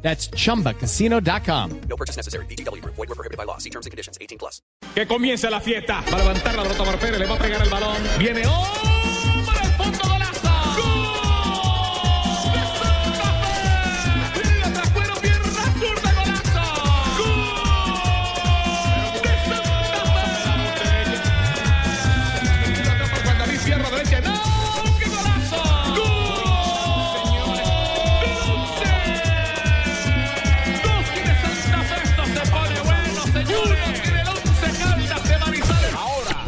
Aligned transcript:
That's 0.00 0.30
chumbacasino.com. 0.30 1.80
No 1.88 1.96
purchase 1.96 2.16
necessary. 2.16 2.46
BGW. 2.46 2.82
Void 2.84 2.96
were 2.96 3.14
prohibited 3.14 3.36
by 3.36 3.44
law. 3.44 3.58
See 3.58 3.70
terms 3.70 3.84
and 3.84 3.90
conditions. 3.90 4.16
18 4.20 4.38
plus. 4.38 4.62
Que 4.94 5.06
comience 5.06 5.48
la 5.50 5.60
fiesta. 5.60 6.02
Va 6.10 6.16
a 6.16 6.18
levantar 6.18 6.54
la 6.56 6.62
pelota 6.62 6.98
Pérez, 6.98 7.20
le 7.20 7.26
va 7.26 7.34
a 7.34 7.38
pegar 7.38 7.62
el 7.62 7.68
balón. 7.68 7.96
Viene 8.18 8.46
hombre 8.46 9.58
al 9.60 9.72
fondo 9.76 10.17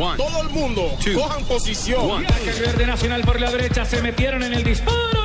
Ahora. 0.01 0.17
Todo 0.17 0.43
el 0.43 0.49
mundo, 0.51 0.97
cojan 1.15 1.45
posición. 1.45 2.25
Ataque 2.25 2.51
el 2.51 2.61
verde 2.61 2.87
nacional 2.87 3.21
por 3.23 3.39
la 3.39 3.51
derecha, 3.51 3.85
se 3.85 4.01
metieron 4.01 4.43
en 4.43 4.55
el 4.55 4.65
disparo, 4.65 5.20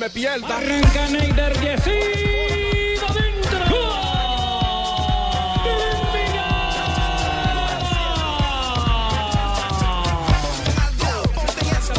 me 0.00 0.08
pierdas. 0.08 0.50
Arranca 0.50 1.08
Neider 1.10 1.52
Yesido 1.60 3.06
dentro. 3.12 3.60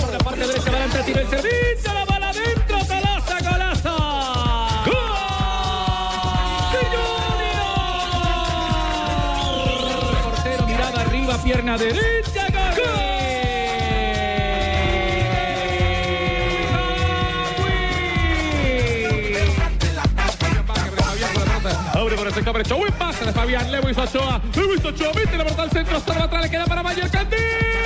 Por 0.01 0.11
la 0.11 0.17
parte 0.17 0.47
derecha, 0.47 0.69
adelante, 0.69 1.03
tira 1.05 1.21
el 1.21 1.29
servicio, 1.29 1.93
la 1.93 2.05
bala 2.05 2.29
adentro, 2.29 2.77
golazo, 2.79 3.35
golazo. 3.51 3.95
¡Gol! 4.87 4.95
¡De 6.71 6.79
Junior! 6.97 7.71
Portero, 10.23 10.65
mirada 10.65 11.01
arriba, 11.01 11.37
pierna 11.43 11.77
derecha, 11.77 12.40
Derecho. 22.43 22.77
Buen 22.77 22.91
pase 22.93 23.25
de 23.25 23.31
Fabián 23.31 23.71
Lewis 23.71 23.97
Ochoa. 23.97 24.41
Lewis 24.55 24.83
Ochoa 24.83 25.11
mete 25.13 25.37
la 25.37 25.43
verdad 25.43 25.61
al 25.61 25.71
centro. 25.71 25.99
Salva 25.99 26.23
atrás. 26.25 26.43
Le 26.43 26.49
queda 26.49 26.65
para 26.65 26.81
Mayer 26.83 27.09
Candelo. 27.09 27.80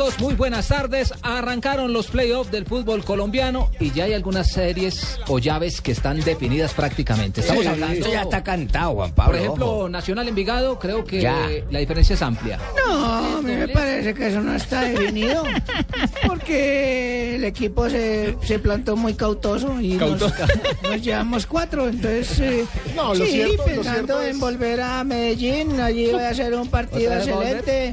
Amigos? 0.00 0.20
Muy 0.20 0.34
buenas 0.34 0.68
tardes. 0.68 1.12
Arrancaron 1.22 1.92
los 1.92 2.06
playoffs 2.08 2.50
del 2.50 2.64
fútbol 2.66 3.04
colombiano 3.04 3.70
y 3.78 3.90
ya 3.92 4.04
hay 4.04 4.14
algunas 4.14 4.50
series 4.50 5.18
o 5.28 5.38
llaves 5.38 5.80
que 5.80 5.92
están 5.92 6.20
definidas 6.20 6.72
prácticamente. 6.74 7.40
Estamos 7.40 7.66
hablando. 7.66 7.94
Esto 7.96 8.10
ya 8.10 8.22
está 8.22 8.42
cantado, 8.42 8.94
Juan 8.94 9.12
Pablo. 9.14 9.32
Por 9.32 9.40
ejemplo, 9.40 9.66
ojo. 9.76 9.88
Nacional 9.88 10.28
Envigado, 10.28 10.78
creo 10.78 11.04
que 11.04 11.20
Ya. 11.20 11.46
la 11.70 11.78
diferencia 11.80 12.14
es 12.14 12.22
amplia. 12.22 12.58
No, 12.86 13.36
a 13.38 13.42
mí 13.42 13.52
me 13.52 13.68
parece 13.68 14.14
que 14.14 14.28
eso 14.28 14.40
no 14.40 14.54
está 14.54 14.82
definido. 14.82 15.42
Porque 16.26 17.36
el 17.36 17.44
equipo 17.44 17.88
se, 17.88 18.36
se 18.42 18.58
plantó 18.58 18.96
muy 18.96 19.14
cautoso 19.14 19.80
y 19.80 19.94
nos, 19.94 20.20
nos 20.82 21.02
llevamos 21.02 21.46
cuatro. 21.46 21.88
Entonces, 21.88 22.40
eh, 22.40 22.64
No, 22.94 23.14
lo 23.14 23.24
sí, 23.24 23.32
cierto- 23.32 23.56
lo 23.56 23.64
pensando 23.64 24.22
en 24.22 24.38
volver 24.40 24.80
a 24.80 25.04
Medellín, 25.04 25.80
allí 25.80 26.10
voy 26.12 26.22
a 26.22 26.30
hacer 26.30 26.54
un 26.54 26.68
partido 26.68 27.12
¿Otra 27.12 27.36
vez 27.38 27.52
excelente. 27.58 27.92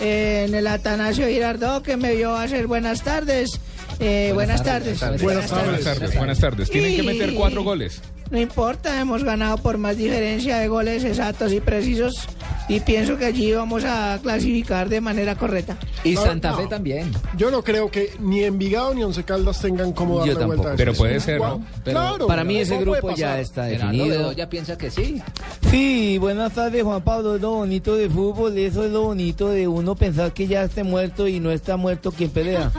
En 0.00 0.54
el 0.54 0.66
Atanasio 0.66 1.26
Girardot, 1.26 1.84
que 1.84 1.96
me 1.96 2.14
vio 2.14 2.34
hacer 2.34 2.66
buenas 2.66 3.02
tardes. 3.02 3.60
Eh, 4.00 4.30
buenas, 4.32 4.62
tardes. 4.62 5.00
Buenas 5.20 5.50
tardes. 5.50 6.16
Buenas 6.16 6.38
tardes. 6.38 6.70
Tienen 6.70 6.96
que 6.96 7.02
meter 7.02 7.34
cuatro 7.34 7.62
goles. 7.64 8.00
No 8.30 8.38
importa, 8.38 9.00
hemos 9.00 9.24
ganado 9.24 9.56
por 9.56 9.78
más 9.78 9.96
diferencia 9.96 10.58
de 10.58 10.68
goles 10.68 11.02
exactos 11.02 11.52
y 11.52 11.60
precisos. 11.60 12.28
Y 12.68 12.80
pienso 12.80 13.16
que 13.16 13.24
allí 13.24 13.50
vamos 13.52 13.84
a 13.84 14.18
clasificar 14.22 14.90
de 14.90 15.00
manera 15.00 15.34
correcta. 15.36 15.78
Y 16.04 16.12
No, 16.14 16.22
Santa 16.22 16.50
no. 16.50 16.58
Fe 16.58 16.66
también. 16.66 17.10
Yo 17.38 17.50
no 17.50 17.64
creo 17.64 17.90
que 17.90 18.12
ni 18.20 18.44
Envigado 18.44 18.92
ni 18.94 19.02
Once 19.02 19.24
Caldas 19.24 19.62
tengan 19.62 19.92
cómo 19.92 20.18
darle 20.18 20.34
Yo 20.34 20.46
vuelta 20.46 20.72
a. 20.74 20.76
Pero 20.76 20.92
puede 20.92 21.18
ser, 21.20 21.40
¿no? 21.40 21.64
Pero 21.82 21.98
claro, 21.98 22.26
Para 22.26 22.44
mí 22.44 22.58
ese 22.58 22.78
grupo 22.78 23.14
ya 23.14 23.40
está 23.40 23.64
definido. 23.64 24.08
Bedoya 24.18 24.50
piensa 24.50 24.76
que 24.76 24.90
sí. 24.90 25.22
Sí, 25.70 26.18
buenas 26.18 26.52
tardes 26.52 26.82
Juan 26.82 27.00
Pablo, 27.02 27.36
es 27.36 27.40
lo 27.40 27.52
bonito 27.52 27.96
de 27.96 28.10
fútbol, 28.10 28.56
eso 28.58 28.84
es 28.84 28.90
lo 28.90 29.02
bonito 29.02 29.48
de 29.48 29.66
uno 29.66 29.94
pensar 29.94 30.32
que 30.32 30.46
ya 30.46 30.64
esté 30.64 30.84
muerto 30.84 31.26
y 31.26 31.40
no 31.40 31.50
está 31.50 31.78
muerto 31.78 32.12
quien 32.12 32.30
pelea. 32.30 32.70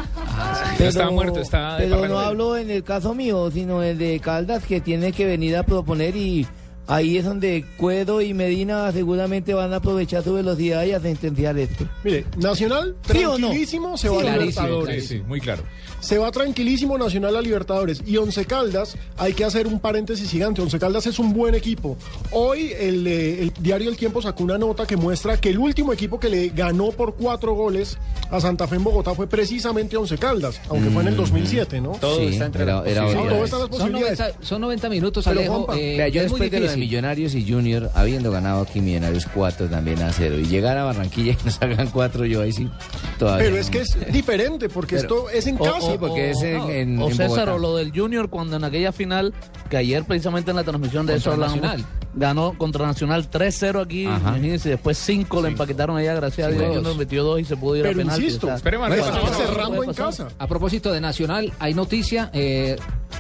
Está 0.88 1.09
muerto, 1.09 1.40
está 1.41 1.78
de 1.78 1.88
Pero 1.88 2.07
no 2.07 2.19
hablo 2.19 2.57
en 2.57 2.69
el 2.69 2.84
caso 2.84 3.13
mío, 3.13 3.50
sino 3.51 3.84
el 3.84 3.97
de 3.97 4.19
Caldas 4.19 4.66
que 4.66 4.81
tiene 4.81 5.12
que 5.12 5.25
venir 5.25 5.56
a 5.57 5.63
proponer 5.63 6.16
y 6.16 6.47
ahí 6.88 7.17
es 7.17 7.25
donde 7.25 7.66
Cuedo 7.78 8.22
y 8.22 8.34
Medina 8.34 8.91
seguramente 8.91 9.53
van 9.53 9.73
a 9.73 9.78
aprovechar 9.78 10.23
su 10.23 10.34
velocidad 10.34 10.84
y 10.85 10.91
a 10.91 11.00
sentenciar 11.00 11.57
esto. 11.57 11.85
Mire, 12.03 12.25
Nacional, 12.38 12.95
¿Sí 13.12 13.23
o 13.23 13.31
no? 13.31 13.47
tranquilísimo, 13.47 13.97
se 13.97 14.09
va 14.09 14.19
a 14.22 14.38
Libertadores. 14.38 15.07
Sí, 15.07 15.18
sí, 15.18 15.23
muy 15.23 15.39
claro. 15.39 15.63
Se 15.99 16.17
va 16.17 16.31
tranquilísimo 16.31 16.97
Nacional 16.97 17.35
a 17.35 17.41
Libertadores. 17.41 18.01
Y 18.05 18.17
Once 18.17 18.45
Caldas, 18.45 18.95
hay 19.17 19.33
que 19.33 19.43
hacer 19.43 19.67
un 19.67 19.79
paréntesis 19.79 20.29
gigante. 20.29 20.61
Once 20.61 20.77
Caldas 20.79 21.05
es 21.07 21.19
un 21.19 21.33
buen 21.33 21.55
equipo. 21.55 21.97
Hoy 22.31 22.71
el, 22.79 23.05
eh, 23.07 23.41
el 23.43 23.53
diario 23.59 23.89
El 23.89 23.97
Tiempo 23.97 24.21
sacó 24.21 24.43
una 24.43 24.57
nota 24.57 24.85
que 24.85 24.95
muestra 24.97 25.39
que 25.39 25.49
el 25.49 25.57
último 25.59 25.91
equipo 25.93 26.19
que 26.19 26.29
le 26.29 26.49
ganó 26.49 26.91
por 26.91 27.15
cuatro 27.15 27.53
goles 27.53 27.97
a 28.31 28.39
Santa 28.39 28.67
Fe 28.67 28.75
en 28.75 28.83
Bogotá 28.83 29.13
fue 29.13 29.27
precisamente 29.27 29.97
Once 29.97 30.17
Caldas, 30.17 30.61
aunque 30.69 30.89
fue 30.89 31.01
en 31.01 31.09
el 31.09 31.15
2007, 31.17 31.81
¿no? 31.81 31.91
Todo 31.91 32.17
Sí, 32.19 32.25
está 32.27 32.45
entre 32.45 32.63
era- 32.63 32.83
era 32.85 33.07
Sí, 33.09 33.15
todo 33.15 33.47
Son 33.47 33.69
posibilidades. 33.69 34.19
90, 34.19 34.45
son 34.45 34.61
90 34.61 34.89
minutos, 34.89 35.25
Pero, 35.25 35.39
Alejo. 35.39 35.53
Juanpa, 35.55 35.77
eh, 35.77 35.91
Mira, 35.93 36.07
yo 36.09 36.21
después 36.21 36.41
de 36.41 36.47
lo 36.47 36.51
de 36.51 36.59
difícil. 36.61 36.79
Millonarios 36.79 37.35
y 37.35 37.49
Junior, 37.51 37.89
habiendo 37.95 38.31
ganado 38.31 38.61
aquí 38.61 38.79
Millonarios 38.81 39.25
4 39.33 39.68
también 39.68 40.01
a 40.01 40.13
0, 40.13 40.38
y 40.39 40.45
llegar 40.45 40.77
a 40.77 40.83
Barranquilla 40.85 41.33
y 41.33 41.45
nos 41.45 41.59
hagan 41.62 41.89
4, 41.91 42.25
yo 42.25 42.41
ahí 42.41 42.51
sí 42.51 42.69
todavía. 43.18 43.44
Pero 43.45 43.56
no. 43.56 43.62
es 43.62 43.69
que 43.69 43.79
es 43.81 44.13
diferente, 44.13 44.69
porque 44.69 44.95
Pero- 44.97 45.27
esto 45.27 45.29
es 45.31 45.47
en 45.47 45.56
o- 45.56 45.63
casa. 45.63 45.88
Sí, 45.91 45.97
porque 46.00 46.30
es 46.31 46.41
en, 46.41 46.62
en- 46.69 47.01
o 47.01 47.07
en 47.09 47.15
César 47.15 47.27
Bogotá. 47.50 47.56
o 47.56 47.59
lo 47.59 47.75
del 47.75 47.91
Junior 47.91 48.30
cuando 48.30 48.56
en 48.56 48.63
aquella 48.63 48.91
final 48.91 49.33
que 49.69 49.77
ayer 49.77 50.03
precisamente 50.06 50.51
en 50.51 50.57
la 50.57 50.63
transmisión 50.63 51.06
de 51.06 51.13
Contra 51.13 51.18
eso 51.18 51.31
hablamos 51.31 51.56
Nacional. 51.62 51.86
ganó 52.15 52.57
contra 52.57 52.86
Nacional 52.88 53.30
3-0 53.30 53.81
aquí 53.83 54.06
Ajá. 54.06 54.18
imagínense 54.31 54.69
después 54.69 54.97
5 54.97 55.41
le 55.41 55.50
empaquetaron 55.50 55.95
allá 55.97 56.15
gracias 56.15 56.47
a 56.47 56.51
Dios 56.51 56.63
dos. 56.65 56.75
Junior 56.77 56.95
metió 56.97 57.24
2 57.24 57.39
y 57.41 57.45
se 57.45 57.56
pudo 57.57 57.75
ir 57.75 57.83
Pero 57.83 57.94
a 57.94 57.97
penalti 57.97 58.24
insisto, 58.24 58.47
o 58.47 58.50
sea, 58.50 58.56
Esperemos 58.57 58.89
pasar, 58.89 59.33
cerrando 59.36 59.83
en 59.83 59.94
casa. 59.94 60.27
A 60.39 60.47
propósito 60.47 60.91
de 60.91 61.01
Nacional, 61.01 61.53
hay 61.59 61.74
noticia. 61.74 62.30
eh, 62.33 62.75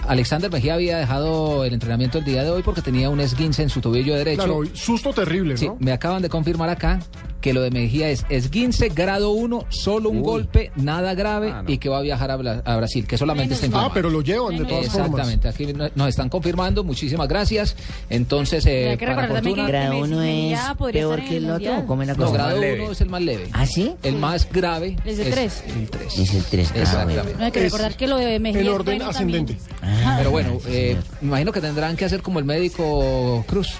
Alexander 0.07 0.49
Mejía 0.51 0.75
había 0.75 0.97
dejado 0.97 1.65
el 1.65 1.73
entrenamiento 1.73 2.17
el 2.19 2.23
día 2.23 2.43
de 2.43 2.49
hoy 2.49 2.63
porque 2.63 2.81
tenía 2.81 3.09
un 3.09 3.19
esguince 3.19 3.61
en 3.63 3.69
su 3.69 3.81
tobillo 3.81 4.15
derecho. 4.15 4.43
Claro, 4.43 4.61
susto 4.73 5.13
terrible, 5.13 5.55
me 5.79 5.91
acaban 5.91 6.21
de 6.21 6.29
confirmar 6.29 6.69
acá 6.69 6.99
que 7.41 7.53
lo 7.53 7.61
de 7.61 7.69
Mejía 7.71 8.09
es 8.09 8.25
esguince 8.29 8.89
grado 8.89 9.31
1, 9.31 9.65
solo 9.69 10.09
un 10.09 10.21
golpe, 10.21 10.71
nada 10.75 11.13
grave 11.15 11.53
y 11.67 11.77
que 11.77 11.89
va 11.89 11.99
a 11.99 12.01
viajar 12.01 12.31
a, 12.31 12.37
A 12.65 12.77
Brasil, 12.77 13.05
que 13.07 13.17
solamente 13.17 13.53
está 13.53 13.65
Ah, 13.65 13.67
informado. 13.67 13.91
pero 13.93 14.09
lo 14.09 14.21
llevan 14.21 14.57
de 14.57 14.65
todas 14.65 14.87
formas. 14.87 15.09
Exactamente, 15.09 15.47
aquí 15.49 15.65
no- 15.73 15.89
nos 15.95 16.07
están 16.09 16.29
confirmando, 16.29 16.83
muchísimas 16.83 17.27
gracias. 17.27 17.75
Entonces, 18.09 18.65
eh, 18.65 18.89
Hay 18.91 18.97
que 18.97 19.05
para 19.05 19.21
recordar 19.21 19.35
también 19.43 19.55
fortuna- 19.57 19.65
que 19.65 19.71
Grado 19.71 19.93
Messi- 19.93 20.03
uno 20.11 20.21
es 20.23 20.49
ya 20.51 20.75
podría 20.75 21.01
peor 21.01 21.19
estar 21.19 21.23
en 21.25 21.29
que 21.29 21.37
el 21.37 21.43
otro, 21.45 21.53
Mundial. 21.53 21.81
¿o 21.83 21.87
cómo 21.87 22.01
es 22.01 22.07
la 22.07 22.13
No, 22.13 22.19
cosa? 22.23 22.33
grado 22.33 22.49
Más 22.51 22.59
leve. 22.59 22.81
1 22.83 22.91
es 22.91 23.01
el 23.01 23.09
más 23.09 23.21
leve. 23.21 23.49
¿Ah, 23.53 23.65
sí? 23.65 23.95
El 24.03 24.15
más 24.15 24.51
grave 24.51 24.95
Es 25.05 25.19
el 25.19 25.31
tres. 25.31 25.63
el 25.67 25.89
3. 25.89 26.19
Es 26.19 26.33
el 26.33 26.43
3. 26.43 26.71
Exactamente. 26.75 27.35
No 27.37 27.45
hay 27.45 27.51
que 27.51 27.59
Es 27.59 27.65
recordar 27.71 27.95
que 27.95 28.07
lo 28.07 28.17
de 28.17 28.39
Mejía 28.39 28.61
En 28.61 28.67
es 28.67 28.73
orden 28.73 28.97
bueno 28.97 29.09
ascendente. 29.11 29.57
también. 29.79 30.15
Pero 30.17 30.31
bueno, 30.31 30.57
eh, 30.67 30.97
me 31.21 31.27
imagino 31.27 31.51
que 31.51 31.61
tendrán 31.61 31.95
que 31.95 32.05
hacer 32.05 32.21
como 32.21 32.39
el 32.39 32.45
médico 32.45 33.43
Cruz. 33.47 33.75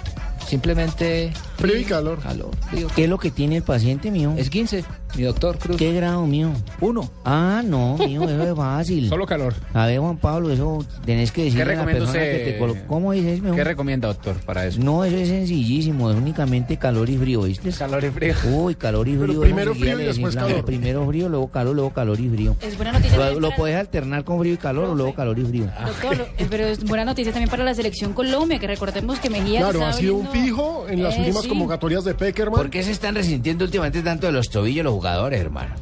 Simplemente. 0.46 1.32
Frío 1.58 1.76
y 1.78 1.84
calor. 1.84 2.18
Calor, 2.20 2.50
frío. 2.70 2.88
¿Qué 2.94 3.04
es 3.04 3.10
lo 3.10 3.18
que 3.18 3.30
tiene 3.30 3.56
el 3.58 3.62
paciente 3.62 4.10
mío? 4.10 4.32
Es 4.36 4.48
15, 4.50 4.82
mi 5.16 5.22
doctor 5.24 5.58
Cruz. 5.58 5.76
¿Qué 5.76 5.92
grado 5.92 6.26
mío? 6.26 6.52
Uno. 6.80 7.10
Ah, 7.24 7.62
no, 7.64 7.96
mío, 7.98 8.22
eso 8.24 8.42
es 8.50 8.56
fácil. 8.56 9.08
Solo 9.10 9.26
calor. 9.26 9.54
A 9.74 9.86
ver, 9.86 10.00
Juan 10.00 10.16
Pablo, 10.16 10.50
eso 10.50 10.84
tenés 11.04 11.30
que 11.32 11.44
decirle 11.44 11.62
a 11.64 11.66
la 11.66 11.72
recomienda 11.72 11.98
persona 12.06 12.18
usted? 12.24 12.44
que 12.44 12.52
te 12.52 12.58
colo- 12.58 12.76
¿Cómo 12.86 13.12
dices? 13.12 13.40
¿Qué 13.54 13.64
recomienda, 13.64 14.08
doctor, 14.08 14.36
para 14.46 14.66
eso? 14.66 14.80
No, 14.80 15.04
eso 15.04 15.16
es 15.16 15.28
sencillísimo, 15.28 16.10
es 16.10 16.16
únicamente 16.16 16.78
calor 16.78 17.08
y 17.10 17.18
frío, 17.18 17.42
¿viste? 17.42 17.70
Calor 17.72 18.02
y 18.04 18.10
frío. 18.10 18.34
Uy, 18.52 18.74
calor 18.74 19.06
y 19.06 19.12
Pero 19.16 19.26
frío. 19.26 19.40
primero 19.42 19.74
frío 19.74 20.00
y 20.00 20.04
después 20.04 20.34
calor. 20.34 20.64
Primero 20.64 21.06
frío, 21.06 21.28
luego 21.28 21.48
calor, 21.50 21.74
luego 21.74 21.90
calor 21.92 22.18
y 22.18 22.28
frío. 22.28 22.56
Es 22.62 22.76
buena 22.76 22.92
noticia 22.92 23.16
Lo, 23.16 23.22
también 23.24 23.42
lo 23.42 23.50
puedes 23.56 23.76
alternar 23.76 24.24
con 24.24 24.38
frío 24.40 24.54
y 24.54 24.56
calor 24.56 24.88
o 24.90 24.94
luego 24.94 25.14
calor 25.14 25.38
y 25.38 25.44
frío. 25.44 25.66
Doctor, 25.86 26.26
eh, 26.38 26.46
pero 26.48 26.64
es 26.66 26.82
buena 26.84 27.04
noticia 27.04 27.32
también 27.32 27.50
para 27.50 27.64
la 27.64 27.74
selección 27.74 28.14
Colombia, 28.14 28.58
que 28.58 28.66
recordemos 28.66 29.18
que 29.20 29.28
Mejía 29.28 29.60
Claro, 29.60 29.78
está 29.80 29.90
ha 29.90 29.92
sido 29.92 30.14
un 30.14 30.26
abriendo- 30.26 30.29
fijo 30.32 30.86
en 30.88 31.02
las 31.02 31.16
Eh, 31.16 31.20
últimas 31.20 31.42
sí. 31.42 31.48
convocatorias 31.48 32.04
de 32.04 32.14
Peckerman. 32.14 32.60
¿Por 32.60 32.70
qué 32.70 32.82
se 32.82 32.90
están 32.92 33.14
resintiendo 33.14 33.64
últimamente 33.64 34.02
tanto 34.02 34.26
de 34.26 34.32
los 34.32 34.48
tobillos 34.50 34.84
los 34.84 34.92
jugadores, 34.94 35.40
hermano? 35.40 35.74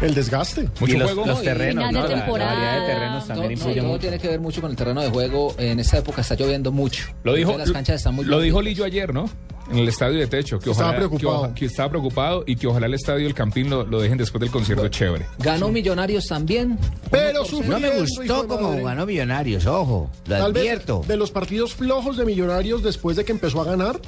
El 0.00 0.14
desgaste. 0.14 0.68
Mucho 0.80 0.94
y 0.94 0.98
los, 0.98 1.12
juego. 1.12 1.26
los 1.26 1.42
terrenos, 1.42 1.92
¿no? 1.92 2.02
de 2.08 2.16
La- 2.16 2.26
variedad 2.26 2.80
de 2.80 2.86
terrenos 2.86 3.24
Todo, 3.24 3.28
también 3.34 3.52
influye 3.52 3.82
mucho. 3.82 3.98
tiene 4.00 4.18
que 4.18 4.28
ver 4.28 4.40
mucho 4.40 4.60
con 4.60 4.70
el 4.70 4.76
terreno 4.76 5.00
de 5.02 5.10
juego. 5.10 5.54
En 5.58 5.78
esta 5.78 5.98
época 5.98 6.22
está 6.22 6.34
lloviendo 6.36 6.72
mucho. 6.72 7.08
Lo 7.22 7.34
dijo, 7.34 7.56
las 7.58 7.70
canchas 7.70 7.96
están 7.96 8.14
muy 8.14 8.24
lo 8.24 8.40
dijo. 8.40 8.62
Lillo 8.62 8.84
ayer, 8.84 9.12
¿no? 9.12 9.28
En 9.70 9.78
el 9.78 9.88
estadio 9.88 10.18
de 10.18 10.26
techo. 10.26 10.58
Que 10.58 10.70
Estaba 10.70 10.88
ojalá, 10.90 10.98
preocupado. 11.06 11.30
Que, 11.42 11.46
oja- 11.46 11.54
que 11.54 11.64
estaba 11.66 11.88
preocupado 11.90 12.42
y 12.44 12.56
que 12.56 12.66
ojalá 12.66 12.86
el 12.86 12.94
estadio 12.94 13.24
del 13.24 13.34
Campín 13.34 13.70
lo, 13.70 13.84
lo 13.86 14.00
dejen 14.00 14.18
después 14.18 14.40
del 14.40 14.50
concierto 14.50 14.88
chévere. 14.88 15.26
Ganó 15.38 15.68
Millonarios 15.68 16.26
también. 16.26 16.76
Pero 17.10 17.42
No 17.68 17.78
me 17.78 18.00
gustó 18.00 18.48
como 18.48 18.70
madre. 18.70 18.82
ganó 18.82 19.06
Millonarios, 19.06 19.66
ojo, 19.66 20.10
lo 20.26 20.36
Tal 20.38 20.52
vez 20.52 20.62
advierto. 20.62 21.04
de 21.06 21.16
los 21.16 21.30
partidos 21.30 21.74
flojos 21.74 22.16
de 22.16 22.24
Millonarios 22.24 22.82
después 22.82 23.16
de 23.16 23.24
que 23.24 23.30
empezó 23.32 23.60
a 23.60 23.64
ganar. 23.64 24.00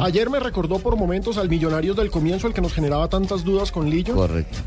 Ayer 0.00 0.30
me 0.30 0.40
recordó 0.40 0.78
por 0.78 0.96
momentos 0.96 1.36
al 1.36 1.48
Millonarios 1.50 1.94
del 1.96 2.10
comienzo, 2.10 2.46
el 2.46 2.54
que 2.54 2.62
nos 2.62 2.72
generaba 2.72 3.08
tantas 3.08 3.44
dudas 3.44 3.70
con 3.70 3.90
Lillo. 3.90 4.14
Correcto. 4.14 4.58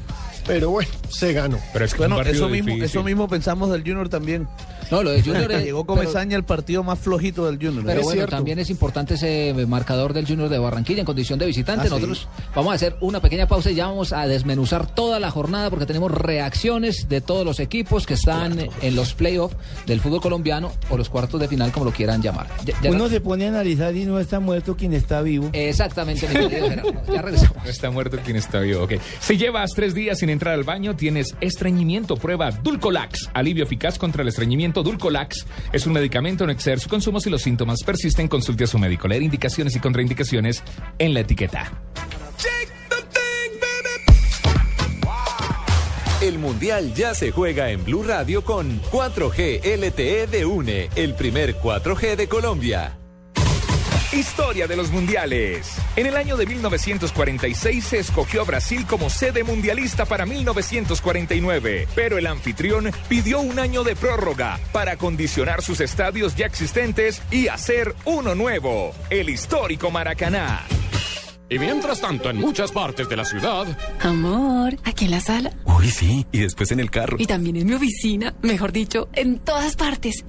Pero 0.46 0.70
bueno, 0.70 0.90
se 1.10 1.34
ganó. 1.34 1.60
Pero 1.74 1.86
es 1.86 1.94
que 1.94 2.00
Bueno, 2.00 2.22
eso 2.22 2.50
mismo, 2.50 2.76
eso 2.76 3.04
mismo 3.04 3.28
pensamos 3.28 3.72
del 3.72 3.82
Junior 3.82 4.10
también. 4.10 4.48
No, 4.92 5.04
lo 5.04 5.12
de 5.12 5.22
Junior 5.22 5.52
es- 5.52 5.64
Llegó 5.64 5.86
pero- 5.86 6.00
Comesaña 6.00 6.36
el 6.38 6.44
partido 6.44 6.84
más 6.84 7.00
flojito 7.00 7.46
del 7.46 7.56
Junior. 7.58 7.84
Pero 7.86 8.00
Es 8.00 8.04
bueno, 8.04 8.18
cierto. 8.20 8.36
también 8.36 8.60
es 8.60 8.70
importante 8.70 9.16
ese 9.16 9.54
marcador 9.68 10.14
del 10.14 10.28
Junior 10.28 10.50
de 10.50 10.58
Barranquilla 10.60 11.00
en 11.00 11.06
condición 11.06 11.40
de 11.40 11.46
visitante. 11.46 11.84
Ah, 11.84 11.86
sí. 11.86 11.94
Nosotros 11.94 12.28
vamos 12.54 12.72
a 12.72 12.76
hacer 12.76 12.96
una 13.02 13.22
pequeña 13.22 13.48
pausa 13.48 13.72
y 13.72 13.76
ya 13.76 13.88
vamos 13.88 14.14
a 14.14 14.28
desmenuzar 14.28 14.88
toda 14.94 15.20
la 15.20 15.32
jornada 15.32 15.70
porque 15.70 15.86
tenemos 15.86 16.12
reacciones 16.12 17.08
de 17.10 17.22
todos 17.22 17.46
los 17.46 17.60
equipos 17.60 18.06
que 18.06 18.14
están 18.16 18.58
en 18.82 18.96
los 18.96 19.14
playoffs 19.14 19.56
del 19.88 20.00
fútbol 20.02 20.22
colombiano 20.22 20.72
o 20.90 20.98
los 20.98 21.10
cuartos 21.10 21.40
de 21.40 21.48
final, 21.48 21.72
como 21.72 21.86
lo 21.86 21.92
quieran 21.92 22.22
llamar. 22.22 22.48
Ya- 22.66 22.74
ya- 22.82 22.92
Uno 22.92 23.10
se 23.10 23.22
pone 23.22 23.46
a 23.46 23.50
analizar 23.50 23.96
y 23.96 24.06
no 24.06 24.20
está 24.20 24.40
muerto 24.40 24.76
quien 24.76 24.94
está 24.94 25.22
vivo. 25.22 25.50
Exactamente, 25.54 26.28
mi 26.28 26.34
querido 26.50 26.70
Gerardo. 26.70 26.94
Ya 27.14 27.22
regresamos. 27.22 27.64
No 27.64 27.70
está 27.70 27.90
muerto 27.92 28.18
quien 28.24 28.36
está 28.38 28.60
vivo. 28.60 28.84
ok. 28.84 28.94
Si 29.20 29.38
llevas 29.38 29.72
tres 29.76 29.94
días 29.94 30.20
sin 30.20 30.30
entrar 30.30 30.54
al 30.54 30.64
baño, 30.64 30.96
tienes 30.96 31.36
estreñimiento. 31.42 32.16
Prueba 32.18 32.52
Dulcolax. 32.52 33.30
Alivio 33.34 33.64
eficaz 33.64 33.98
contra 33.98 34.22
el 34.22 34.28
estreñimiento. 34.28 34.75
Dulcolax 34.84 35.46
es 35.72 35.86
un 35.86 35.94
medicamento. 35.94 36.46
No 36.46 36.52
exceder 36.52 36.80
su 36.80 36.90
consumo 36.90 37.20
si 37.20 37.30
los 37.30 37.42
síntomas 37.42 37.84
persisten. 37.84 38.28
Consulte 38.28 38.66
a 38.66 38.68
su 38.68 38.78
médico. 38.78 39.08
Leer 39.08 39.24
indicaciones 39.24 39.76
y 39.76 39.80
contraindicaciones 39.80 40.64
en 40.98 41.14
la 41.14 41.22
etiqueta. 41.22 41.72
El 46.22 46.40
Mundial 46.40 46.94
ya 46.96 47.14
se 47.14 47.32
juega 47.32 47.70
en 47.70 47.84
Blue 47.84 48.02
Radio 48.02 48.44
con 48.44 48.82
4G 48.82 49.62
LTE 49.78 50.28
de 50.28 50.46
UNE, 50.46 50.90
el 50.96 51.14
primer 51.14 51.56
4G 51.58 52.16
de 52.16 52.28
Colombia. 52.28 52.98
Historia 54.14 54.68
de 54.68 54.76
los 54.76 54.92
mundiales. 54.92 55.78
En 55.96 56.06
el 56.06 56.16
año 56.16 56.38
de 56.38 56.46
1946 56.46 57.84
se 57.84 58.00
escogió 58.00 58.42
a 58.42 58.46
Brasil 58.46 58.86
como 58.88 59.10
sede 59.10 59.44
mundialista 59.44 60.06
para 60.06 60.26
1949, 60.26 61.88
pero 61.96 62.18
el 62.18 62.28
anfitrión 62.28 62.92
pidió 63.10 63.42
un 63.42 63.60
año 63.60 63.84
de 63.84 63.96
prórroga 63.96 64.60
para 64.72 64.94
acondicionar 64.94 65.62
sus 65.62 65.82
estadios 65.82 66.36
ya 66.36 66.46
existentes 66.46 67.22
y 67.32 67.48
hacer 67.48 67.96
uno 68.06 68.36
nuevo, 68.36 68.94
el 69.10 69.30
histórico 69.30 69.92
Maracaná. 69.92 70.64
Y 71.56 71.60
mientras 71.60 72.02
tanto, 72.02 72.30
en 72.30 72.36
muchas 72.36 72.70
partes 72.74 73.08
de 73.08 73.16
la 73.16 73.24
ciudad, 73.24 73.66
Amor, 74.02 74.78
aquí 74.84 75.06
en 75.06 75.12
la 75.12 75.22
sala. 75.22 75.54
Uy, 75.64 75.90
sí, 75.90 76.26
y 76.34 76.40
después 76.40 76.70
en 76.74 76.82
el 76.82 76.92
carro. 76.92 77.16
Y 77.18 77.26
también 77.28 77.56
en 77.56 77.66
mi 77.66 77.74
oficina. 77.74 78.34
Mejor 78.42 78.74
dicho, 78.74 79.08
en 79.14 79.40
todas 79.40 79.78
partes. 79.78 80.26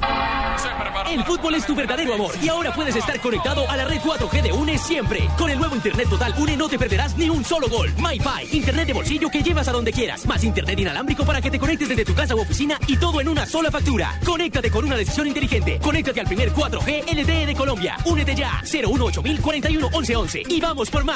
El 1.10 1.24
fútbol 1.24 1.56
es 1.56 1.66
tu 1.66 1.74
verdadero 1.74 2.14
amor 2.14 2.32
y 2.40 2.48
ahora 2.48 2.72
puedes 2.72 2.94
estar 2.94 3.20
conectado 3.20 3.68
a 3.68 3.76
la 3.76 3.84
red 3.84 4.00
4G 4.00 4.42
de 4.42 4.52
UNE 4.52 4.78
siempre. 4.78 5.28
Con 5.36 5.50
el 5.50 5.58
nuevo 5.58 5.74
Internet 5.74 6.08
Total 6.08 6.32
UNE 6.38 6.56
no 6.56 6.68
te 6.68 6.78
perderás 6.78 7.16
ni 7.16 7.28
un 7.28 7.44
solo 7.44 7.68
gol. 7.68 7.92
MyFi, 7.98 8.56
Internet 8.56 8.86
de 8.86 8.92
bolsillo 8.92 9.28
que 9.28 9.42
llevas 9.42 9.66
a 9.66 9.72
donde 9.72 9.92
quieras. 9.92 10.26
Más 10.26 10.44
Internet 10.44 10.78
inalámbrico 10.78 11.24
para 11.24 11.40
que 11.40 11.50
te 11.50 11.58
conectes 11.58 11.88
desde 11.88 12.04
tu 12.04 12.14
casa 12.14 12.36
u 12.36 12.40
oficina 12.40 12.78
y 12.86 12.96
todo 12.96 13.20
en 13.20 13.28
una 13.28 13.46
sola 13.46 13.70
factura. 13.70 14.18
Conéctate 14.24 14.70
con 14.70 14.84
una 14.84 14.96
decisión 14.96 15.26
inteligente. 15.26 15.80
Conéctate 15.80 16.20
al 16.20 16.26
primer 16.26 16.52
4G 16.52 17.04
LTE 17.12 17.46
de 17.46 17.54
Colombia. 17.54 17.96
Únete 18.04 18.34
ya. 18.34 18.62
018 18.62 19.22
41 19.42 19.90
1111 19.90 20.42
y 20.48 20.60
vamos 20.60 20.90
por 20.90 21.04
más. 21.04 21.15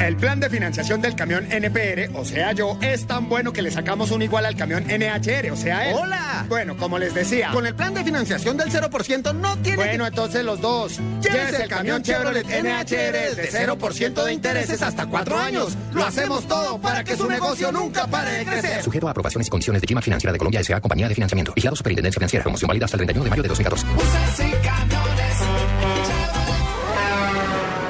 El 0.00 0.16
plan 0.16 0.38
de 0.38 0.48
financiación 0.50 1.00
del 1.00 1.16
camión 1.16 1.50
NPR, 1.50 2.10
o 2.14 2.24
sea 2.24 2.52
yo, 2.52 2.78
es 2.80 3.06
tan 3.06 3.28
bueno 3.28 3.52
que 3.52 3.62
le 3.62 3.70
sacamos 3.70 4.10
un 4.10 4.22
igual 4.22 4.44
al 4.44 4.54
camión 4.54 4.84
NHR, 4.84 5.50
o 5.50 5.56
sea 5.56 5.88
él. 5.88 5.96
¡Hola! 5.98 6.44
Bueno, 6.48 6.76
como 6.76 6.98
les 6.98 7.14
decía. 7.14 7.50
Con 7.50 7.66
el 7.66 7.74
plan 7.74 7.94
de 7.94 8.04
financiación 8.04 8.56
del 8.56 8.70
0% 8.70 9.34
no 9.34 9.56
tiene 9.58 9.76
Bueno, 9.76 10.04
que... 10.04 10.08
entonces 10.08 10.44
los 10.44 10.60
dos. 10.60 11.00
Llévese 11.22 11.62
el 11.64 11.68
camión 11.68 12.02
Chevrolet 12.02 12.46
NHR 12.46 13.36
de 13.36 13.50
0% 13.50 14.24
de 14.24 14.32
intereses 14.32 14.82
hasta 14.82 15.06
4 15.06 15.38
años. 15.38 15.76
Lo 15.92 16.04
hacemos 16.04 16.46
todo 16.46 16.78
para 16.80 17.02
que 17.02 17.16
su 17.16 17.26
negocio 17.28 17.72
nunca 17.72 18.06
pare 18.06 18.32
de 18.38 18.44
crecer. 18.44 18.82
Sujeto 18.82 19.08
a 19.08 19.10
aprobaciones 19.10 19.46
y 19.48 19.50
condiciones 19.50 19.82
de 19.82 19.88
Gima 19.88 20.02
Financiera 20.02 20.32
de 20.32 20.38
Colombia 20.38 20.60
S.A. 20.60 20.80
Compañía 20.80 21.08
de 21.08 21.14
Financiamiento. 21.14 21.52
Vigilado 21.54 21.74
Superintendencia 21.74 22.18
Financiera. 22.18 22.42
Promoción 22.44 22.68
válida 22.68 22.84
hasta 22.84 22.96
el 22.96 23.06
31 23.06 23.24
de 23.24 23.30
mayo 23.30 23.42
de 23.42 23.48
2014. 23.48 23.86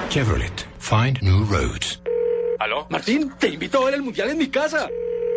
Chevrolet. 0.09 0.76
Find 0.87 1.21
new 1.21 1.45
roads. 1.47 2.01
¿Aló? 2.61 2.87
Martín, 2.91 3.33
te 3.41 3.49
invito 3.49 3.83
a 3.83 3.87
ver 3.87 3.95
el 3.95 4.03
mundial 4.03 4.31
en 4.31 4.39
mi 4.39 4.47
casa. 4.47 4.89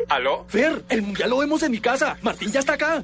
¿Aló? 0.07 0.45
Fer, 0.47 0.83
el 0.89 1.01
mundial 1.01 1.31
lo 1.31 1.39
vemos 1.39 1.63
en 1.63 1.71
mi 1.71 1.79
casa. 1.79 2.15
Martín 2.21 2.51
ya 2.51 2.59
está 2.59 2.73
acá. 2.73 3.03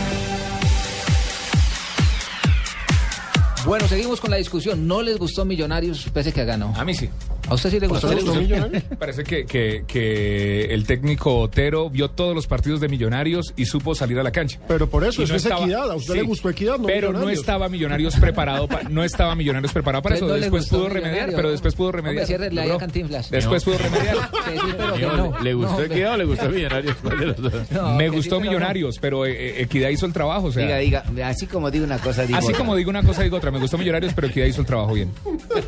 Bueno, 3.65 3.87
seguimos 3.87 4.19
con 4.19 4.31
la 4.31 4.37
discusión. 4.37 4.87
¿No 4.87 5.01
les 5.01 5.17
gustó 5.17 5.45
Millonarios 5.45 6.07
pese 6.13 6.31
que 6.33 6.43
ganó? 6.45 6.73
A 6.75 6.83
mí 6.83 6.93
sí. 6.93 7.09
¿A 7.47 7.53
usted 7.55 7.69
sí 7.69 7.79
le 7.79 7.87
gustó? 7.87 8.09
Parece 8.99 9.23
que, 9.23 9.45
que, 9.45 9.83
que 9.85 10.65
el 10.65 10.85
técnico 10.85 11.37
Otero 11.39 11.89
vio 11.89 12.09
todos 12.09 12.33
los 12.33 12.47
partidos 12.47 12.79
de 12.79 12.87
Millonarios 12.87 13.53
y 13.57 13.65
supo 13.65 13.93
salir 13.93 14.17
a 14.19 14.23
la 14.23 14.31
cancha. 14.31 14.59
Pero 14.67 14.89
por 14.89 15.03
eso, 15.03 15.21
eso 15.23 15.35
es 15.35 15.45
equidad. 15.45 15.91
A 15.91 15.95
usted 15.95 16.15
le 16.15 16.21
gustó 16.23 16.49
equidad, 16.49 16.77
no 16.77 16.85
Pero 16.87 17.07
no 17.07 17.13
Millonarios. 17.19 17.39
estaba 17.41 17.69
Millonarios 17.69 18.15
preparado, 18.15 18.67
pa- 18.67 18.81
no 18.89 19.03
estaba 19.03 19.35
Millonarios 19.35 19.73
preparado 19.73 20.01
para 20.01 20.13
Pues 20.15 20.21
eso. 20.23 20.27
no 20.33 20.39
después 20.39 20.67
pudo 20.67 20.87
remediar, 20.89 21.03
Millonarios, 21.11 21.35
pero 21.35 21.47
¿no? 21.47 21.51
después 21.51 21.75
pudo 21.75 21.91
remediar. 21.91 22.23
Hombre, 22.23 22.25
ciérrele 22.27 22.61
ahí 22.61 22.65
a 22.67 22.69
logró. 22.73 22.79
Cantinflas. 22.79 23.29
Después 23.31 23.67
No. 23.67 23.73
pudo 23.73 23.83
remediar. 23.83 24.15
Que 24.51 24.57
sí, 24.57 24.65
pero 24.77 24.93
que 24.93 25.05
Amigo, 25.05 25.17
no. 25.31 25.39
¿Le 25.43 25.53
gustó 25.53 25.77
No. 25.77 25.83
Equidad 25.83 26.13
o 26.13 26.17
le 26.17 26.23
gustó 26.25 26.49
Millonarios? 26.49 26.95
No, 27.71 27.95
Me 27.95 28.09
sí, 28.09 28.15
gustó 28.15 28.35
no. 28.35 28.41
Millonarios, 28.41 28.97
pero 28.99 29.25
eh, 29.25 29.31
eh, 29.31 29.61
Equidad 29.63 29.89
hizo 29.89 30.05
el 30.05 30.13
trabajo. 30.13 30.47
O 30.47 30.51
sea, 30.51 30.63
Diga, 30.77 31.03
diga, 31.03 31.27
así 31.27 31.47
como 31.47 31.69
digo 31.71 31.85
una 31.85 31.97
cosa, 31.99 32.25
digo 32.25 32.37
Así 32.37 32.47
otra. 32.47 32.57
como 32.59 32.75
digo 32.75 32.89
una 32.89 33.03
cosa, 33.03 33.23
digo 33.23 33.37
otra. 33.37 33.50
Me 33.51 33.59
gustó 33.59 33.77
Millonarios, 33.77 34.13
pero 34.13 34.27
Equidad 34.27 34.45
hizo 34.47 34.61
el 34.61 34.67
trabajo 34.67 34.93
bien. 34.93 35.11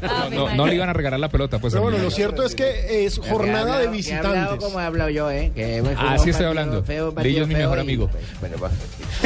No, 0.02 0.30
no, 0.30 0.56
no 0.56 0.66
le 0.68 0.76
iban 0.76 0.90
a 0.90 0.94
regalar 0.94 1.20
la 1.20 1.30
pelota, 1.30 1.60
pues. 1.60 1.74
Pero 1.74 1.82
a 1.86 1.90
bueno, 1.90 2.04
lo 2.04 2.10
cierto 2.12 2.44
es 2.44 2.56
que 2.56 3.06
es 3.06 3.20
jornada 3.20 3.80
de 3.80 3.90
Que 3.90 4.10
he 4.10 4.14
hablado 4.16 4.32
visitantes. 4.52 4.64
como 4.66 4.80
he 4.80 4.84
hablado 4.84 5.10
yo, 5.10 5.30
¿eh? 5.30 5.52
Que 5.54 5.80
Así 5.80 5.86
partido 5.96 6.32
estoy 6.32 6.46
hablando. 6.46 6.84
feo, 6.84 7.10
un 7.10 7.24
Lillo 7.24 7.44
es 7.44 7.48
partido 7.48 7.48
mi 7.48 7.54
mejor 7.56 7.78
y, 7.78 7.82
amigo. 7.82 8.08
pues, 8.10 8.24
bueno, 8.40 8.58
va. 8.62 8.72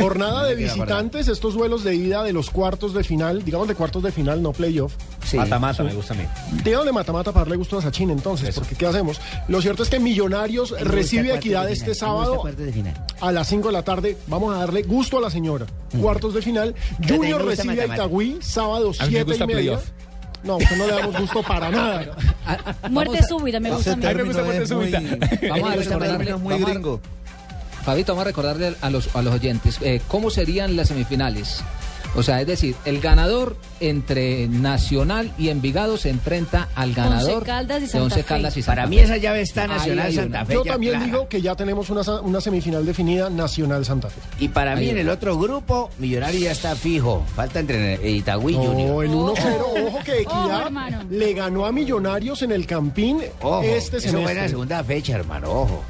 Jornada 0.02 0.42
No 0.42 0.48
de 0.48 0.56
visitantes, 0.64 1.28
estos 1.28 1.54
duelos 1.54 1.84
de 1.84 1.96
ida 1.96 2.24
de 2.24 2.34
los 2.34 2.50
cuartos 2.50 2.94
de 2.94 3.04
final, 3.04 3.44
digamos 3.44 3.68
de 3.68 3.76
cuartos 3.76 4.04
de 4.04 4.12
final, 4.12 4.42
no 4.42 4.52
playoff. 4.54 4.94
Mata-mata 5.34 5.84
me 5.84 5.94
gusta 5.94 6.14
a 6.14 6.18
mí. 6.18 6.24
Digamos 6.64 6.86
de 6.86 6.92
mata-mata 6.94 7.32
para 7.32 7.44
darle 7.44 7.58
gusto 7.58 7.78
a 7.78 7.82
Sachin 7.82 8.10
entonces, 8.12 8.56
porque 8.56 8.76
¿qué 8.76 8.86
hacemos? 8.86 9.20
Lo 9.50 9.62
cierto 9.62 9.84
es 9.84 9.90
que 9.90 10.00
Millonarios 10.00 10.72
recibe 10.80 11.24
cuartos 11.30 11.38
equidad 11.46 11.66
de 11.66 11.74
este 11.74 11.96
sábado 11.96 12.44
de 12.46 12.94
a 13.20 13.32
las 13.32 13.48
5 13.48 13.68
de 13.68 13.74
la 13.74 13.84
tarde. 13.84 14.18
Vamos 14.28 14.56
a 14.56 14.60
darle 14.60 14.84
gusto 14.84 15.18
a 15.18 15.22
la 15.22 15.30
señora. 15.30 15.66
Cuartos 16.00 16.34
de 16.34 16.42
final. 16.42 16.76
Junior 17.08 17.44
recibe 17.44 17.82
a. 17.82 17.86
Itagüí, 17.96 18.38
sábado 18.48 18.92
A 19.00 19.06
mí 19.06 19.12
me 19.12 19.18
7 19.18 19.24
gusta 19.24 19.44
y 19.44 19.48
media. 19.48 19.62
playoff. 19.78 19.90
No, 20.44 20.54
a 20.54 20.58
usted 20.58 20.78
no 20.78 20.88
le 20.88 20.94
damos 20.94 21.18
gusto 21.20 21.44
para 21.44 21.70
nada. 21.72 22.16
Muerte 22.90 23.24
súbita, 23.28 23.60
me 23.60 23.72
gusta 23.72 23.94
a 23.94 23.96
mí. 23.96 24.06
Me 24.06 24.24
gusta 24.24 24.44
muerte 24.44 24.68
súbita. 24.68 25.00
Vamos 25.50 25.72
a 25.72 25.76
recordarle, 25.76 26.08
términos 26.18 26.42
muy 26.42 26.54
vamos 26.54 26.70
a- 26.70 26.72
gringo. 26.74 27.02
Fabito, 27.84 28.12
vamos 28.14 28.22
a 28.24 28.26
recordarle 28.26 28.76
a 28.82 28.90
los, 28.90 29.16
a 29.16 29.22
los 29.22 29.34
oyentes 29.34 29.78
eh, 29.82 30.02
cómo 30.08 30.30
serían 30.30 30.76
las 30.76 30.90
semifinales. 30.90 31.64
O 32.18 32.24
sea, 32.24 32.42
es 32.42 32.48
decir, 32.48 32.76
el 32.84 33.00
ganador 33.00 33.56
entre 33.80 34.48
Nacional 34.48 35.32
y 35.38 35.50
Envigado 35.50 35.98
se 35.98 36.10
enfrenta 36.10 36.68
al 36.74 36.94
ganador 36.94 37.36
Once 37.36 37.46
Caldas 37.46 37.78
y 37.78 37.82
de 37.82 37.88
Santa 37.88 38.04
Once 38.04 38.16
Fe. 38.18 38.24
Caldas 38.24 38.58
y 38.58 38.62
Santa 38.64 38.76
Para 38.82 38.88
mí 38.90 38.98
Fe. 38.98 39.04
esa 39.04 39.18
llave 39.18 39.42
está 39.42 39.68
Nacional 39.68 40.12
Santa. 40.12 40.46
Fe. 40.46 40.54
Yo 40.56 40.64
también 40.64 40.94
clara. 40.94 41.06
digo 41.06 41.30
que 41.30 41.42
ya 41.42 41.56
tenemos 41.56 41.90
una, 41.92 42.02
una 42.22 42.42
semifinal 42.42 42.86
definida 42.86 43.30
Nacional 43.30 43.86
Santa 43.86 44.10
Fe. 44.10 44.20
Y 44.40 44.48
para 44.50 44.76
mí 44.76 44.90
en 44.90 44.98
el 44.98 45.10
otro 45.10 45.38
grupo, 45.38 45.92
Millonario 46.00 46.40
ya 46.40 46.52
está 46.52 46.76
fijo. 46.76 47.24
Falta 47.36 47.60
entre 47.60 48.10
Itagüí 48.10 48.56
y 48.56 48.58
No, 48.58 48.64
Junior. 48.66 49.06
el 49.06 49.12
1-0, 49.12 49.88
ojo 49.88 50.00
que 50.04 50.22
Equidad 50.22 50.62
hermano. 50.66 51.04
le 51.12 51.34
ganó 51.34 51.66
a 51.68 51.72
Millonarios 51.72 52.42
en 52.42 52.52
el 52.52 52.66
Campín 52.66 53.22
Ojo, 53.42 53.62
este 53.62 53.98
eso 53.98 54.10
fue 54.10 54.20
en 54.20 54.24
la 54.24 54.28
semestre. 54.30 54.50
segunda 54.50 54.84
fecha, 54.84 55.14
hermano, 55.16 55.52
ojo. 55.52 55.84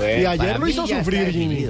Y 0.00 0.24
ayer 0.24 0.58
lo 0.58 0.66
hizo 0.66 0.86
sufrir, 0.86 1.30
Jimmy. 1.30 1.66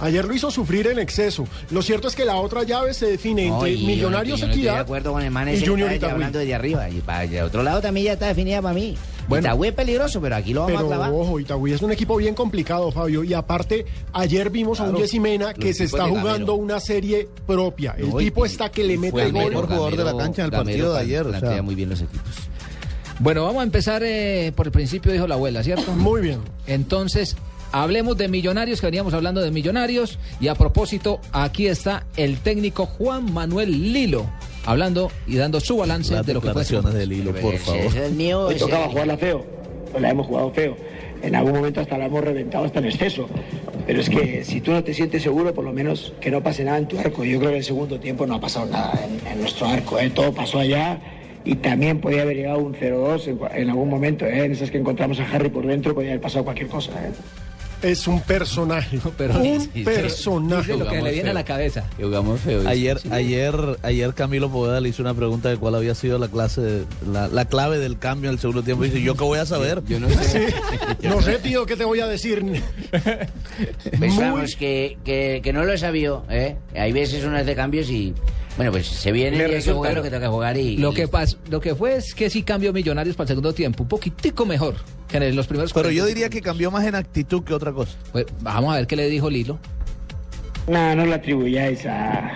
Ayer 0.00 0.24
lo 0.24 0.34
hizo 0.34 0.50
sufrir 0.50 0.86
en 0.86 0.98
exceso. 0.98 1.46
Lo 1.70 1.82
cierto 1.82 2.08
es 2.08 2.16
que 2.16 2.24
la 2.24 2.36
otra 2.36 2.62
llave 2.62 2.94
se 2.94 3.06
define 3.06 3.48
No, 3.48 3.56
entre 3.66 3.72
y 3.72 3.76
yo 3.76 3.80
no- 3.82 3.86
Millonarios 3.88 4.40
yo 4.40 4.46
no 4.46 4.50
estoy 4.52 4.62
de 4.62 4.68
Equidad 4.68 4.80
acuerdo 4.82 5.12
con 5.12 5.22
el 5.22 5.30
man 5.30 5.48
y 5.48 5.52
ese 5.52 5.66
Junior 5.66 5.88
está 5.90 5.96
Itagüí. 6.06 6.14
hablando 6.14 6.38
desde 6.38 6.54
arriba. 6.54 6.88
Y 6.90 7.00
para 7.00 7.24
el 7.24 7.42
otro 7.42 7.62
lado 7.62 7.80
también 7.80 8.06
ya 8.06 8.12
está 8.14 8.26
definida 8.28 8.62
para 8.62 8.74
mí. 8.74 8.96
Itagüí 9.30 9.68
es 9.68 9.74
peligroso, 9.74 10.20
pero 10.20 10.34
aquí 10.36 10.52
lo 10.52 10.62
vamos 10.62 10.76
Pero 10.76 10.86
a 10.86 10.88
clavar. 10.96 11.12
ojo, 11.12 11.38
Itagüí 11.38 11.72
es 11.72 11.82
un 11.82 11.92
equipo 11.92 12.16
bien 12.16 12.34
complicado, 12.34 12.90
Fabio. 12.90 13.22
Y 13.22 13.32
aparte, 13.34 13.84
ayer 14.12 14.50
vimos 14.50 14.80
a 14.80 14.84
un 14.84 14.88
Claro, 14.90 15.02
Jessy 15.04 15.20
Mena 15.20 15.54
que 15.54 15.72
se 15.74 15.84
está 15.84 16.08
jugando 16.08 16.54
una 16.54 16.80
serie 16.80 17.28
propia. 17.46 17.94
El 17.96 18.10
No, 18.10 18.20
y- 18.20 18.24
tipo 18.24 18.44
está 18.44 18.70
que 18.70 18.82
le 18.82 18.98
mete 18.98 19.22
el 19.22 19.32
gol. 19.32 19.42
Gamero, 19.42 19.62
jugador 19.66 19.96
de 19.96 20.04
la 20.04 20.16
cancha 20.16 20.42
en 20.42 20.46
el 20.46 20.50
Gamero 20.50 20.64
partido 20.64 20.94
de 20.94 21.00
ayer, 21.00 21.26
o 21.26 21.28
plantea 21.30 21.52
sea. 21.52 21.62
muy 21.62 21.74
bien 21.76 21.90
los 21.90 22.00
equipos. 22.00 22.26
Bueno, 23.20 23.44
vamos 23.44 23.60
a 23.60 23.64
empezar 23.64 24.02
eh, 24.02 24.50
por 24.56 24.66
el 24.66 24.72
principio, 24.72 25.12
dijo 25.12 25.26
la 25.26 25.34
abuela, 25.34 25.62
¿cierto? 25.62 25.92
Muy 25.92 26.22
bien. 26.22 26.40
Entonces, 26.66 27.36
hablemos 27.72 28.16
de 28.16 28.28
Millonarios, 28.28 28.80
que 28.80 28.86
veníamos 28.86 29.14
hablando 29.14 29.40
de 29.40 29.50
Millonarios. 29.50 30.18
Y 30.40 30.48
a 30.48 30.54
propósito, 30.54 31.20
aquí 31.32 31.66
está 31.66 32.06
el 32.16 32.38
técnico 32.38 32.86
Juan 32.86 33.32
Manuel 33.32 33.92
Lilo, 33.92 34.26
hablando 34.66 35.10
y 35.26 35.36
dando 35.36 35.60
su 35.60 35.76
balance 35.76 36.14
Las 36.14 36.26
de 36.26 36.34
lo 36.34 36.40
que 36.40 36.50
fue. 36.52 36.64
del 36.92 37.12
hilo, 37.12 37.32
por 37.34 37.56
favor. 37.58 37.80
es 37.80 37.94
el 37.94 38.12
mío. 38.12 38.46
Hoy 38.46 38.56
tocaba 38.56 38.88
jugarla 38.88 39.16
feo, 39.16 39.44
pues 39.90 40.02
la 40.02 40.10
hemos 40.10 40.26
jugado 40.26 40.50
feo. 40.52 40.76
En 41.22 41.34
algún 41.34 41.52
momento 41.52 41.80
hasta 41.80 41.98
la 41.98 42.06
hemos 42.06 42.24
reventado 42.24 42.64
hasta 42.64 42.78
en 42.78 42.86
exceso. 42.86 43.28
Pero 43.86 44.00
es 44.00 44.08
que 44.08 44.42
si 44.44 44.60
tú 44.60 44.72
no 44.72 44.82
te 44.84 44.94
sientes 44.94 45.22
seguro, 45.22 45.52
por 45.52 45.64
lo 45.64 45.72
menos 45.72 46.12
que 46.20 46.30
no 46.30 46.42
pase 46.42 46.64
nada 46.64 46.78
en 46.78 46.86
tu 46.88 46.98
arco. 46.98 47.24
Yo 47.24 47.38
creo 47.38 47.50
que 47.50 47.56
en 47.56 47.58
el 47.58 47.64
segundo 47.64 47.98
tiempo 48.00 48.26
no 48.26 48.36
ha 48.36 48.40
pasado 48.40 48.66
nada 48.66 48.98
en, 49.04 49.26
en 49.30 49.40
nuestro 49.40 49.66
arco. 49.66 49.98
¿eh? 49.98 50.08
Todo 50.10 50.32
pasó 50.32 50.58
allá 50.60 50.98
y 51.44 51.56
también 51.56 52.00
podía 52.00 52.22
haber 52.22 52.36
llegado 52.36 52.60
un 52.60 52.74
0-2 52.74 53.26
en, 53.28 53.38
cua- 53.38 53.50
en 53.54 53.68
algún 53.68 53.88
momento. 53.90 54.24
¿eh? 54.26 54.44
En 54.44 54.52
esas 54.52 54.70
que 54.70 54.78
encontramos 54.78 55.18
a 55.20 55.24
Harry 55.30 55.50
por 55.50 55.66
dentro 55.66 55.94
podía 55.94 56.10
haber 56.10 56.20
pasado 56.22 56.44
cualquier 56.44 56.68
cosa. 56.68 56.92
¿eh? 56.92 57.10
Es 57.82 58.06
un 58.06 58.20
personaje. 58.20 58.98
Pero 59.16 59.34
un 59.36 59.42
dice- 59.42 59.70
dice 59.74 59.90
personaje. 59.90 60.76
lo 60.76 60.86
que 60.88 61.00
le 61.02 61.12
viene 61.12 61.30
a 61.30 61.34
la 61.34 61.44
cabeza. 61.44 61.84
Jugamos 62.00 62.40
feo. 62.40 62.66
Ayer, 62.68 62.98
Sí. 62.98 63.08
ayer, 63.10 63.54
ayer 63.82 64.12
Camilo 64.14 64.50
Poveda 64.50 64.80
le 64.80 64.88
hizo 64.90 65.02
una 65.02 65.14
pregunta 65.14 65.48
de 65.48 65.56
cuál 65.56 65.74
había 65.74 65.94
sido 65.94 66.18
la 66.18 66.28
clase, 66.28 66.60
de- 66.60 66.84
la, 67.10 67.28
la 67.28 67.44
clave 67.46 67.78
del 67.78 67.98
cambio 67.98 68.28
en 68.30 68.34
el 68.34 68.40
segundo 68.40 68.62
tiempo. 68.62 68.84
Y 68.84 68.90
dice, 68.90 69.02
¿yo 69.02 69.14
qué 69.14 69.24
voy 69.24 69.38
a 69.38 69.46
saber? 69.46 69.82
Yo 69.86 69.98
no 70.00 70.08
sé. 70.10 70.52
No 71.02 71.20
sé, 71.22 71.38
tío, 71.38 71.64
¿qué 71.66 71.76
te 71.76 71.84
voy 71.84 72.00
a 72.00 72.06
decir? 72.06 72.42
Muy- 72.42 72.62
vamos, 74.18 74.56
que, 74.56 74.98
que, 75.04 75.40
que 75.42 75.52
no 75.52 75.64
lo 75.64 75.72
he 75.72 75.78
sabido, 75.78 76.24
¿eh? 76.30 76.56
Hay 76.74 76.92
veces 76.92 77.24
uno 77.24 77.36
hace 77.36 77.54
cambios 77.54 77.88
y, 77.90 78.14
bueno, 78.56 78.72
pues 78.72 78.86
se 78.88 79.12
viene 79.12 79.36
y 79.36 79.40
hay 79.40 79.62
que 79.62 79.70
lo 79.72 80.02
que 80.02 80.10
toca 80.10 80.28
jugar 80.28 80.56
y... 80.56 80.76
Lo 80.76 80.92
y 80.92 80.94
que, 80.94 81.08
pas- 81.08 81.36
lo 81.48 81.60
que 81.60 81.74
fue 81.74 81.96
es 81.96 82.14
que 82.14 82.28
sí 82.28 82.42
cambió 82.42 82.72
Millonarios 82.72 83.16
para 83.16 83.24
el 83.24 83.28
segundo 83.28 83.52
tiempo, 83.54 83.84
un 83.84 83.88
poquitico 83.88 84.44
mejor 84.44 84.74
que 85.08 85.16
en 85.16 85.34
los 85.36 85.46
primeros 85.46 85.72
Pero 85.72 85.90
yo 85.90 86.02
45. 86.02 86.06
diría 86.06 86.28
que 86.28 86.42
cambió 86.42 86.70
más 86.70 86.84
en 86.86 86.94
actitud 86.94 87.42
que 87.42 87.54
otra 87.54 87.72
cosa. 87.72 87.96
Pues, 88.12 88.26
vamos 88.40 88.72
a 88.74 88.76
ver 88.76 88.86
qué 88.86 88.96
le 88.96 89.08
dijo 89.08 89.30
Lilo. 89.30 89.58
No, 90.68 90.94
no 90.94 91.06
lo 91.06 91.14
atribuyáis 91.14 91.86
a, 91.86 92.30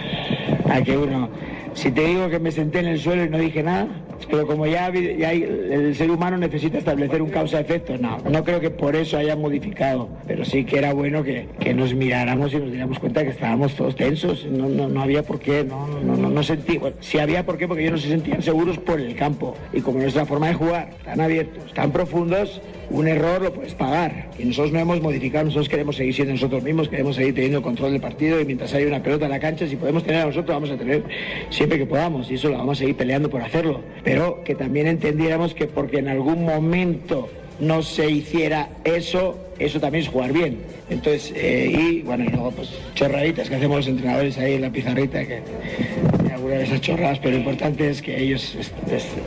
a 0.71 0.83
que 0.83 0.97
uno... 0.97 1.31
Si 1.75 1.91
te 1.91 2.03
digo 2.07 2.31
que 2.31 2.39
me 2.39 2.53
senté 2.53 2.79
en 2.79 2.87
el 2.87 3.01
suelo 3.01 3.25
y 3.25 3.29
no 3.29 3.39
dije 3.39 3.63
nada, 3.63 3.89
pero 4.31 4.47
como 4.47 4.67
ya, 4.67 4.89
el 4.89 5.95
ser 5.95 6.11
humano 6.11 6.37
necesita 6.37 6.79
establecer 6.79 7.23
un 7.23 7.31
causa-efecto, 7.31 7.97
no, 7.99 8.19
no 8.19 8.45
creo 8.45 8.61
que 8.61 8.71
por 8.71 8.97
eso 8.97 9.17
haya 9.17 9.37
modificado, 9.37 10.09
pero 10.27 10.45
sí 10.45 10.65
que 10.65 10.79
era 10.79 10.93
bueno 10.93 11.23
que, 11.23 11.47
nos 11.75 11.95
miráramos 11.95 12.53
y 12.53 12.57
nos 12.57 12.71
diéramos 12.71 12.99
cuenta 12.99 13.25
que 13.25 13.31
estábamos 13.31 13.75
todos 13.75 13.97
tensos, 13.97 14.47
no, 14.47 14.69
no, 14.69 14.89
no 14.89 15.03
había 15.03 15.23
por 15.23 15.41
qué, 15.41 15.65
no, 15.65 15.87
no, 15.89 16.17
no, 16.17 16.29
no 16.31 16.43
sentí, 16.43 16.79
bueno, 16.79 16.97
había 17.21 17.45
por 17.45 17.57
qué, 17.57 17.67
porque 17.67 17.83
ellos 17.83 17.93
no 17.95 17.99
se 17.99 18.09
sentían 18.09 18.43
seguros 18.43 18.79
por 18.79 19.01
el 19.01 19.15
campo, 19.15 19.57
y 19.73 19.81
como 19.81 19.99
nuestra 19.99 20.25
forma 20.27 20.49
de 20.49 20.55
jugar, 20.55 20.91
tan 21.05 21.21
abiertos, 21.21 21.73
tan 21.75 21.91
profundos, 21.91 22.61
un 22.95 23.09
error 23.09 23.43
lo 23.43 23.53
puedes 23.53 23.75
pagar. 23.75 24.31
Y 24.39 24.45
nosotros 24.45 24.73
no 24.73 24.79
hemos 24.79 25.01
modificado, 25.01 25.45
nosotros 25.45 25.69
queremos 25.69 25.97
seguir 25.97 26.15
siendo 26.15 26.35
nosotros 26.35 26.63
mismos, 26.63 26.89
queremos 26.89 27.17
seguir 27.17 27.35
teniendo 27.35 27.61
control 27.61 27.93
del 27.93 28.01
partido 28.01 28.41
y 28.41 28.45
mientras 28.45 28.73
haya 28.73 28.87
una 28.87 29.03
pelota 29.03 29.25
en 29.25 29.33
la 29.33 29.41
cancha, 29.41 29.67
si 29.67 29.77
podemos 29.77 30.05
tener 30.05 30.21
a 30.21 30.27
nosotros, 30.27 30.55
vamos 30.55 30.71
a 30.71 30.77
tener 30.77 31.03
siempre 31.51 31.79
que 31.79 31.87
podamos 31.87 32.31
y 32.31 32.35
eso 32.35 32.49
lo 32.49 32.59
vamos 32.59 32.79
a 32.79 32.81
seguir 32.81 32.97
peleando 32.97 33.29
por 33.29 33.43
hacerlo. 33.43 33.81
Pero 34.05 34.45
que 34.45 34.55
también 34.55 34.87
entendiéramos 34.87 35.55
que 35.55 35.67
porque 35.67 35.99
en 35.99 36.09
algún 36.09 36.45
momento 36.45 37.29
no 37.59 37.83
se 37.83 38.11
hiciera 38.11 38.69
eso, 38.85 39.39
eso 39.59 39.81
también 39.81 40.05
es 40.05 40.11
jugar 40.11 40.33
bien. 40.33 40.59
Entonces, 40.89 41.33
eh, 41.35 41.73
y 41.77 42.03
bueno, 42.03 42.25
y 42.25 42.29
luego 42.29 42.53
pues 42.53 42.71
chorraditas 42.95 43.49
que 43.49 43.57
hacemos 43.57 43.79
los 43.79 43.89
entrenadores 43.89 44.39
ahí 44.39 44.55
en 44.55 44.63
la 44.63 44.71
pizarrita, 44.71 45.25
que 45.25 45.41
alguna 46.33 46.57
de 46.57 46.65
esas 46.65 46.81
chorradas, 46.81 47.19
pero 47.19 47.33
lo 47.33 47.39
importante 47.39 47.89
es 47.89 48.03
que 48.03 48.21
ellos 48.21 48.57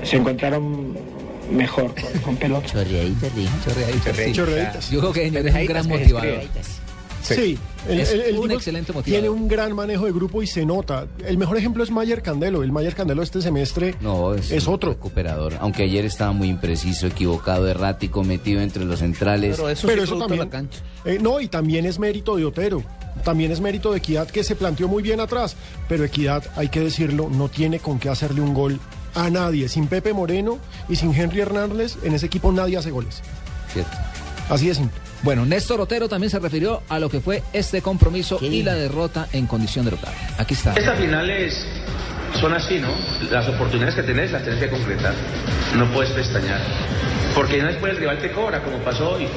se 0.03 0.17
encontraron 0.17 0.95
mejor 1.51 1.93
con, 1.95 2.21
con 2.21 2.35
pelota. 2.37 2.67
Chorreaditas, 2.67 3.35
dijo. 3.35 3.53
Chorreaditas, 3.65 4.15
sí. 4.17 4.31
Chorreaditas. 4.33 4.89
Yo 4.91 4.99
creo 4.99 5.13
que 5.13 5.21
es 5.25 5.31
un 5.31 5.35
Chorreaditas, 5.37 5.67
gran 5.67 5.87
motivador. 5.87 6.21
chorreaditas. 6.29 6.67
Sí, 7.23 7.57
el, 7.89 7.99
Es 7.99 8.11
el- 8.13 8.21
el 8.21 8.37
un 8.37 8.51
excelente 8.51 8.93
motivador. 8.93 9.21
tiene 9.21 9.27
un 9.29 9.49
gran 9.49 9.73
manejo 9.75 10.05
de 10.05 10.13
grupo 10.13 10.41
y 10.41 10.47
se 10.47 10.65
nota. 10.65 11.07
El 11.25 11.37
mejor 11.37 11.57
ejemplo 11.57 11.83
es 11.83 11.91
Mayer 11.91 12.21
Candelo. 12.21 12.63
El 12.63 12.71
Mayer 12.71 12.95
Candelo 12.95 13.21
este 13.21 13.41
semestre 13.41 13.95
No, 13.99 14.33
es, 14.33 14.65
otro. 14.67 14.91
recuperador. 14.91 15.55
Aunque 15.59 15.83
ayer 15.83 16.05
estaba 16.05 16.31
muy 16.31 16.47
impreciso, 16.47 17.05
equivocado, 17.07 17.67
errático, 17.67 18.23
metido 18.23 18.61
entre 18.61 18.85
los 18.85 18.99
centrales. 18.99 19.57
Pero 19.57 19.69
eso 19.69 19.87
Pero 19.87 20.03
sí 20.03 20.07
eso 20.13 20.17
también. 20.19 20.39
la 20.39 20.49
cancha. 20.49 20.79
eh, 21.03 21.17
no, 21.21 21.41
y 21.41 21.49
también 21.49 21.85
es 21.85 21.99
mérito 21.99 22.37
de 22.37 22.45
Otero. 22.45 22.81
También 23.25 23.51
es 23.51 23.59
mérito 23.59 23.91
de 23.91 23.97
Equidad 23.97 24.29
que 24.29 24.43
se 24.45 24.55
planteó 24.55 24.87
muy 24.87 25.03
bien 25.03 25.19
atrás. 25.19 25.57
Pero 25.89 26.05
Equidad, 26.05 26.45
hay 26.55 26.69
que 26.69 26.79
decirlo, 26.79 27.29
no 27.29 27.49
tiene 27.49 27.79
con 27.79 27.99
qué 27.99 28.07
hacerle 28.07 28.39
un 28.39 28.53
gol 28.53 28.79
a 29.17 29.29
nadie. 29.29 29.67
Sin 29.67 29.87
Pepe 29.87 30.13
Moreno 30.13 30.59
y 30.87 30.95
sin 30.95 31.13
Henry 31.13 31.41
Hernández, 31.41 31.97
en 32.03 32.13
ese 32.13 32.27
equipo 32.27 32.51
nadie 32.51 32.77
hace 32.77 32.91
goles. 32.91 33.21
Cierto. 33.73 33.97
Así 34.49 34.67
de 34.67 34.75
simple. 34.75 34.99
Bueno, 35.23 35.45
Néstor 35.45 35.81
Otero 35.81 36.07
también 36.07 36.29
se 36.29 36.39
refirió 36.39 36.83
a 36.87 36.99
lo 36.99 37.09
que 37.09 37.19
fue 37.19 37.43
este 37.51 37.81
compromiso 37.81 38.37
y 38.41 38.63
la 38.63 38.75
derrota 38.75 39.27
en 39.33 39.47
condición 39.47 39.83
de 39.85 39.91
local. 39.91 40.13
Aquí 40.37 40.53
está. 40.53 40.73
Estas 40.73 40.97
finales 40.99 41.65
son 42.39 42.53
así, 42.53 42.79
¿no? 42.79 42.89
Las 43.31 43.47
oportunidades 43.49 43.95
que 43.95 44.03
tenés 44.03 44.31
las 44.31 44.43
tenés 44.43 44.59
que 44.59 44.69
concretar. 44.69 45.13
No 45.75 45.91
puedes 45.91 46.11
pestañear. 46.11 46.61
Porque 47.33 47.61
no 47.61 47.67
después 47.67 47.93
el 47.93 47.97
rival 47.99 48.19
te 48.19 48.31
cobra, 48.31 48.63
como 48.63 48.77
pasó 48.79 49.11
hoy. 49.11 49.27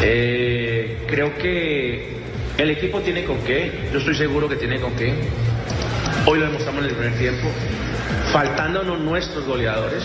Eh, 0.00 1.04
creo 1.06 1.36
que 1.36 2.16
el 2.56 2.70
equipo 2.70 3.00
tiene 3.00 3.24
con 3.24 3.38
qué. 3.40 3.88
Yo 3.92 3.98
estoy 3.98 4.14
seguro 4.14 4.48
que 4.48 4.56
tiene 4.56 4.80
con 4.80 4.94
qué. 4.96 5.14
Hoy 6.26 6.38
lo 6.38 6.46
demostramos 6.46 6.82
en 6.82 6.90
el 6.90 6.96
primer 6.96 7.18
tiempo, 7.18 7.48
faltándonos 8.32 9.00
nuestros 9.00 9.46
goleadores. 9.46 10.02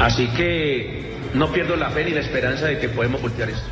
Así 0.00 0.26
que 0.28 1.14
no 1.34 1.52
pierdo 1.52 1.76
la 1.76 1.90
fe 1.90 2.04
ni 2.04 2.10
la 2.12 2.20
esperanza 2.20 2.66
de 2.66 2.78
que 2.78 2.88
podemos 2.88 3.20
voltear 3.22 3.50
esto. 3.50 3.66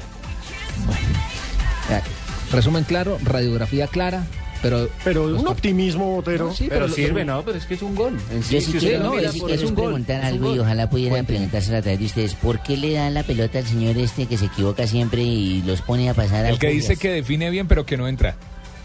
Resumen 2.53 2.85
claro, 2.85 3.19
radiografía 3.23 3.87
clara, 3.87 4.27
pero... 4.61 4.87
Pero 5.05 5.25
un 5.25 5.47
optimismo, 5.47 6.05
Botero. 6.17 6.49
No, 6.49 6.53
sí, 6.55 6.67
Pero 6.69 6.87
lo- 6.87 6.95
sirve, 6.95 7.25
¿no? 7.25 7.43
Pero 7.43 7.57
es 7.57 7.65
que 7.65 7.75
es 7.75 7.83
un 7.83 7.95
gol. 7.95 8.19
En 8.31 8.43
Sí, 8.43 8.61
sí, 8.61 8.73
sí, 8.73 8.81
si 8.81 8.93
lo 8.93 9.05
no, 9.05 9.11
mira 9.15 9.31
es- 9.31 9.37
por- 9.39 9.51
es 9.51 9.57
es 9.57 9.63
un 9.63 9.69
un 9.71 9.75
gol. 9.77 9.85
preguntar 9.87 10.17
es 10.17 10.23
un 10.23 10.29
algo 10.35 10.47
gol. 10.49 10.57
y 10.57 10.59
Ojalá 10.59 10.91
pudieran 10.91 11.13
Cuente. 11.15 11.33
preguntárselo 11.33 11.79
a 11.79 11.83
través 11.83 11.99
de 12.01 12.05
ustedes. 12.05 12.35
¿Por 12.35 12.63
qué 12.63 12.77
le 12.77 12.93
dan 12.93 13.15
la 13.15 13.23
pelota 13.23 13.59
al 13.59 13.67
señor 13.67 13.97
este 13.97 14.27
que 14.27 14.37
se 14.37 14.45
equivoca 14.47 14.87
siempre 14.87 15.23
y 15.23 15.63
los 15.63 15.81
pone 15.81 16.11
a 16.11 16.15
pasar 16.15 16.45
El 16.45 16.57
a 16.57 16.59
que 16.59 16.69
dice 16.69 16.97
que 16.97 17.11
define 17.11 17.49
bien, 17.49 17.67
pero 17.69 17.87
que 17.87 17.97
no 17.97 18.07
entra. 18.07 18.35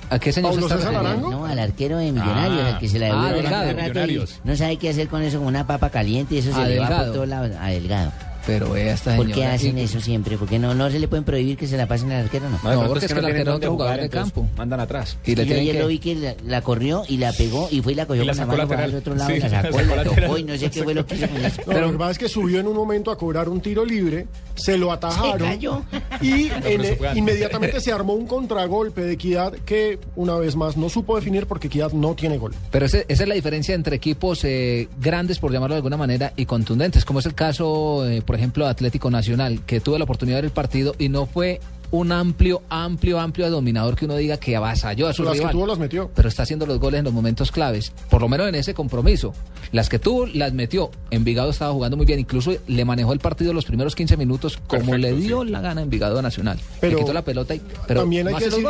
¿A 0.10 0.20
qué 0.20 0.32
señor 0.32 0.54
se 0.54 0.60
está 0.62 0.76
refiriendo? 0.78 1.30
No, 1.32 1.46
al 1.46 1.60
arquero 1.60 1.98
de 1.98 2.12
Millonarios, 2.12 2.62
Ah. 2.64 2.68
al 2.76 2.80
que 2.80 2.88
se 2.88 2.98
la 3.00 3.08
Ah, 3.08 3.10
devuelve 3.10 3.42
Delgado. 3.42 3.64
rato 3.66 3.72
y 3.80 3.84
Millonarios. 3.84 4.40
No 4.44 4.56
sabe 4.56 4.78
qué 4.78 4.90
hacer 4.90 5.08
con 5.10 5.22
eso, 5.22 5.38
como 5.38 5.50
una 5.50 5.68
papa 5.68 5.90
caliente 5.90 6.36
y 6.36 6.38
eso 6.38 6.54
se 6.54 6.62
A 6.62 6.66
le 6.68 6.80
va 6.80 6.86
Delgado. 6.88 7.06
por 7.06 7.14
todos 7.14 7.28
lados. 7.28 7.52
A 7.60 7.68
Delgado. 7.68 8.12
Pero 8.48 8.72
vea 8.72 8.94
esta 8.94 9.16
¿Por 9.18 9.28
qué 9.28 9.34
señora, 9.34 9.54
hacen 9.54 9.78
y- 9.78 9.82
eso 9.82 10.00
siempre? 10.00 10.38
¿Por 10.38 10.48
qué 10.48 10.58
no, 10.58 10.74
no 10.74 10.90
se 10.90 10.98
le 11.00 11.08
pueden 11.08 11.26
prohibir 11.26 11.58
que 11.58 11.68
se 11.68 11.76
la 11.78 11.86
pasen 11.86 12.12
al 12.14 12.24
arquero? 12.24 12.46
No, 12.50 12.58
No, 12.64 12.88
porque 12.88 13.06
es 13.06 13.14
que 13.14 13.20
el 13.20 13.26
arquero 13.26 13.52
es 13.52 13.58
otro 13.58 13.72
jugador 13.74 14.00
de 14.02 14.10
campo. 14.10 14.48
Mandan 14.58 14.80
atrás. 14.80 15.18
Y 15.26 15.36
le 15.36 15.44
yo 15.44 15.48
tienen 15.48 15.62
ayer 15.64 15.76
que- 15.76 15.82
lo 15.82 15.88
vi 15.88 16.00
que 16.00 16.16
la, 16.16 16.36
la 16.46 16.62
corrió 16.62 17.04
y 17.08 17.18
la 17.18 17.34
pegó 17.34 17.68
y 17.70 17.82
fue 17.82 17.92
y 17.92 17.96
la 17.96 18.06
cogió 18.06 18.24
Y 18.24 18.26
la 18.26 18.32
con 18.32 18.40
la 18.40 18.46
mano 18.48 18.68
para 18.70 18.86
el 18.86 18.96
otro 18.96 19.16
lado 19.16 19.30
Sí, 19.30 19.36
y 19.36 19.40
la 19.42 19.50
la 19.50 19.62
sacó 19.64 19.82
y 19.82 19.86
la 19.86 19.96
lateral. 19.98 20.22
tocó 20.24 20.38
y 20.38 20.44
no 20.46 20.58
sé 20.58 20.72
qué 20.72 20.84
fue 20.84 20.94
lo 20.94 21.06
que 21.06 21.16
hizo 21.16 21.28
con 21.28 21.46
eso. 21.46 21.62
No, 21.68 21.80
lo 21.82 21.92
que 21.92 21.98
pasa 21.98 22.12
es 22.12 22.18
que 22.20 22.30
subió 22.30 22.60
en 22.62 22.68
un 22.68 22.76
momento 22.76 23.12
a 23.12 23.18
cobrar 23.18 23.50
un 23.50 23.60
tiro 23.60 23.84
libre, 23.84 24.28
se 24.56 24.78
lo 24.78 24.94
atajaron 24.94 25.40
Se 25.40 25.44
cayó. 25.46 25.84
y 26.22 26.44
No, 26.48 26.56
pero 26.64 26.84
en- 27.12 27.18
inmediatamente 27.18 27.82
se 27.82 27.92
armó 27.92 28.14
un 28.14 28.28
contragolpe 28.28 29.02
de 29.02 29.12
Equidad 29.14 29.52
que 29.66 30.00
una 30.16 30.36
vez 30.38 30.56
más 30.56 30.78
no 30.78 30.88
supo 30.88 31.18
definir 31.18 31.48
porque 31.48 31.68
Equidad 31.68 31.92
no 31.92 32.16
tiene 32.16 32.38
gol. 32.38 32.54
Pero 32.72 32.86
ese- 32.86 33.06
esa 33.10 33.24
es 33.24 33.30
la 33.30 33.36
diferencia 33.36 33.76
entre 33.76 33.98
equipos 33.98 34.40
eh, 34.46 34.88
grandes, 35.02 35.40
por 35.40 35.52
llamarlo 35.52 35.74
de 35.76 35.80
alguna 35.80 35.98
manera, 35.98 36.32
y 36.38 36.46
contundentes, 36.46 37.04
como 37.04 37.20
es 37.20 37.26
el 37.26 37.34
caso, 37.36 38.08
eh, 38.08 38.22
por 38.22 38.37
ejemplo, 38.38 38.66
de 38.66 38.72
Atlético 38.72 39.10
Nacional, 39.10 39.62
que 39.66 39.80
tuvo 39.80 39.98
la 39.98 40.04
oportunidad 40.04 40.38
de 40.38 40.42
ver 40.44 40.46
el 40.46 40.54
partido 40.54 40.96
y 40.98 41.10
no 41.10 41.26
fue 41.26 41.60
un 41.92 42.12
amplio, 42.12 42.62
amplio, 42.70 43.20
amplio 43.20 43.50
dominador 43.50 43.96
que 43.96 44.06
uno 44.06 44.16
diga 44.18 44.38
que 44.38 44.56
avasalló 44.56 45.08
a 45.08 45.14
su 45.14 45.24
Las 45.24 45.34
que 45.34 45.40
rival. 45.40 45.52
tuvo 45.54 45.68
las 45.68 45.80
metió. 45.80 46.12
Pero 46.14 46.28
está 46.28 46.44
haciendo 46.44 46.66
los 46.66 46.80
goles 46.80 47.00
en 47.00 47.06
los 47.06 47.14
momentos 47.14 47.52
claves, 47.52 47.94
por 48.10 48.22
lo 48.22 48.28
menos 48.28 48.48
en 48.50 48.56
ese 48.56 48.74
compromiso. 48.74 49.34
Las 49.72 49.88
que 49.90 50.00
tuvo, 50.00 50.26
las 50.26 50.54
metió. 50.54 50.92
Envigado 51.12 51.50
estaba 51.50 51.72
jugando 51.72 51.96
muy 51.96 52.06
bien, 52.06 52.20
incluso 52.20 52.54
le 52.68 52.86
manejó 52.86 53.14
el 53.14 53.20
partido 53.20 53.54
los 53.54 53.66
primeros 53.66 53.96
15 53.96 54.18
minutos 54.18 54.60
como 54.68 54.98
le 54.98 55.14
dio 55.14 55.44
la 55.44 55.62
gana 55.62 55.82
a 55.82 55.84
Envigado 55.84 56.20
a 56.20 56.22
Nacional. 56.22 56.60
Pero 56.82 56.98
le 56.98 57.04
quitó 57.04 57.14
la 57.14 57.24
pelota 57.24 57.56
y... 57.56 57.62
Pero 57.88 58.02
También 58.02 58.28
hay 58.28 58.36
que 58.36 58.50
decir 58.50 58.68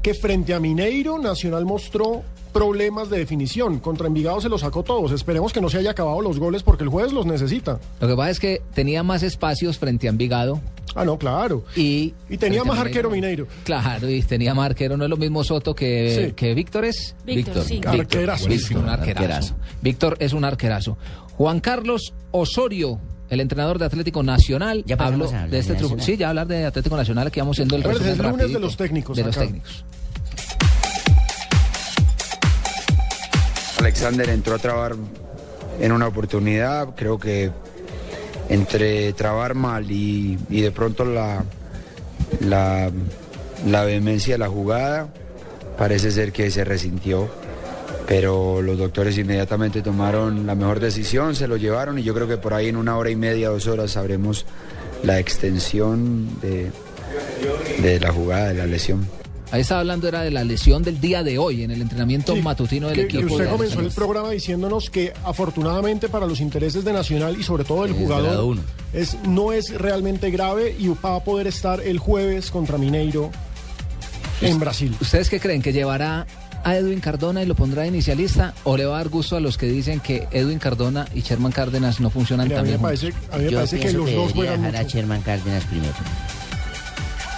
que 0.00 0.14
frente 0.14 0.54
a 0.54 0.60
Mineiro, 0.60 1.18
Nacional 1.18 1.64
mostró 1.64 2.22
problemas 2.52 3.08
de 3.10 3.18
definición. 3.18 3.78
Contra 3.80 4.06
Envigado 4.06 4.40
se 4.40 4.48
los 4.48 4.60
sacó 4.60 4.82
todos. 4.82 5.12
Esperemos 5.12 5.52
que 5.52 5.60
no 5.60 5.68
se 5.70 5.78
haya 5.78 5.90
acabado 5.92 6.20
los 6.20 6.38
goles 6.38 6.62
porque 6.62 6.84
el 6.84 6.90
jueves 6.90 7.12
los 7.12 7.26
necesita. 7.26 7.80
Lo 8.00 8.08
que 8.08 8.14
pasa 8.16 8.30
es 8.30 8.40
que 8.40 8.62
tenía 8.74 9.02
más 9.02 9.22
espacios 9.22 9.78
frente 9.78 10.06
a 10.06 10.10
Envigado. 10.10 10.60
Ah, 10.94 11.04
no, 11.06 11.16
claro. 11.18 11.64
Y, 11.74 12.12
Y 12.28 12.36
tenía 12.36 12.64
más 12.64 12.78
arquero 12.78 13.10
Mineiro. 13.10 13.46
Claro, 13.64 14.10
y 14.10 14.20
tenía 14.22 14.54
más 14.54 14.66
arquero. 14.66 14.96
No 14.98 15.04
es 15.04 15.10
lo 15.10 15.16
mismo 15.16 15.42
Soto 15.42 15.74
que, 15.74 16.26
Sí. 16.28 16.32
que 16.34 16.52
Víctor 16.54 16.84
es. 16.84 17.14
Víctor, 17.24 17.62
sí. 17.64 17.74
Víctor, 17.74 18.00
Arquerazo. 18.00 18.48
Víctor, 18.48 18.76
un 18.78 18.88
arquerazo. 18.90 19.22
Arquerazo. 19.24 19.54
Víctor 19.80 20.16
es 20.20 20.32
un 20.34 20.44
arquerazo. 20.44 20.98
Juan 21.36 21.60
Carlos 21.60 22.12
Osorio. 22.30 23.00
El 23.30 23.40
entrenador 23.40 23.78
de 23.78 23.86
Atlético 23.86 24.22
Nacional 24.22 24.84
Ya 24.86 24.96
habló 24.96 25.26
de 25.26 25.58
este. 25.58 25.72
Nacional. 25.72 26.02
Sí, 26.02 26.18
ya 26.18 26.28
hablar 26.28 26.46
de 26.46 26.66
Atlético 26.66 26.98
Nacional, 26.98 27.30
que 27.30 27.40
vamos 27.40 27.56
siendo 27.56 27.76
el 27.76 27.82
A 27.84 27.88
ver, 27.88 27.96
resumen 27.96 28.20
es 28.26 28.30
lunes 28.30 28.52
de 28.52 28.60
los 28.60 28.76
técnicos 28.76 29.16
De 29.16 29.24
los 29.24 29.34
técnicos. 29.34 29.86
Alexander 33.82 34.30
entró 34.30 34.54
a 34.54 34.58
trabar 34.58 34.94
en 35.80 35.90
una 35.90 36.06
oportunidad, 36.06 36.94
creo 36.94 37.18
que 37.18 37.50
entre 38.48 39.12
trabar 39.12 39.56
mal 39.56 39.90
y, 39.90 40.36
de 40.36 40.70
pronto 40.70 41.04
la, 41.04 41.42
la, 42.38 42.92
la 43.66 43.84
vehemencia 43.84 44.34
de 44.34 44.38
la 44.38 44.48
jugada, 44.48 45.08
parece 45.76 46.12
ser 46.12 46.30
que 46.30 46.48
se 46.52 46.62
resintió, 46.62 47.28
pero 48.06 48.62
los 48.62 48.78
doctores 48.78 49.18
inmediatamente 49.18 49.82
tomaron 49.82 50.46
la 50.46 50.54
mejor 50.54 50.78
decisión, 50.78 51.34
se 51.34 51.48
lo 51.48 51.56
llevaron 51.56 51.98
y 51.98 52.04
yo 52.04 52.14
creo 52.14 52.28
que 52.28 52.36
por 52.36 52.54
ahí 52.54 52.68
en 52.68 52.76
una 52.76 52.96
hora 52.96 53.10
y 53.10 53.16
media, 53.16 53.48
dos 53.48 53.66
horas 53.66 53.90
sabremos 53.90 54.46
la 55.02 55.18
extensión 55.18 56.40
de, 56.40 56.70
de 57.82 57.98
la 57.98 58.12
jugada, 58.12 58.48
de 58.50 58.54
la 58.54 58.66
lesión. 58.66 59.21
Ahí 59.52 59.60
estaba 59.60 59.80
hablando 59.80 60.08
era 60.08 60.22
de 60.22 60.30
la 60.30 60.44
lesión 60.44 60.82
del 60.82 60.98
día 60.98 61.22
de 61.22 61.36
hoy 61.38 61.62
en 61.62 61.70
el 61.70 61.82
entrenamiento 61.82 62.34
matutino 62.36 62.88
del 62.88 62.96
Que, 62.96 63.06
que 63.06 63.18
equipo. 63.18 63.34
usted 63.34 63.44
de 63.44 63.50
comenzó 63.50 63.80
el 63.80 63.90
programa 63.90 64.30
diciéndonos 64.30 64.88
que 64.88 65.12
afortunadamente 65.24 66.08
para 66.08 66.26
los 66.26 66.40
intereses 66.40 66.84
de 66.84 66.92
Nacional 66.94 67.36
y 67.38 67.42
sobre 67.42 67.64
todo 67.64 67.82
del 67.82 67.92
jugador 67.92 68.56
es, 68.94 69.14
no 69.24 69.52
es 69.52 69.74
realmente 69.78 70.30
grave 70.30 70.74
y 70.78 70.88
va 70.88 71.16
a 71.16 71.22
poder 71.22 71.46
estar 71.46 71.82
el 71.82 71.98
jueves 71.98 72.50
contra 72.50 72.78
Mineiro 72.78 73.30
en 74.40 74.58
Brasil. 74.58 74.96
¿Ustedes 75.02 75.28
qué 75.28 75.38
creen? 75.38 75.60
¿Que 75.60 75.74
llevará 75.74 76.26
a 76.64 76.76
Edwin 76.76 77.00
Cardona 77.00 77.42
y 77.42 77.46
lo 77.46 77.54
pondrá 77.54 77.82
de 77.82 77.88
inicialista? 77.88 78.54
¿O 78.64 78.78
le 78.78 78.86
va 78.86 78.94
a 78.94 78.98
dar 78.98 79.10
gusto 79.10 79.36
a 79.36 79.40
los 79.40 79.58
que 79.58 79.66
dicen 79.66 80.00
que 80.00 80.28
Edwin 80.32 80.58
Cardona 80.60 81.06
y 81.14 81.20
Sherman 81.20 81.52
Cárdenas 81.52 82.00
no 82.00 82.08
funcionan 82.08 82.48
Mira, 82.48 82.60
a 82.60 82.62
tan 82.62 82.66
mí 82.66 82.70
me 82.72 82.76
bien? 82.78 82.82
parece, 82.82 83.12
a 83.30 83.36
mí 83.36 83.44
me 83.44 83.52
parece 83.52 83.80
que 83.80 83.92
los 83.92 84.06
que 84.06 84.14
dos 84.14 84.32
juegan 84.32 84.64
a 84.64 84.70
mucho. 84.72 84.88
Sherman 84.88 85.20
Cárdenas 85.20 85.64
primero. 85.64 85.92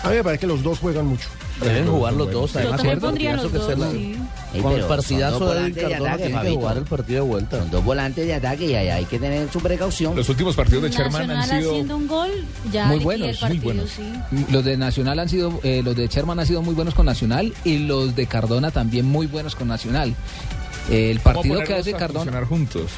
A 0.04 0.10
mí 0.10 0.14
me 0.16 0.22
parece 0.22 0.40
que 0.42 0.46
los 0.46 0.62
dos 0.62 0.78
juegan 0.78 1.06
mucho. 1.06 1.28
Deben 1.60 1.86
jugar 1.86 2.12
los 2.14 2.30
dos, 2.32 2.52
Yo 2.52 2.58
además 2.58 2.82
pondría 3.00 3.36
los 3.36 3.52
dos, 3.52 3.64
Con 4.60 4.72
el 4.72 4.84
partidazo 4.84 5.38
Cardona 5.38 6.16
tiene 6.16 6.42
que 6.42 6.50
jugar 6.50 6.76
el 6.78 6.84
partido 6.84 7.24
de 7.24 7.30
vuelta. 7.30 7.58
Son 7.58 7.70
dos 7.70 7.84
volantes 7.84 8.26
de 8.26 8.34
ataque 8.34 8.66
y 8.66 8.74
ahí 8.74 8.88
hay 8.88 9.04
que 9.04 9.18
tener 9.18 9.48
su 9.52 9.60
precaución. 9.60 10.16
Los 10.16 10.28
últimos 10.28 10.56
partidos 10.56 10.82
de 10.84 10.90
Sherman 10.90 11.30
han 11.30 11.48
sido... 11.48 11.70
haciendo 11.72 11.96
un 11.96 12.06
gol, 12.08 12.30
ya 12.72 12.86
Muy 12.86 12.98
buenos, 12.98 13.36
partido, 13.38 13.64
muy 13.64 13.74
buenos. 13.74 13.90
sí. 13.90 14.12
Los 14.52 14.64
de 14.64 14.76
Nacional 14.76 15.18
han 15.20 15.28
sido, 15.28 15.60
eh, 15.62 15.82
los 15.84 15.94
de 15.94 16.08
Sherman 16.08 16.40
han 16.40 16.46
sido 16.46 16.62
muy 16.62 16.74
buenos 16.74 16.94
con 16.94 17.06
Nacional 17.06 17.54
y 17.64 17.78
los 17.78 18.16
de 18.16 18.26
Cardona 18.26 18.70
también 18.70 19.06
muy 19.06 19.26
buenos 19.26 19.54
con 19.54 19.68
Nacional. 19.68 20.14
Eh, 20.90 21.10
el 21.12 21.20
¿Cómo 21.20 21.34
partido 21.36 21.60
que 21.62 21.74
hace 21.74 21.92
Cardona. 21.92 22.20
funcionar 22.20 22.44
juntos. 22.44 22.90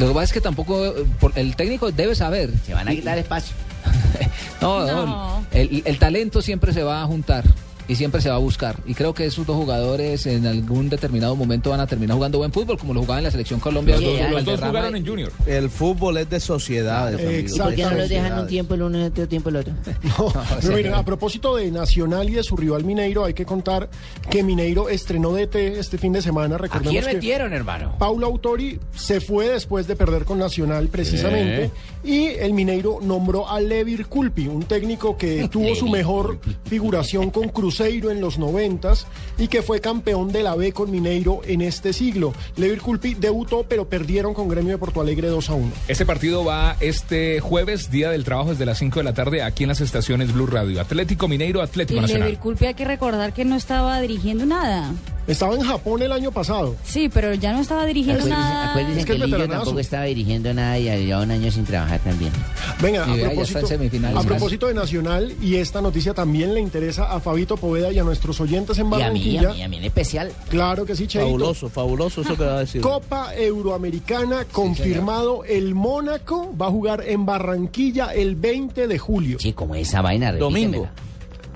Lo 0.00 0.08
que 0.08 0.14
pasa 0.14 0.24
es 0.24 0.32
que 0.32 0.40
tampoco 0.40 0.86
eh, 0.86 1.04
por- 1.20 1.32
el 1.38 1.54
técnico 1.56 1.92
debe 1.92 2.14
saber. 2.14 2.50
Se 2.66 2.72
van 2.72 2.88
a 2.88 2.92
quitar 2.92 3.18
espacio. 3.18 3.54
No, 4.62 4.86
no, 4.86 5.06
No. 5.06 5.46
El, 5.50 5.82
el 5.84 5.98
talento 5.98 6.40
siempre 6.40 6.72
se 6.72 6.82
va 6.84 7.02
a 7.02 7.06
juntar 7.06 7.42
y 7.88 7.96
siempre 7.96 8.20
se 8.20 8.28
va 8.28 8.36
a 8.36 8.38
buscar. 8.38 8.76
Y 8.86 8.94
creo 8.94 9.12
que 9.14 9.26
esos 9.26 9.46
dos 9.46 9.56
jugadores 9.56 10.26
en 10.26 10.46
algún 10.46 10.88
determinado 10.88 11.34
momento 11.36 11.70
van 11.70 11.80
a 11.80 11.86
terminar 11.86 12.16
jugando 12.16 12.38
buen 12.38 12.52
fútbol, 12.52 12.78
como 12.78 12.94
lo 12.94 13.00
jugaban 13.00 13.18
en 13.18 13.24
la 13.24 13.30
selección 13.30 13.60
Colombia. 13.60 13.96
Los 13.96 14.04
dos- 14.04 14.46
Los 14.46 14.60
jugaron 14.60 14.96
en 14.96 15.06
Junior. 15.06 15.32
El 15.46 15.70
fútbol 15.70 16.16
es 16.18 16.30
de 16.30 16.40
sociedades. 16.40 17.18
Amigos, 17.24 17.52
¿Y 17.56 17.58
por 17.58 17.74
qué 17.74 17.84
no 17.84 18.08
dejan 18.08 18.38
un 18.40 18.46
tiempo 18.46 18.74
el 18.74 18.82
uno 18.82 18.98
y 19.00 19.02
otro 19.04 19.28
tiempo 19.28 19.48
el 19.48 19.56
otro? 19.56 19.72
No, 20.18 20.32
pero 20.60 20.76
miren, 20.76 20.94
a 20.94 21.04
propósito 21.04 21.56
de 21.56 21.70
Nacional 21.70 22.28
y 22.30 22.34
de 22.34 22.42
su 22.42 22.56
rival 22.56 22.84
Mineiro, 22.84 23.24
hay 23.24 23.34
que 23.34 23.44
contar 23.44 23.88
que 24.30 24.42
Mineiro 24.42 24.88
estrenó 24.88 25.32
DT 25.32 25.78
este 25.78 25.98
fin 25.98 26.12
de 26.12 26.22
semana. 26.22 26.54
¿A 26.56 26.58
Recordemos 26.58 26.92
quién 26.92 27.04
que 27.04 27.14
metieron, 27.14 27.52
hermano? 27.52 27.96
Paulo 27.98 28.26
Autori 28.26 28.78
se 28.94 29.20
fue 29.20 29.48
después 29.48 29.86
de 29.86 29.96
perder 29.96 30.24
con 30.24 30.38
Nacional 30.38 30.88
precisamente 30.88 31.70
y 32.04 32.26
el 32.26 32.52
Mineiro 32.52 32.98
nombró 33.00 33.48
a 33.48 33.60
Levir 33.60 34.06
Culpi, 34.06 34.48
un 34.48 34.64
técnico 34.64 35.16
que 35.16 35.48
tuvo 35.50 35.74
su 35.74 35.88
mejor 35.88 36.38
figuración 36.64 37.30
con 37.30 37.48
Cruzeiro 37.48 38.10
en 38.10 38.20
los 38.20 38.38
noventas 38.38 39.06
y 39.38 39.48
que 39.48 39.62
fue 39.62 39.80
campeón 39.80 40.32
de 40.32 40.42
la 40.42 40.54
B 40.54 40.72
con 40.72 40.90
Mineiro 40.90 41.40
en 41.44 41.62
este 41.62 41.92
siglo. 41.92 42.34
Levir 42.56 42.80
Culpi 42.80 43.14
debutó 43.14 43.64
pero 43.68 43.88
perdieron 43.88 44.34
con 44.34 44.48
Gremio 44.48 44.72
de 44.72 44.78
Porto 44.78 45.00
Alegre 45.00 45.28
2 45.28 45.50
a 45.50 45.54
1. 45.54 45.72
Este 45.88 46.06
partido 46.06 46.44
va 46.44 46.76
este 46.80 47.40
jueves, 47.40 47.90
Día 47.90 48.10
del 48.10 48.24
Trabajo, 48.24 48.50
desde 48.50 48.66
las 48.66 48.78
5 48.78 49.00
de 49.00 49.04
la 49.04 49.14
tarde, 49.14 49.42
aquí 49.42 49.64
en 49.64 49.68
las 49.68 49.80
estaciones 49.80 50.32
Blue 50.32 50.46
Radio. 50.46 50.80
Atlético 50.80 51.28
Mineiro, 51.28 51.62
Atlético 51.62 52.00
Nacional. 52.00 52.28
Leverkusen 52.28 52.68
hay 52.68 52.74
que 52.74 52.84
recordar 52.84 53.32
que 53.32 53.44
no 53.44 53.56
estaba 53.56 54.00
dirigiendo 54.00 54.46
nada. 54.46 54.92
Estaba 55.26 55.54
en 55.54 55.62
Japón 55.62 56.02
el 56.02 56.10
año 56.12 56.32
pasado. 56.32 56.74
Sí, 56.84 57.08
pero 57.08 57.32
ya 57.34 57.52
no 57.52 57.60
estaba 57.60 57.86
dirigiendo 57.86 58.22
Acuérdense, 58.22 58.42
nada. 58.44 58.70
acuérdense 58.70 59.00
Es 59.00 59.06
que 59.06 59.12
que, 59.12 59.26
Lillo 59.26 59.48
tampoco 59.48 59.78
estaba 59.78 60.04
dirigiendo 60.04 60.52
nada 60.52 60.78
y 60.78 60.84
lleva 60.84 61.22
un 61.22 61.30
año 61.30 61.50
sin 61.50 61.64
trabajar 61.64 62.00
también. 62.00 62.32
Venga, 62.80 63.06
Y 63.08 63.22
a 63.22 63.30
propósito, 63.30 63.66
a 64.14 64.22
propósito 64.22 64.66
de 64.66 64.74
Nacional, 64.74 65.32
y 65.40 65.56
esta 65.56 65.80
noticia 65.80 66.12
también 66.12 66.54
le 66.54 66.60
interesa 66.60 67.12
a 67.12 67.20
Fabito 67.20 67.56
Poveda 67.56 67.92
y 67.92 67.98
a 67.98 68.04
nuestros 68.04 68.40
oyentes 68.40 68.78
en 68.78 68.86
Y 68.86 68.88
a 68.88 68.90
mí, 68.90 69.00
Barranquilla. 69.00 69.50
a 69.50 69.54
mí, 69.54 69.62
a 69.62 69.68
mí 69.68 69.76
en 69.76 69.84
especial. 69.84 70.32
Claro 70.48 70.84
que 70.84 70.96
sí, 70.96 71.06
Cheito. 71.06 71.26
Fabuloso, 71.26 71.68
fabuloso 71.68 72.22
eso 72.22 72.36
que 72.36 72.44
va 72.44 72.56
a 72.56 72.60
decir. 72.60 72.80
Copa 72.80 73.34
Euroamericana 73.36 74.44
confirmado. 74.50 75.44
el 75.44 75.74
Mónaco 75.74 76.52
va 76.60 76.66
a 76.66 76.70
jugar 76.70 77.04
en 77.06 77.24
Barranquilla 77.26 78.12
el 78.12 78.34
20 78.36 78.86
de 78.88 78.98
julio. 78.98 79.38
Sí, 79.40 79.52
como 79.52 79.74
esa 79.74 80.02
vaina. 80.02 80.32
Domingo. 80.32 80.88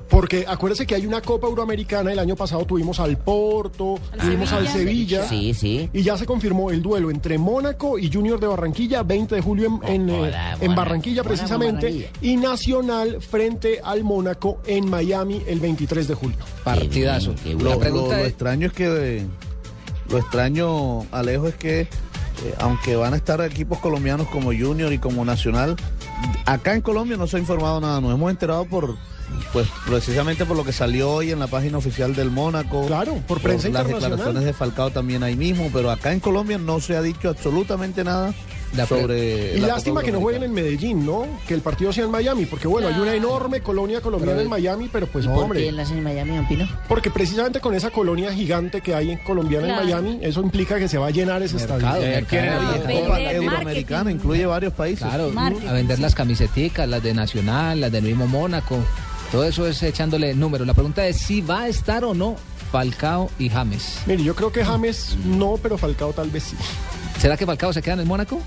Porque 0.09 0.45
acuérdese 0.47 0.87
que 0.87 0.95
hay 0.95 1.05
una 1.05 1.21
Copa 1.21 1.49
Euroamericana. 1.49 2.13
El 2.13 2.19
año 2.21 2.37
pasado 2.37 2.65
tuvimos 2.65 3.01
al 3.01 3.19
Porto, 3.19 3.99
tuvimos 4.21 4.53
al 4.53 4.69
Sevilla. 4.69 5.29
Sí, 5.29 5.53
sí. 5.53 5.91
Y 5.93 6.03
ya 6.03 6.17
se 6.17 6.27
confirmó 6.27 6.71
el 6.71 6.81
duelo 6.81 7.11
entre 7.11 7.39
Mónaco 7.39 7.99
y 7.99 8.11
Junior 8.13 8.39
de 8.39 8.47
Barranquilla, 8.47 9.03
20 9.03 9.35
de 9.35 9.41
julio 9.41 9.81
en, 9.85 10.03
en, 10.03 10.11
eh, 10.11 10.21
Hola, 10.21 10.53
en 10.53 10.59
Mónaco, 10.61 10.77
Barranquilla 10.77 11.25
precisamente, 11.25 12.11
y 12.23 12.37
Nacional 12.37 13.21
frente 13.21 13.81
al 13.83 14.05
Mónaco 14.05 14.59
en 14.67 14.89
Miami 14.89 15.43
el 15.47 15.59
23 15.61 16.07
de 16.09 16.15
julio. 16.15 16.39
Partidazo. 16.63 17.35
Qué 17.43 17.55
bien, 17.55 17.59
qué 17.59 17.65
Lo, 17.65 17.71
La 17.71 17.75
lo- 17.77 17.81
pregunta 17.81 18.17
lo 18.17 18.23
es- 18.23 18.29
extraño 18.29 18.67
es 18.69 18.73
que, 18.73 19.27
Lo 20.09 20.19
extraño, 20.19 21.01
Alejo, 21.11 21.49
es 21.49 21.57
que 21.57 21.81
eh, 21.81 21.89
aunque 22.59 22.95
van 22.95 23.13
a 23.15 23.17
estar 23.17 23.41
equipos 23.41 23.79
colombianos 23.81 24.29
como 24.29 24.53
Junior 24.57 24.93
y 24.93 24.99
como 24.99 25.25
Nacional, 25.25 25.75
acá 26.45 26.75
en 26.75 26.81
Colombia 26.83 27.17
no 27.17 27.27
se 27.27 27.39
ha 27.39 27.41
informado 27.41 27.81
nada. 27.81 28.01
Nos 28.01 28.15
hemos 28.15 28.31
enterado 28.31 28.65
por, 28.67 28.95
pues 29.53 29.69
precisamente 29.87 30.45
por 30.45 30.57
lo 30.57 30.65
que 30.65 30.73
salió 30.73 31.11
hoy 31.11 31.31
en 31.31 31.39
la 31.39 31.47
página 31.47 31.79
oficial 31.79 32.15
del 32.15 32.31
Mónaco. 32.31 32.87
Claro, 32.87 33.15
por 33.27 33.41
prensa 33.41 33.69
Las 33.69 33.87
declaraciones 33.89 34.45
de 34.45 34.53
Falcao 34.53 34.91
también 34.91 35.23
ahí 35.23 35.37
mismo, 35.37 35.71
pero 35.73 35.91
acá 35.91 36.13
en 36.13 36.21
Colombia 36.21 36.59
no 36.59 36.81
se 36.81 36.97
ha 36.97 37.03
dicho 37.03 37.29
absolutamente 37.29 38.05
nada 38.05 38.35
sobre. 38.89 39.57
Y 39.57 39.61
la 39.61 39.69
lástima 39.69 40.03
que 40.03 40.13
no 40.13 40.21
jueguen 40.21 40.43
en 40.43 40.53
Medellín, 40.53 41.07
¿no? 41.07 41.27
Que 41.49 41.55
el 41.55 41.61
partido 41.63 41.93
sea 41.93 42.05
en 42.05 42.11
Miami, 42.11 42.45
porque 42.47 42.69
bueno, 42.69 42.89
hay 42.89 42.99
una 43.01 43.15
enorme 43.15 43.61
colonia 43.61 44.01
colombiana 44.01 44.33
Pero- 44.35 44.43
en 44.45 44.51
Miami, 44.51 44.89
pero 44.93 45.07
pues 45.07 45.25
¿Y 45.25 45.29
por 45.29 45.45
hombre. 45.45 45.65
qué 45.65 45.73
la 45.73 45.83
hacen 45.83 45.99
en 45.99 46.05
Miami, 46.05 46.37
don 46.37 46.49
Pino? 46.49 46.69
Porque 46.89 47.11
precisamente 47.11 47.61
con 47.61 47.75
esa 47.75 47.91
colonia 47.91 48.33
gigante 48.35 48.81
que 48.83 48.95
hay 48.95 49.13
en 49.13 49.19
colombiana 49.19 49.67
Claro. 49.69 49.83
en 49.83 49.87
Miami, 49.89 50.19
eso 50.23 50.43
implica 50.43 50.79
que 50.79 50.89
se 50.89 50.99
va 50.99 51.07
a 51.07 51.11
llenar 51.11 51.43
ese 51.43 51.57
estadio. 51.57 51.87
Euroamericana 52.87 54.11
incluye 54.11 54.47
varios 54.47 54.73
países. 54.73 55.07
Claro, 55.07 55.33
a 55.69 55.73
vender 55.73 55.99
las 55.99 56.15
camiseticas, 56.15 56.89
las 56.89 57.03
de 57.03 57.15
Nacional, 57.15 57.81
las 57.81 57.93
del 57.93 58.05
mismo 58.05 58.27
Mónaco. 58.27 58.79
Todo 59.33 59.45
eso 59.45 59.67
es 59.67 59.83
echándole 59.83 60.35
números. 60.35 60.67
La 60.67 60.75
pregunta 60.75 61.07
es 61.07 61.19
si 61.19 61.41
va 61.41 61.63
a 61.63 61.69
estar 61.69 62.05
o 62.05 62.15
no 62.15 62.37
Falcao 62.73 63.31
y 63.39 63.49
James. 63.49 63.99
Mire, 64.07 64.23
yo 64.23 64.35
creo 64.35 64.53
que 64.53 64.65
James 64.65 65.17
no, 65.25 65.57
pero 65.63 65.77
Falcao 65.79 66.13
tal 66.13 66.31
vez 66.31 66.45
sí. 66.45 66.57
¿Será 67.21 67.37
que 67.37 67.47
Falcao 67.47 67.73
se 67.73 67.83
queda 67.83 67.95
en 67.95 68.01
el 68.01 68.07
Mónaco? 68.07 68.41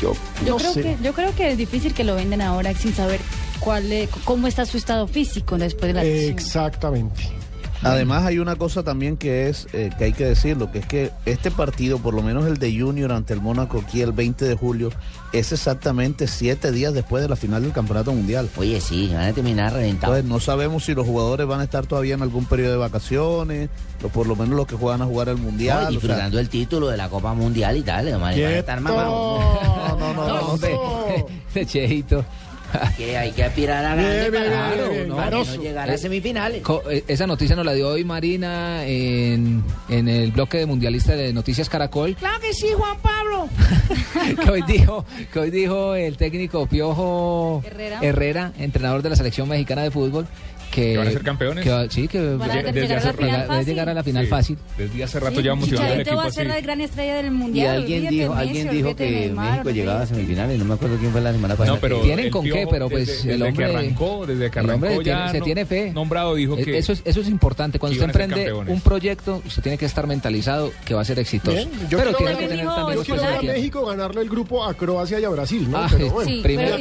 Yo, 0.00 0.14
Yo 0.44 0.52
no 0.52 0.56
creo 0.56 0.72
sé. 0.74 0.82
que 0.82 0.96
yo 1.02 1.12
creo 1.12 1.34
que 1.34 1.50
es 1.52 1.58
difícil 1.58 1.92
que 1.94 2.04
lo 2.04 2.14
venden 2.14 2.40
ahora 2.42 2.74
sin 2.74 2.94
saber 2.94 3.20
cuál 3.60 3.90
es- 3.92 4.08
cómo 4.24 4.46
está 4.46 4.64
su 4.66 4.76
estado 4.78 5.06
físico 5.06 5.58
después 5.58 5.88
de 5.88 5.94
la 5.94 6.02
lesión. 6.04 6.32
Exactamente. 6.32 7.28
Además 7.82 8.24
hay 8.26 8.38
una 8.38 8.56
cosa 8.56 8.82
también 8.82 9.16
que 9.16 9.48
es 9.48 9.66
eh, 9.72 9.90
que 9.96 10.04
hay 10.04 10.12
que 10.12 10.26
decirlo, 10.26 10.70
que 10.70 10.80
es 10.80 10.86
que 10.86 11.10
este 11.24 11.50
partido, 11.50 11.98
por 11.98 12.14
lo 12.14 12.22
menos 12.22 12.46
el 12.46 12.58
de 12.58 12.78
Junior 12.78 13.12
ante 13.12 13.32
el 13.32 13.40
Mónaco 13.40 13.82
aquí 13.86 14.02
el 14.02 14.12
20 14.12 14.44
de 14.44 14.54
julio, 14.54 14.90
es 15.32 15.52
exactamente 15.52 16.26
siete 16.26 16.72
días 16.72 16.92
después 16.92 17.22
de 17.22 17.28
la 17.28 17.36
final 17.36 17.62
del 17.62 17.72
Campeonato 17.72 18.12
Mundial. 18.12 18.50
Oye, 18.56 18.80
sí, 18.80 19.10
van 19.12 19.28
a 19.28 19.32
terminar 19.32 19.72
reventados. 19.72 20.18
Entonces 20.18 20.24
no 20.24 20.40
sabemos 20.40 20.84
si 20.84 20.94
los 20.94 21.06
jugadores 21.06 21.46
van 21.46 21.60
a 21.60 21.64
estar 21.64 21.86
todavía 21.86 22.14
en 22.14 22.22
algún 22.22 22.44
periodo 22.44 22.72
de 22.72 22.78
vacaciones, 22.78 23.70
o 24.02 24.08
por 24.08 24.26
lo 24.26 24.36
menos 24.36 24.56
los 24.56 24.66
que 24.66 24.76
juegan 24.76 25.02
a 25.02 25.06
jugar 25.06 25.28
el 25.28 25.38
Mundial. 25.38 25.76
No, 25.76 25.80
o 25.80 25.82
sea, 25.82 25.90
disfrutando 25.90 26.38
el 26.38 26.48
título 26.48 26.88
de 26.88 26.96
la 26.96 27.08
Copa 27.08 27.32
Mundial 27.32 27.76
y 27.76 27.82
tal, 27.82 28.08
además 28.08 28.34
van 28.36 28.44
a 28.44 28.58
estar 28.58 28.80
mamados. 28.80 29.40
No, 29.88 29.96
no, 29.96 30.14
no, 30.14 30.28
no, 30.28 30.40
hombre. 30.52 30.76
De 31.54 31.66
Cheito. 31.66 32.24
Que 32.96 33.16
hay 33.16 33.32
que 33.32 33.44
aspirar 33.44 33.84
a 33.84 33.94
grande 33.94 34.20
Bien, 34.20 34.30
bien, 34.32 34.44
para, 34.44 34.74
bien, 34.74 34.90
bien, 34.90 35.08
para 35.10 35.24
que 35.30 35.30
Maroso. 35.36 35.56
no 35.56 35.62
llegar 35.62 35.90
a 35.90 35.94
Eh, 35.94 35.98
semifinales. 35.98 36.62
Co- 36.62 36.82
eh, 36.90 37.04
Esa 37.08 37.26
noticia 37.26 37.56
nos 37.56 37.64
la 37.64 37.72
dio 37.74 37.88
hoy 37.88 38.04
Marina 38.04 38.84
en, 38.86 39.62
en 39.88 40.08
el 40.08 40.32
bloque 40.32 40.58
de 40.58 40.66
mundialista 40.66 41.14
de 41.16 41.32
Noticias 41.32 41.68
Caracol. 41.68 42.14
Claro 42.16 42.40
que 42.40 42.52
sí, 42.52 42.68
Juan 42.76 42.96
Pablo. 43.00 43.48
que 44.44 44.50
hoy 44.50 44.62
dijo 44.66 45.04
que 45.32 45.38
hoy 45.38 45.50
dijo 45.50 45.94
el 45.94 46.16
técnico 46.16 46.66
Piojo 46.66 47.62
Herrera. 48.02 48.52
entrenador 48.58 49.02
de 49.02 49.10
la 49.10 49.16
selección 49.16 49.48
mexicana 49.48 49.82
de 49.82 49.90
fútbol 49.90 50.26
que 50.70 50.92
¿Que 50.92 50.98
van 50.98 51.08
a 51.08 51.10
ser 51.10 51.22
campeones? 51.22 51.64
que 51.64 51.70
va- 51.70 51.88
sí 51.90 52.06
que 52.08 52.20
Van 52.20 52.42
a 52.50 52.54
Desde- 52.54 52.58
llegar 52.62 52.74
desde 52.74 52.86
a 52.86 52.88
la 52.88 52.96
hace 53.10 53.12
final 53.16 53.40
rato. 53.40 53.52
va 53.52 53.58
a 53.58 53.62
llegar 53.62 53.88
a 53.88 53.94
la 53.94 54.02
final 54.04 54.24
Sí. 54.24 54.30
fácil 54.30 54.58
Desde 54.78 55.04
hace 55.04 55.20
rato 55.20 55.36
Sí, 55.36 55.42
ya 55.42 55.54
motivando 55.54 55.92
al 55.92 56.00
equipo 56.00 56.16
va 56.16 56.22
a 56.22 56.26
así. 56.26 56.36
ser 56.36 56.46
la 56.46 56.60
gran 56.60 56.80
estrella 56.80 57.14
del 57.16 57.26
Y 57.26 57.30
mundial. 57.30 57.76
alguien 57.76 57.98
olvídate 57.98 58.14
de 58.14 58.20
dijo, 58.22 58.34
Messi, 58.34 58.48
alguien 58.48 58.70
dijo 58.70 58.96
que 58.96 59.10
Neymar, 59.10 59.50
México 59.52 59.70
llegaba 59.70 60.00
a 60.02 60.06
semifinales, 60.06 60.58
no 60.58 60.64
me 60.64 60.74
acuerdo 60.74 60.96
quién 60.98 61.12
fue 61.12 61.20
la 61.20 61.32
semana 61.32 61.54
pasada. 61.56 61.74
No, 61.76 61.80
pero 61.80 62.00
tienen 62.00 62.24
el 62.26 62.30
con 62.30 62.44
qué 62.44 62.66
pero 62.70 62.88
pues 62.88 63.06
desde, 63.08 63.32
el 63.32 63.38
desde 63.40 63.48
hombre 63.50 63.66
que 63.66 63.72
arrancó, 63.76 64.26
desde 64.26 64.50
que 64.50 64.58
el 64.58 64.70
hombre 64.70 64.88
arrancó 64.90 65.02
tiene- 65.02 65.20
ya 65.20 65.30
se 65.32 65.38
no- 65.38 65.44
tiene 65.44 65.66
fe 65.66 65.92
nombrado 65.92 66.34
dijo 66.34 66.56
Eh, 66.58 66.64
que 66.64 66.78
eso 66.78 66.92
es 66.92 67.02
eso 67.04 67.20
es 67.20 67.28
importante 67.28 67.78
cuando 67.78 67.94
usted 67.94 68.06
emprende 68.06 68.52
un 68.52 68.80
proyecto 68.80 69.42
usted 69.46 69.62
tiene 69.62 69.76
que 69.78 69.86
estar 69.86 70.06
mentalizado 70.06 70.72
que 70.84 70.94
va 70.94 71.02
a 71.02 71.04
ser 71.04 71.18
exitoso 71.18 71.56
Bien, 71.56 71.68
yo 71.88 71.98
pero 71.98 72.12
quiero 72.12 72.16
tiene 72.18 72.30
que 72.42 72.48
tener 72.48 72.66
también 72.66 73.50
a. 73.50 73.52
México 73.52 73.86
ganarle 73.86 74.20
el 74.22 74.28
grupo 74.28 74.64
a 74.64 74.74
Croacia 74.74 75.18
y 75.18 75.24
a 75.24 75.28
Brasil, 75.28 75.68
¿no? 75.70 75.78
Ah, 75.78 75.88
pero 75.90 76.10
bueno. 76.10 76.30
Sí, 76.30 76.40
Primero- 76.42 76.76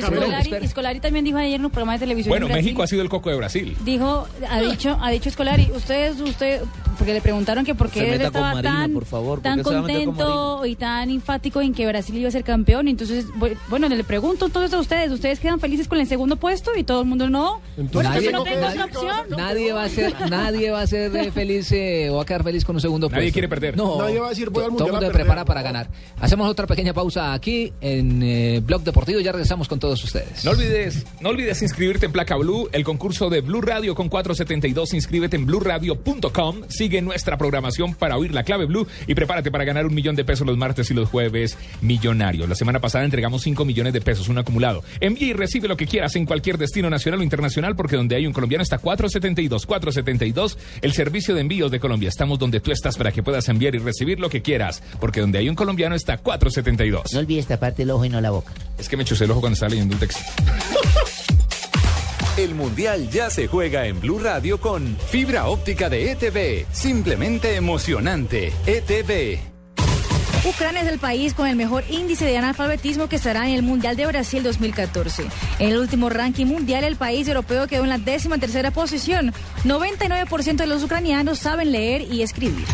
Escolari, 0.62 1.00
también 1.00 1.26
dijo 1.26 1.38
ayer 1.38 1.56
en 1.56 1.66
un 1.66 1.72
programa 1.72 1.94
de 1.94 2.00
televisión 2.00 2.30
Bueno, 2.32 2.48
México 2.48 2.84
ha 2.84 2.88
sido 2.88 3.02
el 3.02 3.10
coco 3.10 3.30
de 3.30 3.36
Brasil. 3.36 3.76
Dijo, 3.80 4.28
ha 4.50 4.60
dicho, 4.62 4.98
ha 5.02 5.10
dicho 5.10 5.30
Escolari, 5.30 5.72
ustedes, 5.76 6.20
usted, 6.22 6.62
porque 7.00 7.14
le 7.14 7.22
preguntaron 7.22 7.66
que 7.66 7.74
por 7.74 7.90
qué 7.90 8.14
él 8.14 8.22
estaba 8.22 8.54
Marino, 8.54 8.74
tan, 8.76 8.94
por 8.94 9.06
favor, 9.06 9.40
¿por 9.40 9.44
tan 9.44 9.58
qué 9.58 9.64
se 9.64 9.70
va 9.72 9.80
a 9.80 9.82
meter 9.82 10.06
con 10.06 10.16
contento 10.16 10.66
y 10.68 10.76
tan 10.76 11.10
enfático 11.10 11.62
en 11.62 11.74
que 11.74 11.88
Brasil 11.88 12.16
iba 12.18 12.28
a 12.28 12.32
ser 12.32 12.44
campeón. 12.44 12.88
Entonces, 12.88 13.26
bu- 13.30 13.56
bueno, 13.70 13.90
le 13.90 14.04
pregunto 14.04 14.46
entonces 14.46 14.74
a 14.74 14.80
ustedes, 14.80 15.12
¿ustedes 15.12 15.40
quedan 15.40 15.60
felices 15.60 15.88
con 15.88 16.00
el 16.00 16.06
segundo 16.08 16.36
puesto? 16.36 16.72
Y 16.78 16.84
todo 16.84 17.02
el 17.02 17.08
mundo 17.08 17.28
no. 17.30 17.62
Bueno, 17.78 18.10
Nadie- 18.10 18.30
entonces 18.30 18.32
no 18.34 18.44
tengo 18.44 18.60
nadie- 18.62 18.72
otra 18.84 18.86
opción. 18.86 19.26
Nadie 19.38 19.72
va 19.74 19.84
a 19.84 19.90
ser, 19.90 20.14
nadie 20.30 20.72
va 20.72 20.82
a 20.82 20.88
ser 20.88 21.16
eh, 21.16 21.32
feliz 21.32 21.72
eh, 21.72 22.10
o 22.12 22.18
va 22.18 22.22
a 22.24 22.26
quedar 22.26 22.44
feliz 22.44 22.64
con 22.66 22.76
un 22.76 22.82
segundo 22.82 23.08
Nadie 23.10 23.24
puesto. 23.24 23.34
quiere 23.34 23.48
perder. 23.48 23.78
No, 23.78 23.98
Nadie 23.98 24.20
va 24.20 24.28
a 24.28 24.30
decir, 24.30 24.50
voy 24.50 24.64
al 24.66 24.72
to- 24.72 24.76
todo 24.76 24.88
el 24.88 24.94
mundo 24.94 25.08
se 25.08 25.14
prepara 25.14 25.46
para 25.46 25.62
ganar. 25.62 25.90
Hacemos 26.20 26.50
otra 26.50 26.68
pequeña 26.68 26.94
pausa 26.94 27.34
aquí 27.34 27.72
en 27.82 28.22
eh, 28.22 28.62
Blog 28.64 28.84
Deportivo 28.84 29.20
y 29.20 29.24
ya 29.24 29.32
regresamos 29.32 29.68
con 29.70 29.80
todos 29.80 30.04
ustedes. 30.04 30.44
No 30.44 30.52
olvides, 30.52 31.06
no 31.22 31.30
olvides 31.30 31.62
inscribirte 31.62 32.08
en 32.08 32.12
Placa 32.12 32.36
Blue, 32.36 32.68
el 32.74 32.84
concurso 32.84 33.30
de 33.30 33.40
Blue 33.42 33.62
Radio 33.62 33.96
con 33.96 34.10
472. 34.10 34.94
Inscríbete 34.94 35.38
en 35.38 35.46
blueradio.com. 35.46 36.64
Sigue 36.68 36.89
nuestra 37.02 37.38
programación 37.38 37.94
para 37.94 38.18
oír 38.18 38.34
la 38.34 38.44
clave 38.44 38.66
Blue 38.66 38.88
y 39.08 39.16
prepárate 39.16 39.52
para 39.52 39.64
ganar 39.64 39.86
un 39.86 39.94
millón 39.94 40.16
de 40.16 40.26
pesos 40.26 40.46
los 40.46 40.58
martes 40.58 40.90
y 40.92 40.94
los 40.94 41.08
jueves 41.10 41.58
millonarios. 41.82 42.50
La 42.50 42.56
semana 42.56 42.80
pasada 42.80 43.06
entregamos 43.06 43.44
5 43.44 43.64
millones 43.66 43.94
de 43.94 44.02
pesos, 44.02 44.28
un 44.30 44.38
acumulado. 44.38 44.84
Envía 45.00 45.28
y 45.28 45.34
recibe 45.34 45.68
lo 45.68 45.78
que 45.78 45.88
quieras 45.88 46.16
en 46.16 46.26
cualquier 46.26 46.58
destino 46.58 46.90
nacional 46.90 47.20
o 47.20 47.24
internacional 47.24 47.76
porque 47.76 47.96
donde 47.96 48.16
hay 48.16 48.28
un 48.28 48.34
colombiano 48.34 48.64
está 48.64 48.78
472. 48.78 49.66
472, 49.66 50.58
el 50.82 50.94
servicio 50.94 51.36
de 51.36 51.42
envíos 51.42 51.72
de 51.72 51.80
Colombia. 51.80 52.10
Estamos 52.10 52.40
donde 52.40 52.60
tú 52.60 52.72
estás 52.72 52.98
para 52.98 53.12
que 53.12 53.24
puedas 53.24 53.48
enviar 53.50 53.76
y 53.76 53.78
recibir 53.78 54.20
lo 54.20 54.30
que 54.30 54.42
quieras 54.42 54.82
porque 55.00 55.22
donde 55.22 55.40
hay 55.40 55.50
un 55.50 55.56
colombiano 55.56 55.96
está 55.96 56.18
472. 56.18 57.14
No 57.14 57.20
olvides 57.20 57.48
taparte 57.48 57.84
el 57.84 57.92
ojo 57.92 58.06
y 58.06 58.10
no 58.10 58.22
la 58.22 58.32
boca. 58.32 58.52
Es 58.78 58.90
que 58.90 58.98
me 58.98 59.06
chusé 59.06 59.26
el 59.26 59.32
ojo 59.32 59.42
cuando 59.42 59.54
estaba 59.54 59.70
leyendo 59.70 59.94
un 59.94 60.00
texto. 60.00 60.22
El 62.38 62.56
Mundial 62.56 63.10
ya 63.10 63.30
se 63.30 63.48
juega 63.48 63.86
en 63.86 64.00
Blue 64.00 64.20
Radio 64.20 64.60
con 64.60 64.96
fibra 65.10 65.48
óptica 65.48 65.90
de 65.90 66.12
ETV. 66.12 66.66
Simplemente 66.72 67.56
emocionante. 67.56 68.54
ETV. 68.66 69.40
Ucrania 70.48 70.82
es 70.84 70.88
el 70.88 71.00
país 71.00 71.34
con 71.34 71.48
el 71.48 71.58
mejor 71.58 71.84
índice 71.90 72.26
de 72.26 72.38
analfabetismo 72.38 73.10
que 73.10 73.18
estará 73.18 73.50
en 73.50 73.56
el 73.56 73.62
Mundial 73.62 73.98
de 73.98 74.06
Brasil 74.06 74.42
2014. 74.42 75.26
En 75.60 75.72
el 75.72 75.78
último 75.78 76.10
ranking 76.10 76.46
mundial, 76.46 76.86
el 76.86 76.96
país 76.96 77.28
europeo 77.28 77.68
quedó 77.68 77.84
en 77.84 77.90
la 77.90 77.98
décima 77.98 78.38
tercera 78.38 78.72
posición. 78.72 79.34
99% 79.66 80.56
de 80.56 80.68
los 80.68 80.84
ucranianos 80.84 81.40
saben 81.40 81.74
leer 81.74 82.04
y 82.04 82.22
escribir. 82.22 82.66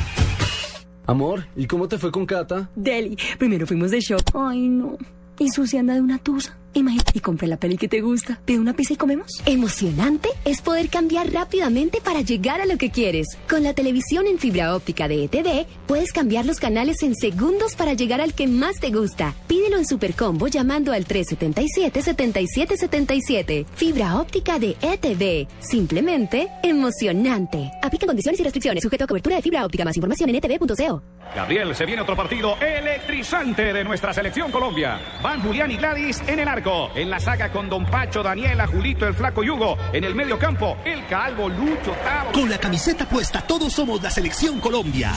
Amor, 1.08 1.48
¿y 1.56 1.65
cómo 1.65 1.88
te 1.88 1.98
fue 1.98 2.12
con 2.12 2.28
Cata? 2.28 2.70
Deli, 2.76 3.18
primero 3.39 3.65
fuimos 3.65 3.89
de 3.89 4.00
shop. 4.00 4.22
Ay, 4.36 4.68
no. 4.68 4.96
Y 5.39 5.50
Susi 5.50 5.78
anda 5.78 5.96
de 5.96 6.02
una 6.02 6.20
tusa. 6.20 6.56
Imagínate, 6.76 7.14
y 7.16 7.20
compré 7.22 7.48
la 7.48 7.56
peli 7.56 7.78
que 7.78 7.88
te 7.88 8.02
gusta. 8.02 8.38
¿Pide 8.44 8.60
una 8.60 8.74
pizza 8.74 8.92
y 8.94 8.98
comemos? 8.98 9.32
Emocionante 9.46 10.28
es 10.44 10.62
poder 10.62 10.90
cambiar 10.90 11.32
rápidamente 11.32 12.02
para 12.02 12.20
llegar 12.20 12.60
a 12.60 12.66
lo 12.66 12.78
que 12.78 12.92
quieres. 12.92 13.28
Con 13.50 13.64
la 13.64 13.74
televisión 13.74 14.28
en 14.28 14.40
fibra 14.40 14.76
óptica 14.76 15.08
de 15.08 15.24
ETV, 15.24 15.66
puedes 15.88 16.12
cambiar 16.12 16.46
los 16.46 16.60
canales 16.60 17.02
en 17.02 17.16
segundos 17.16 17.78
para 17.78 17.94
llegar 17.94 18.20
al 18.20 18.34
que 18.34 18.48
más 18.48 18.82
te 18.82 18.90
gusta. 18.90 19.34
Pídelo 19.48 19.78
en 19.78 19.86
Supercombo 19.86 20.50
llamando 20.50 20.92
al 20.92 21.08
377-7777. 21.08 23.66
Fibra 23.74 24.20
óptica 24.20 24.60
de 24.60 24.76
ETV. 24.82 25.48
Simplemente 25.62 26.50
emocionante. 26.62 27.72
Aplica 27.82 28.06
condiciones 28.06 28.42
y 28.42 28.44
restricciones. 28.44 28.84
Sujeto 28.84 29.06
a 29.06 29.08
cobertura 29.08 29.38
de 29.38 29.42
fibra 29.42 29.66
óptica. 29.66 29.86
Más 29.86 29.96
información 29.96 30.30
en 30.30 30.36
etv.co. 30.36 31.02
Gabriel, 31.34 31.74
se 31.74 31.86
viene 31.86 32.02
otro 32.02 32.18
partido 32.18 32.58
electrizante 32.60 33.72
de 33.72 33.86
nuestra 33.86 34.14
selección 34.14 34.52
Colombia. 34.52 35.00
Van 35.24 35.42
Julián 35.42 35.72
y 35.72 35.78
Gladys 35.78 36.22
en 36.28 36.40
el 36.40 36.50
arco. 36.50 36.64
En 36.95 37.12
la 37.12 37.19
saga 37.19 37.51
con 37.51 37.69
Don 37.69 37.86
Pacho, 37.86 38.23
Daniela, 38.23 38.65
Julito, 38.65 39.08
el 39.08 39.13
Flaco 39.13 39.43
Yugo. 39.43 39.78
En 39.93 40.04
el 40.04 40.15
medio 40.15 40.39
campo, 40.39 40.78
el 40.84 41.06
Calvo, 41.06 41.47
Lucho, 41.47 41.91
Tavo. 42.04 42.32
Con 42.32 42.49
la 42.49 42.58
camiseta 42.58 43.08
puesta, 43.08 43.41
todos 43.41 43.71
somos 43.71 44.01
la 44.01 44.10
selección 44.10 44.60
Colombia. 44.60 45.12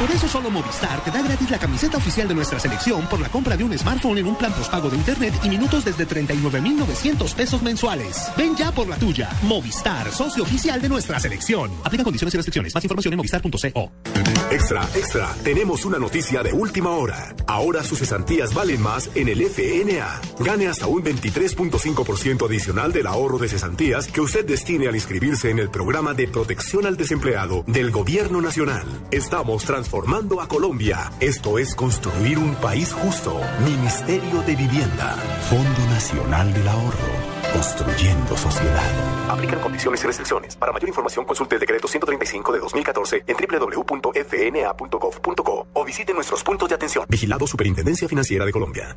Por 0.00 0.10
eso 0.10 0.26
solo 0.26 0.50
Movistar 0.50 1.04
te 1.04 1.10
da 1.10 1.20
gratis 1.20 1.50
la 1.50 1.58
camiseta 1.58 1.98
oficial 1.98 2.26
de 2.26 2.34
nuestra 2.34 2.58
selección 2.58 3.06
por 3.06 3.20
la 3.20 3.28
compra 3.28 3.54
de 3.54 3.64
un 3.64 3.78
smartphone 3.78 4.16
en 4.16 4.28
un 4.28 4.34
plan 4.34 4.50
postpago 4.50 4.88
de 4.88 4.96
internet 4.96 5.34
y 5.44 5.50
minutos 5.50 5.84
desde 5.84 6.08
39.900 6.08 7.34
pesos 7.34 7.60
mensuales. 7.60 8.16
Ven 8.34 8.56
ya 8.56 8.72
por 8.72 8.88
la 8.88 8.96
tuya. 8.96 9.28
Movistar, 9.42 10.10
socio 10.10 10.44
oficial 10.44 10.80
de 10.80 10.88
nuestra 10.88 11.20
selección. 11.20 11.70
Aplica 11.84 12.02
condiciones 12.02 12.32
y 12.32 12.38
restricciones. 12.38 12.74
Más 12.74 12.82
información 12.82 13.12
en 13.12 13.18
movistar.co. 13.18 13.92
Extra, 14.50 14.88
extra, 14.94 15.34
tenemos 15.44 15.84
una 15.84 15.98
noticia 15.98 16.42
de 16.42 16.54
última 16.54 16.92
hora. 16.92 17.34
Ahora 17.46 17.84
sus 17.84 17.98
cesantías 17.98 18.54
valen 18.54 18.80
más 18.80 19.10
en 19.14 19.28
el 19.28 19.42
FNA. 19.42 20.18
Gane 20.38 20.68
hasta 20.68 20.86
un 20.86 21.04
23.5% 21.04 22.46
adicional 22.46 22.90
del 22.94 23.06
ahorro 23.06 23.36
de 23.36 23.50
cesantías 23.50 24.06
que 24.08 24.22
usted 24.22 24.46
destine 24.46 24.88
al 24.88 24.94
inscribirse 24.94 25.50
en 25.50 25.58
el 25.58 25.68
programa 25.68 26.14
de 26.14 26.26
protección 26.26 26.86
al 26.86 26.96
desempleado 26.96 27.64
del 27.66 27.90
Gobierno 27.90 28.40
Nacional. 28.40 28.86
Estamos 29.10 29.62
transformando 29.64 29.89
a 30.40 30.46
Colombia. 30.46 31.10
Esto 31.18 31.58
es 31.58 31.74
construir 31.74 32.38
un 32.38 32.54
país 32.56 32.92
justo. 32.92 33.40
Ministerio 33.64 34.40
de 34.42 34.54
Vivienda. 34.54 35.16
Fondo 35.48 35.80
Nacional 35.90 36.52
del 36.54 36.68
Ahorro. 36.68 37.10
construyendo 37.52 38.36
sociedad. 38.36 39.28
Aplican 39.28 39.58
condiciones 39.58 40.04
y 40.04 40.06
restricciones. 40.06 40.54
Para 40.54 40.70
mayor 40.72 40.88
información 40.88 41.24
consulte 41.24 41.56
el 41.56 41.60
decreto 41.60 41.88
135 41.88 42.52
de 42.52 42.60
2014 42.60 43.24
en 43.26 43.36
www.fna.gov.co 43.36 44.76
o 45.72 45.84
visite 45.84 46.14
nuestros 46.14 46.44
puntos 46.44 46.68
de 46.68 46.76
atención. 46.76 47.06
Vigilado 47.08 47.48
Superintendencia 47.48 48.06
Financiera 48.06 48.44
de 48.46 48.52
Colombia. 48.52 48.96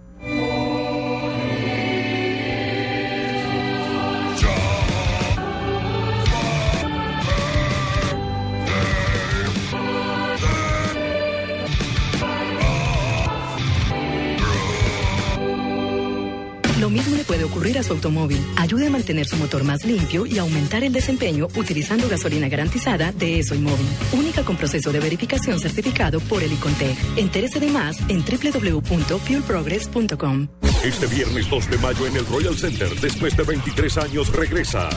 mismo 16.91 17.15
le 17.15 17.23
puede 17.23 17.43
ocurrir 17.43 17.77
a 17.79 17.83
su 17.83 17.93
automóvil. 17.93 18.39
Ayude 18.57 18.87
a 18.87 18.89
mantener 18.89 19.27
su 19.27 19.37
motor 19.37 19.63
más 19.63 19.85
limpio 19.85 20.25
y 20.25 20.37
aumentar 20.37 20.83
el 20.83 20.91
desempeño 20.93 21.47
utilizando 21.55 22.09
gasolina 22.09 22.49
garantizada 22.49 23.11
de 23.11 23.39
ESO 23.39 23.55
y 23.55 23.59
Móvil. 23.59 23.87
Única 24.11 24.43
con 24.43 24.57
proceso 24.57 24.91
de 24.91 24.99
verificación 24.99 25.59
certificado 25.59 26.19
por 26.19 26.43
el 26.43 26.51
ICONTEC. 26.53 26.97
Entérese 27.17 27.59
de 27.59 27.71
más 27.71 27.97
en 28.09 28.23
www.fuelprogress.com. 28.23 30.47
Este 30.83 31.07
viernes 31.07 31.49
2 31.49 31.69
de 31.69 31.77
mayo 31.77 32.07
en 32.07 32.15
el 32.15 32.25
Royal 32.25 32.57
Center, 32.57 32.89
después 32.99 33.37
de 33.37 33.43
23 33.43 33.97
años, 33.97 34.33
regresa. 34.33 34.89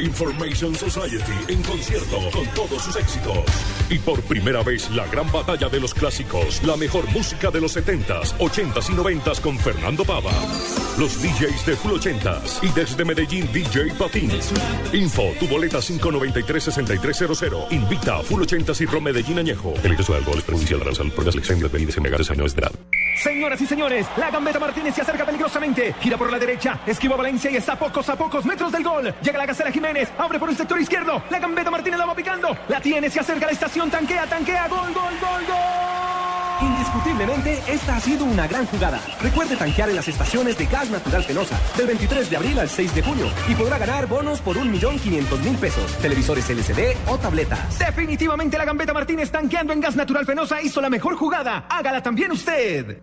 Information 0.00 0.74
Society 0.74 1.32
en 1.48 1.62
concierto 1.62 2.18
con 2.32 2.46
todos 2.54 2.82
sus 2.82 2.96
éxitos. 2.96 3.38
Y 3.90 3.98
por 3.98 4.22
primera 4.22 4.62
vez 4.62 4.90
la 4.90 5.06
gran 5.06 5.30
batalla 5.30 5.68
de 5.68 5.80
los 5.80 5.94
clásicos, 5.94 6.62
la 6.62 6.76
mejor 6.76 7.06
música 7.12 7.50
de 7.50 7.60
los 7.60 7.76
70s, 7.76 8.36
80s 8.38 8.90
y 8.90 8.94
90s 8.94 9.40
con 9.40 9.58
Fernando 9.58 10.04
Pava. 10.04 10.32
Los 10.98 11.20
DJs 11.22 11.66
de 11.66 11.76
Full 11.76 11.92
80s 11.92 12.62
y 12.62 12.68
desde 12.68 13.04
Medellín 13.04 13.50
DJ 13.52 13.92
Patín. 13.98 14.30
Info, 14.92 15.32
tu 15.38 15.46
boleta 15.46 15.78
593-6300. 15.78 17.72
Invita 17.72 18.16
a 18.16 18.22
Full 18.22 18.42
80s 18.42 18.80
y 18.80 18.86
Rom 18.86 19.04
Medellín 19.04 19.38
Añejo. 19.38 19.74
El 19.82 19.92
ingreso 19.92 20.12
de 20.12 20.18
alcohol 20.18 20.38
es 20.38 20.44
perjudicial 20.44 20.80
la 20.84 20.94
salud 20.94 21.12
por 21.12 21.24
las 21.24 21.34
lecciones 21.34 21.62
de 21.62 21.68
bebidas 21.68 21.96
embriagantes 21.96 22.28
de 22.28 22.60
edad. 22.60 22.72
Señoras 23.22 23.60
y 23.60 23.66
señores, 23.66 24.06
la 24.16 24.30
gambeta 24.30 24.58
Martínez 24.58 24.94
se 24.94 25.02
acerca 25.02 25.24
peligrosamente. 25.24 25.94
Gira 26.00 26.18
por 26.18 26.30
la 26.30 26.38
derecha, 26.38 26.80
esquiva 26.86 27.16
Valencia 27.16 27.50
y 27.50 27.56
está 27.56 27.72
a 27.72 27.78
pocos 27.78 28.08
a 28.08 28.16
pocos 28.16 28.44
metros 28.44 28.70
del 28.70 28.84
gol. 28.84 29.14
Llega 29.22 29.38
la 29.38 29.46
Gacela 29.46 29.72
Jiménez, 29.72 29.85
abre 30.18 30.38
por 30.38 30.50
el 30.50 30.56
sector 30.56 30.80
izquierdo. 30.80 31.22
La 31.30 31.38
gambeta 31.38 31.70
Martínez 31.70 31.98
la 31.98 32.06
va 32.06 32.14
picando. 32.14 32.56
La 32.68 32.80
tiene, 32.80 33.10
se 33.10 33.20
acerca 33.20 33.44
a 33.44 33.48
la 33.48 33.52
estación, 33.52 33.90
tanquea, 33.90 34.26
tanquea. 34.26 34.68
Gol, 34.68 34.92
gol, 34.92 35.14
gol, 35.20 35.46
gol. 35.46 36.06
Indiscutiblemente, 36.60 37.62
esta 37.68 37.96
ha 37.96 38.00
sido 38.00 38.24
una 38.24 38.46
gran 38.48 38.66
jugada. 38.66 39.00
Recuerde 39.20 39.56
tanquear 39.56 39.90
en 39.90 39.96
las 39.96 40.08
estaciones 40.08 40.56
de 40.56 40.66
Gas 40.66 40.90
Natural 40.90 41.22
Fenosa 41.22 41.60
del 41.76 41.86
23 41.86 42.30
de 42.30 42.36
abril 42.36 42.58
al 42.58 42.68
6 42.68 42.94
de 42.94 43.02
junio 43.02 43.26
y 43.48 43.54
podrá 43.54 43.78
ganar 43.78 44.06
bonos 44.06 44.40
por 44.40 44.56
1.500.000 44.56 45.56
pesos, 45.58 45.98
televisores 45.98 46.48
LCD 46.48 46.96
o 47.08 47.18
tabletas. 47.18 47.78
Definitivamente 47.78 48.56
la 48.56 48.64
gambeta 48.64 48.94
Martínez 48.94 49.30
tanqueando 49.30 49.72
en 49.72 49.80
gas 49.80 49.96
natural 49.96 50.24
Fenosa 50.24 50.62
hizo 50.62 50.80
la 50.80 50.88
mejor 50.88 51.16
jugada. 51.16 51.66
Hágala 51.68 52.02
también 52.02 52.32
usted. 52.32 53.02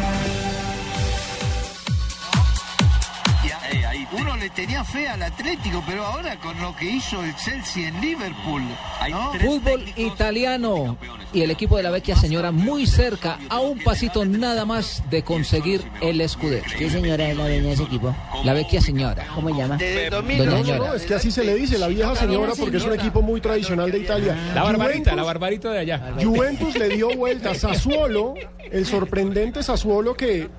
Uno 4.13 4.35
le 4.35 4.49
tenía 4.49 4.83
fe 4.83 5.07
al 5.07 5.23
Atlético, 5.23 5.81
pero 5.87 6.05
ahora 6.05 6.35
con 6.37 6.59
lo 6.61 6.75
que 6.75 6.85
hizo 6.85 7.23
el 7.23 7.33
Chelsea 7.37 7.87
en 7.87 8.01
Liverpool. 8.01 8.61
¿no? 9.09 9.33
Fútbol 9.39 9.83
italiano 9.95 10.97
y 11.33 11.41
el 11.41 11.51
equipo 11.51 11.77
de 11.77 11.83
la 11.83 11.91
Vecchia 11.91 12.15
Señora 12.15 12.51
muy 12.51 12.85
cerca, 12.87 13.39
a 13.49 13.59
un 13.61 13.79
pasito 13.79 14.25
nada 14.25 14.65
más 14.65 15.01
de 15.09 15.23
conseguir 15.23 15.81
el 16.01 16.19
escudero. 16.19 16.65
¿Qué 16.77 16.89
señora 16.89 17.29
es 17.29 17.37
la 17.37 17.45
dueña 17.45 17.63
de 17.63 17.71
ese 17.73 17.83
equipo? 17.83 18.13
La 18.43 18.53
Vecchia 18.53 18.81
Señora. 18.81 19.25
¿Cómo 19.33 19.49
se 19.49 19.55
llama? 19.55 19.77
Doña 19.77 20.45
No, 20.45 20.57
Señora. 20.57 20.77
no, 20.77 20.93
es 20.93 21.03
que 21.03 21.15
así 21.15 21.31
se 21.31 21.43
le 21.45 21.55
dice, 21.55 21.77
la 21.77 21.87
vieja 21.87 22.13
señora, 22.15 22.51
porque 22.59 22.77
es 22.77 22.83
un 22.85 22.93
equipo 22.93 23.21
muy 23.21 23.39
tradicional 23.39 23.91
de 23.91 23.99
Italia. 23.99 24.35
La 24.53 24.63
barbarita, 24.63 25.11
Juventus- 25.11 25.15
la 25.15 25.23
barbarita 25.23 25.71
de 25.71 25.79
allá. 25.79 26.13
Juventus 26.21 26.75
le 26.77 26.89
dio 26.89 27.15
vuelta 27.15 27.51
a 27.51 27.55
Sassuolo, 27.55 28.33
el 28.71 28.85
sorprendente 28.85 29.63
Sassuolo 29.63 30.13
que 30.15 30.49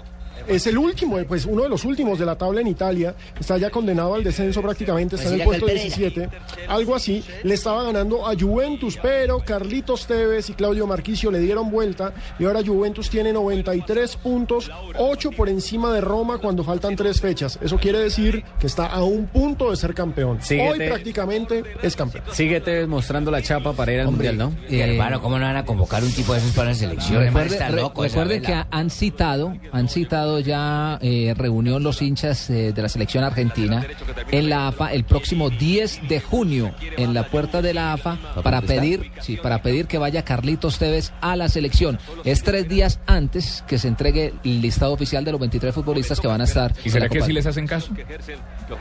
es 0.47 0.67
el 0.67 0.79
último, 0.79 1.19
eh, 1.19 1.25
pues 1.25 1.47
uno 1.47 1.63
de 1.63 1.69
los 1.69 1.85
últimos 1.85 2.19
de 2.19 2.27
la 2.27 2.37
tabla 2.37 2.61
en 2.61 2.67
Italia, 2.67 3.15
está 3.39 3.59
ya 3.59 3.71
condenado 3.71 4.15
al 4.15 4.25
descenso 4.25 4.61
prácticamente, 4.63 5.17
está 5.17 5.29
en 5.29 5.35
el 5.41 5.43
Pues 5.47 5.61
puesto 5.61 5.69
sí, 5.69 5.75
la 5.75 5.83
17, 5.83 6.29
algo 6.69 6.95
así, 6.95 7.25
le 7.43 7.55
estaba 7.55 7.83
ganando 7.85 8.27
a 8.29 8.35
Juventus, 8.39 8.99
pero 9.03 9.39
Carlitos 9.41 10.07
Tevez 10.07 10.51
y 10.51 10.55
Claudio 10.55 10.87
Marquicio 10.87 11.31
le 11.31 11.39
dieron 11.41 11.71
vuelta 11.71 12.13
y 12.39 12.45
ahora 12.45 12.61
Juventus 12.65 13.09
tiene 13.11 13.33
93 13.33 14.17
puntos, 14.17 14.71
8 14.99 15.31
por 15.37 15.49
encima 15.49 15.93
de 15.93 16.01
Roma 16.01 16.39
cuando 16.39 16.65
faltan 16.65 16.97
tres 16.97 17.21
fechas. 17.21 17.59
Eso 17.63 17.79
quiere 17.79 17.99
decir 17.99 18.45
que 18.59 18.67
está 18.67 18.87
a 18.87 19.03
un 19.03 19.27
punto 19.27 19.71
de 19.71 19.77
ser 19.77 19.95
campeón. 19.95 20.39
Síguete. 20.43 20.71
Hoy 20.71 20.89
prácticamente 20.89 21.63
es 21.83 21.97
campeón. 21.97 22.25
Síguete 22.33 22.87
mostrando 22.87 23.31
la 23.31 23.43
chapa 23.43 23.73
para 23.73 23.93
ir 23.93 24.01
al 24.01 24.07
Hombre, 24.09 24.33
mundial, 24.33 24.53
¿no? 24.61 24.67
eh, 24.69 24.81
hermano, 24.93 25.21
¿cómo 25.21 25.39
no 25.39 25.45
van 25.47 25.57
a 25.57 25.65
convocar 25.65 26.03
un 26.03 26.13
tipo 26.13 26.33
de 26.33 26.39
esos 26.39 26.53
para 26.53 26.69
la 26.71 26.75
selección? 26.75 27.23
Hermano, 27.23 27.45
Recuerde, 27.45 27.55
está 27.65 27.71
loco. 27.71 28.03
recuerde 28.03 28.41
que 28.41 28.53
ha- 28.53 28.67
han 28.71 28.91
citado, 28.91 29.55
han 29.73 29.89
citado 29.89 30.22
ya 30.41 30.99
eh, 31.01 31.35
reunión 31.37 31.83
los 31.83 32.03
hinchas 32.03 32.51
eh, 32.51 32.73
de 32.73 32.83
la 32.83 32.89
selección 32.89 33.25
argentina 33.25 33.87
en 34.31 34.49
la 34.49 34.69
AFA 34.69 34.93
el 34.93 35.05
próximo 35.05 35.51
10 35.51 36.09
de 36.09 36.21
junio 36.21 36.75
en 36.97 37.15
la 37.15 37.29
puerta 37.29 37.63
de 37.63 37.75
la 37.75 37.93
AFA 37.95 38.19
para 38.43 38.61
pedir, 38.63 39.11
sí, 39.21 39.37
para 39.37 39.63
pedir 39.63 39.87
que 39.87 39.99
vaya 39.99 40.25
Carlitos 40.25 40.79
Tevez 40.79 41.13
a 41.21 41.37
la 41.37 41.49
selección. 41.49 41.99
Es 42.25 42.43
tres 42.43 42.69
días 42.69 43.01
antes 43.07 43.65
que 43.67 43.79
se 43.79 43.89
entregue 43.89 44.35
el 44.45 44.61
listado 44.61 44.93
oficial 44.93 45.25
de 45.25 45.33
los 45.33 45.41
23 45.41 45.75
futbolistas 45.75 46.21
que 46.21 46.27
van 46.27 46.41
a 46.41 46.45
estar. 46.45 46.73
¿Y 46.85 46.91
será 46.91 47.09
que 47.09 47.23
sí 47.23 47.27
del 47.27 47.33
les 47.33 47.47
hacen 47.47 47.67
caso? 47.67 47.93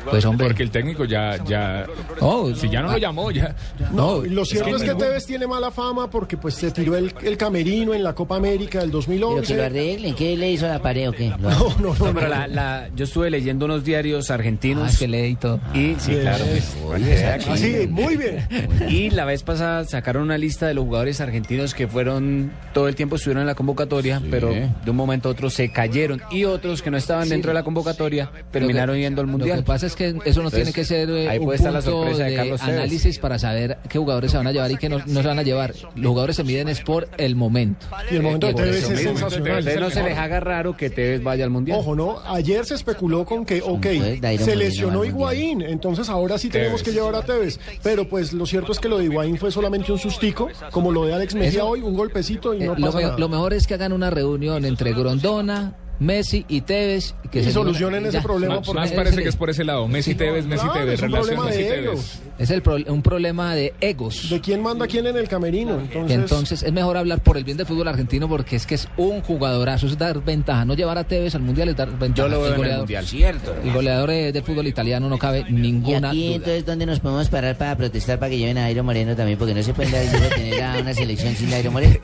Pues, 0.09 0.25
hombre. 0.25 0.47
Porque 0.47 0.63
el 0.63 0.71
técnico 0.71 1.05
ya, 1.05 1.43
ya, 1.43 1.85
Oh, 2.19 2.53
si 2.53 2.69
ya 2.69 2.81
no 2.81 2.89
ah. 2.89 2.93
lo 2.93 2.97
llamó, 2.97 3.31
ya. 3.31 3.55
No, 3.91 4.21
lo 4.21 4.45
cierto 4.45 4.71
que 4.71 4.75
es 4.77 4.83
que. 4.83 4.95
Tevez 4.95 5.25
tiene 5.25 5.47
mala 5.47 5.71
fama 5.71 6.09
porque 6.09 6.37
pues 6.37 6.55
se 6.55 6.71
tiró 6.71 6.95
el, 6.95 7.13
el 7.23 7.37
camerino 7.37 7.93
en 7.93 8.03
la 8.03 8.13
Copa 8.13 8.35
América 8.35 8.79
del 8.79 8.91
Pero 8.91 9.01
que 9.01 9.11
2011. 9.11 9.55
lo 9.55 9.63
arreglen, 9.63 10.15
¿qué 10.15 10.37
le 10.37 10.51
hizo 10.51 10.65
a 10.65 10.69
la 10.69 10.79
pared 10.81 11.09
o 11.09 11.11
qué? 11.11 11.30
Lo- 11.41 11.49
No, 11.49 11.69
no, 11.79 11.95
no. 11.95 12.05
No, 12.07 12.13
pero 12.13 12.27
la, 12.27 12.47
la- 12.47 12.89
yo 12.95 13.05
estuve 13.05 13.29
leyendo 13.29 13.65
unos 13.65 13.83
diarios 13.83 14.31
argentinos. 14.31 14.93
Ah, 14.93 14.97
que 14.99 15.07
lee 15.07 15.25
y 15.27 15.35
todo. 15.35 15.59
Y 15.73 15.95
sí, 15.99 16.11
Bien. 16.11 16.21
claro. 16.21 16.45
pues, 16.45 16.77
Oye, 16.85 17.25
aquí. 17.25 17.49
así, 17.49 17.87
muy 17.89 18.17
bien. 18.17 18.47
Y 18.89 19.09
la 19.09 19.25
vez 19.25 19.43
pasada 19.43 19.85
sacaron 19.85 20.23
una 20.23 20.37
lista 20.37 20.67
de 20.67 20.73
los 20.73 20.85
jugadores 20.85 21.21
argentinos 21.21 21.73
que 21.73 21.87
fueron 21.87 22.51
todo 22.73 22.87
el 22.87 22.95
tiempo 22.95 23.15
estuvieron 23.15 23.41
en 23.41 23.47
la 23.47 23.55
convocatoria, 23.55 24.21
pero 24.29 24.49
de 24.51 24.89
un 24.91 24.95
momento 24.95 25.29
a 25.29 25.31
otro 25.31 25.49
se 25.49 25.71
cayeron 25.71 26.21
y 26.31 26.45
otros 26.45 26.81
que 26.81 26.91
no 26.91 26.97
estaban 26.97 27.25
Sí. 27.25 27.29
dentro 27.31 27.49
de 27.49 27.55
la 27.55 27.63
convocatoria 27.63 28.29
terminaron 28.51 28.97
yendo 28.97 29.21
al 29.21 29.27
Lo 29.27 29.31
mundial. 29.33 29.57
que 29.59 29.63
pasa 29.63 29.85
es 29.87 29.95
que 29.95 30.07
eso 30.09 30.15
no 30.15 30.25
Entonces, 30.49 30.53
tiene 30.53 30.73
que 30.73 30.83
ser 30.85 31.09
eh, 31.09 31.29
ahí 31.29 31.39
un 31.39 31.45
puede 31.45 31.57
estar 31.57 31.71
la 31.73 31.79
punto 31.81 31.97
sorpresa 31.99 32.23
de 32.23 32.29
de 32.31 32.35
Carlos 32.35 32.61
análisis 32.61 33.19
para 33.19 33.39
saber 33.39 33.77
qué 33.89 33.97
jugadores 33.99 34.31
se 34.31 34.37
van 34.37 34.47
a 34.47 34.51
llevar 34.51 34.71
y 34.71 34.77
qué 34.77 34.89
no, 34.89 34.99
no 35.05 35.21
se 35.21 35.27
van 35.27 35.39
a 35.39 35.43
llevar. 35.43 35.73
Los 35.95 36.07
jugadores 36.07 36.35
se 36.35 36.43
miden 36.43 36.67
es 36.67 36.81
por 36.81 37.07
el 37.17 37.35
momento. 37.35 37.85
Y 38.11 38.15
el 38.15 38.21
momento 38.23 38.47
de 38.51 38.53
eso 38.77 38.93
es 38.93 38.99
sensacional. 39.01 39.63
No 39.79 39.89
se 39.89 40.03
les 40.03 40.17
haga 40.17 40.39
raro 40.39 40.75
que 40.77 40.89
Tevez 41.21 41.25
vaya 41.25 41.43
al 41.45 41.49
mundial. 41.49 41.79
Ojo, 41.79 41.95
¿no? 41.95 42.19
Ayer 42.25 42.65
se 42.65 42.75
especuló 42.75 43.25
con 43.25 43.45
que, 43.45 43.61
ok, 43.61 43.87
Pues, 44.21 44.41
se 44.41 44.55
lesionó. 44.55 45.05
Higuaín, 45.05 45.61
entonces 45.61 46.09
ahora 46.09 46.37
sí 46.37 46.49
tenemos 46.49 46.81
Tevez. 46.81 46.95
que 46.95 46.99
llevar 46.99 47.15
a 47.15 47.23
Tevez. 47.25 47.59
Pero 47.83 48.07
pues 48.07 48.33
lo 48.33 48.45
cierto 48.45 48.71
es 48.71 48.79
que 48.79 48.89
lo 48.89 48.97
de 48.97 49.05
Higuaín 49.05 49.37
fue 49.37 49.51
solamente 49.51 49.91
un 49.91 49.99
sustico, 49.99 50.49
como 50.71 50.91
lo 50.91 51.05
de 51.05 51.13
Alex 51.13 51.35
Mejía 51.35 51.59
Eso- 51.61 51.67
hoy, 51.69 51.81
un 51.81 51.95
golpecito 51.95 52.53
y 52.53 52.63
Eh, 52.63 52.65
no 52.67 52.75
pasa 52.75 53.01
nada. 53.01 53.17
lo 53.17 53.29
mejor 53.29 53.53
es 53.53 53.67
que 53.67 53.73
hagan 53.75 53.93
una 53.93 54.09
reunión 54.09 54.65
entre 54.65 54.93
Grondona, 54.93 55.75
Messi 56.01 56.45
y 56.49 56.61
Tevez. 56.61 57.13
Que 57.31 57.41
Y 57.41 57.43
se- 57.43 57.51
solucionen 57.51 58.03
ese 58.07 58.13
ya. 58.17 58.23
problema 58.23 58.55
Más, 58.59 58.73
más 58.73 58.91
parece 58.91 59.21
que 59.21 59.29
es 59.29 59.35
por 59.35 59.49
ese 59.51 59.63
lado. 59.63 59.87
Messi 59.87 60.15
Tevez, 60.15 60.45
Messi 60.47 60.65
claro, 60.65 60.79
Tevez, 60.81 60.93
es 60.95 61.01
un 61.03 61.11
relación 61.11 61.35
problema 61.35 61.45
Messi 61.45 61.63
de 61.63 61.69
Tevez. 61.69 61.85
egos. 61.89 62.19
Es 62.39 62.49
el 62.49 62.61
pro- 62.63 62.77
un 62.87 63.01
problema 63.03 63.53
de 63.55 63.73
egos. 63.81 64.29
¿De 64.31 64.41
quién 64.41 64.61
manda 64.63 64.87
quién 64.87 65.05
en 65.05 65.15
el 65.15 65.27
camerino? 65.27 65.79
Entonces, 65.79 66.17
entonces 66.17 66.63
es 66.63 66.73
mejor 66.73 66.97
hablar 66.97 67.21
por 67.21 67.37
el 67.37 67.43
bien 67.43 67.55
del 67.55 67.67
fútbol 67.67 67.87
argentino 67.87 68.27
porque 68.27 68.55
es 68.55 68.65
que 68.65 68.73
es 68.75 68.87
un 68.97 69.21
jugadorazo, 69.21 69.85
es 69.85 69.97
dar 69.97 70.23
ventaja. 70.23 70.65
No 70.65 70.73
llevar 70.73 70.97
a 70.97 71.03
Tevez 71.03 71.35
al 71.35 71.43
mundial 71.43 71.69
es 71.69 71.75
dar 71.77 71.87
ventaja. 71.97 72.27
Yo 72.27 72.27
lo 72.27 72.39
veo 72.41 72.47
en 72.47 72.53
el 72.53 72.57
goleador- 72.59 72.77
Mundial. 72.79 73.05
Cierto. 73.05 73.55
El 73.63 73.71
goleador 73.71 74.09
del 74.09 74.43
fútbol 74.43 74.65
italiano 74.67 75.07
no 75.07 75.19
cabe 75.19 75.45
Y 75.47 75.53
ninguna 75.53 76.09
aquí 76.09 76.25
duda. 76.25 76.35
entonces, 76.37 76.65
¿dónde 76.65 76.85
nos 76.87 76.99
podemos 76.99 77.29
parar 77.29 77.55
para 77.57 77.77
protestar 77.77 78.17
para 78.17 78.31
que 78.31 78.39
lleven 78.39 78.57
a 78.57 78.61
Jairo 78.63 78.83
Moreno 78.83 79.15
también? 79.15 79.37
Porque 79.37 79.53
no 79.53 79.61
se 79.61 79.73
puede 79.73 79.89
el 80.03 80.29
tener 80.29 80.63
a 80.63 80.79
una 80.79 80.93
selección 80.95 81.35
sin 81.35 81.49
Jairo 81.51 81.71
Moreno. 81.71 81.97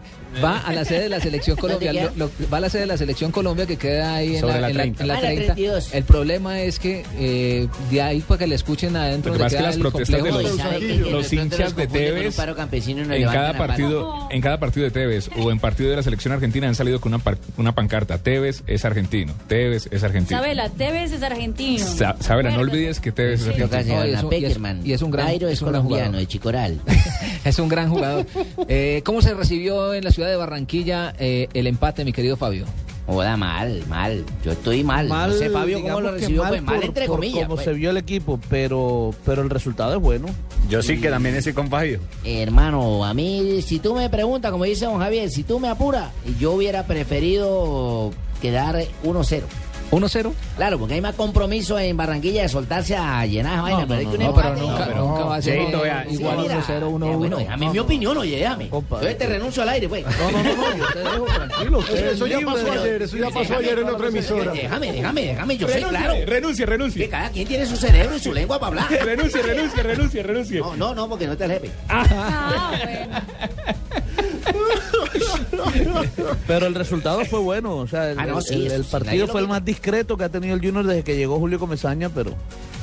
Va 0.43 0.59
a 0.59 0.73
la 0.73 0.85
sede 0.85 1.01
de 1.03 1.09
la 1.09 1.19
selección 1.19 1.57
Colombia. 1.59 1.91
¿Dónde 1.93 2.09
lo- 2.17 2.25
lo- 2.39 2.49
va 2.49 2.57
a 2.57 2.61
la 2.61 2.69
sede 2.69 2.81
de 2.81 2.87
la 2.87 2.97
selección 2.97 3.31
Colombia 3.31 3.65
que 3.65 3.77
queda 3.77 4.15
ahí 4.15 4.35
en 4.37 4.45
la, 4.47 4.59
la 4.59 4.69
en 4.69 4.77
la- 4.77 4.83
30. 4.83 5.01
en 5.03 5.07
la 5.07 5.13
Ah, 5.13 5.21
la 5.21 5.27
30. 5.29 5.45
32. 5.55 5.93
El 5.93 6.03
problema 6.03 6.59
es 6.61 6.79
que 6.79 7.03
eh, 7.17 7.67
de 7.91 8.01
ahí 8.01 8.21
para 8.21 8.37
que 8.39 8.47
le 8.47 8.55
escuchen 8.55 8.95
adentro 8.95 9.31
Lo 9.33 9.37
que 9.37 9.43
pasa 9.45 9.55
es 9.55 9.61
que 9.61 9.67
las 9.67 9.77
protestas 9.77 10.23
de 10.23 10.31
los, 10.31 10.43
¿Y 10.53 10.57
sabe 10.57 10.79
que- 10.79 10.87
que 10.87 10.95
los 10.97 11.09
pronto 11.27 11.35
hinchas 11.35 11.59
los 11.59 11.75
de 11.75 11.87
Tevez 11.87 12.37
en 12.37 13.23
cada 13.25 13.57
partido 13.57 14.27
en 14.29 14.41
cada 14.41 14.59
partido 14.59 14.83
de 14.85 14.91
Tevez 14.91 15.29
o 15.37 15.51
en 15.51 15.59
partido 15.59 15.89
de 15.89 15.95
la 15.95 16.03
selección 16.03 16.33
argentina 16.33 16.67
han 16.67 16.75
salido 16.75 16.99
con 17.01 17.13
una, 17.13 17.23
par- 17.23 17.37
una 17.57 17.73
pancarta 17.73 18.17
Tevez 18.17 18.63
es 18.67 18.85
argentino 18.85 19.33
Tevez 19.47 19.87
es 19.91 20.03
argentino 20.03 20.39
Sabela, 20.39 20.69
Tevez 20.69 21.11
es 21.11 21.23
argentino. 21.23 21.85
Sa- 21.85 22.15
Sabela 22.19 22.51
no 22.51 22.59
olvides 22.59 22.99
que 22.99 23.11
Tevez 23.11 23.41
es 23.41 23.47
argentino 23.47 23.95
No, 23.97 24.05
y 24.05 24.11
es 24.13 24.23
un- 24.23 24.31
y 24.33 24.35
es- 24.35 24.41
Peckerman. 24.43 24.81
y 24.85 24.93
es 24.93 25.01
un 25.01 25.11
gran- 25.11 25.25
Jairo 25.27 25.47
es 25.47 25.53
es 25.53 25.61
un 25.61 25.69
gran 25.69 25.81
colombiano, 25.83 26.05
jugador. 26.11 26.19
de 26.21 26.27
Chicoral. 26.27 26.81
es 27.45 27.59
un 27.59 27.69
gran 27.69 27.89
jugador. 27.89 28.25
Eh, 28.67 29.01
¿Cómo 29.05 29.21
se 29.21 29.33
recibió 29.33 29.93
en 29.93 30.03
la 30.03 30.11
ciudad 30.11 30.26
de 30.27 30.35
Barranquilla 30.35 31.13
eh, 31.19 31.47
el 31.53 31.67
empate, 31.67 32.03
mi 32.05 32.13
querido 32.13 32.37
Fabio? 32.37 32.65
Joda, 33.07 33.37
mal, 33.37 33.83
mal. 33.87 34.25
Yo 34.43 34.51
estoy 34.51 34.83
mal. 34.83 35.07
Mal, 35.07 35.29
no 35.29 35.35
sé, 35.37 35.49
Fabio, 35.49 35.81
cómo 35.81 36.01
lo 36.01 36.11
recibió. 36.11 36.41
mal 36.43 36.49
pues 36.49 36.61
mal 36.63 36.75
por- 36.75 36.83
entre 36.83 37.05
por 37.07 37.15
comillas. 37.15 37.43
Como 37.43 37.55
pues. 37.55 37.63
se 37.65 37.71
vio 37.73 37.89
el 37.91 37.97
equipo, 37.97 38.37
pero, 38.49 39.15
pero 39.25 39.41
el 39.41 39.49
resultado 39.49 39.93
es 39.95 40.01
bueno. 40.01 40.27
Yo 40.69 40.81
sí 40.81 40.99
que 40.99 41.09
también 41.09 41.33
estoy 41.35 41.53
con 41.53 41.69
Fabio. 41.69 42.01
Hermano, 42.25 43.05
a 43.05 43.13
mí, 43.13 43.61
si 43.61 43.79
tú 43.79 43.95
me 43.95 44.09
preguntas, 44.09 44.51
como 44.51 44.65
dice 44.65 44.85
don 44.85 44.99
Javier, 44.99 45.29
si 45.29 45.43
tú 45.43 45.57
me 45.59 45.69
apuras, 45.69 46.11
yo 46.37 46.51
hubiera 46.51 46.85
preferido 46.85 48.11
quedar 48.41 48.75
1-0. 49.05 49.41
1-0. 49.91 50.33
Claro, 50.57 50.77
porque 50.79 50.95
hay 50.95 51.01
más 51.01 51.15
compromiso 51.15 51.79
en 51.79 51.95
Barranquilla 51.95 52.41
de 52.41 52.49
soltarse 52.49 52.95
a 52.95 53.25
llenar 53.25 53.53
esa 53.53 53.61
vaina. 53.61 53.85
pero 53.87 53.99
hay 53.99 54.05
que 54.05 54.17
un 54.17 54.23
no, 54.23 54.33
pero 54.33 54.55
nunca, 54.55 54.85
no. 54.87 55.07
nunca 55.07 55.23
va 55.23 55.35
a 55.37 55.41
ser 55.41 55.57
Cheito, 55.59 55.81
vea, 55.81 56.05
igual 56.09 56.37
mira. 56.39 56.59
1-0, 56.61 56.69
Eh, 56.69 56.81
1-1. 56.83 57.17
Bueno, 57.17 57.37
déjame 57.37 57.69
mi 57.69 57.79
opinión, 57.79 58.17
oye, 58.17 58.37
déjame. 58.37 58.69
Yo 58.69 59.15
te 59.17 59.25
renuncio 59.27 59.63
al 59.63 59.69
aire, 59.69 59.87
pues. 59.87 60.05
No, 60.05 60.31
no, 60.31 60.43
no, 60.43 60.55
no, 60.55 60.77
yo 60.77 60.85
te 60.93 60.99
dejo 60.99 61.25
tranquilo. 61.25 61.79
eso 61.79 62.27
ya 62.27 62.39
pasó 62.41 62.71
ayer, 62.71 63.01
eso 63.01 63.17
ya 63.17 63.25
pasó 63.29 63.39
Déjame, 63.39 63.57
ayer 63.65 63.79
en 63.79 63.89
otra 63.89 64.07
emisora. 64.07 64.51
Déjame, 64.51 64.91
déjame, 64.91 65.21
déjame, 65.21 65.57
yo 65.57 65.67
sé, 65.67 65.81
claro. 65.81 66.13
renuncie 66.25 66.65
Que 66.65 66.71
renuncie 66.71 67.09
cada 67.09 67.29
quien 67.29 67.47
tiene 67.47 67.65
su 67.65 67.77
cerebro 67.77 68.15
y 68.15 68.19
su 68.19 68.33
lengua 68.33 68.59
para 68.59 68.67
hablar. 68.83 68.89
renuncie 69.05 69.41
renuncie 69.41 69.83
renuncie 69.83 70.23
renuncie 70.23 70.59
No, 70.59 70.75
no, 70.75 70.93
no, 70.95 71.07
porque 71.07 71.27
no 71.27 71.37
te 71.37 71.45
el 71.45 71.51
jefe. 71.51 71.71
Ah, 71.87 72.71
bueno. 72.83 73.21
Pero 76.47 76.67
el 76.67 76.75
resultado 76.75 77.23
fue 77.25 77.39
bueno. 77.39 77.75
O 77.77 77.87
sea, 77.87 78.11
el, 78.11 78.19
Ah, 78.19 78.25
no, 78.25 78.41
sí, 78.41 78.67
el- 78.67 78.83
partido 78.83 79.27
fue 79.27 79.41
el 79.41 79.47
más 79.47 79.63
discreto 79.63 80.17
que 80.17 80.23
ha 80.23 80.29
tenido 80.29 80.55
el 80.55 80.61
Junior 80.61 80.85
desde 80.85 81.03
que 81.03 81.15
llegó 81.15 81.37
Julio 81.39 81.59
Comesaña, 81.59 82.09
pero 82.09 82.33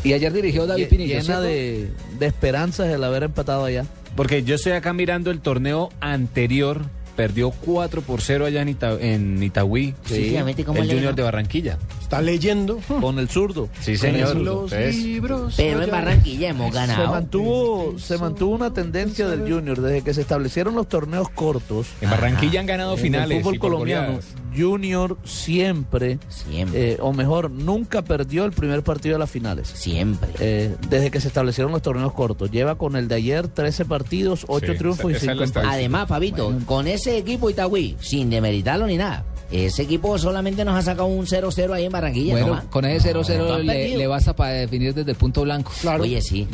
Y 0.03 0.13
ayer 0.13 0.33
dirigió 0.33 0.67
David 0.67 0.89
Pinillo. 0.89 1.21
llena 1.21 1.41
de, 1.41 1.91
de 2.19 2.27
esperanzas 2.27 2.89
el 2.89 3.03
haber 3.05 3.23
empatado 3.25 3.65
allá. 3.65 3.85
Porque 4.17 4.45
yo 4.45 4.55
estoy 4.57 4.73
acá 4.73 4.93
mirando 4.93 5.31
el 5.31 5.41
torneo 5.41 5.91
anterior. 6.01 6.83
Perdió 7.17 7.53
4 7.53 8.03
por 8.03 8.21
0 8.23 8.45
allá 8.47 8.61
en, 8.63 8.69
Ita- 8.71 8.99
en 9.01 9.41
Itagüí. 9.41 9.95
Sí, 10.05 10.15
efectivamente, 10.15 10.65
¿cómo 10.65 10.81
el 10.83 10.87
Junior 10.89 11.05
ganó? 11.05 11.17
de 11.17 11.23
Barranquilla. 11.23 11.79
Está 12.05 12.21
leyendo. 12.21 12.79
Con 13.01 13.19
el 13.19 13.29
zurdo. 13.29 13.69
Sí, 13.81 13.97
señor. 13.97 14.37
Los 14.37 14.71
libros. 14.73 15.55
Pero 15.57 15.83
en. 15.83 15.91
Barranquilla 15.91 16.51
hemos 16.51 16.69
Se 16.73 16.75
ganado. 16.79 17.11
mantuvo, 17.11 17.95
se 17.99 18.19
mantuvo 18.19 18.55
una 18.55 18.73
tendencia 18.73 19.27
del 19.27 19.41
Junior 19.51 19.81
desde 19.81 20.03
que 20.03 20.13
se 20.15 20.21
establecieron 20.21 20.75
los 20.75 20.87
torneos 20.89 21.29
cortos. 21.31 21.87
en 22.01 22.11
Barranquilla 22.11 22.61
han 22.61 22.67
ganado 22.67 22.93
en 22.95 22.99
finales 22.99 23.39
el 23.39 23.43
fútbol 23.43 23.59
colombiano, 23.59 24.07
goleadas. 24.07 24.27
Junior 24.57 25.17
siempre, 25.25 26.19
Siempre. 26.29 26.93
eh, 26.93 26.99
o 27.01 27.13
mejor, 27.13 27.51
nunca 27.51 28.03
perdió 28.03 28.45
el 28.45 28.53
primer 28.53 28.83
partido 28.85 29.15
de 29.15 29.19
las 29.19 29.31
finales. 29.31 29.69
Siempre. 29.69 30.29
Eh, 30.39 30.77
desde 30.89 31.11
que 31.11 31.21
se 31.21 31.29
establecieron 31.29 31.73
los 31.73 31.83
torneos 31.83 32.13
cortos. 32.13 32.51
Lleva 32.51 32.77
con 32.77 32.97
el 32.97 33.09
de 33.09 33.15
ayer 33.17 33.49
13 33.49 33.85
partidos, 33.87 34.45
8 34.47 34.73
Sí, 34.73 34.79
triunfos 34.79 35.11
y 35.11 35.15
esa 35.15 35.19
es 35.19 35.25
la 35.27 35.33
5 35.33 35.33
empates. 35.33 35.49
estadística. 35.49 35.75
Además, 35.75 36.09
Fabito, 36.09 36.55
con 36.67 36.87
ese 36.87 37.17
equipo 37.19 37.49
Itagüí, 37.51 37.97
sin 38.01 38.29
demeritarlo 38.31 38.87
ni 38.87 38.97
nada, 38.99 39.25
ese 39.51 39.83
equipo 39.83 40.19
solamente 40.19 40.65
nos 40.65 40.77
ha 40.77 40.83
sacado 40.83 41.07
un 41.07 41.27
0-0 41.27 41.73
ahí 41.73 41.85
en 41.85 41.93
Barranquilla. 41.93 42.33
Bueno, 42.33 42.63
con 42.71 42.85
ese 42.85 43.15
0-0 43.15 43.39
No, 43.39 43.45
no 43.49 43.55
han 43.55 43.67
le, 43.67 43.97
le 43.97 44.07
basta 44.07 44.35
para 44.35 44.51
definir 44.53 44.95
desde 44.95 45.11
el 45.13 45.17
punto 45.17 45.43
blanco. 45.43 45.73
Claro. 45.81 46.03
Oye, 46.03 46.21
sí. 46.21 46.47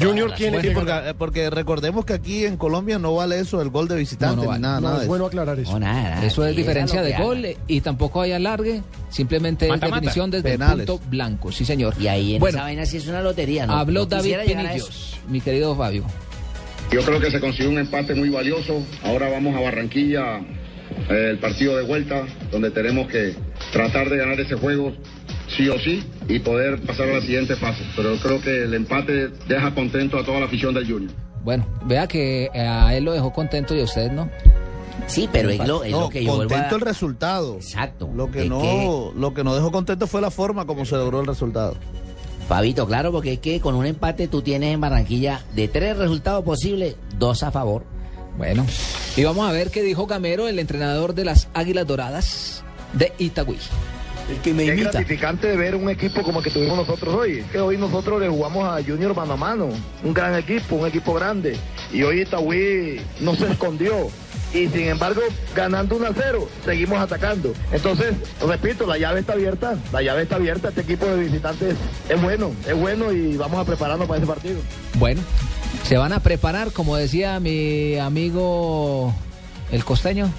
Junior 0.00 0.32
tiene 0.34 0.60
Sí, 0.60 0.68
que 0.68 1.14
porque, 1.16 1.48
recordemos 1.50 2.04
que 2.04 2.12
aquí 2.12 2.44
en 2.44 2.56
Colombia 2.58 2.98
no 2.98 3.14
vale 3.14 3.38
eso, 3.40 3.62
el 3.62 3.70
gol 3.70 3.88
de 3.88 3.96
visitante, 3.96 4.36
No, 4.36 4.42
no 4.42 4.48
vale. 4.48 4.60
nada, 4.60 4.80
No, 4.80 4.88
nada 4.88 5.02
es 5.02 5.08
bueno 5.08 5.24
eso. 5.24 5.28
aclarar 5.28 5.58
eso. 5.58 5.72
No, 5.72 5.78
nada, 5.80 6.02
nada, 6.10 6.26
Eso 6.26 6.44
es 6.44 6.54
diferencia 6.54 7.00
de 7.02 7.16
gol 7.16 7.38
haga. 7.44 7.54
y 7.66 7.80
tampoco 7.80 8.20
hay 8.20 8.32
alargue, 8.32 8.82
simplemente 9.08 9.64
es 9.66 9.70
Mata, 9.70 9.86
mata. 9.86 9.96
definición 9.96 10.30
desde 10.30 10.50
Penales. 10.50 10.80
el 10.80 10.86
punto 10.86 11.02
blanco. 11.08 11.52
Sí, 11.52 11.64
señor. 11.64 11.94
Y 11.98 12.06
ahí 12.08 12.34
en 12.34 12.40
bueno, 12.40 12.58
esa 12.58 12.64
vaina 12.64 12.84
sí 12.84 12.98
es 12.98 13.06
una 13.08 13.22
lotería, 13.22 13.66
¿no? 13.66 13.74
habló 13.74 14.00
No 14.00 14.06
David 14.06 14.36
Pinillos, 14.46 15.16
mi 15.28 15.40
querido 15.40 15.74
Fabio. 15.74 16.04
Yo 16.92 17.00
creo 17.02 17.18
que 17.18 17.30
se 17.30 17.40
consiguió 17.40 17.70
un 17.70 17.78
empate 17.78 18.14
muy 18.14 18.28
valioso. 18.28 18.82
Ahora 19.02 19.28
vamos 19.30 19.56
a 19.56 19.60
Barranquilla, 19.60 20.40
el 21.08 21.38
partido 21.38 21.76
de 21.76 21.84
vuelta, 21.84 22.24
donde 22.50 22.70
tenemos 22.70 23.08
que 23.08 23.34
tratar 23.72 24.08
de 24.08 24.16
ganar 24.16 24.38
ese 24.40 24.54
juego 24.56 24.92
sí 25.48 25.68
o 25.68 25.78
sí 25.78 26.02
y 26.28 26.38
poder 26.40 26.80
pasar 26.82 27.08
a 27.08 27.14
la 27.14 27.20
siguiente 27.20 27.56
fase. 27.56 27.82
Pero 27.94 28.14
yo 28.14 28.20
creo 28.20 28.40
que 28.40 28.64
el 28.64 28.74
empate 28.74 29.28
deja 29.48 29.74
contento 29.74 30.18
a 30.18 30.24
toda 30.24 30.40
la 30.40 30.46
afición 30.46 30.74
del 30.74 30.90
Junior. 30.90 31.12
Bueno, 31.44 31.66
vea 31.84 32.06
que 32.08 32.50
eh, 32.52 32.60
a 32.60 32.94
él 32.96 33.04
lo 33.04 33.12
dejó 33.12 33.32
contento 33.32 33.74
y 33.74 33.80
a 33.80 33.84
usted 33.84 34.10
no. 34.10 34.28
Sí, 35.06 35.28
pero 35.30 35.50
es 35.50 35.58
lo, 35.66 35.84
es 35.84 35.92
No, 35.92 36.00
lo 36.00 36.08
que 36.08 36.24
yo 36.24 36.34
a... 36.34 36.36
contento 36.38 36.74
el 36.76 36.80
resultado. 36.80 37.56
Exacto. 37.56 38.10
Lo 38.14 38.30
que 38.30 38.48
no, 38.48 39.12
lo 39.16 39.34
que 39.34 39.44
no 39.44 39.54
dejó 39.54 39.70
contento 39.70 40.06
fue 40.06 40.20
la 40.20 40.30
forma 40.30 40.66
como 40.66 40.84
se 40.84 40.96
logró 40.96 41.20
el 41.20 41.26
resultado. 41.26 41.76
Fabito, 42.48 42.86
claro, 42.86 43.12
porque 43.12 43.34
es 43.34 43.38
que 43.40 43.60
con 43.60 43.74
un 43.74 43.86
empate 43.86 44.28
tú 44.28 44.40
tienes 44.42 44.72
en 44.72 44.80
Barranquilla 44.80 45.42
de 45.54 45.68
tres 45.68 45.96
resultados 45.96 46.44
posibles, 46.44 46.96
dos 47.18 47.42
a 47.42 47.50
favor. 47.50 47.84
Bueno, 48.36 48.66
y 49.16 49.24
vamos 49.24 49.48
a 49.48 49.52
ver 49.52 49.70
qué 49.70 49.82
dijo 49.82 50.06
Gamero, 50.06 50.46
el 50.48 50.58
entrenador 50.58 51.14
de 51.14 51.24
las 51.24 51.48
Águilas 51.54 51.86
Doradas 51.86 52.64
de 52.92 53.12
Itagüí. 53.18 53.58
El 54.28 54.38
que 54.38 54.50
Es 54.50 54.80
gratificante 54.80 55.46
de 55.46 55.56
ver 55.56 55.76
un 55.76 55.88
equipo 55.88 56.22
como 56.22 56.40
el 56.40 56.44
que 56.44 56.50
tuvimos 56.50 56.76
nosotros 56.76 57.14
hoy. 57.14 57.38
Es 57.38 57.50
que 57.50 57.60
hoy 57.60 57.78
nosotros 57.78 58.20
le 58.20 58.28
jugamos 58.28 58.64
a 58.64 58.82
Junior 58.82 59.14
mano 59.14 59.34
a 59.34 59.36
mano. 59.36 59.68
Un 60.02 60.12
gran 60.12 60.34
equipo, 60.34 60.76
un 60.76 60.86
equipo 60.86 61.14
grande. 61.14 61.56
Y 61.92 62.02
hoy 62.02 62.22
Itagüí 62.22 63.00
no 63.20 63.36
se 63.36 63.50
escondió. 63.52 64.08
Y 64.52 64.68
sin 64.68 64.88
embargo, 64.88 65.20
ganando 65.54 65.96
1 65.96 66.06
a 66.06 66.12
0, 66.14 66.48
seguimos 66.64 66.98
atacando. 66.98 67.52
Entonces, 67.70 68.14
repito, 68.44 68.86
la 68.86 68.98
llave 68.98 69.20
está 69.20 69.34
abierta. 69.34 69.76
La 69.92 70.02
llave 70.02 70.22
está 70.22 70.36
abierta. 70.36 70.68
Este 70.70 70.80
equipo 70.80 71.06
de 71.06 71.24
visitantes 71.24 71.76
es 72.08 72.22
bueno, 72.22 72.52
es 72.66 72.74
bueno 72.74 73.12
y 73.12 73.36
vamos 73.36 73.60
a 73.60 73.64
prepararnos 73.64 74.08
para 74.08 74.18
ese 74.18 74.26
partido. 74.26 74.58
Bueno, 74.98 75.20
se 75.84 75.96
van 75.96 76.12
a 76.12 76.20
preparar, 76.20 76.72
como 76.72 76.96
decía 76.96 77.38
mi 77.40 77.96
amigo 77.96 79.14
el 79.72 79.84
costeño. 79.84 80.30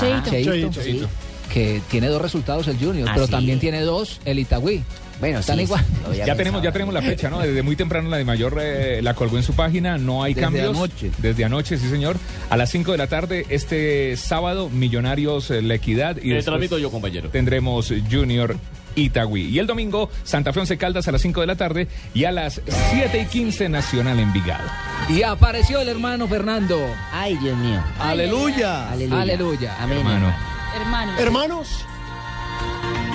Cheito. 0.00 0.30
Cheito, 0.30 0.70
Cheito, 0.82 1.08
que 1.52 1.80
tiene 1.90 2.08
dos 2.08 2.20
resultados 2.22 2.66
el 2.68 2.78
Junior, 2.78 3.08
Ah, 3.08 3.12
pero 3.14 3.26
sí. 3.26 3.32
también 3.32 3.58
tiene 3.58 3.80
dos 3.82 4.20
el 4.24 4.38
Itagüí. 4.38 4.82
Bueno, 5.20 5.40
Están 5.40 5.56
sí, 5.56 5.62
igual. 5.64 5.84
sí, 6.12 6.18
Ya 6.24 6.36
tenemos, 6.36 6.62
ya 6.62 6.70
tenemos 6.70 6.94
la 6.94 7.02
fecha, 7.02 7.28
¿no? 7.28 7.40
Desde 7.40 7.62
muy 7.62 7.74
temprano 7.74 8.08
la 8.08 8.18
de 8.18 8.24
mayor 8.24 8.56
eh, 8.62 9.00
la 9.02 9.14
colgó 9.14 9.36
en 9.36 9.42
su 9.42 9.52
página, 9.54 9.98
no 9.98 10.22
hay 10.22 10.32
Desde 10.34 10.44
cambios. 10.44 10.76
anoche. 10.76 11.10
Desde 11.18 11.44
anoche, 11.44 11.76
sí 11.76 11.88
señor. 11.88 12.16
A 12.50 12.56
las 12.56 12.70
5 12.70 12.92
de 12.92 12.98
la 12.98 13.08
tarde, 13.08 13.44
este 13.48 14.16
sábado, 14.16 14.70
Millonarios 14.70 15.50
eh, 15.50 15.60
La 15.60 15.74
Equidad. 15.74 16.18
Y 16.18 16.28
después 16.28 16.44
transmito 16.44 16.78
yo, 16.78 16.92
compañero. 16.92 17.30
Tendremos 17.30 17.92
Junior 18.08 18.56
Itagüí. 19.04 19.48
Y 19.48 19.58
el 19.58 19.66
domingo, 19.66 20.10
Santa 20.24 20.52
Fe 20.52 20.60
Once 20.60 20.76
Caldas 20.78 21.08
a 21.08 21.12
las 21.12 21.22
5 21.22 21.40
de 21.40 21.46
la 21.46 21.56
tarde 21.56 21.88
y 22.14 22.24
a 22.24 22.32
las 22.32 22.60
7 22.90 23.22
y 23.22 23.26
15 23.26 23.68
Nacional 23.68 24.18
Envigado. 24.18 24.68
Y 25.08 25.22
apareció 25.22 25.80
el 25.80 25.88
hermano 25.88 26.26
Fernando. 26.28 26.78
Ay, 27.12 27.36
Dios 27.36 27.56
mío. 27.58 27.82
Aleluya. 27.98 28.90
Aleluya. 28.90 29.22
Aleluya. 29.22 29.76
Amén, 29.80 29.98
Hermano. 29.98 30.34
hermano. 30.76 31.12
Hermanos. 31.18 31.20
Hermanos, 31.20 31.68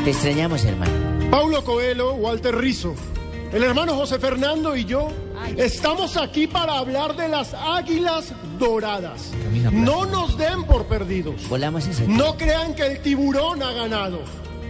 Te 0.04 0.10
extrañamos, 0.12 0.66
hermano. 0.66 0.92
Paulo 1.32 1.64
Coelho, 1.64 2.14
Walter 2.16 2.56
Rizzo, 2.56 2.94
el 3.54 3.64
hermano 3.64 3.96
José 3.96 4.20
Fernando 4.20 4.76
y 4.76 4.86
yo 4.86 5.10
estamos 5.58 6.18
aquí 6.18 6.48
para 6.48 6.78
hablar 6.78 7.16
de 7.16 7.28
las 7.28 7.54
águilas 7.54 8.34
doradas. 8.60 9.32
No 9.72 10.06
nos 10.06 10.38
den 10.38 10.64
por 10.66 10.86
perdidos. 10.86 11.48
Volamos 11.50 11.88
ese. 11.88 12.08
No 12.08 12.36
crean 12.38 12.74
que 12.76 12.86
el 12.86 13.00
tiburón 13.02 13.62
ha 13.64 13.72
ganado. 13.72 14.20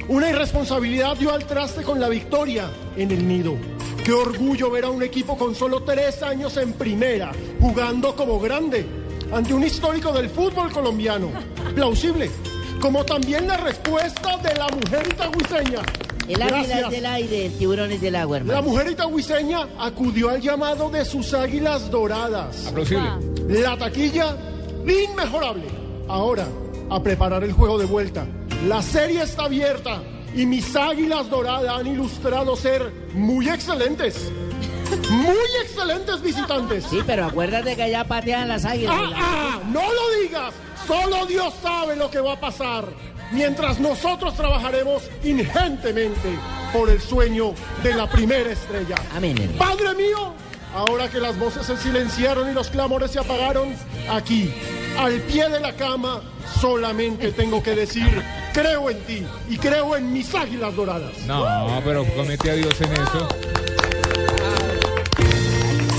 Una 0.08 0.30
irresponsabilidad 0.30 1.16
dio 1.16 1.32
al 1.34 1.46
traste 1.46 1.82
con 1.82 2.00
la 2.00 2.10
victoria 2.10 2.70
en 2.98 3.12
el 3.12 3.26
nido. 3.26 3.56
Qué 4.04 4.12
orgullo 4.12 4.70
ver 4.70 4.84
a 4.84 4.90
un 4.90 5.02
equipo 5.02 5.38
con 5.38 5.56
solo 5.56 5.84
tres 5.84 6.22
años 6.22 6.58
en 6.58 6.74
primera, 6.74 7.32
jugando 7.62 8.14
como 8.14 8.38
grande, 8.38 8.86
ante 9.32 9.54
un 9.54 9.64
histórico 9.64 10.12
del 10.12 10.30
fútbol 10.30 10.72
colombiano. 10.72 11.30
Plausible. 11.76 12.30
como 12.82 13.06
también 13.06 13.48
la 13.48 13.56
respuesta 13.56 14.38
de 14.40 14.54
la 14.56 14.68
mujer 14.68 15.08
itagüiseña. 15.10 15.82
El 16.28 16.42
águila 16.42 16.80
es 16.82 16.90
del 16.90 17.06
aire, 17.06 17.46
el 17.46 17.58
tiburón 17.58 17.92
es 17.94 18.02
del 18.02 18.16
agua, 18.16 18.38
hermano. 18.38 18.60
La 18.60 18.66
mujer 18.66 18.92
itagüiseña 18.92 19.70
acudió 19.80 20.30
al 20.30 20.42
llamado 20.42 20.90
de 20.90 21.06
sus 21.06 21.34
águilas 21.34 21.90
doradas. 21.90 22.68
Aplausible. 22.68 23.10
La 23.48 23.78
taquilla, 23.78 24.36
inmejorable. 24.86 25.64
Ahora, 26.10 26.46
a 26.90 27.02
preparar 27.02 27.44
el 27.46 27.54
juego 27.54 27.78
de 27.78 27.86
vuelta. 27.86 28.28
La 28.68 28.82
serie 28.82 29.24
está 29.24 29.44
abierta 29.44 30.02
y 30.34 30.46
mis 30.46 30.74
águilas 30.76 31.30
doradas 31.30 31.80
han 31.80 31.88
ilustrado 31.88 32.56
ser 32.56 32.94
muy 33.14 33.50
excelentes. 33.50 34.32
Muy 35.10 35.48
excelentes 35.64 36.22
visitantes. 36.22 36.86
Sí, 36.90 37.00
pero 37.06 37.26
acuérdate 37.26 37.76
que 37.76 37.84
allá 37.84 38.06
patean 38.06 38.48
las 38.48 38.64
águilas. 38.64 38.96
Ah, 38.98 39.12
ah, 39.16 39.60
no 39.72 39.82
lo 39.82 40.22
digas. 40.22 40.54
Solo 40.88 41.26
Dios 41.26 41.54
sabe 41.62 41.98
lo 41.98 42.10
que 42.10 42.20
va 42.20 42.34
a 42.34 42.40
pasar. 42.40 42.86
Mientras 43.32 43.80
nosotros 43.80 44.36
trabajaremos 44.36 45.04
ingentemente 45.24 46.38
por 46.72 46.90
el 46.90 47.02
sueño 47.02 47.54
de 47.84 47.96
la 47.96 48.10
primera 48.10 48.52
estrella. 48.52 48.96
Amén. 49.16 49.38
hermano. 49.40 49.60
Padre 49.60 49.94
mío, 49.96 50.34
ahora 50.74 51.10
que 51.10 51.20
las 51.20 51.38
voces 51.38 51.66
se 51.66 51.76
silenciaron 51.76 52.50
y 52.50 52.54
los 52.54 52.70
clamores 52.70 53.12
se 53.12 53.20
apagaron, 53.20 53.76
aquí, 54.10 54.54
al 54.98 55.20
pie 55.22 55.50
de 55.50 55.60
la 55.60 55.74
cama, 55.74 56.22
solamente 56.60 57.32
tengo 57.32 57.62
que 57.62 57.76
decir, 57.76 58.24
creo 58.54 58.90
en 58.90 59.00
ti 59.04 59.26
y 59.50 59.58
creo 59.58 59.96
en 59.96 60.12
mis 60.14 60.34
águilas 60.34 60.76
doradas. 60.76 61.18
No, 61.26 61.82
pero 61.84 62.06
comete 62.16 62.52
a 62.52 62.56
Dios 62.56 62.80
en 62.82 62.94
eso. 62.94 63.28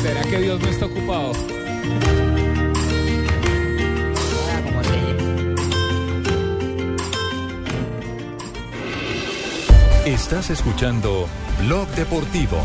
¿Será 0.02 0.22
que 0.22 0.38
Dios 0.38 0.60
no 0.60 0.68
está 0.68 0.86
ocupado? 0.86 1.32
Estás 10.04 10.50
escuchando 10.50 11.26
Blog 11.60 11.88
Deportivo. 11.96 12.58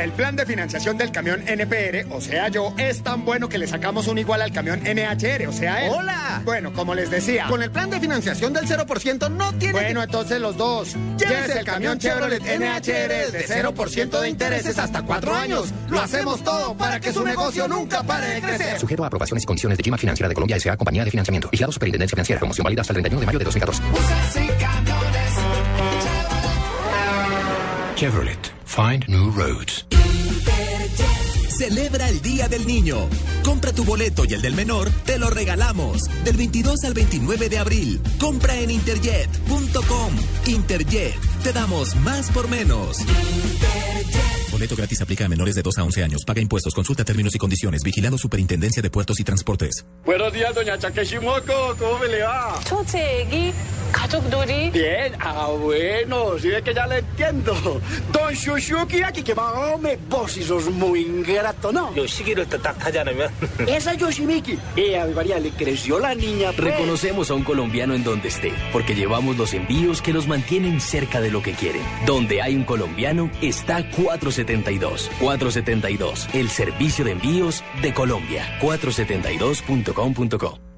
El 0.00 0.12
plan 0.12 0.34
de 0.34 0.46
financiación 0.46 0.96
del 0.96 1.12
camión 1.12 1.46
NPR, 1.46 2.06
o 2.10 2.22
sea 2.22 2.48
yo, 2.48 2.72
es 2.78 3.02
tan 3.02 3.22
bueno 3.26 3.50
que 3.50 3.58
le 3.58 3.66
sacamos 3.66 4.06
un 4.06 4.16
igual 4.16 4.40
al 4.40 4.50
camión 4.50 4.80
NHR, 4.80 5.46
o 5.46 5.52
sea 5.52 5.84
él. 5.84 5.92
¡Hola! 5.94 6.40
Bueno, 6.42 6.72
como 6.72 6.94
les 6.94 7.10
decía. 7.10 7.46
Con 7.48 7.62
el 7.62 7.70
plan 7.70 7.90
de 7.90 8.00
financiación 8.00 8.54
del 8.54 8.66
0% 8.66 9.30
no 9.30 9.52
tiene 9.58 9.72
Bueno, 9.74 10.02
entonces 10.02 10.40
los 10.40 10.56
dos. 10.56 10.96
Llévese 11.18 11.58
el 11.58 11.66
camión 11.66 11.98
Chevrolet 11.98 12.40
NHR 12.40 13.30
de 13.30 13.46
0% 13.46 14.20
de 14.20 14.28
intereses 14.30 14.78
hasta 14.78 15.02
cuatro 15.02 15.34
años. 15.34 15.68
Lo 15.90 16.00
hacemos 16.00 16.42
todo 16.42 16.74
para 16.78 16.98
que 16.98 17.12
su 17.12 17.22
negocio 17.22 17.68
nunca 17.68 18.02
pare 18.02 18.26
de 18.26 18.40
crecer. 18.40 18.80
Sujeto 18.80 19.04
a 19.04 19.08
aprobaciones 19.08 19.44
y 19.44 19.46
condiciones 19.46 19.76
de 19.76 19.84
Gima 19.84 19.98
Financiera 19.98 20.30
de 20.30 20.34
Colombia 20.34 20.56
S.A. 20.56 20.78
Compañía 20.78 21.04
de 21.04 21.10
Financiamiento. 21.10 21.50
Vigilado 21.50 21.72
Superintendencia 21.72 22.16
Financiera. 22.16 22.38
Promoción 22.38 22.64
válida 22.64 22.80
hasta 22.80 22.94
el 22.94 23.02
31 23.02 23.20
de 23.20 23.26
mayo 23.26 23.38
de 23.38 23.44
2014. 23.44 23.82
Chevrolet. 27.96 28.59
Find 28.70 29.08
new 29.08 29.32
roads. 29.32 29.84
Celebra 31.58 32.08
el 32.08 32.22
Día 32.22 32.48
del 32.48 32.64
Niño. 32.68 33.08
Compra 33.44 33.72
tu 33.72 33.84
boleto 33.84 34.24
y 34.24 34.34
el 34.34 34.42
del 34.42 34.54
menor 34.54 34.88
te 35.04 35.18
lo 35.18 35.28
regalamos. 35.28 36.02
Del 36.24 36.36
22 36.36 36.84
al 36.84 36.94
29 36.94 37.48
de 37.48 37.58
abril. 37.58 38.00
Compra 38.20 38.54
en 38.54 38.70
interjet.com. 38.70 40.12
Interjet. 40.46 41.16
Te 41.42 41.52
damos 41.52 41.96
más 41.96 42.30
por 42.30 42.48
menos. 42.48 42.98
Boleto 44.60 44.76
gratis 44.76 45.00
aplica 45.00 45.24
a 45.24 45.28
menores 45.30 45.54
de 45.54 45.62
2 45.62 45.78
a 45.78 45.84
11 45.84 46.04
años. 46.04 46.22
Paga 46.26 46.42
impuestos. 46.42 46.74
Consulta 46.74 47.02
términos 47.02 47.34
y 47.34 47.38
condiciones. 47.38 47.82
Vigilado 47.82 48.18
Superintendencia 48.18 48.82
de 48.82 48.90
Puertos 48.90 49.18
y 49.18 49.24
Transportes. 49.24 49.86
Buenos 50.04 50.34
días, 50.34 50.54
doña 50.54 50.78
Chakeshimoko, 50.78 51.76
¿cómo 51.78 51.98
me 51.98 52.08
le 52.08 52.22
va? 52.22 52.60
Bien, 54.70 55.14
ah 55.20 55.48
bueno, 55.58 56.38
sí 56.38 56.48
ve 56.48 56.62
que 56.62 56.72
ya 56.74 56.86
le 56.86 56.98
entiendo. 56.98 57.80
Don 58.12 58.32
Shushuki 58.32 59.02
aquí 59.02 59.22
que 59.22 59.34
me 59.80 59.96
vos 60.08 60.36
y 60.36 60.42
sos 60.42 60.70
muy 60.70 61.00
ingrato, 61.00 61.72
¿no? 61.72 61.92
Esa 63.66 63.94
Yoshimiki. 63.94 64.58
Eh, 64.76 64.98
a 64.98 65.06
mi 65.06 65.14
María 65.14 65.38
le 65.38 65.50
creció 65.50 65.98
la 65.98 66.14
niña. 66.14 66.52
pues. 66.52 66.58
Reconocemos 66.58 67.30
a 67.30 67.34
un 67.34 67.44
colombiano 67.44 67.94
en 67.94 68.04
donde 68.04 68.28
esté, 68.28 68.52
porque 68.72 68.94
llevamos 68.94 69.36
los 69.36 69.54
envíos 69.54 70.02
que 70.02 70.12
los 70.12 70.26
mantienen 70.26 70.80
cerca 70.80 71.20
de 71.20 71.30
lo 71.30 71.42
que 71.42 71.52
quieren. 71.52 71.82
Donde 72.06 72.42
hay 72.42 72.54
un 72.54 72.64
colombiano, 72.64 73.30
está 73.42 73.88
472. 74.50 75.10
472, 75.20 76.28
el 76.34 76.50
servicio 76.50 77.04
de 77.04 77.12
envíos 77.12 77.62
de 77.82 77.94
Colombia. 77.94 78.58
472.com.co. 78.60 80.69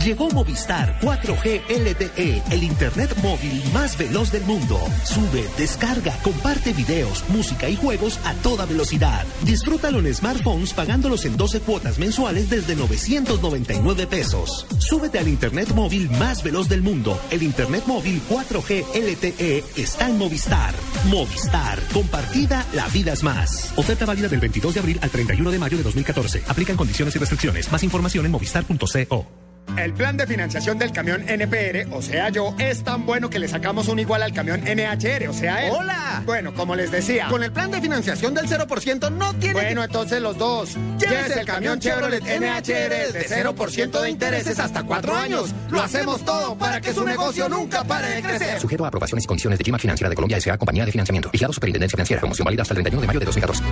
Llegó 0.00 0.30
Movistar 0.30 0.98
4G 1.00 1.62
LTE, 1.68 2.42
el 2.50 2.62
internet 2.64 3.14
móvil 3.22 3.62
más 3.72 3.96
veloz 3.98 4.32
del 4.32 4.42
mundo. 4.44 4.80
Sube, 5.04 5.44
descarga, 5.58 6.16
comparte 6.22 6.72
videos, 6.72 7.24
música 7.28 7.68
y 7.68 7.76
juegos 7.76 8.18
a 8.24 8.34
toda 8.34 8.64
velocidad. 8.64 9.24
Disfrútalo 9.44 10.00
en 10.00 10.12
smartphones 10.14 10.72
pagándolos 10.72 11.24
en 11.24 11.36
12 11.36 11.60
cuotas 11.60 11.98
mensuales 11.98 12.48
desde 12.48 12.74
999 12.74 14.06
pesos. 14.06 14.66
Súbete 14.78 15.18
al 15.18 15.28
internet 15.28 15.72
móvil 15.74 16.10
más 16.10 16.42
veloz 16.42 16.68
del 16.68 16.82
mundo. 16.82 17.20
El 17.30 17.42
internet 17.42 17.84
móvil 17.86 18.20
4G 18.28 18.84
LTE 18.94 19.64
está 19.76 20.08
en 20.08 20.18
Movistar. 20.18 20.74
Movistar, 21.08 21.78
compartida, 21.92 22.66
la 22.74 22.88
vida 22.88 23.12
es 23.12 23.22
más. 23.22 23.72
Oferta 23.76 24.06
válida 24.06 24.28
del 24.28 24.40
22 24.40 24.74
de 24.74 24.80
abril 24.80 24.98
al 25.02 25.10
31 25.10 25.50
de 25.50 25.58
mayo 25.58 25.76
de 25.76 25.82
2014. 25.84 26.44
Aplican 26.48 26.76
condiciones 26.76 27.14
y 27.14 27.18
restricciones. 27.18 27.70
Más 27.70 27.82
información 27.82 28.24
en 28.26 28.32
movistar.co. 28.32 29.41
El 29.76 29.94
plan 29.94 30.16
de 30.16 30.26
financiación 30.26 30.78
del 30.78 30.92
camión 30.92 31.24
NPR, 31.26 31.92
o 31.92 32.02
sea 32.02 32.28
yo, 32.28 32.54
es 32.58 32.84
tan 32.84 33.06
bueno 33.06 33.30
que 33.30 33.38
le 33.38 33.48
sacamos 33.48 33.88
un 33.88 33.98
igual 33.98 34.22
al 34.22 34.32
camión 34.32 34.60
NHR, 34.60 35.28
o 35.28 35.32
sea 35.32 35.66
él. 35.66 35.72
¡Hola! 35.74 36.22
Bueno, 36.26 36.52
como 36.54 36.76
les 36.76 36.90
decía. 36.90 37.28
Con 37.28 37.42
el 37.42 37.52
plan 37.52 37.70
de 37.70 37.80
financiación 37.80 38.34
del 38.34 38.46
0% 38.46 39.10
no 39.12 39.34
tiene 39.34 39.54
Bueno, 39.54 39.82
entonces 39.82 40.20
los 40.20 40.36
dos. 40.36 40.76
Llévese 40.98 41.40
el 41.40 41.46
camión 41.46 41.80
Chevrolet 41.80 42.22
NHR 42.22 43.12
de 43.12 43.26
0% 43.28 44.00
de 44.00 44.10
intereses 44.10 44.58
hasta 44.58 44.82
cuatro 44.82 45.16
años. 45.16 45.54
Lo 45.70 45.82
hacemos 45.82 46.22
todo 46.24 46.56
para 46.56 46.80
que 46.80 46.92
su 46.92 47.04
negocio 47.04 47.48
nunca 47.48 47.82
pare 47.84 48.08
de 48.16 48.22
crecer. 48.22 48.60
Sujeto 48.60 48.84
a 48.84 48.88
aprobaciones 48.88 49.24
y 49.24 49.26
condiciones 49.26 49.58
de 49.58 49.64
Gima 49.64 49.78
Financiera 49.78 50.10
de 50.10 50.14
Colombia 50.14 50.36
S.A. 50.36 50.58
Compañía 50.58 50.84
de 50.84 50.92
Financiamiento. 50.92 51.30
Vigilado 51.30 51.52
Superintendencia 51.54 51.96
Financiera. 51.96 52.20
Promoción 52.20 52.44
válida 52.44 52.62
hasta 52.62 52.74
el 52.74 52.82
31 52.82 53.00
de 53.00 53.06
mayo 53.06 53.20
de 53.20 53.26
2014. 53.26 53.62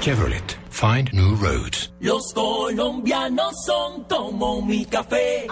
Chevrolet. 0.00 0.65
Find 0.76 1.10
new 1.14 1.34
roads. 1.36 1.90
Los 2.00 2.34
colombianos 2.34 3.54
son 3.64 4.04
como 4.04 4.60
mi 4.60 4.84
café. 4.84 5.46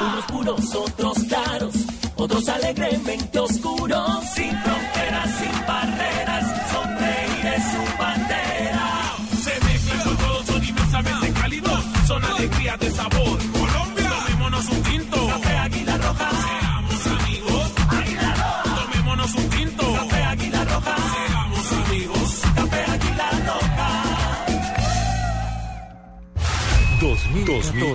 Unos 0.00 0.24
puros, 0.24 0.74
otros 0.74 1.18
claros, 1.28 1.74
otros 2.16 2.48
alegremente 2.48 3.38
oscuros. 3.38 4.24
Sin 4.34 4.50
fronteras, 4.50 5.30
sin 5.38 5.66
barreras, 5.68 6.69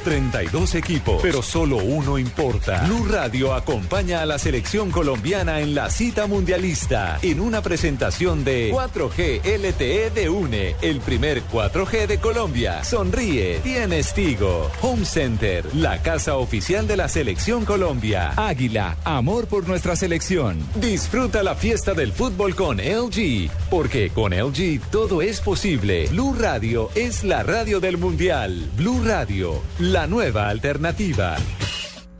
32 0.00 0.74
equipos, 0.74 1.20
pero 1.22 1.42
solo 1.42 1.76
uno 1.76 2.18
importa. 2.18 2.84
Blue 2.86 3.06
Radio 3.06 3.54
acompaña 3.54 4.22
a 4.22 4.26
la 4.26 4.38
selección 4.38 4.90
colombiana 4.90 5.60
en 5.60 5.74
la 5.74 5.90
cita 5.90 6.26
mundialista 6.26 7.18
en 7.22 7.40
una 7.40 7.62
presentación 7.62 8.44
de 8.44 8.72
4G 8.72 9.42
LTE 9.44 10.10
de 10.10 10.28
UNE, 10.28 10.76
el 10.82 11.00
primer 11.00 11.42
4G 11.44 12.06
de 12.06 12.18
Colombia. 12.18 12.82
Sonríe, 12.84 13.60
tienes 13.62 14.14
Tigo. 14.14 14.70
Home 14.82 15.04
Center, 15.04 15.64
la 15.74 16.02
casa 16.02 16.36
oficial 16.36 16.86
de 16.86 16.96
la 16.96 17.08
selección 17.08 17.64
Colombia. 17.64 18.32
Águila, 18.36 18.96
amor 19.04 19.46
por 19.46 19.68
nuestra 19.68 19.96
selección. 19.96 20.58
Disfruta 20.76 21.42
la 21.42 21.54
fiesta 21.54 21.94
del 21.94 22.12
fútbol 22.12 22.54
con 22.54 22.78
LG, 22.78 23.50
porque 23.70 24.10
con 24.10 24.32
LG 24.32 24.80
todo 24.90 25.22
es 25.22 25.40
posible. 25.40 26.08
Blue 26.08 26.34
Radio 26.38 26.90
es 26.94 27.24
la 27.24 27.42
radio 27.42 27.80
del 27.80 27.98
mundial. 27.98 28.68
Blue 28.76 29.02
Radio, 29.04 29.60
nueva 29.90 30.48
alternativa. 30.48 31.36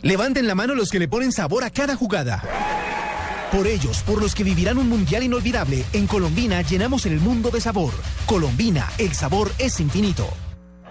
Levanten 0.02 0.48
la 0.48 0.56
mano 0.56 0.74
los 0.74 0.90
que 0.90 0.98
le 0.98 1.06
ponen 1.06 1.30
sabor 1.30 1.62
a 1.62 1.70
cada 1.70 1.94
jugada. 1.94 2.42
Por 3.52 3.66
ellos, 3.68 4.02
por 4.02 4.20
los 4.20 4.34
que 4.34 4.42
vivirán 4.42 4.76
un 4.76 4.88
mundial 4.88 5.22
inolvidable, 5.22 5.84
en 5.92 6.08
Colombina 6.08 6.62
llenamos 6.62 7.06
el 7.06 7.20
mundo 7.20 7.50
de 7.50 7.60
sabor. 7.60 7.92
Colombina, 8.26 8.88
el 8.98 9.12
sabor 9.12 9.52
es 9.58 9.78
infinito. 9.78 10.28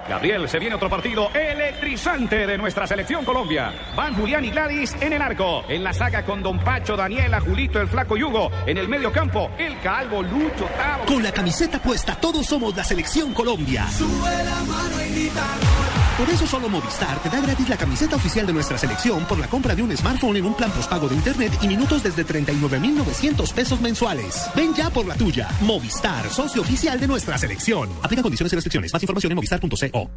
Gabriel, 0.07 0.47
se 0.47 0.57
viene 0.57 0.75
otro 0.75 0.89
partido 0.89 1.29
electrizante 1.33 2.47
de 2.47 2.57
nuestra 2.57 2.87
selección 2.87 3.25
Colombia. 3.25 3.73
Van 3.95 4.15
Julián 4.15 4.45
y 4.45 4.49
Gladys 4.49 4.95
en 5.01 5.13
el 5.13 5.21
arco. 5.21 5.63
En 5.67 5.83
la 5.83 5.91
saga 5.93 6.23
con 6.23 6.41
Don 6.41 6.59
Pacho, 6.59 6.95
Daniela, 6.95 7.41
Julito, 7.41 7.81
el 7.81 7.89
Flaco 7.89 8.15
Yugo. 8.15 8.49
En 8.65 8.77
el 8.77 8.87
medio 8.87 9.11
campo, 9.11 9.51
el 9.57 9.77
Calvo, 9.81 10.23
Lucho, 10.23 10.65
Tavo. 10.77 11.05
Con 11.05 11.21
la 11.21 11.31
camiseta 11.33 11.79
puesta, 11.79 12.15
todos 12.15 12.45
somos 12.45 12.75
la 12.75 12.85
selección 12.85 13.33
Colombia. 13.33 13.85
Por 16.19 16.29
eso 16.29 16.45
solo 16.45 16.67
Movistar 16.67 17.17
te 17.23 17.29
da 17.29 17.39
gratis 17.39 17.69
la 17.69 17.77
camiseta 17.77 18.17
oficial 18.17 18.45
de 18.45 18.51
nuestra 18.51 18.77
selección 18.77 19.23
por 19.23 19.39
la 19.39 19.47
compra 19.47 19.73
de 19.73 19.81
un 19.81 19.95
smartphone 19.95 20.35
en 20.35 20.45
un 20.47 20.53
plan 20.53 20.69
postpago 20.69 21.07
de 21.07 21.15
internet 21.15 21.57
y 21.61 21.67
minutos 21.69 22.03
desde 22.03 22.25
39.900 22.25 23.53
pesos 23.53 23.79
mensuales. 23.79 24.49
Ven 24.53 24.73
ya 24.73 24.89
por 24.89 25.05
la 25.05 25.15
tuya. 25.15 25.47
Movistar, 25.61 26.29
socio 26.29 26.61
oficial 26.61 26.99
de 26.99 27.07
nuestra 27.07 27.37
selección. 27.37 27.89
Aplica 28.03 28.21
condiciones 28.21 28.51
y 28.51 28.55
restricciones. 28.57 28.91
Más 28.91 29.01
información 29.01 29.31
en 29.31 29.35
movistar.co. 29.37 30.09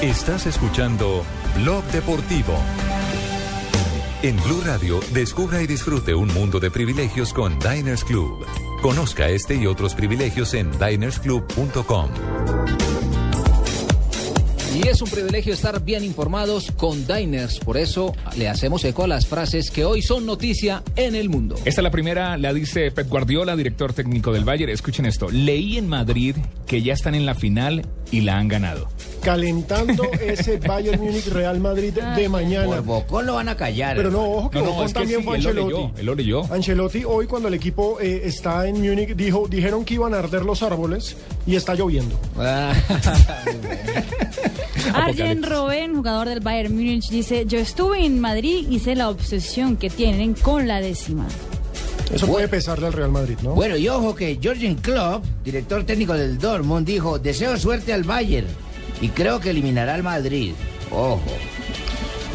Estás 0.00 0.46
escuchando 0.46 1.22
Blog 1.56 1.84
Deportivo. 1.92 2.54
En 4.22 4.42
Blue 4.44 4.62
Radio, 4.64 4.98
descubra 5.12 5.60
y 5.60 5.66
disfrute 5.66 6.14
un 6.14 6.32
mundo 6.32 6.58
de 6.58 6.70
privilegios 6.70 7.34
con 7.34 7.58
Diners 7.58 8.02
Club. 8.02 8.46
Conozca 8.80 9.28
este 9.28 9.56
y 9.56 9.66
otros 9.66 9.94
privilegios 9.94 10.54
en 10.54 10.70
dinersclub.com. 10.72 12.08
Y 14.74 14.88
es 14.88 15.00
un 15.00 15.08
privilegio 15.08 15.54
estar 15.54 15.82
bien 15.82 16.04
informados 16.04 16.70
con 16.72 17.06
Diners. 17.06 17.58
Por 17.60 17.78
eso 17.78 18.14
le 18.36 18.48
hacemos 18.48 18.84
eco 18.84 19.04
a 19.04 19.06
las 19.08 19.26
frases 19.26 19.70
que 19.70 19.84
hoy 19.84 20.02
son 20.02 20.26
noticia 20.26 20.82
en 20.96 21.14
el 21.14 21.28
mundo. 21.30 21.54
Esta 21.64 21.80
es 21.80 21.82
la 21.82 21.90
primera, 21.90 22.36
la 22.36 22.52
dice 22.52 22.90
Pep 22.90 23.08
Guardiola, 23.08 23.56
director 23.56 23.92
técnico 23.94 24.32
del 24.32 24.44
Bayern. 24.44 24.70
Escuchen 24.70 25.06
esto. 25.06 25.30
Leí 25.30 25.78
en 25.78 25.88
Madrid 25.88 26.36
que 26.66 26.82
ya 26.82 26.92
están 26.92 27.14
en 27.14 27.24
la 27.24 27.34
final 27.34 27.86
y 28.10 28.20
la 28.20 28.36
han 28.38 28.48
ganado. 28.48 28.88
Calentando 29.22 30.04
ese 30.20 30.58
Bayern 30.58 31.00
Múnich 31.00 31.26
Real 31.28 31.58
Madrid 31.58 31.94
de 31.94 32.28
mañana. 32.28 32.66
Por 32.66 32.82
Bocón 32.82 33.26
lo 33.26 33.34
van 33.34 33.48
a 33.48 33.56
callar. 33.56 33.96
Pero 33.96 34.10
no, 34.10 34.24
ojo 34.24 34.50
que 34.50 34.58
No, 34.58 34.64
no, 34.66 34.70
Bocón 34.72 34.86
es 34.86 34.92
que 34.92 34.98
también 34.98 35.20
sí, 35.20 35.26
fue 35.26 35.36
él 35.38 35.42
lo 35.42 35.48
Ancelotti. 35.50 35.72
leyó, 35.74 35.92
él 35.98 36.06
lo 36.06 36.14
leyó. 36.14 36.52
Ancelotti 36.52 37.04
hoy 37.04 37.26
cuando 37.26 37.48
el 37.48 37.54
equipo 37.54 37.98
eh, 38.00 38.22
está 38.24 38.68
en 38.68 38.82
Múnich 38.82 39.16
dijo, 39.16 39.46
dijeron 39.48 39.84
que 39.86 39.94
iban 39.94 40.12
a 40.12 40.18
arder 40.18 40.44
los 40.44 40.62
árboles 40.62 41.16
y 41.46 41.56
está 41.56 41.74
lloviendo. 41.74 42.20
Arjen 44.94 45.42
Robben, 45.42 45.94
jugador 45.94 46.28
del 46.28 46.40
Bayern 46.40 46.74
Múnich, 46.74 47.08
dice, 47.10 47.44
yo 47.46 47.58
estuve 47.58 48.04
en 48.04 48.20
Madrid 48.20 48.66
y 48.70 48.78
sé 48.78 48.94
la 48.94 49.08
obsesión 49.08 49.76
que 49.76 49.90
tienen 49.90 50.34
con 50.34 50.66
la 50.66 50.80
décima. 50.80 51.26
Eso 52.12 52.26
puede 52.26 52.46
pesarle 52.46 52.86
al 52.86 52.92
Real 52.92 53.10
Madrid, 53.10 53.36
¿no? 53.42 53.54
Bueno, 53.54 53.76
y 53.76 53.88
ojo 53.88 54.14
que 54.14 54.38
Jürgen 54.40 54.76
Klopp, 54.76 55.24
director 55.44 55.84
técnico 55.84 56.14
del 56.14 56.38
Dortmund, 56.38 56.86
dijo, 56.86 57.18
deseo 57.18 57.56
suerte 57.58 57.92
al 57.92 58.04
Bayern 58.04 58.46
y 59.00 59.08
creo 59.08 59.40
que 59.40 59.50
eliminará 59.50 59.94
al 59.94 60.02
Madrid. 60.02 60.52
Ojo. 60.90 61.20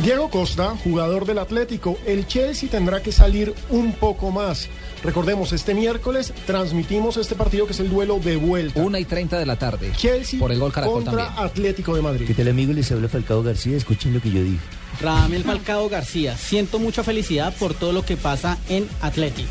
Diego 0.04 0.32
Costa, 0.32 0.76
jugador 0.84 1.26
del 1.26 1.38
Atlético, 1.38 1.96
el 2.08 2.26
Chelsea 2.26 2.68
tendrá 2.68 3.04
que 3.04 3.12
salir 3.12 3.54
un 3.70 3.94
poco 3.94 4.32
más. 4.32 4.68
Recordemos, 5.04 5.54
este 5.54 5.76
miércoles 5.76 6.34
transmitimos 6.48 7.18
este 7.18 7.36
partido 7.36 7.68
que 7.68 7.74
es 7.74 7.80
el 7.82 7.90
duelo 7.92 8.18
de 8.18 8.36
vuelta. 8.36 8.82
Una 8.82 9.00
y 9.00 9.06
30 9.06 9.38
de 9.38 9.46
la 9.46 9.58
tarde. 9.58 9.92
Chelsea 9.96 10.40
Por 10.40 10.52
el 10.52 10.60
gol 10.60 10.74
Caracol 10.74 11.04
contra 11.04 11.28
también. 11.28 11.46
Atlético 11.46 11.96
de 11.96 12.02
Madrid. 12.02 12.26
¿Qué 12.26 12.34
tal 12.34 12.48
amigo? 12.48 12.74
Les 12.74 12.92
habla 12.92 13.10
Falcao 13.10 13.44
García. 13.44 13.78
Escuchen 13.78 14.12
lo 14.12 14.22
que 14.22 14.32
yo 14.32 14.44
dije. 14.44 14.60
Radamel 15.00 15.44
Falcao 15.44 15.88
García, 15.88 16.36
siento 16.36 16.80
mucha 16.80 17.04
felicidad 17.04 17.54
por 17.60 17.76
todo 17.76 17.94
lo 17.94 18.04
que 18.04 18.18
pasa 18.18 18.58
en 18.70 18.88
Atlético. 19.02 19.50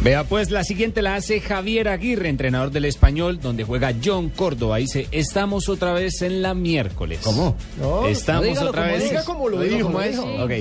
Vea 0.00 0.22
pues, 0.22 0.52
la 0.52 0.62
siguiente 0.62 1.02
la 1.02 1.16
hace 1.16 1.40
Javier 1.40 1.88
Aguirre, 1.88 2.28
entrenador 2.28 2.70
del 2.70 2.84
español, 2.84 3.40
donde 3.40 3.64
juega 3.64 3.92
John 4.02 4.28
Córdoba. 4.28 4.76
Dice, 4.76 5.08
estamos 5.10 5.68
otra 5.68 5.92
vez 5.92 6.22
en 6.22 6.40
la 6.40 6.54
miércoles. 6.54 7.18
¿Cómo? 7.24 7.56
No, 7.80 8.06
Estamos 8.06 8.44
dígalo 8.44 8.70
otra 8.70 8.82
como 8.82 8.94
vez. 8.94 9.08
diga 9.10 9.24
como 9.24 9.48
lo 9.48 9.60
dijo, 9.60 9.86
como 9.86 9.98
lo 9.98 10.04
es? 10.04 10.10
dijo. 10.12 10.44
Ok. 10.44 10.52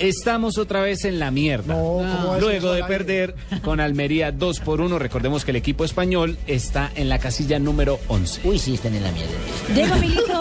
Estamos 0.00 0.58
otra 0.58 0.80
vez 0.82 1.04
en 1.04 1.20
la 1.20 1.30
mierda. 1.30 1.72
¿cómo 1.74 2.04
va 2.04 2.04
a 2.04 2.34
decir 2.34 2.34
eso 2.36 2.40
Luego 2.40 2.72
de 2.72 2.84
perder 2.84 3.34
con 3.62 3.78
Almería 3.78 4.32
2 4.32 4.58
por 4.60 4.80
1, 4.80 4.98
recordemos 4.98 5.44
que 5.44 5.52
el 5.52 5.56
equipo 5.58 5.84
español 5.84 6.36
está 6.48 6.90
en 6.96 7.08
la 7.08 7.20
casilla 7.20 7.60
número 7.60 8.00
11. 8.08 8.40
Uy, 8.42 8.58
sí, 8.58 8.74
están 8.74 8.96
en 8.96 9.04
la 9.04 9.12
mierda. 9.12 9.30
Diego 9.72 9.94
Milito, 9.96 10.40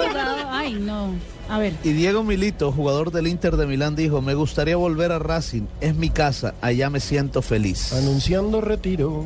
ay 0.49 0.73
no, 0.73 1.13
a 1.49 1.57
ver. 1.57 1.73
Y 1.83 1.93
Diego 1.93 2.23
Milito, 2.23 2.71
jugador 2.71 3.11
del 3.11 3.27
Inter 3.27 3.57
de 3.57 3.65
Milán, 3.65 3.95
dijo, 3.95 4.21
me 4.21 4.33
gustaría 4.35 4.77
volver 4.77 5.11
a 5.11 5.19
Racing, 5.19 5.63
es 5.81 5.95
mi 5.95 6.09
casa, 6.09 6.53
allá 6.61 6.89
me 6.89 6.99
siento 6.99 7.41
feliz. 7.41 7.91
Anunciando 7.93 8.61
retiro. 8.61 9.25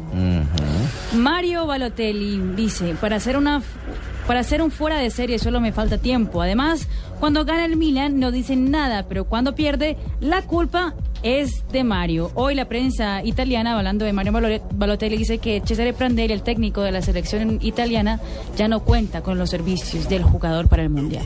Mario 1.16 1.68
Balotelli 1.68 2.40
dice, 2.56 2.96
para 3.00 3.18
hacer 3.18 3.38
una 3.38 3.62
para 4.28 4.40
hacer 4.40 4.62
un 4.62 4.72
fuera 4.72 4.98
de 5.00 5.10
serie 5.10 5.38
solo 5.38 5.60
me 5.60 5.74
falta 5.74 5.98
tiempo. 5.98 6.42
Además, 6.42 6.88
cuando 7.20 7.44
gana 7.44 7.66
el 7.66 7.76
Milan 7.76 8.20
no 8.20 8.32
dicen 8.32 8.72
nada, 8.72 9.06
pero 9.08 9.26
cuando 9.26 9.54
pierde 9.54 9.98
la 10.22 10.44
culpa 10.44 10.96
es 11.24 11.64
de 11.72 11.84
Mario. 11.84 12.32
Hoy 12.36 12.54
la 12.56 12.66
prensa 12.68 13.24
italiana, 13.24 13.78
hablando 13.78 14.06
de 14.06 14.14
Mario 14.14 14.32
Balo- 14.34 14.62
Balotelli, 14.74 15.18
dice 15.18 15.38
que 15.40 15.62
Cesare 15.66 15.94
Prandelli, 15.94 16.34
el 16.34 16.44
técnico 16.44 16.82
de 16.82 16.92
la 16.92 17.02
selección 17.02 17.60
italiana, 17.62 18.20
ya 18.58 18.68
no 18.68 18.82
cuenta 18.82 19.22
con 19.24 19.38
los 19.38 19.50
servicios 19.50 20.08
del 20.10 20.24
jugador 20.24 20.68
para 20.68 20.84
el 20.84 20.90
Mundial. 20.90 21.26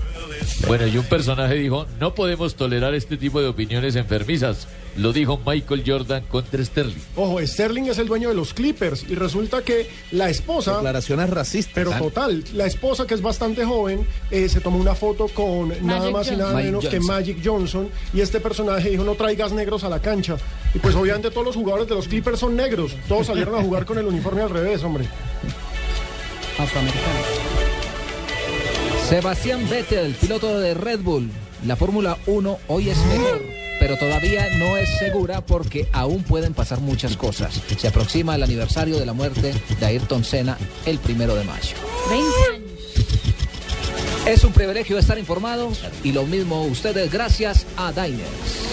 Bueno, 0.67 0.87
y 0.87 0.97
un 0.97 1.05
personaje 1.05 1.55
dijo, 1.55 1.85
no 1.99 2.13
podemos 2.15 2.55
tolerar 2.55 2.93
este 2.93 3.17
tipo 3.17 3.41
de 3.41 3.47
opiniones 3.47 3.95
enfermizas. 3.95 4.67
Lo 4.97 5.13
dijo 5.13 5.39
Michael 5.45 5.83
Jordan 5.85 6.23
contra 6.29 6.63
Sterling. 6.63 6.97
Ojo, 7.15 7.39
Sterling 7.45 7.83
es 7.83 7.97
el 7.99 8.07
dueño 8.07 8.29
de 8.29 8.35
los 8.35 8.53
Clippers 8.53 9.05
y 9.07 9.15
resulta 9.15 9.61
que 9.61 9.89
la 10.11 10.29
esposa... 10.29 10.73
Declaraciones 10.75 11.29
racistas. 11.29 11.73
Pero 11.73 11.91
total, 11.91 12.43
la 12.53 12.65
esposa 12.65 13.05
que 13.05 13.13
es 13.13 13.21
bastante 13.21 13.63
joven 13.63 14.05
eh, 14.31 14.49
se 14.49 14.59
tomó 14.59 14.79
una 14.79 14.95
foto 14.95 15.27
con 15.27 15.73
nada 15.85 16.09
más 16.09 16.31
y 16.31 16.35
nada 16.35 16.53
Magic 16.53 16.65
menos 16.65 16.85
que. 16.85 16.99
Magic 16.99 17.37
Johnson 17.43 17.89
y 18.13 18.21
este 18.21 18.39
personaje 18.39 18.89
dijo 18.89 19.03
no 19.03 19.13
traigas 19.15 19.51
negros 19.51 19.83
a 19.83 19.89
la 19.89 20.01
cancha 20.01 20.37
y 20.73 20.79
pues 20.79 20.95
obviamente 20.95 21.29
todos 21.31 21.45
los 21.45 21.55
jugadores 21.55 21.87
de 21.87 21.95
los 21.95 22.07
Clippers 22.07 22.39
son 22.39 22.55
negros, 22.55 22.95
todos 23.07 23.27
salieron 23.27 23.55
a 23.55 23.61
jugar 23.61 23.85
con 23.85 23.97
el 23.97 24.05
uniforme 24.05 24.41
al 24.41 24.49
revés, 24.49 24.83
hombre. 24.83 25.05
Afroamericano. 26.57 27.19
Sebastián 29.07 29.69
Vettel, 29.69 30.15
piloto 30.15 30.59
de 30.59 30.73
Red 30.73 30.99
Bull. 30.99 31.29
La 31.65 31.75
Fórmula 31.75 32.17
1 32.25 32.59
hoy 32.67 32.89
es 32.89 32.97
mejor, 33.05 33.41
pero 33.79 33.97
todavía 33.97 34.47
no 34.57 34.77
es 34.77 34.89
segura 34.97 35.41
porque 35.41 35.87
aún 35.91 36.23
pueden 36.23 36.53
pasar 36.53 36.79
muchas 36.79 37.17
cosas. 37.17 37.61
Se 37.77 37.87
aproxima 37.87 38.35
el 38.35 38.43
aniversario 38.43 38.97
de 38.97 39.05
la 39.05 39.13
muerte 39.13 39.53
de 39.79 39.85
Ayrton 39.85 40.23
Senna 40.23 40.57
el 40.85 40.99
primero 40.99 41.35
de 41.35 41.43
mayo. 41.43 41.75
20 42.09 42.25
años. 42.53 42.67
Es 44.27 44.43
un 44.43 44.51
privilegio 44.51 44.97
estar 44.97 45.17
informados 45.17 45.81
y 46.03 46.11
lo 46.11 46.25
mismo 46.25 46.63
ustedes 46.63 47.11
gracias 47.11 47.65
a 47.77 47.91
Diners. 47.91 48.67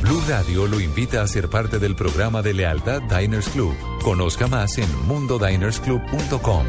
Blue 0.00 0.22
Radio 0.26 0.66
lo 0.66 0.80
invita 0.80 1.22
a 1.22 1.28
ser 1.28 1.48
parte 1.48 1.78
del 1.78 1.94
programa 1.94 2.42
de 2.42 2.54
lealtad 2.54 3.02
Diners 3.02 3.48
Club. 3.50 3.74
Conozca 4.02 4.48
más 4.48 4.78
en 4.78 4.88
mundodinersclub.com. 5.06 6.64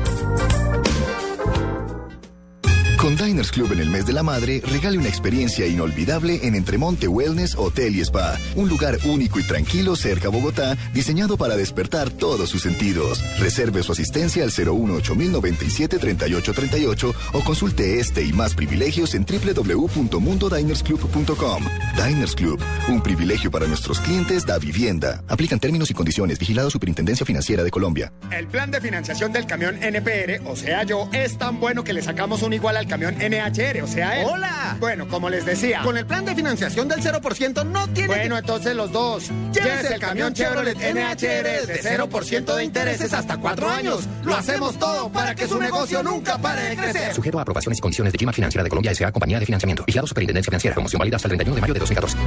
Con 3.03 3.15
Diners 3.17 3.51
Club 3.51 3.73
en 3.73 3.81
el 3.81 3.89
mes 3.89 4.05
de 4.05 4.13
la 4.13 4.23
madre, 4.23 4.61
regale 4.65 4.97
una 4.97 5.09
experiencia 5.09 5.67
inolvidable 5.67 6.39
en 6.43 6.55
Entremonte 6.55 7.09
Wellness 7.09 7.55
Hotel 7.55 7.97
y 7.97 7.99
Spa. 7.99 8.39
Un 8.55 8.69
lugar 8.69 8.97
único 9.03 9.41
y 9.41 9.43
tranquilo 9.43 9.97
cerca 9.97 10.29
a 10.29 10.31
Bogotá, 10.31 10.77
diseñado 10.93 11.35
para 11.35 11.57
despertar 11.57 12.11
todos 12.11 12.49
sus 12.49 12.61
sentidos. 12.61 13.21
Reserve 13.39 13.83
su 13.83 13.91
asistencia 13.91 14.45
al 14.45 14.51
018-097-3838 14.51 17.13
o 17.33 17.43
consulte 17.43 17.99
este 17.99 18.23
y 18.23 18.31
más 18.31 18.55
privilegios 18.55 19.15
en 19.15 19.25
www.mundodinersclub.com. 19.25 21.63
Diners 21.97 22.35
Club, 22.35 22.63
un 22.87 23.03
privilegio 23.03 23.51
para 23.51 23.67
nuestros 23.67 23.99
clientes 23.99 24.45
da 24.45 24.57
vivienda. 24.59 25.21
Aplican 25.27 25.59
términos 25.59 25.91
y 25.91 25.93
condiciones. 25.93 26.39
Vigilado 26.39 26.69
Superintendencia 26.69 27.25
Financiera 27.25 27.65
de 27.65 27.71
Colombia. 27.71 28.13
El 28.31 28.47
plan 28.47 28.71
de 28.71 28.79
financiación 28.79 29.33
del 29.33 29.45
camión 29.45 29.83
NPR, 29.83 30.39
o 30.45 30.55
sea 30.55 30.83
yo, 30.83 31.09
es 31.11 31.37
tan 31.37 31.59
bueno 31.59 31.83
que 31.83 31.91
le 31.91 32.01
sacamos 32.01 32.43
un 32.43 32.53
igual 32.53 32.77
al 32.77 32.92
camión 32.93 33.15
NHR, 33.15 33.81
o 33.81 33.87
sea 33.87 34.19
él. 34.19 34.27
¡Hola! 34.29 34.77
Bueno, 34.79 35.07
como 35.07 35.27
les 35.27 35.45
decía. 35.45 35.81
Con 35.81 35.97
el 35.97 36.05
plan 36.05 36.25
de 36.25 36.35
financiación 36.35 36.87
del 36.87 37.01
0% 37.01 37.65
no 37.65 37.87
tiene... 37.87 38.07
Bueno, 38.07 38.37
entonces 38.37 38.75
los 38.75 38.91
dos. 38.91 39.31
Llévese 39.51 39.95
el 39.95 39.99
camión 39.99 40.31
Chevrolet 40.33 40.77
NHR 40.77 41.65
de 41.65 41.81
0% 41.81 42.55
de 42.55 42.63
intereses 42.63 43.11
hasta 43.13 43.37
cuatro 43.37 43.67
años. 43.67 44.07
Lo 44.23 44.35
hacemos 44.35 44.77
todo 44.77 45.09
para 45.11 45.33
que 45.33 45.47
su 45.47 45.59
negocio 45.59 46.03
nunca 46.03 46.37
pare 46.37 46.69
de 46.69 46.77
crecer. 46.77 47.13
Sujeto 47.15 47.39
a 47.39 47.41
aprobaciones 47.41 47.79
y 47.79 47.81
condiciones 47.81 48.13
de 48.13 48.19
Gima 48.19 48.31
Financiera 48.31 48.63
de 48.63 48.69
Colombia 48.69 48.91
S.A. 48.91 49.11
Compañía 49.11 49.39
de 49.39 49.45
Financiamiento. 49.47 49.83
Vigilado 49.85 50.05
Superintendencia 50.07 50.51
Financiera. 50.51 50.75
Promoción 50.75 50.99
válida 50.99 51.15
hasta 51.15 51.27
el 51.27 51.31
31 51.31 51.55
de 51.55 51.61
mayo 51.61 51.73
de 51.73 51.79
2014. 51.79 52.17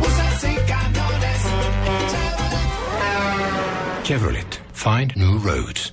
Chevrolet. 4.02 4.60
Find 4.72 5.12
new 5.16 5.38
roads. 5.38 5.92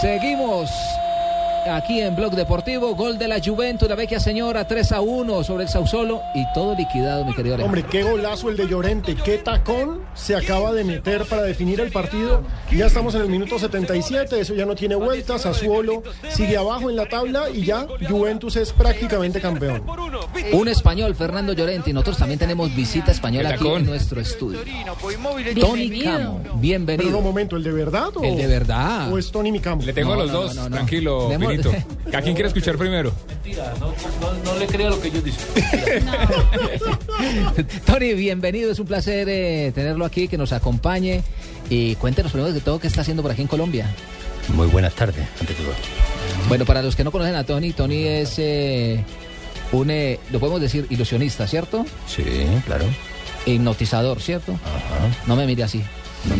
Seguimos 0.00 0.95
aquí 1.68 2.00
en 2.00 2.14
Blog 2.16 2.32
Deportivo. 2.34 2.94
Gol 2.94 3.18
de 3.18 3.28
la 3.28 3.40
Juventus, 3.44 3.88
la 3.88 3.94
vecchia 3.94 4.20
señora, 4.20 4.66
3 4.66 4.92
a 4.92 5.00
1 5.00 5.44
sobre 5.44 5.64
el 5.64 5.68
Sausolo 5.70 6.20
y 6.34 6.44
todo 6.54 6.74
liquidado, 6.74 7.24
mi 7.24 7.34
querido 7.34 7.54
Alejandro. 7.56 7.80
Hombre, 7.80 7.84
qué 7.90 8.02
golazo 8.08 8.48
el 8.50 8.56
de 8.56 8.66
Llorente, 8.68 9.14
qué 9.16 9.38
tacón 9.38 10.02
se 10.14 10.34
acaba 10.36 10.72
de 10.72 10.84
meter 10.84 11.24
para 11.26 11.42
definir 11.42 11.80
el 11.80 11.90
partido. 11.90 12.42
Ya 12.72 12.86
estamos 12.86 13.14
en 13.14 13.22
el 13.22 13.28
minuto 13.28 13.58
77, 13.58 14.40
eso 14.40 14.54
ya 14.54 14.64
no 14.66 14.74
tiene 14.74 14.94
vueltas. 14.94 15.42
Sassuolo 15.42 16.02
sigue 16.30 16.56
abajo 16.56 16.90
en 16.90 16.96
la 16.96 17.06
tabla 17.06 17.50
y 17.50 17.64
ya 17.64 17.86
Juventus 18.08 18.56
es 18.56 18.72
prácticamente 18.72 19.40
campeón. 19.40 19.82
Un 20.52 20.68
español, 20.68 21.14
Fernando 21.14 21.52
Llorente, 21.52 21.90
y 21.90 21.92
nosotros 21.92 22.18
también 22.18 22.38
tenemos 22.38 22.74
visita 22.74 23.12
española 23.12 23.50
aquí 23.50 23.66
en 23.68 23.86
nuestro 23.86 24.20
estudio. 24.20 24.60
Tony 25.60 26.00
Camo, 26.02 26.40
bienvenido. 26.56 27.06
Pero 27.08 27.18
un 27.18 27.24
momento, 27.24 27.56
¿el 27.56 27.62
de 27.62 27.72
verdad 27.72 28.08
o, 28.16 28.22
El 28.24 28.36
de 28.36 28.46
verdad. 28.46 29.12
o 29.12 29.18
es 29.18 29.30
Tony 29.30 29.50
Micamo? 29.52 29.82
Le 29.82 29.92
tengo 29.92 30.12
a 30.12 30.16
los 30.16 30.30
dos, 30.32 30.54
tranquilo, 30.70 31.28
Demos- 31.28 31.55
¿A 32.12 32.22
quién 32.22 32.34
quiere 32.34 32.48
escuchar 32.48 32.76
primero? 32.76 33.12
No, 33.80 33.94
no, 34.20 34.44
no 34.44 34.58
le 34.58 34.66
crea 34.66 34.90
lo 34.90 35.00
que 35.00 35.08
ellos 35.08 35.24
dicen. 35.24 35.46
Tony, 37.86 38.14
bienvenido, 38.14 38.70
es 38.70 38.78
un 38.78 38.86
placer 38.86 39.28
eh, 39.28 39.72
tenerlo 39.74 40.04
aquí, 40.04 40.28
que 40.28 40.38
nos 40.38 40.52
acompañe 40.52 41.22
y 41.70 41.94
cuéntenos 41.96 42.32
primero 42.32 42.52
de 42.52 42.60
todo 42.60 42.78
qué 42.78 42.86
está 42.86 43.00
haciendo 43.02 43.22
por 43.22 43.32
aquí 43.32 43.42
en 43.42 43.48
Colombia. 43.48 43.88
Muy 44.54 44.66
buenas 44.68 44.94
tardes, 44.94 45.26
ante 45.40 45.54
todo. 45.54 45.68
Bueno, 46.48 46.64
para 46.64 46.82
los 46.82 46.94
que 46.94 47.04
no 47.04 47.10
conocen 47.10 47.34
a 47.34 47.44
Tony, 47.44 47.72
Tony 47.72 48.04
es 48.04 48.34
eh, 48.38 49.02
un, 49.72 49.90
eh, 49.90 50.20
lo 50.30 50.38
podemos 50.38 50.60
decir, 50.60 50.86
ilusionista, 50.90 51.46
¿cierto? 51.46 51.84
Sí, 52.06 52.22
claro. 52.64 52.84
Hipnotizador, 53.46 54.20
¿cierto? 54.20 54.58
No 55.26 55.36
me 55.36 55.46
mire 55.46 55.64
así. 55.64 55.82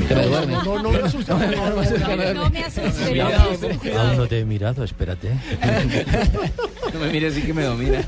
Que 0.08 0.14
me 0.14 0.26
duerme. 0.26 0.52
No, 0.52 0.64
no, 0.64 0.82
no 0.82 0.90
me 0.90 0.98
asuste. 0.98 1.32
No 1.32 1.38
me. 1.38 1.56
No 1.56 1.80
asustes. 1.80 2.02
Aún 3.96 4.16
no 4.16 4.26
te 4.26 4.40
he 4.40 4.44
mirado, 4.44 4.84
espérate. 4.84 5.30
No 6.92 7.00
me 7.00 7.12
mire 7.12 7.28
así 7.28 7.42
que 7.42 7.52
me 7.52 7.64
domina. 7.64 8.04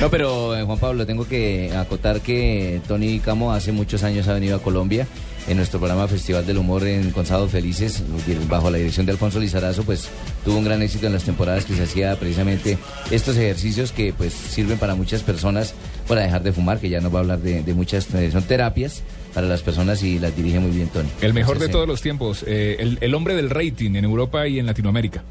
No, 0.00 0.10
pero 0.10 0.56
eh, 0.56 0.64
Juan 0.64 0.78
Pablo, 0.78 1.06
tengo 1.06 1.26
que 1.26 1.72
acotar 1.74 2.20
que 2.20 2.80
Tony 2.88 3.20
Camo 3.20 3.52
hace 3.52 3.70
muchos 3.70 4.02
años 4.02 4.26
ha 4.26 4.34
venido 4.34 4.56
a 4.56 4.62
Colombia 4.62 5.06
en 5.46 5.56
nuestro 5.56 5.78
programa 5.78 6.08
Festival 6.08 6.46
del 6.46 6.58
Humor 6.58 6.86
en 6.86 7.10
Consados 7.10 7.50
Felices, 7.50 8.02
bajo 8.48 8.70
la 8.70 8.78
dirección 8.78 9.06
de 9.06 9.12
Alfonso 9.12 9.38
Lizarazo, 9.38 9.84
pues 9.84 10.08
tuvo 10.44 10.56
un 10.56 10.64
gran 10.64 10.82
éxito 10.82 11.06
en 11.06 11.12
las 11.12 11.24
temporadas 11.24 11.64
que 11.64 11.74
se 11.74 11.82
hacía 11.82 12.16
precisamente 12.16 12.78
estos 13.10 13.36
ejercicios 13.36 13.92
que 13.92 14.12
pues 14.12 14.32
sirven 14.32 14.78
para 14.78 14.94
muchas 14.94 15.22
personas 15.22 15.74
para 16.08 16.22
dejar 16.22 16.42
de 16.42 16.52
fumar, 16.52 16.78
que 16.78 16.88
ya 16.88 17.00
nos 17.00 17.12
va 17.12 17.18
a 17.18 17.22
hablar 17.22 17.38
de, 17.40 17.62
de 17.62 17.74
muchas, 17.74 18.12
eh, 18.14 18.30
son 18.32 18.42
terapias 18.44 19.02
para 19.34 19.46
las 19.48 19.62
personas 19.62 20.02
y 20.02 20.18
las 20.18 20.34
dirige 20.36 20.60
muy 20.60 20.70
bien 20.70 20.88
Tony. 20.88 21.08
El 21.20 21.34
mejor 21.34 21.58
de 21.58 21.68
todos 21.68 21.88
los 21.88 22.00
tiempos, 22.00 22.44
eh, 22.46 22.76
el, 22.78 22.98
el 23.00 23.14
hombre 23.14 23.34
del 23.34 23.50
rating 23.50 23.96
en 23.96 24.04
Europa 24.04 24.46
y 24.46 24.58
en 24.58 24.66
Latinoamérica. 24.66 25.22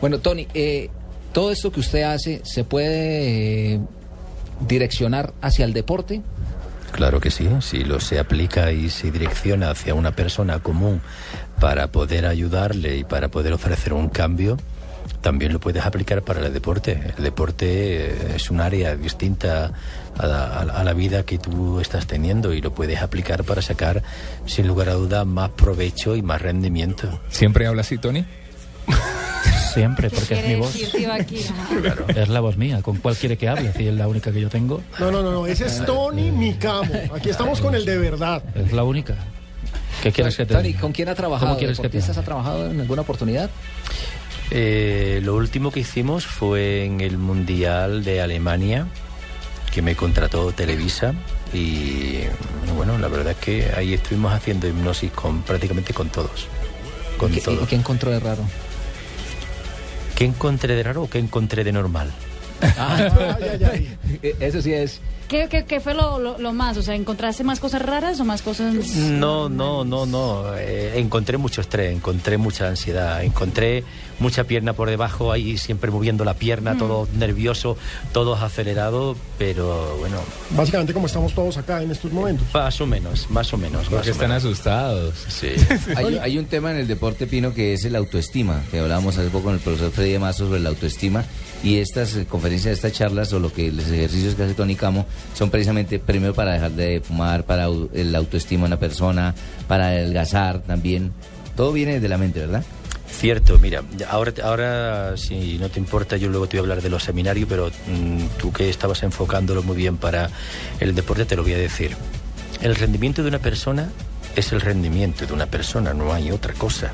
Bueno, 0.00 0.18
Tony, 0.18 0.46
eh, 0.52 0.90
todo 1.32 1.50
esto 1.50 1.70
que 1.70 1.80
usted 1.80 2.02
hace 2.02 2.40
se 2.44 2.64
puede 2.64 3.74
eh, 3.74 3.80
direccionar 4.66 5.32
hacia 5.40 5.64
el 5.64 5.72
deporte. 5.72 6.22
Claro 6.92 7.20
que 7.20 7.30
sí, 7.30 7.48
si 7.60 7.84
lo 7.84 8.00
se 8.00 8.18
aplica 8.18 8.72
y 8.72 8.88
se 8.88 9.10
direcciona 9.10 9.70
hacia 9.70 9.94
una 9.94 10.12
persona 10.12 10.60
común 10.60 11.00
para 11.60 11.88
poder 11.88 12.26
ayudarle 12.26 12.96
y 12.96 13.04
para 13.04 13.28
poder 13.28 13.52
ofrecer 13.52 13.92
un 13.92 14.08
cambio, 14.08 14.56
también 15.20 15.52
lo 15.52 15.60
puedes 15.60 15.84
aplicar 15.84 16.22
para 16.22 16.44
el 16.44 16.52
deporte. 16.52 17.00
El 17.16 17.24
deporte 17.24 18.06
eh, 18.06 18.32
es 18.36 18.50
un 18.50 18.60
área 18.60 18.96
distinta 18.96 19.72
a 20.18 20.26
la, 20.26 20.60
a 20.60 20.92
vida 20.92 21.24
que 21.24 21.38
tú 21.38 21.80
estás 21.80 22.06
teniendo 22.06 22.52
y 22.52 22.60
lo 22.60 22.72
puedes 22.72 23.02
aplicar 23.02 23.44
para 23.44 23.62
sacar, 23.62 24.02
sin 24.46 24.66
lugar 24.66 24.88
a 24.88 24.94
duda, 24.94 25.24
más 25.24 25.50
provecho 25.50 26.16
y 26.16 26.22
más 26.22 26.40
rendimiento. 26.40 27.20
¿Siempre 27.28 27.66
habla 27.66 27.82
así, 27.82 27.98
Tony? 27.98 28.24
Siempre, 29.76 30.08
porque 30.08 30.40
es 30.40 30.48
mi 30.48 30.54
voz. 30.54 30.72
decir, 30.72 30.90
Tibaquira. 30.90 31.54
Es 32.22 32.28
la 32.28 32.40
voz 32.40 32.56
mía. 32.56 32.80
¿Con 32.80 32.96
cuál 32.96 33.14
quiere 33.14 33.36
que 33.36 33.46
hable? 33.46 33.74
Si 33.74 33.86
es 33.86 33.94
la 33.94 34.08
única 34.08 34.32
que 34.32 34.40
yo 34.40 34.48
tengo. 34.48 34.80
No, 34.98 35.10
no, 35.10 35.22
no, 35.22 35.30
no, 35.30 35.46
ese 35.46 35.66
es 35.66 35.84
Tony 35.84 36.30
Micamo. 36.30 36.94
Aquí 37.14 37.28
estamos 37.28 37.60
con 37.60 37.74
el 37.74 37.84
de 37.84 37.98
verdad. 37.98 38.42
Es 38.54 38.72
la 38.72 38.84
única. 38.84 39.16
¿Qué 40.02 40.12
quieres 40.12 40.36
que 40.36 40.46
te 40.46 40.54
Tony, 40.54 40.68
diga? 40.68 40.80
¿con 40.80 40.92
quién 40.92 41.08
ha 41.10 41.14
trabajado? 41.14 41.48
¿Cómo 41.48 41.58
quieres 41.58 41.76
que 41.76 41.82
te 41.82 41.88
¿Deportistas 41.88 42.16
ha 42.16 42.22
trabajado 42.22 42.70
en 42.70 42.80
alguna 42.80 43.02
oportunidad? 43.02 43.50
Eh, 44.50 45.20
lo 45.22 45.34
último 45.34 45.70
que 45.70 45.80
hicimos 45.80 46.26
fue 46.26 46.84
en 46.84 47.00
el 47.00 47.18
Mundial 47.18 48.04
de 48.04 48.20
Alemania, 48.20 48.86
que 49.72 49.82
me 49.82 49.96
contrató 49.96 50.52
Televisa. 50.52 51.14
Y 51.52 52.20
bueno, 52.76 52.98
la 52.98 53.08
verdad 53.08 53.32
es 53.32 53.38
que 53.38 53.72
ahí 53.76 53.94
estuvimos 53.94 54.32
haciendo 54.32 54.66
hipnosis 54.68 55.10
con 55.12 55.42
prácticamente 55.42 55.92
con 55.94 56.08
todos. 56.08 56.46
Con 57.18 57.32
¿Qué, 57.32 57.40
todos. 57.40 57.62
y 57.62 57.66
qué 57.66 57.76
encontró 57.76 58.10
de 58.10 58.20
raro? 58.20 58.42
¿Qué 60.14 60.24
encontré 60.24 60.74
de 60.74 60.82
raro 60.82 61.02
o 61.02 61.10
qué 61.10 61.18
encontré 61.18 61.64
de 61.64 61.72
normal? 61.72 62.10
Eh, 64.22 64.34
Eso 64.40 64.62
sí 64.62 64.72
es. 64.72 65.00
¿Qué, 65.28 65.48
qué, 65.50 65.64
qué 65.64 65.80
fue 65.80 65.92
lo, 65.92 66.18
lo, 66.20 66.38
lo 66.38 66.52
más? 66.52 66.76
O 66.76 66.82
sea, 66.82 66.94
¿encontraste 66.94 67.42
más 67.44 67.58
cosas 67.60 67.82
raras 67.82 68.20
o 68.20 68.24
más 68.24 68.42
cosas...? 68.42 68.74
No, 68.96 69.48
no, 69.48 69.84
no, 69.84 70.06
no. 70.06 70.56
Eh, 70.56 70.92
encontré 70.98 71.36
mucho 71.36 71.60
estrés, 71.60 71.92
encontré 71.92 72.38
mucha 72.38 72.68
ansiedad, 72.68 73.22
encontré 73.24 73.82
mucha 74.18 74.44
pierna 74.44 74.72
por 74.72 74.88
debajo, 74.88 75.32
ahí 75.32 75.58
siempre 75.58 75.90
moviendo 75.90 76.24
la 76.24 76.34
pierna, 76.34 76.74
Mm. 76.74 76.78
todo 76.78 77.08
nervioso, 77.18 77.76
todo 78.12 78.34
acelerado, 78.34 79.16
pero 79.38 79.96
bueno, 79.98 80.16
Básicamente 80.50 80.92
como 80.94 81.06
estamos 81.06 81.34
todos 81.34 81.56
acá 81.58 81.82
en 81.82 81.90
estos 81.90 82.12
momentos. 82.12 82.46
más 82.54 82.80
o 82.80 82.86
menos, 82.86 83.28
más 83.30 83.52
o 83.52 83.58
menos. 83.58 83.86
Porque 83.88 84.10
están 84.10 84.28
menos. 84.28 84.44
asustados. 84.44 85.14
Sí. 85.28 85.48
Hay, 85.96 86.18
hay 86.18 86.38
un 86.38 86.46
tema 86.46 86.70
en 86.70 86.78
el 86.78 86.86
deporte 86.88 87.26
pino 87.26 87.52
que 87.54 87.74
es 87.74 87.84
el 87.84 87.94
autoestima, 87.96 88.62
que 88.70 88.78
hablábamos 88.78 89.16
hace 89.18 89.28
poco 89.28 89.44
con 89.44 89.54
el 89.54 89.60
profesor 89.60 89.90
Freddy 89.90 90.18
Mazo 90.18 90.46
sobre 90.46 90.60
la 90.60 90.68
autoestima 90.70 91.24
y 91.62 91.78
estas 91.78 92.14
eh, 92.16 92.26
conferencias, 92.26 92.74
estas 92.74 92.92
charlas 92.92 93.32
o 93.32 93.38
lo 93.40 93.52
que 93.52 93.70
los 93.72 93.86
ejercicios 93.86 94.34
que 94.34 94.44
hace 94.44 94.54
Tony 94.54 94.74
Camo 94.76 95.06
son 95.34 95.50
precisamente 95.50 95.98
primero 95.98 96.34
para 96.34 96.52
dejar 96.52 96.72
de 96.72 97.00
fumar, 97.00 97.44
para 97.44 97.66
el 97.66 98.14
autoestima 98.14 98.62
de 98.62 98.66
una 98.68 98.78
persona, 98.78 99.34
para 99.68 99.88
adelgazar 99.88 100.60
también. 100.62 101.12
Todo 101.56 101.72
viene 101.72 102.00
de 102.00 102.08
la 102.08 102.18
mente, 102.18 102.40
¿verdad? 102.40 102.62
Cierto, 103.18 103.58
mira, 103.58 103.82
ahora, 104.10 104.32
ahora 104.44 105.16
si 105.16 105.56
no 105.56 105.70
te 105.70 105.80
importa, 105.80 106.18
yo 106.18 106.28
luego 106.28 106.48
te 106.48 106.58
voy 106.58 106.58
a 106.58 106.62
hablar 106.64 106.82
de 106.82 106.90
los 106.90 107.02
seminarios, 107.02 107.48
pero 107.48 107.68
mm, 107.68 108.26
tú 108.38 108.52
que 108.52 108.68
estabas 108.68 109.02
enfocándolo 109.04 109.62
muy 109.62 109.74
bien 109.74 109.96
para 109.96 110.28
el 110.80 110.94
deporte, 110.94 111.24
te 111.24 111.34
lo 111.34 111.42
voy 111.42 111.54
a 111.54 111.58
decir. 111.58 111.96
El 112.60 112.74
rendimiento 112.74 113.22
de 113.22 113.28
una 113.28 113.38
persona 113.38 113.88
es 114.36 114.52
el 114.52 114.60
rendimiento 114.60 115.24
de 115.24 115.32
una 115.32 115.46
persona, 115.46 115.94
no 115.94 116.12
hay 116.12 116.30
otra 116.30 116.52
cosa. 116.52 116.92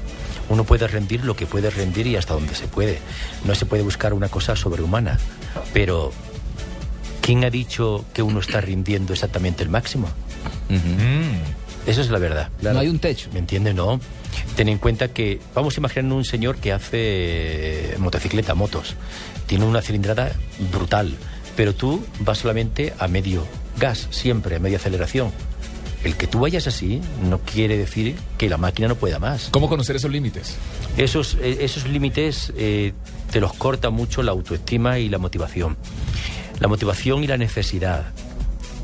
Uno 0.48 0.62
puede 0.62 0.86
rendir 0.86 1.24
lo 1.24 1.34
que 1.34 1.46
puede 1.46 1.70
rendir 1.70 2.06
y 2.06 2.14
hasta 2.14 2.34
donde 2.34 2.54
se 2.54 2.68
puede. 2.68 3.00
No 3.44 3.56
se 3.56 3.66
puede 3.66 3.82
buscar 3.82 4.14
una 4.14 4.28
cosa 4.28 4.54
sobrehumana. 4.54 5.18
Pero, 5.72 6.12
¿quién 7.20 7.44
ha 7.44 7.50
dicho 7.50 8.04
que 8.14 8.22
uno 8.22 8.38
está 8.38 8.60
rindiendo 8.60 9.12
exactamente 9.12 9.64
el 9.64 9.70
máximo? 9.70 10.08
Eso 11.86 12.00
es 12.00 12.10
la 12.10 12.18
verdad. 12.18 12.48
No 12.60 12.78
hay 12.78 12.88
un 12.88 12.98
techo. 12.98 13.28
¿Me 13.32 13.40
entiendes? 13.40 13.74
No. 13.74 14.00
Ten 14.56 14.68
en 14.68 14.78
cuenta 14.78 15.08
que 15.08 15.40
vamos 15.54 15.76
a 15.76 15.80
imaginar 15.80 16.12
un 16.12 16.24
señor 16.24 16.56
que 16.56 16.72
hace 16.72 17.94
motocicleta, 17.98 18.54
motos. 18.54 18.94
Tiene 19.46 19.64
una 19.64 19.82
cilindrada 19.82 20.32
brutal, 20.70 21.12
pero 21.56 21.74
tú 21.74 22.04
vas 22.20 22.38
solamente 22.38 22.94
a 22.98 23.08
medio 23.08 23.46
gas, 23.78 24.08
siempre 24.10 24.56
a 24.56 24.58
media 24.58 24.76
aceleración. 24.76 25.32
El 26.04 26.16
que 26.16 26.26
tú 26.26 26.40
vayas 26.40 26.66
así 26.66 27.00
no 27.28 27.38
quiere 27.38 27.76
decir 27.76 28.16
que 28.36 28.48
la 28.48 28.56
máquina 28.56 28.88
no 28.88 28.96
pueda 28.96 29.18
más. 29.18 29.48
¿Cómo 29.52 29.68
conocer 29.68 29.96
esos 29.96 30.10
límites? 30.10 30.56
Esos, 30.96 31.36
eh, 31.40 31.58
esos 31.60 31.86
límites 31.86 32.52
eh, 32.56 32.92
te 33.30 33.40
los 33.40 33.52
corta 33.52 33.90
mucho 33.90 34.22
la 34.22 34.32
autoestima 34.32 34.98
y 34.98 35.08
la 35.08 35.18
motivación. 35.18 35.76
La 36.58 36.68
motivación 36.68 37.22
y 37.22 37.28
la 37.28 37.36
necesidad. 37.36 38.12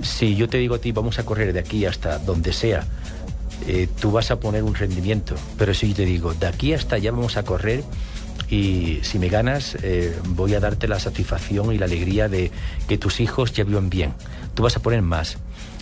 Si 0.03 0.37
yo 0.37 0.49
te 0.49 0.59
digo 0.59 0.77
a 0.77 0.79
ti, 0.79 0.93
vamos 0.93 1.19
a 1.19 1.25
correr 1.25 1.53
de 1.53 1.61
aquí 1.61 1.85
hasta 1.85 2.19
donde 2.19 2.53
sea, 2.53 2.85
eh, 3.67 3.89
tú 4.01 4.13
vas 4.13 4.31
a 4.31 4.39
poner 4.39 4.63
un 4.63 4.75
rendimiento. 4.75 5.35
Pero 5.57 5.75
si 5.75 5.89
yo 5.89 5.97
te 5.97 6.05
digo, 6.05 6.35
de 6.35 6.47
aquí 6.47 6.73
hasta 6.73 6.97
allá 6.97 7.11
vamos 7.11 7.37
a 7.37 7.45
correr 7.45 7.85
y 8.51 9.01
si 9.03 9.19
me 9.19 9.29
ganas, 9.29 9.77
eh, 9.83 10.17
voy 10.29 10.55
a 10.55 10.61
darte 10.61 10.89
la 10.89 10.99
satisfacción 10.99 11.73
y 11.73 11.79
la 11.79 11.85
alegría 11.87 12.29
de 12.29 12.51
que 12.87 12.97
tus 12.99 13.21
hijos 13.21 13.53
ya 13.53 13.65
vivan 13.65 13.91
bien. 13.91 14.15
Tú 14.55 14.63
vas 14.63 14.77
a 14.77 14.81
poner 14.81 15.03
más. 15.03 15.39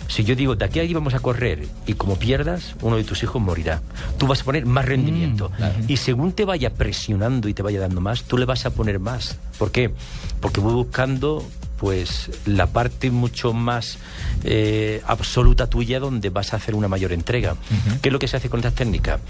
Si 0.07 0.23
yo 0.23 0.35
digo, 0.35 0.55
de 0.55 0.65
aquí 0.65 0.79
a 0.79 0.83
allí 0.83 0.93
vamos 0.93 1.13
a 1.13 1.19
correr 1.19 1.67
y 1.85 1.93
como 1.93 2.17
pierdas, 2.17 2.75
uno 2.81 2.95
de 2.95 3.03
tus 3.03 3.23
hijos 3.23 3.41
morirá. 3.41 3.81
Tú 4.17 4.25
vas 4.25 4.41
a 4.41 4.43
poner 4.45 4.65
más 4.65 4.85
rendimiento. 4.85 5.51
Y 5.87 5.97
según 5.97 6.31
te 6.31 6.45
vaya 6.45 6.73
presionando 6.73 7.49
y 7.49 7.53
te 7.53 7.61
vaya 7.61 7.79
dando 7.81 7.99
más, 7.99 8.23
tú 8.23 8.37
le 8.37 8.45
vas 8.45 8.65
a 8.65 8.69
poner 8.69 8.99
más. 8.99 9.37
¿Por 9.57 9.71
qué? 9.71 9.91
Porque 10.39 10.61
voy 10.61 10.73
buscando 10.73 11.45
pues 11.77 12.31
la 12.45 12.67
parte 12.67 13.11
mucho 13.11 13.53
más 13.53 13.97
eh, 14.43 15.01
absoluta 15.05 15.67
tuya 15.67 15.99
donde 15.99 16.29
vas 16.29 16.53
a 16.53 16.57
hacer 16.57 16.75
una 16.75 16.87
mayor 16.87 17.13
entrega. 17.13 17.55
¿Qué 18.01 18.09
es 18.09 18.13
lo 18.13 18.19
que 18.19 18.27
se 18.27 18.37
hace 18.37 18.49
con 18.49 18.59
estas 18.59 18.75
técnicas? 18.75 19.21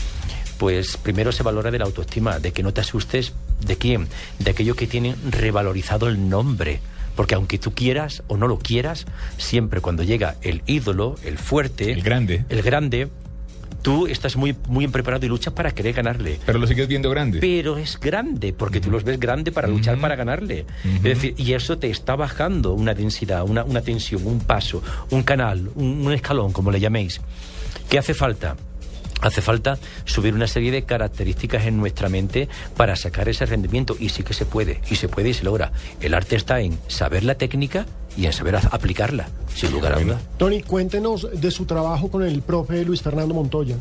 Pues 0.58 0.98
primero 0.98 1.32
se 1.32 1.44
valora 1.44 1.70
de 1.70 1.80
la 1.80 1.86
autoestima, 1.86 2.40
de 2.40 2.52
que 2.52 2.64
no 2.64 2.74
te 2.74 2.82
asustes 2.82 3.34
de 3.66 3.78
quién, 3.78 4.08
de 4.40 4.52
aquellos 4.52 4.76
que 4.76 4.88
tienen 4.88 5.16
revalorizado 5.30 6.08
el 6.08 6.30
nombre. 6.30 6.80
Porque 7.16 7.36
aunque 7.36 7.58
tú 7.58 7.74
quieras 7.74 8.24
o 8.28 8.38
no 8.38 8.48
lo 8.48 8.60
quieras, 8.60 9.06
siempre 9.38 9.82
cuando 9.82 10.04
llega 10.04 10.36
el 10.42 10.62
ídolo, 10.68 11.16
el 11.24 11.38
fuerte, 11.38 11.92
el 11.92 12.04
grande, 12.04 12.46
el 12.50 12.62
grande, 12.62 13.10
tú 13.82 14.08
estás 14.08 14.36
muy, 14.36 14.56
muy 14.68 14.88
preparado 14.88 15.26
y 15.26 15.30
luchas 15.30 15.54
para 15.54 15.72
querer 15.72 15.94
ganarle. 15.94 16.40
Pero 16.46 16.60
lo 16.60 16.68
sigues 16.68 16.88
viendo 16.88 17.10
grande. 17.10 17.40
Pero 17.40 17.78
es 17.78 18.00
grande, 18.00 18.54
porque 18.54 18.82
tú 18.82 18.92
los 18.92 19.04
ves 19.04 19.20
grande 19.20 19.52
para 19.52 19.68
luchar 19.68 20.00
para 20.00 20.16
ganarle. 20.16 20.66
Es 20.84 21.04
decir, 21.04 21.34
y 21.38 21.54
eso 21.54 21.78
te 21.78 21.90
está 21.90 22.16
bajando 22.16 22.74
una 22.74 22.94
densidad, 22.94 23.44
una, 23.44 23.64
una 23.64 23.82
tensión, 23.82 24.26
un 24.26 24.40
paso, 24.40 24.82
un 25.10 25.24
canal, 25.24 25.70
un, 25.76 26.06
un 26.06 26.14
escalón, 26.14 26.52
como 26.52 26.72
le 26.72 26.80
llaméis. 26.80 27.22
¿Qué 27.90 27.98
hace 27.98 28.14
falta? 28.14 28.56
Hace 29.22 29.42
falta 29.42 29.80
subir 30.06 30.36
una 30.36 30.48
serie 30.48 30.72
de 30.72 30.84
características 30.84 31.66
en 31.66 31.78
nuestra 31.78 32.08
mente 32.08 32.48
para 32.76 32.96
sacar 32.96 33.28
ese 33.30 33.46
rendimiento. 33.46 33.96
Y 34.00 34.10
sí 34.10 34.24
que 34.24 34.34
se 34.34 34.46
puede, 34.46 34.82
y 34.92 34.96
se 34.96 35.10
puede 35.10 35.30
y 35.30 35.34
se 35.34 35.44
logra. 35.44 35.72
El 36.02 36.14
arte 36.14 36.36
está 36.36 36.60
en 36.62 36.78
saber 36.88 37.24
la 37.24 37.36
técnica 37.36 37.86
y 38.18 38.26
en 38.26 38.34
saber 38.34 38.56
a- 38.58 38.68
aplicarla, 38.72 39.28
sin 39.54 39.72
lugar 39.72 39.94
a 39.94 40.00
duda. 40.00 40.20
Tony, 40.38 40.62
cuéntenos 40.64 41.28
de 41.32 41.52
su 41.52 41.66
trabajo 41.66 42.10
con 42.10 42.24
el 42.24 42.42
profe 42.42 42.84
Luis 42.84 43.02
Fernando 43.02 43.34
Montoya. 43.34 43.76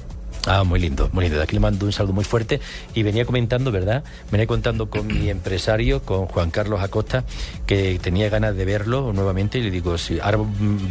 Ah, 0.49 0.62
muy 0.62 0.78
lindo, 0.78 1.11
muy 1.12 1.24
lindo. 1.24 1.39
De 1.39 1.43
aquí 1.43 1.55
le 1.57 1.61
mando 1.61 1.87
un 1.87 1.93
saludo 1.93 2.12
muy 2.12 2.22
fuerte. 2.22 2.61
Y 2.95 3.03
venía 3.03 3.24
comentando, 3.24 3.72
¿verdad? 3.72 4.05
Venía 4.30 4.47
contando 4.47 4.89
con 4.89 5.09
mi 5.09 5.28
empresario, 5.28 6.03
con 6.03 6.26
Juan 6.26 6.53
Carlos 6.53 6.80
Acosta, 6.80 7.24
que 7.66 7.99
tenía 8.01 8.28
ganas 8.28 8.55
de 8.55 8.64
verlo 8.64 9.12
nuevamente. 9.12 9.59
Y 9.59 9.62
le 9.64 9.72
digo, 9.72 9.99
sí, 9.99 10.20
ahora 10.22 10.39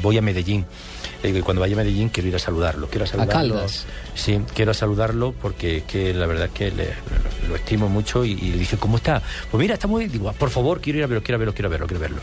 voy 0.02 0.18
a 0.18 0.22
Medellín. 0.22 0.66
Le 1.24 1.28
digo, 1.30 1.40
y 1.40 1.42
cuando 1.42 1.62
vaya 1.62 1.74
a 1.74 1.78
Medellín 1.78 2.10
quiero 2.10 2.28
ir 2.28 2.36
a 2.36 2.40
saludarlo. 2.40 2.90
Quiero 2.90 3.06
saludarlo. 3.08 3.54
Caldas. 3.56 3.86
Sí, 4.14 4.42
quiero 4.54 4.74
saludarlo 4.74 5.34
porque 5.42 5.86
que 5.88 6.14
la 6.14 6.26
verdad 6.28 6.48
es 6.48 6.52
que 6.52 6.72
le- 6.72 6.94
lo 7.48 7.56
estimo 7.56 7.88
mucho. 7.88 8.26
Y, 8.26 8.32
y 8.34 8.52
le 8.52 8.58
dije, 8.58 8.76
¿cómo 8.76 8.98
está? 8.98 9.22
Pues 9.52 9.62
mira, 9.62 9.76
está 9.76 9.88
muy 9.88 10.00
bien. 10.02 10.12
Digo, 10.12 10.28
"Ah, 10.28 10.34
por 10.34 10.50
favor, 10.50 10.82
quiero 10.82 11.00
ir 11.00 11.06
a 11.06 11.08
verlo, 11.08 11.24
quiero 11.24 11.40
verlo, 11.40 11.54
quiero 11.54 11.70
verlo, 11.70 11.88
quiero 11.88 12.02
verlo. 12.02 12.22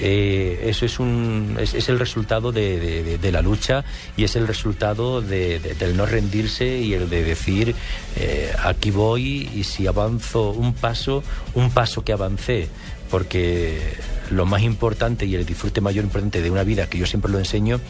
Eh, 0.00 0.64
eso 0.68 0.86
es, 0.86 0.98
un, 0.98 1.56
es, 1.60 1.88
el 1.88 1.98
resultado 1.98 2.52
de, 2.52 3.18
la 3.32 3.42
lucha 3.42 3.84
y 4.16 4.24
es 4.24 4.36
el 4.36 4.46
resultado 4.46 5.20
de- 5.20 5.58
de- 5.58 5.74
del 5.74 5.96
no 5.96 6.06
rendirse 6.06 6.78
y 6.78 6.94
el 6.94 7.08
de 7.10 7.22
decir 7.24 7.74
eh, 8.16 8.52
aquí 8.64 8.90
voy 8.90 9.48
y 9.54 9.64
si 9.64 9.86
avanzo 9.86 10.50
un 10.50 10.72
paso, 10.74 11.22
un 11.54 11.70
paso 11.70 12.04
que 12.04 12.12
avancé, 12.12 12.68
porque 13.10 13.80
lo 14.30 14.46
más 14.46 14.62
importante 14.62 15.26
y 15.26 15.34
el 15.34 15.44
disfrute 15.46 15.80
mayor 15.80 16.04
importante 16.04 16.40
de 16.42 16.50
una 16.50 16.64
vida, 16.64 16.88
que 16.88 16.98
yo 16.98 17.06
siempre 17.06 17.30
lo 17.30 17.38
enseño, 17.38 17.80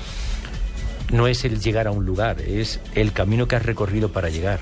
no 1.12 1.26
es 1.26 1.44
el 1.44 1.61
llegar 1.61 1.86
a 1.86 1.90
un 1.90 2.05
lugar, 2.07 2.40
es 2.40 2.80
el 2.94 3.12
camino 3.12 3.46
que 3.46 3.57
has 3.57 3.64
recorrido 3.66 4.11
para 4.12 4.28
llegar. 4.30 4.61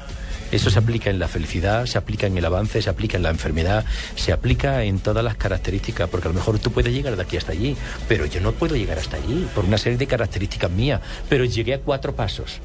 Eso 0.53 0.69
se 0.71 0.79
aplica 0.79 1.11
en 1.11 1.19
la 1.19 1.29
felicidad, 1.29 1.87
se 1.87 1.97
aplica 1.99 2.27
en 2.27 2.37
el 2.37 2.45
avance, 2.45 2.83
se 2.83 2.91
aplica 2.91 3.17
en 3.17 3.23
la 3.23 3.31
enfermedad, 3.31 3.85
se 4.17 4.33
aplica 4.33 4.83
en 4.85 4.99
todas 4.99 5.23
las 5.25 5.37
características, 5.37 6.09
porque 6.09 6.29
a 6.29 6.31
lo 6.33 6.35
mejor 6.35 6.59
tú 6.59 6.73
puedes 6.73 6.93
llegar 6.93 7.15
de 7.17 7.23
aquí 7.23 7.37
hasta 7.37 7.53
allí, 7.53 7.77
pero 8.09 8.27
yo 8.27 8.41
no 8.41 8.53
puedo 8.53 8.75
llegar 8.77 8.99
hasta 8.99 9.17
allí 9.17 9.47
por 9.55 9.65
una 9.65 9.79
serie 9.79 9.97
de 9.99 10.07
características 10.07 10.71
mías, 10.71 11.01
pero 11.29 11.45
llegué 11.45 11.75
a 11.75 11.79
cuatro 11.81 12.15
pasos. 12.17 12.59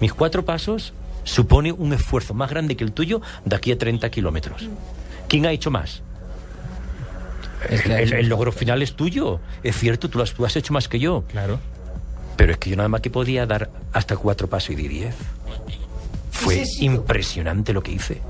Mis 0.00 0.12
cuatro 0.14 0.44
pasos 0.44 0.92
supone 1.24 1.72
un 1.72 1.92
esfuerzo 1.92 2.32
más 2.32 2.48
grande 2.48 2.76
que 2.76 2.84
el 2.84 2.92
tuyo 2.92 3.20
de 3.44 3.56
aquí 3.56 3.72
a 3.72 3.78
30 3.78 4.08
kilómetros. 4.10 4.68
¿Quién 5.28 5.44
ha 5.44 5.52
hecho 5.52 5.70
más? 5.70 6.02
El, 7.68 7.90
el- 7.90 8.12
el 8.12 8.28
logro 8.28 8.52
final 8.52 8.82
es 8.82 8.94
tuyo. 8.94 9.40
Es 9.62 9.76
cierto, 9.76 10.08
tú 10.08 10.18
lo 10.18 10.24
has, 10.24 10.32
tú 10.32 10.46
has 10.46 10.54
hecho 10.56 10.72
más 10.72 10.88
que 10.88 10.98
yo. 10.98 11.24
Claro. 11.28 11.58
Pero 12.36 12.52
es 12.52 12.58
que 12.58 12.70
yo 12.70 12.76
nada 12.76 12.88
más 12.88 13.00
que 13.00 13.10
podía 13.10 13.46
dar 13.46 13.68
hasta 13.92 14.16
cuatro 14.16 14.46
pasos 14.48 14.70
y 14.70 14.74
di 14.76 14.86
diez. 14.88 15.14
Fue 16.38 16.56
Necesito- 16.56 16.84
impresionante 16.84 17.72
lo 17.72 17.82
que 17.82 17.92
hice. 17.92 18.20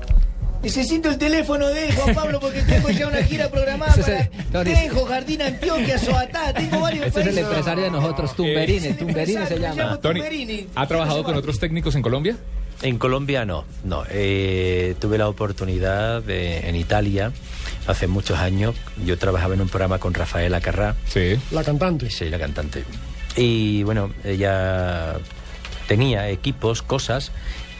Necesito 0.61 1.09
el 1.09 1.17
teléfono 1.17 1.67
de 1.69 1.87
él, 1.87 1.95
Juan 1.95 2.13
Pablo, 2.13 2.39
porque 2.41 2.61
tengo 2.63 2.89
ya 2.89 3.07
una 3.07 3.23
gira 3.23 3.49
programada 3.49 3.93
Ese 3.97 4.29
para. 4.51 4.63
Tenjo, 4.65 5.05
Jardín, 5.05 5.41
Antioquia, 5.41 5.97
Soatá, 5.97 6.53
tengo 6.53 6.81
varios 6.81 7.07
Este 7.07 7.21
es 7.21 7.27
el 7.27 7.33
países. 7.33 7.49
empresario 7.49 7.83
de 7.85 7.91
nosotros, 7.91 8.35
Tumberine. 8.35 8.93
Tumberine 8.93 9.45
se 9.45 9.57
llama. 9.59 9.97
Tony, 10.01 10.67
¿ha 10.75 10.85
trabajado 10.87 11.23
con 11.23 11.35
otros 11.35 11.59
técnicos 11.59 11.95
en 11.95 12.01
Colombia? 12.01 12.35
En 12.81 12.97
Colombia 12.97 13.45
no, 13.45 13.63
no. 13.85 14.03
Eh, 14.09 14.95
tuve 14.99 15.17
la 15.17 15.29
oportunidad 15.29 16.21
de- 16.23 16.67
en 16.67 16.75
Italia 16.75 17.31
hace 17.87 18.07
muchos 18.07 18.37
años. 18.39 18.75
Yo 19.05 19.17
trabajaba 19.17 19.53
en 19.53 19.61
un 19.61 19.69
programa 19.69 19.97
con 19.99 20.13
Rafaela 20.13 20.59
Carrá. 20.59 20.95
Sí. 21.07 21.37
La 21.51 21.63
cantante. 21.63 22.09
Sí, 22.09 22.29
la 22.29 22.37
cantante. 22.39 22.83
Y 23.37 23.83
bueno, 23.83 24.11
ella 24.25 25.13
tenía 25.87 26.29
equipos, 26.29 26.81
cosas, 26.81 27.31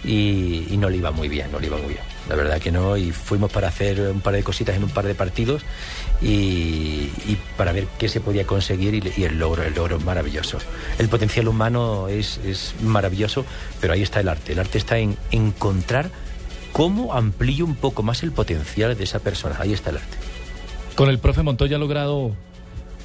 y, 0.03 0.75
no 0.77 0.89
le 0.89 0.97
iba 0.97 1.11
muy 1.11 1.27
bien, 1.27 1.51
no 1.51 1.59
le 1.59 1.67
iba 1.67 1.77
muy 1.77 1.89
bien. 1.89 2.03
La 2.27 2.35
verdad 2.35 2.59
que 2.59 2.71
no, 2.71 2.95
y 2.95 3.11
fuimos 3.11 3.51
para 3.51 3.67
hacer 3.67 3.99
un 4.01 4.21
par 4.21 4.33
de 4.33 4.43
cositas 4.43 4.75
en 4.75 4.83
un 4.83 4.89
par 4.89 5.05
de 5.05 5.15
partidos 5.15 5.63
y, 6.21 7.09
para 7.57 7.71
ver 7.71 7.87
qué 7.97 8.07
se 8.07 8.21
podía 8.21 8.45
conseguir 8.45 8.95
y, 8.95 9.13
y 9.17 9.23
el 9.23 9.37
logro, 9.37 9.63
el 9.63 9.73
logro 9.73 9.97
es 9.97 10.03
maravilloso. 10.03 10.57
El 10.97 11.09
potencial 11.09 11.47
humano 11.47 12.07
es, 12.07 12.39
es 12.45 12.75
maravilloso, 12.81 13.45
pero 13.81 13.93
ahí 13.93 14.01
está 14.01 14.19
el 14.19 14.29
arte. 14.29 14.53
El 14.53 14.59
arte 14.59 14.77
está 14.77 14.97
en 14.99 15.17
encontrar 15.31 16.09
cómo 16.71 17.13
amplío 17.13 17.65
un 17.65 17.75
poco 17.75 18.03
más 18.03 18.23
el 18.23 18.31
potencial 18.31 18.97
de 18.97 19.03
esa 19.03 19.19
persona. 19.19 19.57
Ahí 19.59 19.73
está 19.73 19.89
el 19.89 19.97
arte. 19.97 20.17
Con 20.95 21.09
el 21.09 21.19
profe 21.19 21.43
Montoya 21.43 21.77
ha 21.77 21.79
logrado 21.79 22.35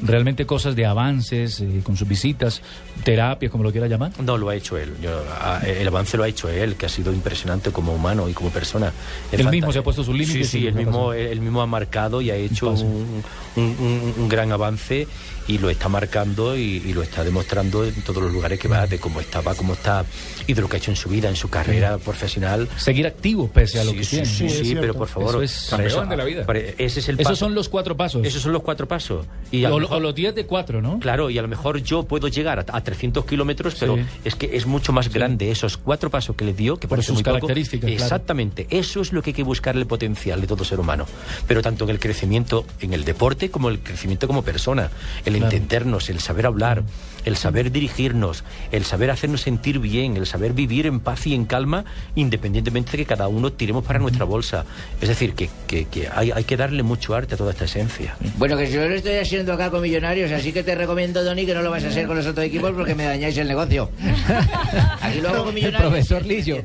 realmente 0.02 0.44
cosas 0.46 0.74
de 0.76 0.86
avances, 0.86 1.60
eh, 1.60 1.80
con 1.82 1.96
sus 1.96 2.06
visitas, 2.08 2.62
terapia, 3.04 3.48
como 3.48 3.64
lo 3.64 3.72
quiera 3.72 3.86
llamar. 3.86 4.10
No, 4.22 4.36
lo 4.36 4.48
ha 4.48 4.56
hecho 4.56 4.76
él. 4.76 4.92
Yo- 5.02 5.22
a- 5.40 5.60
el 5.66 5.86
avance 5.86 6.16
lo 6.16 6.24
ha 6.24 6.28
hecho 6.28 6.48
él, 6.48 6.74
que 6.76 6.86
ha 6.86 6.88
sido 6.88 7.12
impresionante 7.12 7.70
como 7.70 7.92
humano 7.94 8.28
y 8.28 8.32
como 8.32 8.50
persona. 8.50 8.92
Es 9.30 9.40
Él 9.40 9.48
mismo 9.50 9.72
se 9.72 9.78
ha 9.78 9.82
puesto 9.82 10.02
sus 10.04 10.14
límites 10.14 10.48
Sí, 10.48 10.58
y 10.58 10.60
sí, 10.62 10.66
él 10.66 10.74
mismo, 10.74 11.12
él 11.12 11.40
mismo 11.40 11.62
ha 11.62 11.66
marcado 11.66 12.20
y 12.20 12.30
ha 12.30 12.36
hecho 12.36 12.70
un, 12.70 13.22
un- 13.56 13.62
un- 13.78 14.14
un 14.18 14.28
gran 14.28 14.50
avance 14.52 15.06
y 15.46 15.58
lo 15.58 15.68
está 15.70 15.88
marcando 15.88 16.56
y, 16.56 16.82
y 16.84 16.92
lo 16.92 17.02
está 17.02 17.22
demostrando 17.24 17.84
en 17.84 17.94
todos 18.02 18.22
los 18.22 18.32
lugares 18.32 18.58
que 18.58 18.68
va, 18.68 18.86
de 18.86 18.98
cómo 18.98 19.20
estaba, 19.20 19.54
cómo 19.54 19.74
está 19.74 20.04
y 20.46 20.54
de 20.54 20.60
lo 20.62 20.68
que 20.68 20.76
ha 20.76 20.78
hecho 20.78 20.90
en 20.90 20.96
su 20.96 21.08
vida, 21.08 21.28
en 21.28 21.36
su 21.36 21.48
carrera 21.48 21.98
profesional. 21.98 22.68
Seguir 22.76 23.06
activo 23.06 23.48
pese 23.48 23.80
a 23.80 23.84
lo 23.84 23.90
Sí, 23.92 23.96
que 23.98 24.04
sí, 24.04 24.10
tiene. 24.16 24.26
Sí, 24.26 24.48
sí, 24.48 24.74
pero 24.74 24.94
por 24.94 25.08
favor, 25.08 25.30
Eso 25.30 25.42
es 25.42 25.66
campeón 25.70 26.08
de 26.08 26.16
la 26.16 26.24
vida. 26.24 26.46
ese 26.78 27.00
es 27.00 27.08
el 27.08 27.14
Esos 27.16 27.32
paso. 27.32 27.36
son 27.36 27.54
los 27.54 27.68
cuatro 27.68 27.96
pasos. 27.96 28.24
Esos 28.26 28.42
son 28.42 28.52
los 28.52 28.62
cuatro 28.62 28.86
pasos. 28.88 29.26
Y 29.50 29.64
o, 29.64 29.78
mejor- 29.78 30.00
los 30.02 30.14
10 30.14 30.34
de 30.34 30.46
cuatro, 30.46 30.80
¿no? 30.82 30.98
Claro, 30.98 31.30
y 31.30 31.38
a 31.38 31.42
lo 31.42 31.48
mejor 31.48 31.82
yo 31.82 32.02
puedo 32.04 32.28
llegar 32.28 32.58
a, 32.58 32.64
a 32.76 32.82
300 32.82 33.24
kilómetros, 33.24 33.74
pero 33.78 33.96
Sí. 33.96 34.02
es 34.24 34.34
que 34.34 34.56
es 34.56 34.66
mucho 34.66 34.92
más 34.92 35.12
grande 35.12 35.50
esos 35.50 35.76
cuatro 35.76 36.10
pasos 36.10 36.36
que 36.36 36.44
le 36.44 36.52
dio, 36.54 36.76
que 36.78 36.88
Por 36.88 37.02
sus 37.02 37.14
muy 37.14 37.22
poco. 37.22 37.34
características, 37.36 37.88
claro. 37.90 38.02
Exactamente, 38.04 38.66
eso 38.70 39.00
es 39.00 39.12
lo 39.12 39.22
que 39.22 39.30
hay 39.30 39.34
que 39.34 39.42
buscar 39.42 39.76
el 39.76 39.86
potencial 39.86 40.40
de 40.40 40.46
todo 40.46 40.64
ser 40.64 40.80
humano. 40.80 41.06
Pero 41.46 41.62
tanto 41.62 41.84
en 41.84 41.90
el 41.90 41.98
crecimiento 42.00 42.66
en 42.80 42.92
el 42.92 43.04
deporte 43.04 43.50
como 43.50 43.68
el 43.68 43.78
crecimiento 43.80 44.26
como 44.26 44.42
persona, 44.42 44.90
el 45.24 45.33
Claro. 45.40 45.54
entendernos, 45.56 46.08
el 46.10 46.20
saber 46.20 46.46
hablar, 46.46 46.82
el 47.24 47.36
saber 47.36 47.70
dirigirnos, 47.72 48.44
el 48.72 48.84
saber 48.84 49.10
hacernos 49.10 49.40
sentir 49.42 49.78
bien, 49.78 50.16
el 50.16 50.26
saber 50.26 50.52
vivir 50.52 50.86
en 50.86 51.00
paz 51.00 51.26
y 51.26 51.34
en 51.34 51.44
calma, 51.46 51.84
independientemente 52.14 52.90
de 52.92 52.98
que 52.98 53.06
cada 53.06 53.28
uno 53.28 53.52
tiremos 53.52 53.84
para 53.84 53.98
nuestra 53.98 54.24
bolsa. 54.24 54.64
Es 55.00 55.08
decir, 55.08 55.34
que, 55.34 55.48
que- 55.66 55.86
que 55.86 56.08
hay, 56.14 56.30
hay 56.32 56.44
que 56.44 56.56
darle 56.56 56.82
mucho 56.82 57.14
arte 57.14 57.34
a 57.34 57.38
toda 57.38 57.52
esta 57.52 57.64
esencia. 57.64 58.16
Bueno, 58.36 58.56
que 58.56 58.70
yo 58.70 58.86
lo 58.88 58.94
estoy 58.94 59.14
haciendo 59.16 59.52
acá 59.52 59.70
con 59.70 59.80
Millonarios, 59.82 60.30
así 60.32 60.52
que 60.52 60.62
te 60.62 60.74
recomiendo, 60.74 61.24
Tony, 61.24 61.46
que 61.46 61.54
no 61.54 61.62
lo 61.62 61.70
vas 61.70 61.84
a 61.84 61.88
hacer 61.88 62.06
con 62.06 62.16
los 62.16 62.26
otros 62.26 62.44
equipos 62.46 62.72
porque 62.72 62.94
me 62.94 63.04
dañáis 63.04 63.36
el 63.38 63.48
negocio. 63.48 63.90
Aquí 65.00 65.20
lo 65.20 65.30
hago 65.30 65.44
con 65.44 65.54
Millonarios. 65.54 65.90
profesor 65.90 66.24
Lillo. 66.26 66.58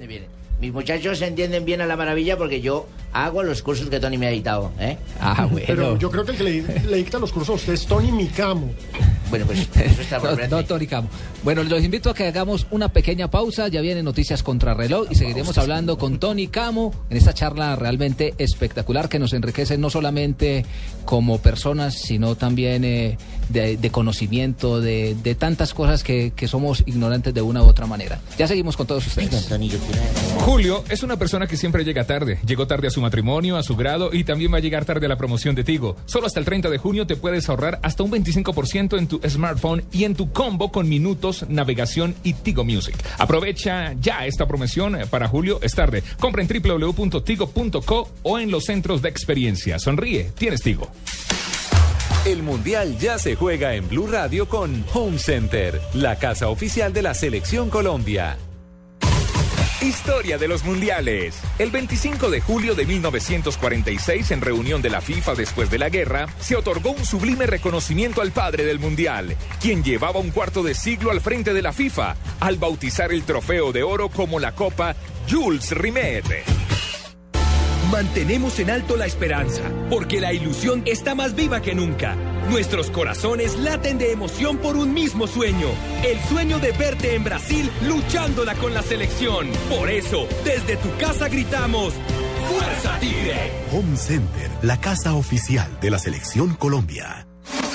Mis 0.61 0.73
muchachos 0.73 1.19
se 1.19 1.27
entienden 1.27 1.63
bien 1.63 1.79
a 1.81 1.85
la 1.85 1.95
maravilla 1.95 2.37
porque 2.37 2.59
yo 2.59 2.87
hago 3.13 3.43
los 3.43 3.61
cursos 3.61 3.89
que 3.89 3.99
Tony 3.99 4.17
me 4.17 4.27
ha 4.27 4.31
editado, 4.31 4.71
¿eh? 4.79 4.97
Ah, 5.21 5.45
bueno. 5.51 5.65
Pero 5.67 5.97
yo 5.97 6.11
creo 6.11 6.25
que 6.25 6.31
el 6.31 6.37
que 6.37 6.43
le, 6.43 6.61
le 6.61 6.97
dicta 6.97 7.17
los 7.17 7.31
cursos 7.31 7.49
a 7.49 7.53
usted 7.53 7.73
es 7.73 7.85
Tony 7.85 8.11
Micamo. 8.11 8.69
Bueno, 9.29 9.45
pues 9.45 9.59
eso 9.75 10.01
está 10.01 10.19
por 10.19 10.31
No, 10.31 10.35
ver. 10.35 10.49
no, 10.49 10.63
Tony 10.65 10.87
Camo. 10.87 11.09
Bueno, 11.43 11.63
los 11.63 11.83
invito 11.83 12.09
a 12.09 12.13
que 12.13 12.27
hagamos 12.27 12.67
una 12.71 12.89
pequeña 12.89 13.29
pausa. 13.29 13.67
Ya 13.67 13.81
vienen 13.81 14.05
noticias 14.05 14.43
contra 14.43 14.73
reloj 14.73 15.07
y 15.09 15.15
seguiremos 15.15 15.57
hablando 15.57 15.97
con 15.97 16.19
Tony 16.19 16.47
Camo 16.47 16.93
en 17.09 17.17
esta 17.17 17.33
charla 17.33 17.75
realmente 17.75 18.33
espectacular 18.37 19.09
que 19.09 19.19
nos 19.19 19.33
enriquece 19.33 19.77
no 19.77 19.89
solamente 19.89 20.65
como 21.05 21.39
personas, 21.39 21.95
sino 21.95 22.35
también 22.35 22.83
eh, 22.83 23.17
de, 23.49 23.77
de 23.77 23.89
conocimiento, 23.89 24.79
de, 24.81 25.15
de 25.23 25.35
tantas 25.35 25.73
cosas 25.73 26.03
que, 26.03 26.31
que 26.35 26.47
somos 26.47 26.83
ignorantes 26.85 27.33
de 27.33 27.41
una 27.41 27.63
u 27.63 27.65
otra 27.65 27.85
manera. 27.87 28.19
Ya 28.37 28.47
seguimos 28.47 28.77
con 28.77 28.85
todos 28.87 29.05
ustedes. 29.07 29.49
Julio 30.45 30.83
es 30.89 31.03
una 31.03 31.17
persona 31.17 31.47
que 31.47 31.57
siempre 31.57 31.83
llega 31.83 32.05
tarde. 32.05 32.39
Llegó 32.45 32.67
tarde 32.67 32.87
a 32.87 32.91
su 32.91 33.01
matrimonio, 33.01 33.57
a 33.57 33.63
su 33.63 33.75
grado 33.75 34.09
y 34.13 34.23
también 34.23 34.53
va 34.53 34.57
a 34.57 34.61
llegar 34.61 34.85
tarde 34.85 35.05
a 35.05 35.09
la 35.09 35.17
promoción 35.17 35.55
de 35.55 35.63
Tigo. 35.63 35.95
Solo 36.05 36.27
hasta 36.27 36.39
el 36.39 36.45
30 36.45 36.69
de 36.69 36.77
junio 36.77 37.07
te 37.07 37.15
puedes 37.15 37.49
ahorrar 37.49 37.79
hasta 37.81 38.03
un 38.03 38.11
25% 38.11 38.97
en 38.97 39.07
tu 39.07 39.18
smartphone 39.27 39.83
y 39.91 40.03
en 40.03 40.15
tu 40.15 40.31
combo 40.31 40.71
con 40.71 40.87
minutos, 40.87 41.45
navegación 41.49 42.15
y 42.23 42.33
Tigo 42.33 42.63
Music. 42.63 42.95
Aprovecha 43.17 43.93
ya 43.93 44.25
esta 44.25 44.47
promoción 44.47 44.95
eh, 44.95 45.05
para 45.05 45.27
Julio. 45.27 45.59
Es 45.61 45.73
tarde. 45.73 46.03
Compra 46.19 46.43
en 46.43 46.47
www.tigo.co 46.47 48.09
o 48.23 48.39
en 48.39 48.51
los 48.51 48.65
centros 48.65 49.01
de 49.01 49.09
experiencia. 49.09 49.79
Sonríe, 49.79 50.31
tienes 50.37 50.61
Tigo. 50.61 50.89
El 52.25 52.43
Mundial 52.43 52.97
ya 52.99 53.17
se 53.17 53.35
juega 53.35 53.75
en 53.75 53.87
Blue 53.87 54.07
Radio 54.07 54.49
con 54.49 54.83
Home 54.93 55.17
Center, 55.17 55.79
la 55.93 56.17
casa 56.17 56.49
oficial 56.49 56.91
de 56.91 57.01
la 57.01 57.13
Selección 57.13 57.69
Colombia. 57.69 58.37
Historia 59.81 60.37
de 60.37 60.49
los 60.49 60.65
Mundiales. 60.65 61.39
El 61.57 61.71
25 61.71 62.29
de 62.29 62.41
julio 62.41 62.75
de 62.75 62.85
1946, 62.85 64.31
en 64.31 64.41
reunión 64.41 64.81
de 64.81 64.89
la 64.89 64.99
FIFA 64.99 65.35
después 65.35 65.71
de 65.71 65.77
la 65.77 65.87
guerra, 65.87 66.27
se 66.37 66.57
otorgó 66.57 66.91
un 66.91 67.05
sublime 67.05 67.45
reconocimiento 67.47 68.21
al 68.21 68.33
padre 68.33 68.65
del 68.65 68.77
Mundial, 68.77 69.37
quien 69.61 69.81
llevaba 69.81 70.19
un 70.19 70.31
cuarto 70.31 70.63
de 70.63 70.73
siglo 70.73 71.11
al 71.11 71.21
frente 71.21 71.53
de 71.53 71.61
la 71.61 71.71
FIFA, 71.71 72.17
al 72.41 72.57
bautizar 72.57 73.13
el 73.13 73.23
trofeo 73.23 73.71
de 73.71 73.83
oro 73.83 74.09
como 74.09 74.37
la 74.41 74.53
Copa 74.53 74.97
Jules 75.29 75.71
Rimet. 75.71 76.25
Mantenemos 77.89 78.59
en 78.59 78.71
alto 78.71 78.97
la 78.97 79.05
esperanza, 79.05 79.63
porque 79.89 80.19
la 80.19 80.33
ilusión 80.33 80.83
está 80.87 81.15
más 81.15 81.35
viva 81.35 81.61
que 81.61 81.73
nunca. 81.73 82.17
Nuestros 82.49 82.89
corazones 82.89 83.57
laten 83.59 83.99
de 83.99 84.11
emoción 84.11 84.57
por 84.57 84.75
un 84.75 84.93
mismo 84.93 85.27
sueño, 85.27 85.67
el 86.03 86.19
sueño 86.21 86.59
de 86.59 86.71
verte 86.71 87.13
en 87.13 87.23
Brasil 87.23 87.69
luchándola 87.87 88.55
con 88.55 88.73
la 88.73 88.81
selección. 88.81 89.47
Por 89.69 89.89
eso, 89.89 90.27
desde 90.43 90.77
tu 90.77 90.89
casa 90.97 91.29
gritamos, 91.29 91.93
¡Fuerza 92.49 92.99
Tigre! 92.99 93.51
Home 93.71 93.95
Center, 93.95 94.49
la 94.63 94.81
casa 94.81 95.13
oficial 95.13 95.79
de 95.79 95.91
la 95.91 95.99
Selección 95.99 96.55
Colombia. 96.55 97.27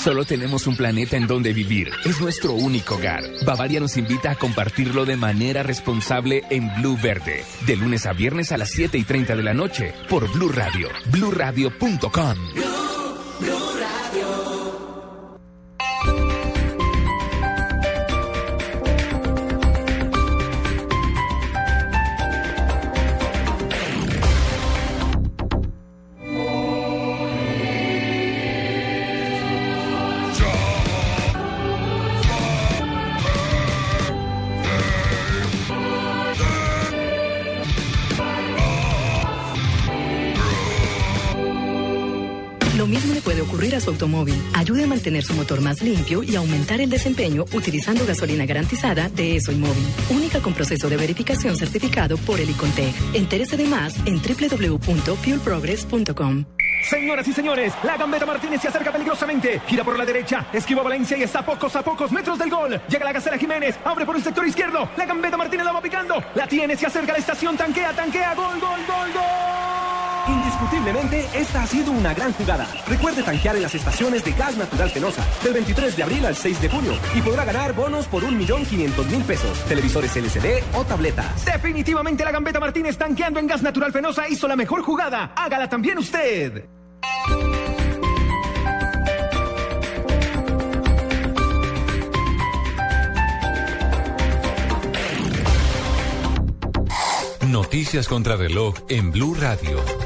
Solo 0.02 0.24
tenemos 0.24 0.66
un 0.66 0.76
planeta 0.76 1.16
en 1.16 1.26
donde 1.26 1.52
vivir. 1.52 1.90
Es 2.04 2.20
nuestro 2.20 2.52
único 2.52 2.96
hogar. 2.96 3.22
Bavaria 3.46 3.80
nos 3.80 3.96
invita 3.96 4.32
a 4.32 4.36
compartirlo 4.36 5.04
de 5.06 5.16
manera 5.16 5.62
responsable 5.62 6.42
en 6.50 6.74
Blue 6.76 6.98
Verde. 7.00 7.44
De 7.66 7.76
lunes 7.76 8.06
a 8.06 8.12
viernes 8.12 8.52
a 8.52 8.58
las 8.58 8.70
7 8.70 8.98
y 8.98 9.04
30 9.04 9.36
de 9.36 9.42
la 9.42 9.54
noche. 9.54 9.94
Por 10.10 10.30
Blue 10.32 10.50
Radio. 10.50 10.88
BlueRadio.com. 11.10 12.83
Mantener 45.04 45.22
su 45.22 45.34
motor 45.34 45.60
más 45.60 45.82
limpio 45.82 46.22
y 46.22 46.34
aumentar 46.34 46.80
el 46.80 46.88
desempeño 46.88 47.44
utilizando 47.52 48.06
gasolina 48.06 48.46
garantizada 48.46 49.10
de 49.10 49.36
ESO 49.36 49.52
y 49.52 49.56
Móvil. 49.56 49.84
Única 50.08 50.40
con 50.40 50.54
proceso 50.54 50.88
de 50.88 50.96
verificación 50.96 51.56
certificado 51.56 52.16
por 52.16 52.40
el 52.40 52.48
Icontec. 52.48 52.94
Entérese 53.12 53.58
de 53.58 53.66
más 53.66 53.94
en 54.06 54.16
www.fuelprogress.com. 54.16 56.46
Señoras 56.88 57.28
y 57.28 57.34
señores, 57.34 57.74
la 57.82 57.98
Gambeta 57.98 58.24
Martínez 58.24 58.62
se 58.62 58.68
acerca 58.68 58.92
peligrosamente. 58.92 59.60
Gira 59.66 59.84
por 59.84 59.98
la 59.98 60.06
derecha, 60.06 60.46
esquiva 60.54 60.82
Valencia 60.82 61.18
y 61.18 61.22
está 61.22 61.40
a 61.40 61.44
pocos 61.44 61.76
a 61.76 61.84
pocos 61.84 62.10
metros 62.10 62.38
del 62.38 62.48
gol. 62.48 62.80
Llega 62.88 63.04
la 63.04 63.12
Gacela 63.12 63.36
Jiménez, 63.36 63.76
abre 63.84 64.06
por 64.06 64.16
el 64.16 64.22
sector 64.22 64.48
izquierdo. 64.48 64.88
La 64.96 65.04
Gambeta 65.04 65.36
Martínez 65.36 65.66
la 65.66 65.72
va 65.72 65.82
picando. 65.82 66.14
La 66.34 66.46
tiene, 66.46 66.78
se 66.78 66.86
acerca 66.86 67.12
a 67.12 67.16
la 67.16 67.20
estación, 67.20 67.58
tanquea, 67.58 67.92
tanquea, 67.92 68.34
gol, 68.34 68.58
gol, 68.58 68.80
gol, 68.88 69.12
gol. 69.12 69.73
Indiscutiblemente, 70.26 71.28
esta 71.34 71.62
ha 71.62 71.66
sido 71.66 71.92
una 71.92 72.14
gran 72.14 72.32
jugada. 72.32 72.66
Recuerde 72.86 73.22
tanquear 73.22 73.56
en 73.56 73.62
las 73.62 73.74
estaciones 73.74 74.24
de 74.24 74.32
gas 74.32 74.56
natural 74.56 74.90
Fenosa 74.90 75.24
del 75.42 75.52
23 75.54 75.96
de 75.96 76.02
abril 76.02 76.26
al 76.26 76.36
6 76.36 76.62
de 76.62 76.68
junio 76.68 76.92
y 77.14 77.20
podrá 77.20 77.44
ganar 77.44 77.74
bonos 77.74 78.06
por 78.06 78.22
1.500.000 78.22 79.22
pesos, 79.24 79.64
televisores 79.64 80.16
LCD 80.16 80.62
o 80.74 80.84
tabletas. 80.84 81.44
Definitivamente 81.44 82.24
la 82.24 82.32
Gambeta 82.32 82.60
Martínez 82.60 82.96
tanqueando 82.96 83.40
en 83.40 83.46
gas 83.46 83.62
natural 83.62 83.92
Fenosa 83.92 84.28
hizo 84.28 84.48
la 84.48 84.56
mejor 84.56 84.82
jugada. 84.82 85.32
Hágala 85.36 85.68
también 85.68 85.98
usted. 85.98 86.64
Noticias 97.48 98.08
contra 98.08 98.36
reloj 98.36 98.74
en 98.88 99.12
Blue 99.12 99.34
Radio. 99.34 100.03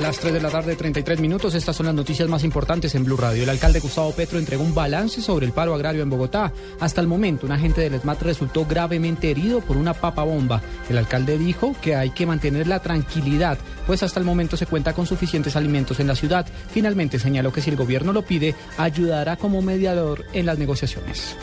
A 0.00 0.04
las 0.04 0.18
3 0.18 0.32
de 0.32 0.40
la 0.40 0.48
tarde, 0.48 0.76
33 0.76 1.20
minutos, 1.20 1.54
estas 1.54 1.76
son 1.76 1.84
las 1.84 1.94
noticias 1.94 2.26
más 2.26 2.42
importantes 2.42 2.94
en 2.94 3.04
Blue 3.04 3.18
Radio. 3.18 3.42
El 3.42 3.50
alcalde 3.50 3.80
Gustavo 3.80 4.12
Petro 4.12 4.38
entregó 4.38 4.64
un 4.64 4.74
balance 4.74 5.20
sobre 5.20 5.44
el 5.44 5.52
paro 5.52 5.74
agrario 5.74 6.02
en 6.02 6.08
Bogotá. 6.08 6.54
Hasta 6.80 7.02
el 7.02 7.06
momento, 7.06 7.44
un 7.44 7.52
agente 7.52 7.82
del 7.82 7.92
ESMAT 7.92 8.22
resultó 8.22 8.64
gravemente 8.64 9.30
herido 9.30 9.60
por 9.60 9.76
una 9.76 9.92
papa 9.92 10.24
bomba. 10.24 10.62
El 10.88 10.96
alcalde 10.96 11.36
dijo 11.36 11.76
que 11.82 11.96
hay 11.96 12.12
que 12.12 12.24
mantener 12.24 12.66
la 12.66 12.80
tranquilidad, 12.80 13.58
pues 13.86 14.02
hasta 14.02 14.18
el 14.18 14.24
momento 14.24 14.56
se 14.56 14.64
cuenta 14.64 14.94
con 14.94 15.06
suficientes 15.06 15.54
alimentos 15.54 16.00
en 16.00 16.06
la 16.06 16.16
ciudad. 16.16 16.46
Finalmente 16.72 17.18
señaló 17.18 17.52
que 17.52 17.60
si 17.60 17.68
el 17.68 17.76
gobierno 17.76 18.14
lo 18.14 18.22
pide, 18.22 18.54
ayudará 18.78 19.36
como 19.36 19.60
mediador 19.60 20.24
en 20.32 20.46
las 20.46 20.56
negociaciones. 20.56 21.36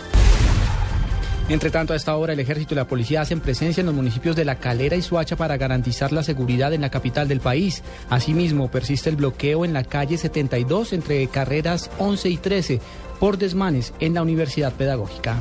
Entre 1.49 1.69
tanto, 1.69 1.93
a 1.93 1.95
esta 1.95 2.15
hora 2.17 2.33
el 2.33 2.39
ejército 2.41 2.73
y 2.73 2.77
la 2.77 2.87
policía 2.87 3.21
hacen 3.21 3.39
presencia 3.39 3.79
en 3.79 3.87
los 3.87 3.95
municipios 3.95 4.35
de 4.35 4.43
La 4.43 4.59
Calera 4.59 4.97
y 4.97 5.01
Suacha 5.01 5.37
para 5.37 5.55
garantizar 5.55 6.11
la 6.11 6.23
seguridad 6.23 6.73
en 6.73 6.81
la 6.81 6.89
capital 6.89 7.29
del 7.29 7.39
país. 7.39 7.83
Asimismo, 8.09 8.69
persiste 8.69 9.09
el 9.09 9.15
bloqueo 9.15 9.63
en 9.63 9.71
la 9.71 9.85
calle 9.85 10.17
72 10.17 10.91
entre 10.91 11.25
carreras 11.27 11.89
11 11.99 12.29
y 12.29 12.37
13 12.37 12.81
por 13.19 13.37
desmanes 13.37 13.93
en 13.99 14.13
la 14.13 14.23
Universidad 14.23 14.73
Pedagógica. 14.73 15.37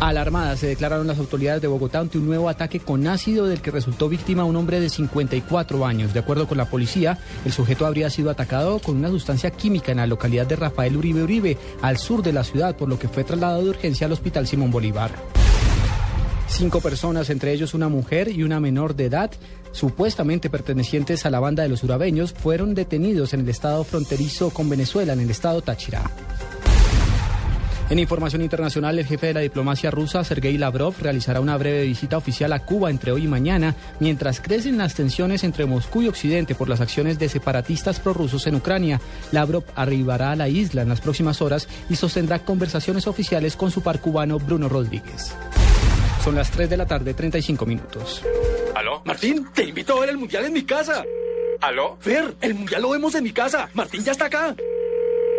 Alarmadas 0.00 0.60
se 0.60 0.66
declararon 0.66 1.06
las 1.06 1.18
autoridades 1.18 1.62
de 1.62 1.68
Bogotá 1.68 2.00
ante 2.00 2.18
un 2.18 2.26
nuevo 2.26 2.50
ataque 2.50 2.80
con 2.80 3.06
ácido 3.06 3.46
del 3.46 3.62
que 3.62 3.70
resultó 3.70 4.10
víctima 4.10 4.44
un 4.44 4.56
hombre 4.56 4.78
de 4.78 4.90
54 4.90 5.86
años. 5.86 6.12
De 6.12 6.20
acuerdo 6.20 6.46
con 6.46 6.58
la 6.58 6.66
policía, 6.66 7.18
el 7.46 7.52
sujeto 7.52 7.86
habría 7.86 8.10
sido 8.10 8.30
atacado 8.30 8.78
con 8.78 8.96
una 8.96 9.08
sustancia 9.08 9.50
química 9.50 9.92
en 9.92 9.98
la 9.98 10.06
localidad 10.06 10.46
de 10.46 10.56
Rafael 10.56 10.98
Uribe 10.98 11.22
Uribe, 11.22 11.56
al 11.80 11.96
sur 11.96 12.22
de 12.22 12.34
la 12.34 12.44
ciudad, 12.44 12.76
por 12.76 12.90
lo 12.90 12.98
que 12.98 13.08
fue 13.08 13.24
trasladado 13.24 13.64
de 13.64 13.70
urgencia 13.70 14.06
al 14.06 14.12
Hospital 14.12 14.46
Simón 14.46 14.70
Bolívar. 14.70 15.12
Cinco 16.46 16.80
personas, 16.80 17.30
entre 17.30 17.52
ellos 17.52 17.72
una 17.72 17.88
mujer 17.88 18.28
y 18.28 18.42
una 18.42 18.60
menor 18.60 18.96
de 18.96 19.06
edad, 19.06 19.30
supuestamente 19.72 20.50
pertenecientes 20.50 21.24
a 21.24 21.30
la 21.30 21.40
banda 21.40 21.62
de 21.62 21.70
los 21.70 21.82
urabeños, 21.82 22.34
fueron 22.34 22.74
detenidos 22.74 23.32
en 23.32 23.40
el 23.40 23.48
estado 23.48 23.82
fronterizo 23.82 24.50
con 24.50 24.68
Venezuela, 24.68 25.14
en 25.14 25.20
el 25.20 25.30
estado 25.30 25.62
Táchira. 25.62 26.04
En 27.88 28.00
información 28.00 28.42
internacional, 28.42 28.98
el 28.98 29.06
jefe 29.06 29.28
de 29.28 29.34
la 29.34 29.40
diplomacia 29.40 29.92
rusa, 29.92 30.24
Sergei 30.24 30.58
Lavrov, 30.58 30.94
realizará 31.00 31.40
una 31.40 31.56
breve 31.56 31.84
visita 31.84 32.16
oficial 32.16 32.52
a 32.52 32.58
Cuba 32.58 32.90
entre 32.90 33.12
hoy 33.12 33.24
y 33.24 33.28
mañana, 33.28 33.76
mientras 34.00 34.40
crecen 34.40 34.76
las 34.76 34.94
tensiones 34.94 35.44
entre 35.44 35.66
Moscú 35.66 36.02
y 36.02 36.08
Occidente 36.08 36.56
por 36.56 36.68
las 36.68 36.80
acciones 36.80 37.16
de 37.20 37.28
separatistas 37.28 38.00
prorrusos 38.00 38.48
en 38.48 38.56
Ucrania. 38.56 39.00
Lavrov 39.30 39.62
arribará 39.76 40.32
a 40.32 40.36
la 40.36 40.48
isla 40.48 40.82
en 40.82 40.88
las 40.88 41.00
próximas 41.00 41.40
horas 41.40 41.68
y 41.88 41.94
sostendrá 41.94 42.40
conversaciones 42.40 43.06
oficiales 43.06 43.54
con 43.54 43.70
su 43.70 43.82
par 43.82 44.00
cubano 44.00 44.40
Bruno 44.40 44.68
Rodríguez. 44.68 45.36
Son 46.24 46.34
las 46.34 46.50
3 46.50 46.68
de 46.68 46.76
la 46.76 46.86
tarde, 46.86 47.14
35 47.14 47.66
minutos. 47.66 48.20
¿Aló? 48.74 49.00
Martín, 49.04 49.46
te 49.54 49.62
invito 49.62 49.96
a 49.96 50.00
ver 50.00 50.08
el 50.08 50.18
mundial 50.18 50.44
en 50.44 50.52
mi 50.54 50.64
casa. 50.64 51.04
¿Aló? 51.60 51.98
Fer, 52.00 52.34
el 52.40 52.54
mundial 52.54 52.82
lo 52.82 52.90
vemos 52.90 53.14
en 53.14 53.22
mi 53.22 53.30
casa. 53.30 53.70
Martín 53.74 54.02
ya 54.02 54.10
está 54.10 54.24
acá. 54.24 54.56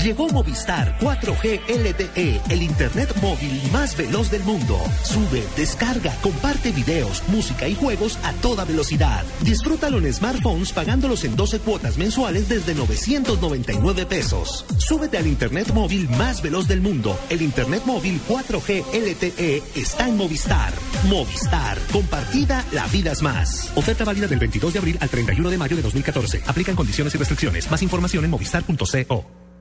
Llegó 0.00 0.28
Movistar 0.28 0.98
4G 0.98 1.60
LTE, 1.68 2.40
el 2.48 2.62
internet 2.62 3.14
móvil 3.20 3.60
más 3.72 3.96
veloz 3.96 4.30
del 4.30 4.42
mundo. 4.42 4.78
Sube, 5.04 5.44
descarga, 5.56 6.14
comparte 6.22 6.72
videos, 6.72 7.22
música 7.28 7.68
y 7.68 7.74
juegos 7.74 8.18
a 8.24 8.32
toda 8.34 8.64
velocidad. 8.64 9.24
Disfrútalo 9.42 9.98
en 9.98 10.12
smartphones 10.12 10.72
pagándolos 10.72 11.24
en 11.24 11.36
12 11.36 11.60
cuotas 11.60 11.98
mensuales 11.98 12.48
desde 12.48 12.74
999 12.74 14.06
pesos. 14.06 14.64
Súbete 14.78 15.18
al 15.18 15.26
internet 15.26 15.72
móvil 15.72 16.08
más 16.10 16.42
veloz 16.42 16.66
del 16.66 16.80
mundo. 16.80 17.16
El 17.28 17.42
internet 17.42 17.82
móvil 17.84 18.20
4G 18.28 18.84
LTE 18.92 19.62
está 19.76 20.08
en 20.08 20.16
Movistar. 20.16 20.72
Movistar, 21.08 21.78
compartida, 21.92 22.64
la 22.72 22.86
vida 22.88 23.12
es 23.12 23.22
más. 23.22 23.70
Oferta 23.76 24.04
válida 24.04 24.26
del 24.26 24.38
22 24.38 24.72
de 24.72 24.78
abril 24.78 24.98
al 25.00 25.10
31 25.10 25.50
de 25.50 25.58
mayo 25.58 25.76
de 25.76 25.82
2014. 25.82 26.42
Aplican 26.46 26.74
condiciones 26.74 27.14
y 27.14 27.18
restricciones. 27.18 27.70
Más 27.70 27.82
información 27.82 28.24
en 28.24 28.30
movistar.co. 28.30 29.51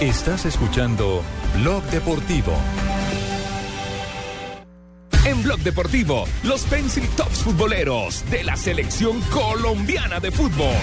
Estás 0.00 0.46
escuchando 0.46 1.24
Blog 1.56 1.82
Deportivo. 1.86 2.52
En 5.24 5.42
Blog 5.42 5.58
Deportivo, 5.58 6.24
los 6.44 6.62
Pencil 6.66 7.04
Tops 7.16 7.42
futboleros 7.42 8.24
de 8.30 8.44
la 8.44 8.56
selección 8.56 9.20
colombiana 9.22 10.20
de 10.20 10.30
fútbol. 10.30 10.76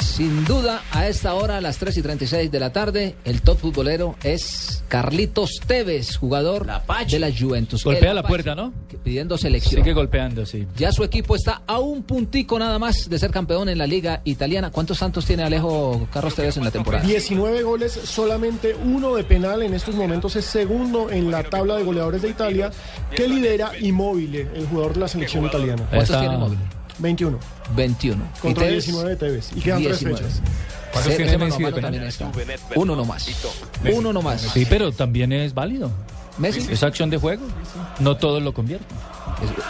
Sin 0.00 0.44
duda, 0.44 0.82
a 0.92 1.08
esta 1.08 1.34
hora, 1.34 1.56
a 1.56 1.60
las 1.60 1.78
3 1.78 1.96
y 1.98 2.02
36 2.02 2.50
de 2.50 2.60
la 2.60 2.72
tarde, 2.72 3.16
el 3.24 3.42
top 3.42 3.58
futbolero 3.58 4.14
es 4.22 4.84
Carlitos 4.86 5.60
Tevez, 5.66 6.16
jugador 6.16 6.66
de 7.10 7.18
la 7.18 7.30
Juventus. 7.36 7.82
Golpea 7.82 8.10
El 8.10 8.14
la 8.14 8.20
Apache, 8.20 8.30
puerta, 8.32 8.54
¿no? 8.54 8.72
que- 8.88 8.96
Pidiendo 8.96 9.36
selección. 9.36 9.82
Sigue 9.82 9.92
golpeando, 9.92 10.46
sí. 10.46 10.66
Ya 10.76 10.92
su 10.92 11.02
equipo 11.02 11.34
está 11.34 11.62
a 11.66 11.80
un 11.80 12.04
puntico 12.04 12.58
nada 12.58 12.78
más 12.78 13.08
de 13.10 13.18
ser 13.18 13.30
campeón 13.32 13.68
en 13.68 13.78
la 13.78 13.86
liga 13.88 14.20
italiana. 14.24 14.70
¿Cuántos 14.70 14.98
tantos 15.00 15.24
tiene 15.26 15.42
Alejo 15.42 16.06
Carlos 16.12 16.34
Tevez 16.36 16.56
en 16.58 16.64
la 16.64 16.70
temporada? 16.70 17.04
19 17.04 17.62
goles, 17.64 17.92
solamente 18.04 18.76
uno 18.84 19.16
de 19.16 19.24
penal. 19.24 19.62
En 19.62 19.74
estos 19.74 19.96
momentos 19.96 20.36
es 20.36 20.44
segundo 20.44 21.10
en 21.10 21.30
la 21.30 21.42
tabla 21.42 21.76
de 21.76 21.82
goleadores 21.82 22.22
de 22.22 22.28
Italia, 22.28 22.70
que 23.14 23.26
lidera 23.26 23.72
Immobile, 23.78 24.48
el 24.54 24.66
jugador 24.68 24.94
de 24.94 25.00
la 25.00 25.08
selección 25.08 25.44
italiana. 25.44 25.82
¿Cuántos 25.90 26.10
Está- 26.10 26.20
tiene 26.20 26.36
Immobile? 26.36 26.60
21. 26.98 27.38
21. 27.74 28.24
Contra 28.40 28.64
¿Y 28.64 28.68
Tevez? 28.68 28.84
19 28.86 29.10
de 29.10 29.16
Tevez. 29.16 29.50
Y 29.56 29.60
quedan 29.60 29.82
tres 29.82 30.00
19. 30.00 30.16
fechas. 30.28 30.40
¿Cuántos 30.92 31.12
Se- 31.12 31.16
tiene 31.22 31.38
Messi 31.38 31.58
de 31.58 31.64
mano 31.64 31.76
penal? 31.76 31.90
también 31.92 32.04
está. 32.04 32.30
Uno 32.76 32.94
nomás. 32.96 33.28
Uno 33.92 34.12
nomás. 34.12 34.40
Sí, 34.42 34.66
pero 34.68 34.92
también 34.92 35.32
es 35.32 35.52
válido. 35.54 35.90
Messi. 36.38 36.66
Es 36.70 36.82
acción 36.82 37.10
de 37.10 37.16
juego. 37.16 37.44
No 38.00 38.16
todos 38.16 38.42
lo 38.42 38.52
convierten. 38.52 38.96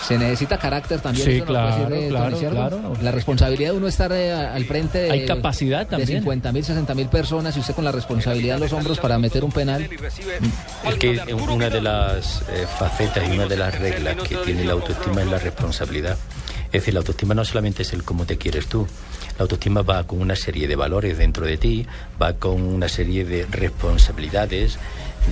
Se 0.07 0.19
necesita 0.19 0.59
carácter 0.59 1.01
también. 1.01 1.27
Sí, 1.27 1.39
no 1.41 1.47
claro, 1.47 1.95
eh, 1.95 2.09
claro, 2.09 2.39
claro. 2.39 2.93
La 3.03 3.11
responsabilidad 3.11 3.73
de 3.73 3.77
uno 3.79 3.89
estar 3.89 4.13
eh, 4.13 4.33
al 4.33 4.65
frente 4.65 4.99
de, 4.99 5.11
Hay 5.11 5.27
capacidad 5.27 5.81
de 5.81 5.87
también. 5.87 6.19
50 6.21 6.53
mil, 6.53 6.65
60 6.65 6.95
mil 6.95 7.09
personas 7.09 7.57
y 7.57 7.61
usted 7.61 7.75
con 7.75 7.85
la 7.85 7.93
responsabilidad 7.93 8.57
en 8.57 8.63
los 8.63 8.73
hombros 8.73 8.99
para 8.99 9.19
meter 9.19 9.43
un 9.45 9.53
penal. 9.53 9.89
Es 10.85 10.95
que 10.97 11.35
una 11.35 11.71
de 11.71 11.81
las 11.81 12.43
eh, 12.51 12.67
facetas 12.79 13.27
y 13.29 13.33
una 13.33 13.47
de 13.47 13.57
las 13.57 13.79
reglas 13.79 14.17
que 14.29 14.37
tiene 14.37 14.65
la 14.65 14.73
autoestima 14.73 15.23
es 15.23 15.29
la 15.29 15.39
responsabilidad. 15.39 16.17
Es 16.75 16.81
decir, 16.83 16.95
la 16.95 17.01
autoestima 17.01 17.35
no 17.35 17.45
solamente 17.45 17.83
es 17.83 17.93
el 17.93 18.03
cómo 18.03 18.27
te 18.27 18.37
quieres 18.37 18.67
tú. 18.67 18.87
La 19.39 19.43
autoestima 19.43 19.83
va 19.83 20.05
con 20.07 20.21
una 20.21 20.35
serie 20.37 20.67
de 20.67 20.75
valores 20.77 21.19
dentro 21.19 21.47
de 21.47 21.57
ti, 21.57 21.87
va 22.21 22.33
con 22.35 22.61
una 22.63 22.89
serie 22.89 23.25
de 23.25 23.47
responsabilidades, 23.47 24.77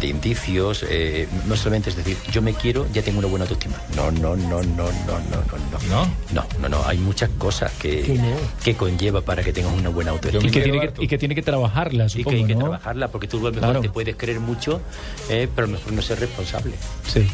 de 0.01 0.07
indicios. 0.07 0.85
eh, 0.89 1.27
no 1.47 1.57
solamente 1.57 1.91
es 1.91 1.97
decir, 1.97 2.17
yo 2.31 2.43
me 2.43 2.55
quiero, 2.55 2.87
ya 2.93 3.03
tengo 3.03 3.19
una 3.19 3.29
buena 3.29 3.45
autoestima. 3.45 3.75
No, 3.97 4.11
no, 4.13 4.37
no, 4.37 4.63
no, 4.63 4.63
no, 4.63 4.91
no, 4.93 5.19
no. 5.31 5.79
No, 5.91 6.07
no, 6.33 6.47
no, 6.61 6.69
no. 6.69 6.83
Hay 6.87 6.99
muchas 6.99 7.29
cosas 7.31 7.73
que, 7.73 8.03
Que 8.03 8.15
no. 8.15 8.37
que 8.65 8.75
conlleva 8.77 9.21
para 9.21 9.43
que 9.43 9.53
tengas 9.53 9.73
una 9.73 9.89
buena 9.91 10.13
autoestima. 10.13 10.47
Y 10.47 10.51
que, 10.51 10.61
tiene 10.63 10.81
que, 10.93 11.05
y 11.05 11.09
que 11.09 11.19
tiene 11.19 11.35
que 11.35 11.43
trabajarla, 11.43 12.07
Y 12.15 12.23
que 12.25 12.31
hay 12.37 12.45
que 12.45 12.55
trabajarla, 12.55 13.09
porque 13.09 13.27
tú 13.27 13.39
a 13.39 13.41
lo 13.41 13.47
mejor 13.51 13.61
Claro. 13.61 13.81
te 13.81 13.91
puedes 13.91 14.15
creer 14.17 14.39
mucho, 14.41 14.81
eh, 15.29 15.49
pero 15.55 15.67
a 15.67 15.71
lo 15.71 15.77
mejor 15.77 15.93
no 15.93 16.03
ser 16.03 16.21
responsable. 16.21 16.75
Sí. 17.07 17.27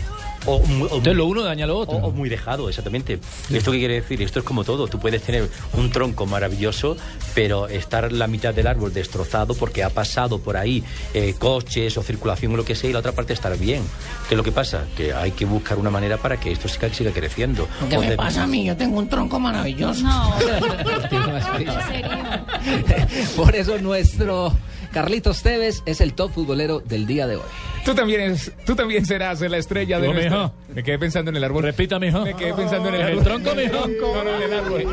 O, 0.48 0.58
mu- 0.60 0.84
o 0.84 0.96
Entonces 0.96 1.06
muy- 1.08 1.14
lo 1.16 1.26
uno 1.26 1.42
daña 1.42 1.66
lo 1.66 1.78
otro. 1.78 1.96
o- 1.98 2.08
o 2.08 2.10
muy 2.10 2.28
dejado, 2.28 2.68
exactamente. 2.68 3.18
¿Esto 3.50 3.72
qué 3.72 3.78
quiere 3.78 3.94
decir? 3.94 4.22
Esto 4.22 4.38
es 4.38 4.44
como 4.44 4.64
todo. 4.64 4.86
Tú 4.88 4.98
puedes 4.98 5.22
tener 5.22 5.48
un 5.74 5.90
tronco 5.90 6.26
maravilloso, 6.26 6.96
pero 7.34 7.68
estar 7.68 8.10
la 8.12 8.26
mitad 8.26 8.54
del 8.54 8.66
árbol 8.66 8.92
destrozado 8.92 9.54
porque 9.54 9.84
ha 9.84 9.90
pasado 9.90 10.38
por 10.38 10.56
ahí 10.56 10.82
eh, 11.14 11.34
coches 11.38 11.96
o 11.98 12.02
circulación 12.02 12.52
o 12.54 12.56
lo 12.56 12.64
que 12.64 12.74
sea, 12.74 12.90
y 12.90 12.92
la 12.92 13.00
otra 13.00 13.12
parte 13.12 13.32
estar 13.34 13.56
bien. 13.58 13.82
¿Qué 14.28 14.34
es 14.34 14.38
lo 14.38 14.44
que 14.44 14.52
pasa? 14.52 14.84
Que 14.96 15.12
hay 15.12 15.32
que 15.32 15.44
buscar 15.44 15.78
una 15.78 15.90
manera 15.90 16.16
para 16.16 16.38
que 16.40 16.50
esto 16.52 16.68
siga, 16.68 16.92
siga 16.92 17.10
creciendo. 17.12 17.68
¿Qué 17.90 17.96
O 17.96 18.00
me 18.00 18.10
de- 18.10 18.16
pasa 18.16 18.44
a 18.44 18.46
mí? 18.46 18.64
Yo 18.64 18.76
tengo 18.76 18.98
un 18.98 19.08
tronco 19.08 19.38
maravilloso. 19.38 20.04
Por 23.36 23.54
eso 23.56 23.78
nuestro 23.78 24.52
Carlitos 24.92 25.42
Tevez 25.42 25.82
es 25.86 26.00
el 26.00 26.14
top 26.14 26.32
futbolero 26.32 26.80
del 26.80 27.06
día 27.06 27.26
de 27.26 27.36
hoy. 27.36 27.42
Tú 27.84 27.94
también, 27.94 28.20
es, 28.20 28.52
tú 28.66 28.74
también 28.76 29.04
serás 29.06 29.40
la 29.40 29.56
estrella 29.56 29.98
de 29.98 30.08
nuestra... 30.12 30.30
mijo. 30.38 30.52
Me 30.74 30.82
quedé 30.82 30.98
pensando 30.98 31.30
en 31.30 31.36
el 31.38 31.44
árbol. 31.44 31.62
Repita, 31.64 31.98
mijo. 31.98 32.20
Me 32.22 32.34
quedé 32.34 32.52
pensando 32.54 32.88
en 32.90 32.94
el 32.96 33.00
¿En 33.00 33.06
el 33.08 33.18
árbol. 33.20 33.24
tronco, 33.24 33.54
mijo? 33.54 33.88
No, 34.14 34.24
no, 34.24 34.36
en 34.36 34.42
el 34.42 34.52
árbol. 34.52 34.84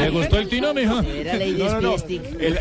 ¿Le 0.00 0.10
gustó 0.10 0.38
el 0.38 0.48
tino, 0.48 0.74
mijo? 0.74 0.94
No, 1.00 1.00
no, 1.02 1.80
no. 1.80 1.94
El, 2.40 2.58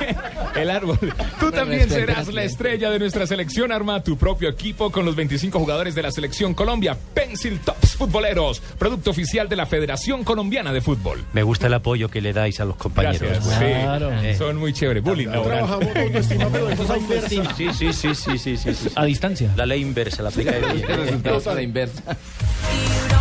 el 0.56 0.70
árbol. 0.70 0.98
Tú 1.40 1.50
también 1.50 1.88
serás 1.88 2.28
la 2.32 2.44
estrella 2.44 2.90
de 2.90 2.98
nuestra 2.98 3.26
selección. 3.26 3.72
Arma 3.72 4.02
tu 4.02 4.16
propio 4.18 4.48
equipo 4.48 4.90
con 4.92 5.04
los 5.06 5.16
25 5.16 5.58
jugadores 5.58 5.94
de 5.94 6.02
la 6.02 6.10
selección 6.10 6.52
Colombia. 6.54 6.96
Pencil 7.14 7.58
Tops 7.60 7.96
Futboleros. 7.96 8.60
Producto 8.78 9.10
oficial 9.10 9.48
de 9.48 9.56
la 9.56 9.66
Federación 9.66 10.22
Colombiana 10.24 10.72
de 10.72 10.80
Fútbol. 10.82 11.24
Me 11.32 11.42
gusta 11.42 11.66
el 11.68 11.74
apoyo 11.74 12.08
que 12.10 12.20
le 12.20 12.32
dais 12.32 12.60
a 12.60 12.64
los 12.66 12.76
compañeros. 12.76 13.20
Gracias. 13.20 13.58
Sí, 13.58 14.26
Eh. 14.28 14.34
son 14.36 14.56
muy 14.56 14.72
chéveres. 14.72 15.02
Bullying 15.02 15.28
laboral. 15.28 15.66
Sí, 17.28 17.40
sí, 17.56 17.92
sí, 17.94 18.14
sí, 18.14 18.38
sí, 18.38 18.56
sí. 18.74 18.88
A 18.96 19.04
distancia. 19.04 19.52
La 19.56 19.66
ley 19.66 19.82
inversa, 19.82 20.22
la 20.22 20.30
aplica 20.30 20.52
de 20.52 20.60
la 20.62 20.74
inversa. 21.62 22.02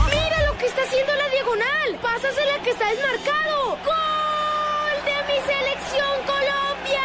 ¡Mira 0.09 0.45
lo 0.49 0.57
que 0.57 0.65
está 0.67 0.81
haciendo 0.83 1.13
la 1.15 1.27
diagonal! 1.29 1.99
¡Pásasela 2.01 2.63
que 2.63 2.69
está 2.71 2.89
desmarcado! 2.89 3.77
¡Gol 3.83 5.05
de 5.05 5.15
mi 5.27 5.35
selección 5.45 6.15
Colombia! 6.25 7.03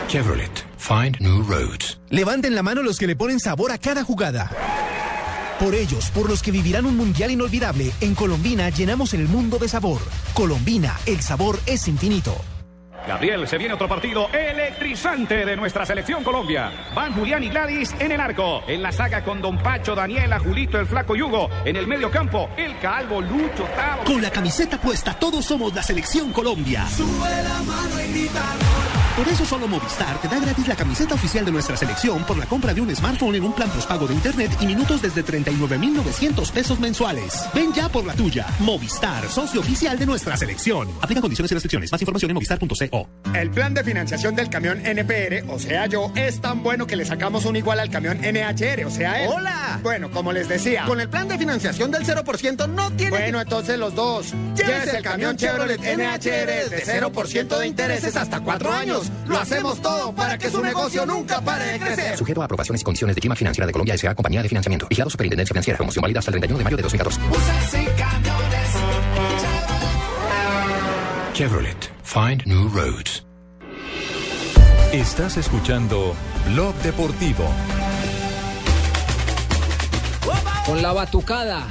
Chevrolet. 0.09 0.72
Find 0.83 1.20
new 1.20 1.45
roads. 1.45 2.01
Levanten 2.11 2.57
la 2.57 2.62
mano 2.64 2.83
los 2.83 2.99
que 2.99 3.07
le 3.07 3.14
ponen 3.14 3.39
sabor 3.39 3.70
a 3.70 3.78
cada 3.78 4.03
jugada. 4.03 4.51
Por 5.61 5.76
ellos, 5.76 6.11
por 6.11 6.28
los 6.28 6.43
que 6.43 6.51
vivirán 6.51 6.87
un 6.87 6.97
mundial 6.97 7.30
inolvidable, 7.30 7.93
en 8.01 8.16
Colombina 8.16 8.68
llenamos 8.68 9.14
el 9.14 9.28
mundo 9.28 9.59
de 9.59 9.68
sabor. 9.68 10.01
Colombina, 10.35 10.99
el 11.07 11.20
sabor 11.20 11.61
es 11.66 11.87
infinito. 11.87 12.35
Gabriel, 13.07 13.47
se 13.47 13.59
viene 13.59 13.74
otro 13.74 13.89
partido 13.89 14.28
electrizante 14.33 15.45
de 15.47 15.57
nuestra 15.57 15.87
selección 15.87 16.24
Colombia. 16.24 16.72
Van 16.97 17.14
Julián 17.14 17.45
y 17.45 17.49
Gladys 17.49 17.95
en 18.01 18.11
el 18.11 18.20
arco. 18.20 18.62
En 18.66 18.83
la 18.83 18.91
saga 18.91 19.22
con 19.22 19.41
Don 19.41 19.59
Pacho, 19.62 19.95
Daniela, 19.95 20.41
Julito, 20.41 20.80
el 20.80 20.87
Flaco 20.87 21.14
Yugo. 21.14 21.49
En 21.64 21.76
el 21.76 21.87
medio 21.87 22.11
campo, 22.11 22.51
el 22.57 22.76
Calvo, 22.80 23.20
Lucho, 23.20 23.64
Tavo. 23.76 24.03
Con 24.03 24.20
la 24.20 24.30
camiseta 24.30 24.80
puesta, 24.80 25.14
todos 25.14 25.45
somos 25.45 25.72
la 25.74 25.83
selección 25.85 26.33
Colombia. 26.33 26.87
Por 29.17 29.29
eso 29.29 29.45
solo 29.45 29.69
Movistar 29.69 30.19
te 30.23 30.29
da 30.29 30.41
gratis 30.41 30.67
la 30.67 30.75
camiseta 30.75 31.15
oficial 31.15 31.45
de 31.45 31.53
nuestra 31.53 31.77
selección 31.77 32.25
por 32.25 32.39
la 32.39 32.47
compra 32.47 32.73
de 32.73 32.81
un 32.81 32.95
smartphone 32.97 33.35
en 33.35 33.45
un 33.45 33.53
plan 33.53 33.69
postpago 33.69 34.07
de 34.07 34.15
internet 34.15 34.51
y 34.59 34.67
minutos 34.67 35.03
desde 35.03 35.23
39,900 35.23 36.51
pesos 36.51 36.81
mensuales. 36.81 37.45
Ven 37.55 37.75
ya 37.75 37.91
por 37.91 38.07
la 38.07 38.15
tuya. 38.15 38.47
Movistar, 38.61 39.29
socio 39.29 39.61
oficial 39.61 39.99
de 39.99 40.07
nuestra 40.07 40.35
selección. 40.39 40.89
Aplica 41.03 41.21
condiciones 41.21 41.51
y 41.53 41.55
restricciones. 41.55 41.93
Más 41.93 42.01
información 42.01 42.31
en 42.31 42.35
movistar.co. 42.37 43.09
El 43.35 43.51
plan 43.51 43.75
de 43.75 43.85
financiación 43.85 44.35
del 44.35 44.49
camión 44.49 44.81
NPR, 44.85 45.45
o 45.53 45.59
sea 45.59 45.87
yo, 45.87 46.11
es 46.17 46.41
tan 46.41 46.63
bueno 46.63 46.87
que 46.87 46.97
le 46.97 47.05
sacamos 47.05 47.45
un 47.45 47.57
igual 47.57 47.81
al 47.81 47.91
camión 47.91 48.19
NHR, 48.19 48.87
o 48.87 48.91
sea 48.91 49.25
él. 49.25 49.31
¡Hola! 49.31 49.79
Bueno, 49.83 50.11
como 50.11 50.33
les 50.33 50.49
decía. 50.49 50.87
Con 50.87 51.01
el 51.01 51.11
plan 51.11 51.29
de 51.29 51.37
financiación 51.37 51.91
del 51.91 52.07
0% 52.07 52.67
no 52.67 52.91
tiene 52.93 53.11
Bueno, 53.11 53.43
entonces 53.43 53.79
los 53.79 53.95
dos. 53.95 54.33
Llévese 54.57 54.97
el 54.97 55.03
camión 55.03 55.37
Chevrolet 55.37 55.81
NHR 55.81 56.71
de 56.71 56.83
0% 56.83 57.59
de 57.59 57.67
intereses 57.67 58.17
hasta 58.17 58.41
cuatro 58.41 58.73
años. 58.73 59.01
Lo 59.26 59.38
hacemos 59.38 59.80
todo 59.80 60.14
para 60.14 60.38
que 60.38 60.50
su 60.50 60.62
negocio 60.62 61.07
nunca 61.07 61.40
pare 61.40 61.64
de 61.72 61.78
crecer. 61.78 62.16
Sujeto 62.16 62.42
a 62.42 62.44
aprobaciones 62.44 62.80
y 62.80 62.84
condiciones 62.84 63.16
de 63.16 63.22
Gima 63.22 63.36
Financiera 63.36 63.66
de 63.66 63.72
Colombia 63.72 63.94
S.A. 63.94 64.14
Compañía 64.14 64.42
de 64.42 64.48
Financiamiento. 64.48 64.86
Vigilado 64.88 65.11
Superintendencia 65.11 65.53
Financiera. 65.53 65.76
Promoción 65.76 66.03
válida 66.03 66.18
hasta 66.20 66.30
el 66.30 66.40
31 66.40 66.59
de 66.59 66.64
mayo 66.64 66.76
de 66.76 66.82
2014. 66.82 67.20
Chevrolet. 71.34 71.90
Find 72.05 72.44
new 72.46 72.68
roads. 72.68 73.24
Estás 74.92 75.38
escuchando 75.38 76.14
Blog 76.50 76.74
Deportivo. 76.82 77.48
Con 80.66 80.82
la 80.82 80.92
batucada. 80.92 81.66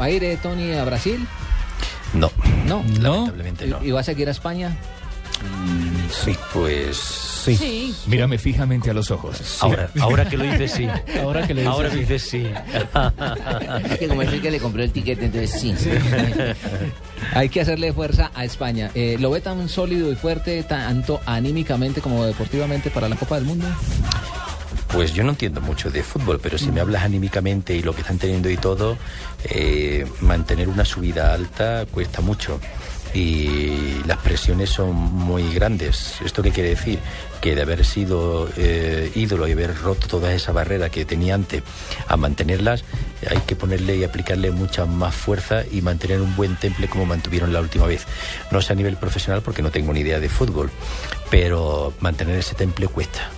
¿Va 0.00 0.06
a 0.06 0.10
ir 0.10 0.24
eh, 0.24 0.36
Tony 0.42 0.72
a 0.72 0.84
Brasil? 0.84 1.26
No. 2.14 2.30
No. 2.66 2.82
Lamentablemente 2.82 3.66
no. 3.66 3.82
¿Y, 3.82 3.88
y 3.88 3.90
va 3.92 4.00
a 4.00 4.02
seguir 4.04 4.28
a 4.28 4.32
España? 4.32 4.76
Sí, 6.10 6.36
pues 6.52 6.96
sí. 6.96 7.56
Sí. 7.56 7.94
Mírame 8.06 8.38
fijamente 8.38 8.90
a 8.90 8.94
los 8.94 9.10
ojos. 9.10 9.58
Ahora, 9.60 9.90
ahora 10.00 10.28
que 10.28 10.36
lo 10.36 10.44
dices, 10.44 10.72
sí. 10.72 10.88
Ahora 11.22 11.46
que 11.46 11.54
lo 11.54 11.60
dices, 11.60 11.74
Ahora 11.74 11.90
sí. 11.90 11.98
dices 11.98 12.22
sí. 12.22 12.46
Es 13.90 13.98
que 13.98 14.08
como 14.08 14.22
es 14.22 14.32
el 14.32 14.42
que 14.42 14.50
le 14.50 14.60
compró 14.60 14.82
el 14.82 14.90
tiquete, 14.90 15.26
entonces 15.26 15.60
sí. 15.60 15.74
Hay 17.34 17.48
que 17.48 17.60
hacerle 17.60 17.92
fuerza 17.92 18.30
a 18.34 18.44
España. 18.44 18.90
Eh, 18.94 19.16
¿Lo 19.20 19.30
ve 19.30 19.40
tan 19.40 19.68
sólido 19.68 20.10
y 20.12 20.16
fuerte, 20.16 20.62
tanto 20.62 21.20
anímicamente 21.26 22.00
como 22.00 22.24
deportivamente 22.24 22.90
para 22.90 23.08
la 23.08 23.16
Copa 23.16 23.36
del 23.36 23.44
Mundo? 23.44 23.66
Pues 24.92 25.12
yo 25.12 25.22
no 25.22 25.30
entiendo 25.30 25.60
mucho 25.60 25.90
de 25.90 26.02
fútbol, 26.02 26.40
pero 26.42 26.56
si 26.56 26.70
me 26.72 26.80
hablas 26.80 27.02
anímicamente 27.04 27.76
y 27.76 27.82
lo 27.82 27.94
que 27.94 28.00
están 28.00 28.16
teniendo 28.18 28.48
y 28.48 28.56
todo, 28.56 28.96
eh, 29.44 30.06
mantener 30.20 30.68
una 30.68 30.84
subida 30.84 31.34
alta 31.34 31.84
cuesta 31.90 32.22
mucho 32.22 32.58
y 33.18 34.02
las 34.06 34.18
presiones 34.18 34.70
son 34.70 34.94
muy 34.94 35.52
grandes. 35.52 36.20
¿Esto 36.24 36.40
qué 36.40 36.52
quiere 36.52 36.70
decir? 36.70 37.00
Que 37.40 37.56
de 37.56 37.62
haber 37.62 37.84
sido 37.84 38.48
eh, 38.56 39.10
ídolo 39.14 39.48
y 39.48 39.52
haber 39.52 39.76
roto 39.76 40.06
toda 40.06 40.32
esa 40.32 40.52
barrera 40.52 40.88
que 40.88 41.04
tenía 41.04 41.34
antes 41.34 41.64
a 42.06 42.16
mantenerlas, 42.16 42.84
hay 43.28 43.40
que 43.40 43.56
ponerle 43.56 43.96
y 43.96 44.04
aplicarle 44.04 44.52
mucha 44.52 44.86
más 44.86 45.14
fuerza 45.14 45.64
y 45.70 45.82
mantener 45.82 46.20
un 46.20 46.36
buen 46.36 46.54
temple 46.56 46.88
como 46.88 47.06
mantuvieron 47.06 47.52
la 47.52 47.60
última 47.60 47.86
vez. 47.86 48.06
No 48.52 48.62
sé 48.62 48.72
a 48.72 48.76
nivel 48.76 48.96
profesional 48.96 49.42
porque 49.42 49.62
no 49.62 49.70
tengo 49.70 49.92
ni 49.92 50.00
idea 50.00 50.20
de 50.20 50.28
fútbol, 50.28 50.70
pero 51.28 51.92
mantener 52.00 52.38
ese 52.38 52.54
temple 52.54 52.86
cuesta. 52.86 53.30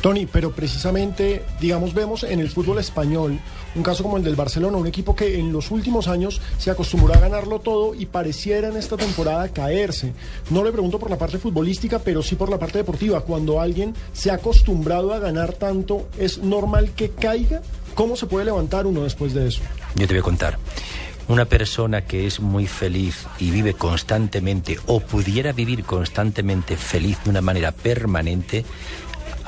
Tony, 0.00 0.26
pero 0.26 0.52
precisamente, 0.52 1.44
digamos, 1.60 1.92
vemos 1.92 2.22
en 2.22 2.40
el 2.40 2.50
fútbol 2.50 2.78
español 2.78 3.38
un 3.74 3.82
caso 3.82 4.02
como 4.02 4.16
el 4.16 4.24
del 4.24 4.36
Barcelona, 4.36 4.76
un 4.76 4.86
equipo 4.86 5.14
que 5.14 5.38
en 5.38 5.52
los 5.52 5.70
últimos 5.70 6.08
años 6.08 6.40
se 6.58 6.70
acostumbró 6.70 7.14
a 7.14 7.18
ganarlo 7.18 7.60
todo 7.60 7.94
y 7.94 8.06
pareciera 8.06 8.68
en 8.68 8.76
esta 8.76 8.96
temporada 8.96 9.48
caerse. 9.48 10.12
No 10.50 10.64
le 10.64 10.72
pregunto 10.72 10.98
por 10.98 11.10
la 11.10 11.18
parte 11.18 11.38
futbolística, 11.38 11.98
pero 11.98 12.22
sí 12.22 12.34
por 12.36 12.48
la 12.48 12.58
parte 12.58 12.78
deportiva. 12.78 13.20
Cuando 13.20 13.60
alguien 13.60 13.94
se 14.12 14.30
ha 14.30 14.34
acostumbrado 14.34 15.12
a 15.12 15.18
ganar 15.18 15.52
tanto, 15.52 16.08
¿es 16.18 16.38
normal 16.38 16.92
que 16.94 17.10
caiga? 17.10 17.60
¿Cómo 17.94 18.16
se 18.16 18.26
puede 18.26 18.44
levantar 18.44 18.86
uno 18.86 19.02
después 19.02 19.34
de 19.34 19.48
eso? 19.48 19.60
Yo 19.96 20.06
te 20.06 20.14
voy 20.14 20.20
a 20.20 20.22
contar. 20.22 20.58
Una 21.28 21.44
persona 21.44 22.06
que 22.06 22.26
es 22.26 22.40
muy 22.40 22.66
feliz 22.66 23.26
y 23.38 23.50
vive 23.50 23.74
constantemente 23.74 24.78
o 24.86 25.00
pudiera 25.00 25.52
vivir 25.52 25.84
constantemente 25.84 26.76
feliz 26.78 27.18
de 27.22 27.30
una 27.30 27.42
manera 27.42 27.70
permanente, 27.70 28.64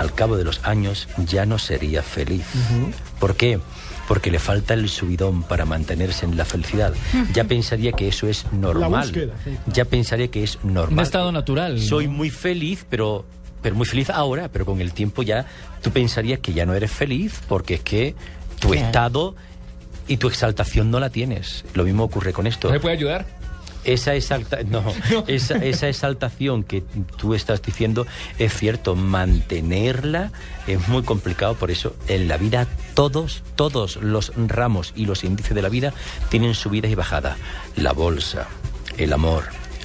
al 0.00 0.14
cabo 0.14 0.36
de 0.38 0.44
los 0.44 0.60
años 0.64 1.08
ya 1.26 1.44
no 1.44 1.58
sería 1.58 2.02
feliz. 2.02 2.44
¿Por 3.18 3.36
qué? 3.36 3.60
Porque 4.08 4.30
le 4.30 4.38
falta 4.38 4.72
el 4.74 4.88
subidón 4.88 5.42
para 5.42 5.66
mantenerse 5.66 6.24
en 6.24 6.36
la 6.36 6.44
felicidad. 6.46 6.94
Ya 7.34 7.44
pensaría 7.44 7.92
que 7.92 8.08
eso 8.08 8.26
es 8.26 8.46
normal. 8.50 9.02
búsqueda, 9.02 9.34
sí. 9.44 9.56
Ya 9.66 9.84
pensaría 9.84 10.28
que 10.28 10.42
es 10.42 10.58
normal. 10.64 10.94
Un 10.98 11.00
estado 11.00 11.30
natural. 11.32 11.76
¿no? 11.76 11.82
Soy 11.82 12.08
muy 12.08 12.30
feliz, 12.30 12.84
pero 12.88 13.24
pero 13.62 13.74
muy 13.76 13.84
feliz 13.84 14.08
ahora, 14.08 14.48
pero 14.48 14.64
con 14.64 14.80
el 14.80 14.92
tiempo 14.94 15.22
ya 15.22 15.44
tú 15.82 15.90
pensarías 15.90 16.38
que 16.40 16.54
ya 16.54 16.64
no 16.64 16.72
eres 16.72 16.90
feliz 16.90 17.40
porque 17.46 17.74
es 17.74 17.80
que 17.82 18.14
tu 18.58 18.68
Claro. 18.70 18.86
estado 18.86 19.34
y 20.08 20.16
tu 20.16 20.28
exaltación 20.28 20.90
no 20.90 20.98
la 20.98 21.10
tienes. 21.10 21.66
Lo 21.74 21.84
mismo 21.84 22.04
ocurre 22.04 22.32
con 22.32 22.46
esto. 22.46 22.70
¿Me 22.70 22.80
puede 22.80 22.94
ayudar? 22.96 23.26
Esa, 23.84 24.14
exalta 24.14 24.58
no, 24.66 24.82
esa, 25.26 25.56
esa 25.56 25.88
exaltación 25.88 26.64
que 26.64 26.82
tú 27.16 27.34
estás 27.34 27.62
diciendo 27.62 28.06
es 28.38 28.52
cierto, 28.54 28.94
mantenerla 28.94 30.30
es 30.66 30.86
muy 30.88 31.02
complicado, 31.02 31.54
por 31.54 31.70
eso 31.70 31.94
en 32.08 32.28
la 32.28 32.36
vida 32.36 32.66
todos, 32.94 33.42
todos 33.56 33.96
los 33.96 34.32
ramos 34.36 34.92
y 34.96 35.06
los 35.06 35.24
índices 35.24 35.54
de 35.54 35.62
la 35.62 35.68
vida 35.68 35.92
tienen 36.28 36.54
subidas 36.54 36.90
y 36.90 36.94
bajadas. 36.94 37.36
La 37.76 37.92
bolsa, 37.92 38.46
el 38.98 39.12
amor, 39.12 39.44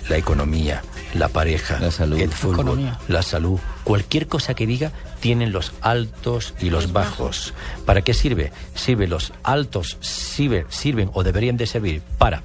la 0.09 0.17
economía, 0.17 0.83
la 1.13 1.29
pareja, 1.29 1.79
el 1.79 2.29
fútbol, 2.31 2.55
Economía. 2.55 2.99
la 3.07 3.23
salud, 3.23 3.59
cualquier 3.85 4.27
cosa 4.27 4.53
que 4.53 4.67
diga 4.67 4.91
tienen 5.21 5.51
los 5.53 5.71
altos 5.81 6.53
y 6.59 6.69
los 6.69 6.91
bajos. 6.91 7.53
¿Para 7.85 8.01
qué 8.01 8.13
sirve? 8.13 8.51
Sirve 8.75 9.07
los 9.07 9.31
altos, 9.43 9.97
sirve- 10.01 10.65
sirven 10.69 11.09
o 11.13 11.23
deberían 11.23 11.57
de 11.57 11.65
servir 11.65 12.01
para 12.17 12.43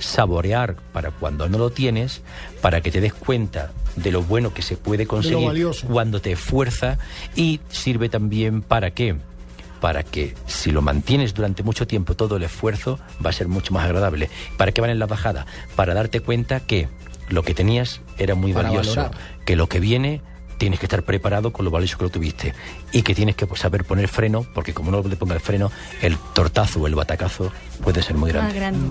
saborear 0.00 0.76
para 0.92 1.10
cuando 1.12 1.48
no 1.48 1.58
lo 1.58 1.70
tienes, 1.70 2.22
para 2.60 2.80
que 2.80 2.90
te 2.90 3.00
des 3.00 3.14
cuenta 3.14 3.70
de 3.96 4.10
lo 4.10 4.22
bueno 4.22 4.52
que 4.52 4.62
se 4.62 4.76
puede 4.76 5.06
conseguir 5.06 5.66
cuando 5.86 6.20
te 6.20 6.32
esfuerza 6.32 6.98
y 7.36 7.60
sirve 7.68 8.08
también 8.08 8.62
para 8.62 8.90
qué? 8.90 9.16
Para 9.80 10.02
que 10.02 10.34
si 10.46 10.72
lo 10.72 10.82
mantienes 10.82 11.32
durante 11.34 11.62
mucho 11.62 11.86
tiempo 11.86 12.14
todo 12.14 12.36
el 12.36 12.42
esfuerzo 12.42 12.98
va 13.24 13.30
a 13.30 13.32
ser 13.32 13.48
mucho 13.48 13.72
más 13.72 13.84
agradable. 13.84 14.28
¿Para 14.56 14.72
qué 14.72 14.80
van 14.80 14.90
en 14.90 14.98
la 14.98 15.06
bajada? 15.06 15.46
Para 15.76 15.94
darte 15.94 16.20
cuenta 16.20 16.60
que 16.60 16.88
lo 17.28 17.42
que 17.42 17.54
tenías 17.54 18.00
era 18.18 18.34
muy 18.34 18.52
Para 18.52 18.68
valioso, 18.68 18.96
valorar. 18.96 19.18
que 19.46 19.56
lo 19.56 19.68
que 19.68 19.80
viene 19.80 20.20
tienes 20.60 20.78
que 20.78 20.84
estar 20.84 21.02
preparado 21.02 21.54
con 21.54 21.64
lo 21.64 21.70
valioso 21.70 21.96
que 21.96 22.04
lo 22.04 22.10
tuviste 22.10 22.52
y 22.92 23.00
que 23.00 23.14
tienes 23.14 23.34
que 23.34 23.46
pues, 23.46 23.62
saber 23.62 23.82
poner 23.86 24.08
freno, 24.08 24.44
porque 24.54 24.74
como 24.74 24.90
no 24.90 25.02
le 25.02 25.16
ponga 25.16 25.32
el 25.34 25.40
freno, 25.40 25.72
el 26.02 26.18
tortazo 26.34 26.80
o 26.82 26.86
el 26.86 26.94
batacazo 26.94 27.50
puede 27.82 28.02
ser 28.02 28.16
muy 28.16 28.30
grande. 28.30 28.54
grande. 28.54 28.90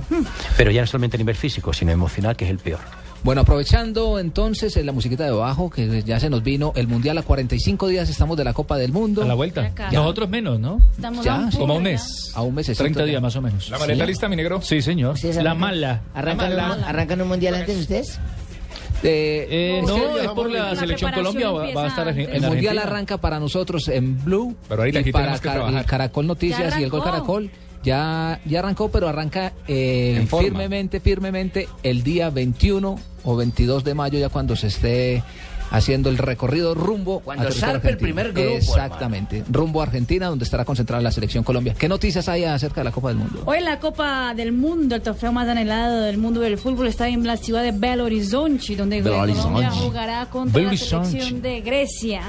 Pero 0.58 0.72
ya 0.72 0.82
no 0.82 0.88
solamente 0.88 1.18
a 1.18 1.20
nivel 1.20 1.36
físico, 1.36 1.72
sino 1.72 1.92
emocional, 1.92 2.36
que 2.36 2.46
es 2.46 2.52
el 2.52 2.58
peor. 2.58 2.80
Bueno, 3.22 3.42
aprovechando 3.42 4.18
entonces 4.18 4.76
eh, 4.78 4.84
la 4.84 4.94
musiquita 4.94 5.26
de 5.26 5.32
bajo, 5.32 5.70
que 5.70 6.02
ya 6.04 6.20
se 6.20 6.30
nos 6.32 6.42
vino 6.42 6.72
el 6.76 6.88
Mundial 6.88 7.20
a 7.20 7.22
45 7.22 7.88
días, 7.88 8.10
estamos 8.10 8.36
de 8.36 8.46
la 8.46 8.54
Copa 8.54 8.78
del 8.78 8.92
Mundo. 8.92 9.22
A 9.22 9.26
la 9.26 9.36
vuelta. 9.36 9.62
Acá. 9.62 9.92
Nosotros 9.92 10.28
menos, 10.28 10.60
¿no? 10.60 10.82
Estamos 10.96 11.24
Ya, 11.24 11.36
a 11.36 11.40
un 11.40 11.52
Como 11.52 11.64
un 11.66 11.70
punto, 11.70 11.82
mes. 11.82 12.32
A 12.34 12.42
un 12.42 12.56
mes 12.56 12.66
30 12.66 13.04
días 13.06 13.22
más 13.22 13.36
o 13.36 13.42
menos. 13.44 13.70
¿La 13.70 13.78
maleta 13.78 14.06
lista, 14.08 14.28
mi 14.28 14.38
negro? 14.38 14.60
Sí, 14.64 14.82
señor. 14.82 15.14
¿Ustedes 15.14 15.36
La 15.44 15.54
mala. 15.54 16.02
¿Arrancan, 16.16 16.56
La 16.56 16.64
un, 16.64 16.70
mala. 16.70 16.88
¿Arrancan 16.88 17.22
un 17.22 17.28
mundial 17.28 17.54
antes 17.56 17.78
ustedes? 17.78 18.20
Eh, 19.04 19.47
Eh, 19.50 19.82
No, 19.86 20.18
es 20.18 20.28
por 20.30 20.50
la 20.52 20.76
selección 20.76 21.12
Colombia, 21.12 21.52
va, 21.52 21.74
va 21.74 21.84
a 21.86 21.88
estar 21.88 22.08
en, 22.10 22.20
en 22.20 22.30
el 22.30 22.41
Mundial 22.41 22.52
Argentina. 22.78 22.82
arranca 22.84 23.18
para 23.18 23.39
nosotros 23.39 23.88
en 23.88 24.24
Blue 24.24 24.56
Pero 24.68 24.82
ahorita 24.82 25.00
y 25.00 25.02
aquí 25.02 25.12
para 25.12 25.38
Car- 25.39 25.86
Caracol 25.86 26.28
Noticias 26.28 26.78
y 26.80 26.84
el 26.84 26.89
Gol. 26.89 27.04
Caracol. 27.04 27.50
Ya, 27.82 28.41
ya 28.45 28.60
arrancó, 28.60 28.91
pero 28.91 29.08
arranca 29.08 29.54
eh, 29.68 30.28
firmemente, 30.30 31.00
firmemente 31.00 31.70
el 31.82 32.04
día 32.04 32.30
21 32.30 33.00
o 33.24 33.36
22 33.38 33.86
de 33.86 33.93
mayo, 33.93 34.20
ya 34.20 34.28
cuando 34.28 34.58
se 34.58 34.68
esté 34.68 35.24
haciendo 35.72 36.10
el 36.10 36.18
recorrido 36.18 36.74
rumbo 36.76 37.20
Cuando 37.22 37.48
a 37.48 37.52
zarpe 37.52 37.90
el 37.90 37.98
primer 37.98 38.32
grupo, 38.34 38.50
Exactamente, 38.50 39.44
rumbo 39.50 39.82
a 39.82 39.84
Argentina, 39.84 40.28
donde 40.28 40.46
estará 40.46 40.66
concentrada 40.66 41.02
la 41.02 41.12
selección 41.12 41.44
Colombia. 41.44 41.76
¿Qué 41.78 41.88
noticias 41.88 42.28
hay 42.30 42.44
acerca 42.44 42.82
de 42.82 42.86
la 42.86 42.92
Copa 42.92 43.10
del 43.10 43.18
Mundo? 43.18 43.44
Hoy 43.46 43.62
la 43.62 43.80
Copa 43.80 44.34
del 44.36 44.52
Mundo, 44.52 44.96
el 44.96 45.02
trofeo 45.02 45.32
más 45.32 45.48
anhelado 45.48 46.02
del 46.02 46.18
mundo 46.18 46.40
del 46.40 46.58
fútbol, 46.58 46.88
está 46.88 47.08
en 47.08 47.26
la 47.26 47.38
ciudad 47.38 47.64
de 47.64 47.72
Belo 47.72 48.06
Horizonte, 48.06 48.76
donde 48.76 49.02
Belo 49.02 49.18
Colombia 49.20 49.44
Horizonte. 49.44 49.70
jugará 49.86 50.26
contra 50.28 50.60
Belo 50.60 50.72
la 50.72 50.78
selección 50.78 51.42
de 51.42 51.62
Grecia. 51.62 52.22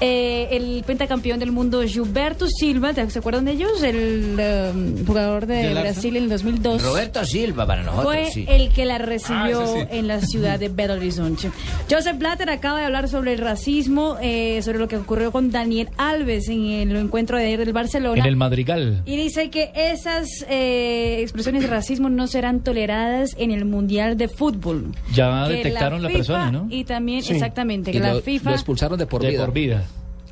Eh, 0.00 0.48
el 0.52 0.82
pentacampeón 0.86 1.38
del 1.38 1.52
mundo 1.52 1.82
Gilberto 1.82 2.46
Silva, 2.48 2.92
¿te- 2.94 3.08
¿se 3.10 3.18
acuerdan 3.18 3.44
de 3.44 3.52
ellos? 3.52 3.82
El 3.82 4.36
eh, 4.38 4.72
jugador 5.06 5.46
de 5.46 5.60
Arsenal. 5.60 5.82
Brasil 5.82 6.16
en 6.16 6.22
el 6.24 6.28
2002. 6.30 6.82
Roberto 6.82 7.24
Silva 7.24 7.66
para 7.66 7.82
nosotros, 7.82 8.04
Fue 8.06 8.30
sí. 8.32 8.44
el 8.48 8.70
que 8.72 8.84
la 8.86 8.98
recibió 8.98 9.60
Ah, 9.62 9.66
sí. 9.66 9.86
en 9.90 10.08
la 10.08 10.20
ciudad 10.20 10.58
de 10.58 10.68
Belo 10.68 10.94
Horizonte. 10.94 11.50
Joseph 11.90 12.16
Blatter 12.18 12.48
acaba 12.50 12.79
de 12.80 12.86
hablar 12.86 13.08
sobre 13.08 13.32
el 13.34 13.38
racismo, 13.38 14.16
eh, 14.20 14.60
sobre 14.62 14.78
lo 14.78 14.88
que 14.88 14.96
ocurrió 14.96 15.30
con 15.32 15.50
Daniel 15.50 15.88
Alves 15.96 16.48
en 16.48 16.90
el 16.90 16.96
encuentro 16.96 17.36
de 17.38 17.44
ayer 17.46 17.58
del 17.58 17.72
Barcelona. 17.72 18.20
En 18.20 18.26
el 18.26 18.36
Madrigal. 18.36 19.02
Y 19.06 19.16
dice 19.16 19.50
que 19.50 19.70
esas 19.74 20.28
eh, 20.48 21.18
expresiones 21.20 21.62
de 21.62 21.68
racismo 21.68 22.08
no 22.08 22.26
serán 22.26 22.60
toleradas 22.60 23.34
en 23.38 23.50
el 23.50 23.64
Mundial 23.64 24.16
de 24.16 24.28
Fútbol. 24.28 24.86
Ya 25.12 25.46
Que 25.48 25.54
detectaron 25.54 26.02
la, 26.02 26.08
FIFA 26.08 26.18
persona, 26.18 26.50
¿no? 26.50 26.66
Y 26.70 26.84
también, 26.84 27.22
Sí. 27.22 27.32
exactamente, 27.34 27.90
Y 27.90 27.94
que 27.94 28.00
la 28.00 28.14
lo, 28.14 28.20
FIFA... 28.20 28.50
lo 28.50 28.56
expulsaron 28.56 28.98
de 28.98 29.06
por 29.06 29.22
de 29.22 29.30
vida. 29.30 29.44
por 29.44 29.54
vida. 29.54 29.84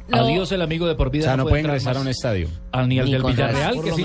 Lo- 0.09 0.17
Adiós 0.25 0.51
el 0.53 0.63
amigo 0.63 0.87
de 0.87 0.95
por 0.95 1.11
vida. 1.11 1.25
O 1.25 1.27
sea, 1.27 1.37
no 1.37 1.45
puede 1.47 1.61
ingresar 1.63 1.97
a 1.97 2.01
un 2.01 2.09
estadio. 2.09 2.49
a 2.73 2.87
ni 2.87 2.99
al 2.99 3.11
del 3.11 3.21
con 3.23 3.33
Villarreal, 3.33 3.73
que 3.83 3.91
no 3.91 3.97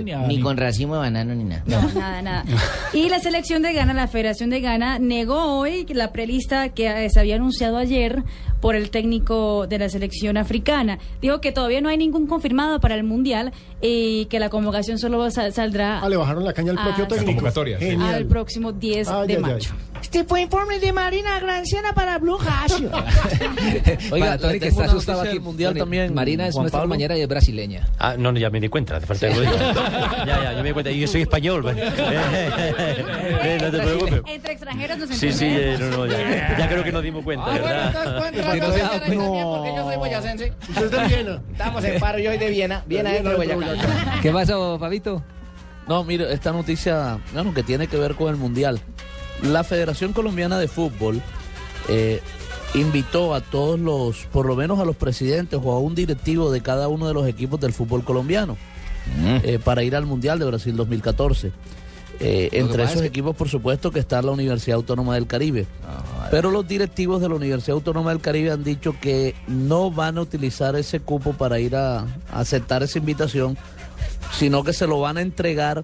ni 0.00 0.12
a 0.12 0.18
Ni 0.26 0.36
ni- 0.36 0.42
con 0.42 0.56
racimo 0.56 0.94
de 0.94 1.00
banano 1.00 1.34
ni 1.34 1.44
nada. 1.44 1.62
No, 1.66 1.80
nada, 1.98 2.22
nada. 2.22 2.44
Y 2.92 3.08
la 3.08 3.20
selección 3.20 3.62
de 3.62 3.72
Ghana, 3.72 3.94
la 3.94 4.08
Federación 4.08 4.50
de 4.50 4.60
Ghana, 4.60 4.98
negó 4.98 5.58
hoy 5.58 5.86
la 5.90 6.12
prelista 6.12 6.70
que 6.70 7.08
se 7.10 7.20
había 7.20 7.36
anunciado 7.36 7.76
ayer 7.76 8.22
por 8.60 8.74
el 8.76 8.90
técnico 8.90 9.66
de 9.66 9.78
la 9.78 9.88
selección 9.88 10.36
africana. 10.36 10.98
Dijo 11.20 11.40
que 11.40 11.52
todavía 11.52 11.80
no 11.80 11.88
hay 11.88 11.96
ningún 11.96 12.26
confirmado 12.26 12.80
para 12.80 12.94
el 12.94 13.04
Mundial 13.04 13.52
y 13.80 14.26
que 14.26 14.38
la 14.38 14.48
convocación 14.50 14.98
solo 14.98 15.30
sal- 15.30 15.52
saldrá 15.52 16.00
Ah, 16.00 16.08
le 16.08 16.16
bajaron 16.16 16.44
la 16.44 16.52
caña 16.52 16.72
al 16.72 16.78
propio 16.78 17.04
Ah, 17.04 17.08
técnico. 17.08 17.26
convocatoria, 17.32 17.78
sí. 17.78 17.86
Genial. 17.86 18.14
al 18.14 18.26
próximo 18.26 18.72
10 18.72 19.08
Ay, 19.08 19.28
de 19.28 19.34
ay. 19.36 19.40
mayo. 19.40 19.70
Este 20.02 20.24
fue 20.24 20.40
informe 20.42 20.78
de 20.80 20.92
Marina 20.92 21.38
Granciana 21.40 21.92
para 21.92 22.18
Blue 22.18 22.38
Radio. 22.38 22.90
Para 24.10 24.38
Tony, 24.38 24.58
que 24.58 24.68
está 24.68 24.84
asustado 24.86 25.20
aquí. 25.22 25.38
mundial 25.38 25.70
Tony, 25.72 25.80
también. 25.80 26.14
Marina 26.14 26.46
es 26.48 26.54
Juan 26.54 26.64
nuestra 26.64 26.80
compañera 26.80 27.16
y 27.18 27.20
es 27.20 27.28
brasileña. 27.28 27.86
Ah, 27.98 28.14
no, 28.18 28.32
no, 28.32 28.38
ya 28.38 28.48
me 28.50 28.60
di 28.60 28.68
cuenta, 28.68 28.98
falta 29.00 29.26
diga. 29.28 29.42
ya, 30.26 30.42
ya, 30.42 30.52
yo 30.54 30.62
me 30.62 30.68
di 30.68 30.72
cuenta. 30.72 30.90
Y 30.90 31.00
yo 31.00 31.06
soy 31.06 31.22
español. 31.22 31.62
¿vale? 31.62 31.82
Eh, 33.42 33.58
no 33.60 33.70
te 33.70 33.78
preocupes. 33.78 34.22
Entre 34.26 34.52
extranjeros 34.52 34.98
nos 34.98 35.08
Sí, 35.10 35.32
sí, 35.32 35.44
eh, 35.46 35.72
entendemos. 35.72 35.98
no, 35.98 36.06
no, 36.06 36.12
ya, 36.12 36.58
ya 36.58 36.68
creo 36.68 36.84
que 36.84 36.92
nos 36.92 37.02
dimos 37.02 37.24
cuenta, 37.24 37.46
¿verdad? 37.50 37.92
Porque 38.58 39.72
yo 39.76 39.84
soy 39.84 39.96
boyacense. 39.96 40.52
Usted 40.68 40.84
es 40.84 40.90
de 40.90 41.06
Viena. 41.06 41.42
Estamos 41.52 41.84
en 41.84 42.00
paro, 42.00 42.18
yo 42.18 42.30
soy 42.30 42.38
de 42.38 42.50
Viena. 42.50 42.84
Viena 42.86 43.10
dentro 43.10 43.38
de 43.38 43.54
Boyacá. 43.54 44.20
¿Qué 44.22 44.30
pasó, 44.30 44.78
Fabito? 44.78 45.22
No, 45.88 46.04
mire, 46.04 46.32
esta 46.32 46.52
noticia, 46.52 47.18
bueno, 47.32 47.52
que 47.52 47.62
tiene 47.62 47.86
que 47.86 47.96
ver 47.96 48.14
con 48.14 48.28
el 48.28 48.36
Mundial. 48.36 48.80
La 49.42 49.64
Federación 49.64 50.12
Colombiana 50.12 50.58
de 50.58 50.68
Fútbol 50.68 51.20
eh, 51.88 52.20
invitó 52.74 53.34
a 53.34 53.40
todos 53.40 53.78
los, 53.80 54.26
por 54.26 54.46
lo 54.46 54.54
menos 54.54 54.78
a 54.78 54.84
los 54.84 54.96
presidentes 54.96 55.58
o 55.62 55.72
a 55.72 55.78
un 55.78 55.94
directivo 55.94 56.50
de 56.52 56.60
cada 56.60 56.88
uno 56.88 57.08
de 57.08 57.14
los 57.14 57.26
equipos 57.26 57.58
del 57.58 57.72
fútbol 57.72 58.04
colombiano 58.04 58.56
eh, 59.42 59.58
para 59.62 59.82
ir 59.82 59.96
al 59.96 60.06
Mundial 60.06 60.38
de 60.38 60.44
Brasil 60.44 60.76
2014. 60.76 61.52
Eh, 62.20 62.50
entre 62.52 62.82
esos 62.84 62.96
es 62.96 63.00
que- 63.02 63.06
equipos, 63.08 63.34
por 63.34 63.48
supuesto, 63.48 63.90
que 63.90 63.98
está 63.98 64.20
la 64.20 64.30
Universidad 64.30 64.76
Autónoma 64.76 65.14
del 65.14 65.26
Caribe. 65.26 65.66
Pero 66.30 66.50
los 66.50 66.68
directivos 66.68 67.20
de 67.22 67.28
la 67.28 67.34
Universidad 67.34 67.74
Autónoma 67.76 68.10
del 68.10 68.20
Caribe 68.20 68.50
han 68.52 68.62
dicho 68.62 68.94
que 69.00 69.34
no 69.48 69.90
van 69.90 70.18
a 70.18 70.20
utilizar 70.20 70.76
ese 70.76 71.00
cupo 71.00 71.32
para 71.32 71.58
ir 71.58 71.74
a, 71.74 72.00
a 72.00 72.06
aceptar 72.32 72.82
esa 72.82 72.98
invitación, 72.98 73.56
sino 74.32 74.62
que 74.62 74.72
se 74.72 74.86
lo 74.86 75.00
van 75.00 75.16
a 75.16 75.22
entregar 75.22 75.82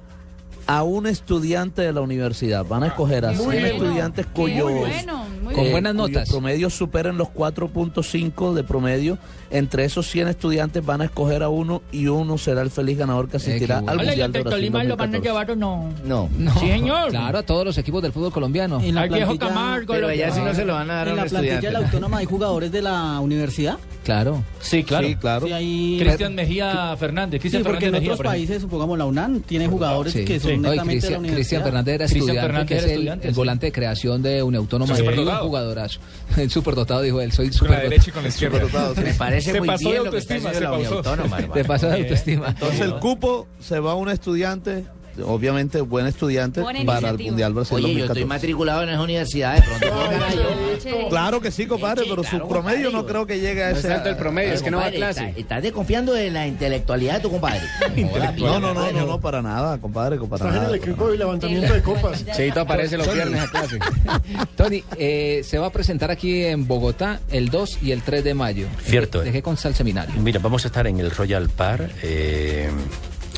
a 0.69 0.83
un 0.83 1.07
estudiante 1.07 1.83
de 1.83 1.93
la 1.93 2.01
universidad. 2.01 2.65
Van 2.65 2.83
a 2.83 2.89
escoger 2.89 3.25
a 3.25 3.33
Muy 3.33 3.39
100 3.39 3.51
bien. 3.53 3.67
estudiantes 3.67 4.27
cuyos, 4.27 4.71
bueno, 4.73 5.25
muy 5.47 5.55
Con 5.55 5.65
eh, 5.67 5.71
buenas 5.71 5.95
notas. 5.95 6.29
promedios 6.29 6.75
superen 6.75 7.17
los 7.17 7.29
4.5 7.29 8.53
de 8.55 8.65
promedio. 8.65 9.19
Entre 9.51 9.85
esos 9.85 10.09
100 10.11 10.29
estudiantes 10.29 10.85
van 10.85 11.01
a 11.03 11.05
escoger 11.05 11.43
a 11.45 11.49
uno 11.49 11.81
y 11.93 12.09
uno 12.09 12.37
será 12.37 12.63
el 12.63 12.71
feliz 12.71 12.99
ganador 12.99 13.29
que 13.29 13.37
asistirá 13.37 13.77
bueno. 13.81 13.93
al 13.93 14.07
Mundial 14.07 14.33
de 14.33 14.39
¿y 14.39 14.41
el 14.41 14.43
Brasil 14.45 14.51
Tolima 14.51 14.85
lo 14.85 14.97
2014. 14.97 15.53
o 15.53 15.57
no? 15.57 15.89
No. 16.05 16.29
No. 16.37 16.53
Sí, 16.59 16.67
señor. 16.67 17.11
Claro, 17.11 17.39
a 17.39 17.43
todos 17.45 17.65
los 17.65 17.79
equipos 17.79 18.03
del 18.03 18.13
fútbol 18.13 18.33
colombiano. 18.33 18.81
En 18.81 18.95
la 18.97 19.03
Al 19.03 19.09
viejo 19.09 19.35
plantilla- 19.37 19.49
Camargo, 19.49 19.95
Pero 19.95 20.09
allá 20.09 20.31
sí 20.33 20.41
no 20.41 20.53
se 20.55 20.65
lo 20.65 20.73
van 20.75 20.91
a 20.91 20.95
dar 20.95 21.07
a 21.09 21.11
¿En 21.13 21.17
la 21.17 21.25
plantilla 21.27 21.61
de 21.61 21.71
la 21.71 21.79
autónoma 21.79 22.19
hay 22.19 22.27
jugadores 22.27 22.73
de 22.73 22.83
la 22.83 23.21
universidad? 23.21 23.79
Claro. 24.05 24.43
Sí, 24.61 24.83
claro. 24.85 25.07
Sí, 25.07 25.15
claro. 25.17 25.47
Sí, 25.47 25.53
hay- 25.53 25.97
Cristian 26.01 26.35
Mejía 26.35 26.97
Fernández. 26.99 27.39
Sí, 27.39 27.41
Cristian 27.43 27.63
porque 27.63 27.77
en 27.77 27.81
Fernández 27.93 28.01
Mejía, 28.03 28.15
otros 28.15 28.27
países, 28.27 28.63
supongamos 28.63 28.99
la 28.99 29.05
UNAM, 29.07 29.41
tiene 29.43 29.69
jugadores 29.69 30.13
Sí. 30.13 30.25
que 30.25 30.41
son 30.41 30.51
Sí. 30.51 30.57
Netamente 30.59 30.71
de 30.71 30.77
la 30.77 30.83
Cristian, 30.91 31.19
universidad. 31.21 31.37
Cristian 31.37 31.63
Fernández 31.63 31.95
era 31.95 32.05
Cristian 32.07 32.21
estudiante, 32.23 32.47
Fernández 32.47 32.69
que 32.69 32.75
es 32.75 32.79
era 32.83 32.87
el, 32.87 32.93
estudiante, 32.99 33.29
el 33.29 33.35
sí. 33.35 33.37
volante 33.39 33.67
de 33.67 33.73
creación 33.73 34.23
de 34.23 34.43
Uniautónoma. 34.43 34.95
Sí, 34.97 35.03
y 35.03 35.05
superdotado. 35.05 35.36
Un 35.43 35.49
jugadorazo. 35.49 36.01
El 36.37 36.51
superdotado 36.51 37.03
dijo 37.03 37.21
él, 37.21 37.33
soy 37.33 37.51
Con 37.51 37.69
la 37.71 37.77
superdotado. 37.81 37.91
derecha 37.91 38.11
y 38.11 38.13
con 38.13 38.23
la 38.23 38.29
izquierda. 38.29 38.93
Me 39.03 39.15
parece 39.15 39.53
Se 39.53 39.59
muy 39.59 39.69
pasó 39.69 39.85
de 39.85 39.91
bien 39.93 40.05
lo 40.05 40.11
que 40.11 40.19
está 40.19 40.35
autoestima, 40.35 40.53
la 40.53 40.59
se 40.59 40.65
pasó. 40.65 40.99
Uniautónoma, 40.99 41.37
hermano. 41.39 41.55
Te 41.55 41.65
pasó 41.65 41.87
de 41.89 41.95
autoestima. 42.03 42.49
Entonces 42.49 42.81
el 42.81 42.95
cupo 42.97 43.47
se 43.61 43.81
va 43.81 43.93
a 43.93 43.95
un 43.95 44.09
estudiante, 44.11 44.87
obviamente 45.25 45.81
buen 45.81 46.07
estudiante, 46.07 46.61
Buena 46.61 46.85
para 46.85 46.99
el 46.99 47.05
iniciativa. 47.15 47.31
Mundial 47.31 47.53
Brasil 47.55 47.75
Oye, 47.77 47.83
yo 47.83 47.89
2014. 47.89 48.21
estoy 48.21 48.29
matriculado 48.29 48.83
en 48.83 48.89
esa 48.91 49.03
universidad, 49.03 49.55
de 49.57 49.63
pronto 49.63 49.89
puedo 49.89 50.11
ganar 50.11 50.35
yo. 50.35 51.09
Claro 51.09 51.41
que 51.41 51.51
sí, 51.51 51.67
compadre, 51.67 52.05
pero 52.09 52.23
su 52.23 52.31
claro, 52.31 52.49
promedio 52.49 52.91
no 52.91 53.07
creo 53.07 53.27
que 53.27 53.41
llegue 53.41 53.65
a 53.65 53.71
No 53.73 53.79
ese. 53.79 53.89
tanto 53.89 54.09
el 54.09 54.17
promedio, 54.17 54.53
es 54.53 54.63
que 54.63 54.71
no 54.71 54.79
va 54.79 54.85
a 54.85 54.87
Compadre, 54.91 54.99
clase. 55.15 55.29
está- 55.31 55.41
Estás 55.41 55.63
desconfiando 55.63 56.13
de 56.13 56.31
la 56.31 56.47
intelectualidad 56.47 57.15
de 57.15 57.21
tu 57.21 57.31
compadre. 57.31 57.61
No, 58.37 58.61
no, 58.61 58.75
no, 58.75 58.93
no, 58.93 59.07
no, 59.07 59.21
para 59.21 59.43
nada, 59.43 59.79
compadre, 59.79 60.19
para 60.19 60.49
en 60.49 60.55
nada. 60.55 60.69
el 60.69 60.75
equipo 60.77 61.09
de 61.09 61.17
levantamiento 61.19 61.73
de 61.73 61.83
copas. 61.83 62.25
Cheito 62.37 62.61
aparece 62.61 62.97
los 62.97 63.13
viernes 63.13 63.41
a 63.41 63.51
clase. 63.51 63.79
Tony, 64.57 64.83
eh, 64.99 65.41
se 65.45 65.59
va 65.59 65.67
a 65.67 65.71
presentar 65.71 66.11
aquí 66.11 66.43
en 66.45 66.67
Bogotá 66.67 67.21
el 67.31 67.49
2 67.49 67.79
y 67.83 67.93
el 67.93 68.03
3 68.03 68.23
de 68.25 68.35
mayo. 68.35 68.67
Cierto. 68.83 69.23
¿De 69.23 69.33
qué 69.33 69.43
consta 69.43 69.69
el 69.69 69.75
seminario? 69.75 70.15
Mira, 70.21 70.39
vamos 70.41 70.65
a 70.65 70.69
estar 70.69 70.87
en 70.87 71.01
el 71.01 71.11
Royal 71.11 71.49
Par. 71.49 71.91
eh, 72.03 72.71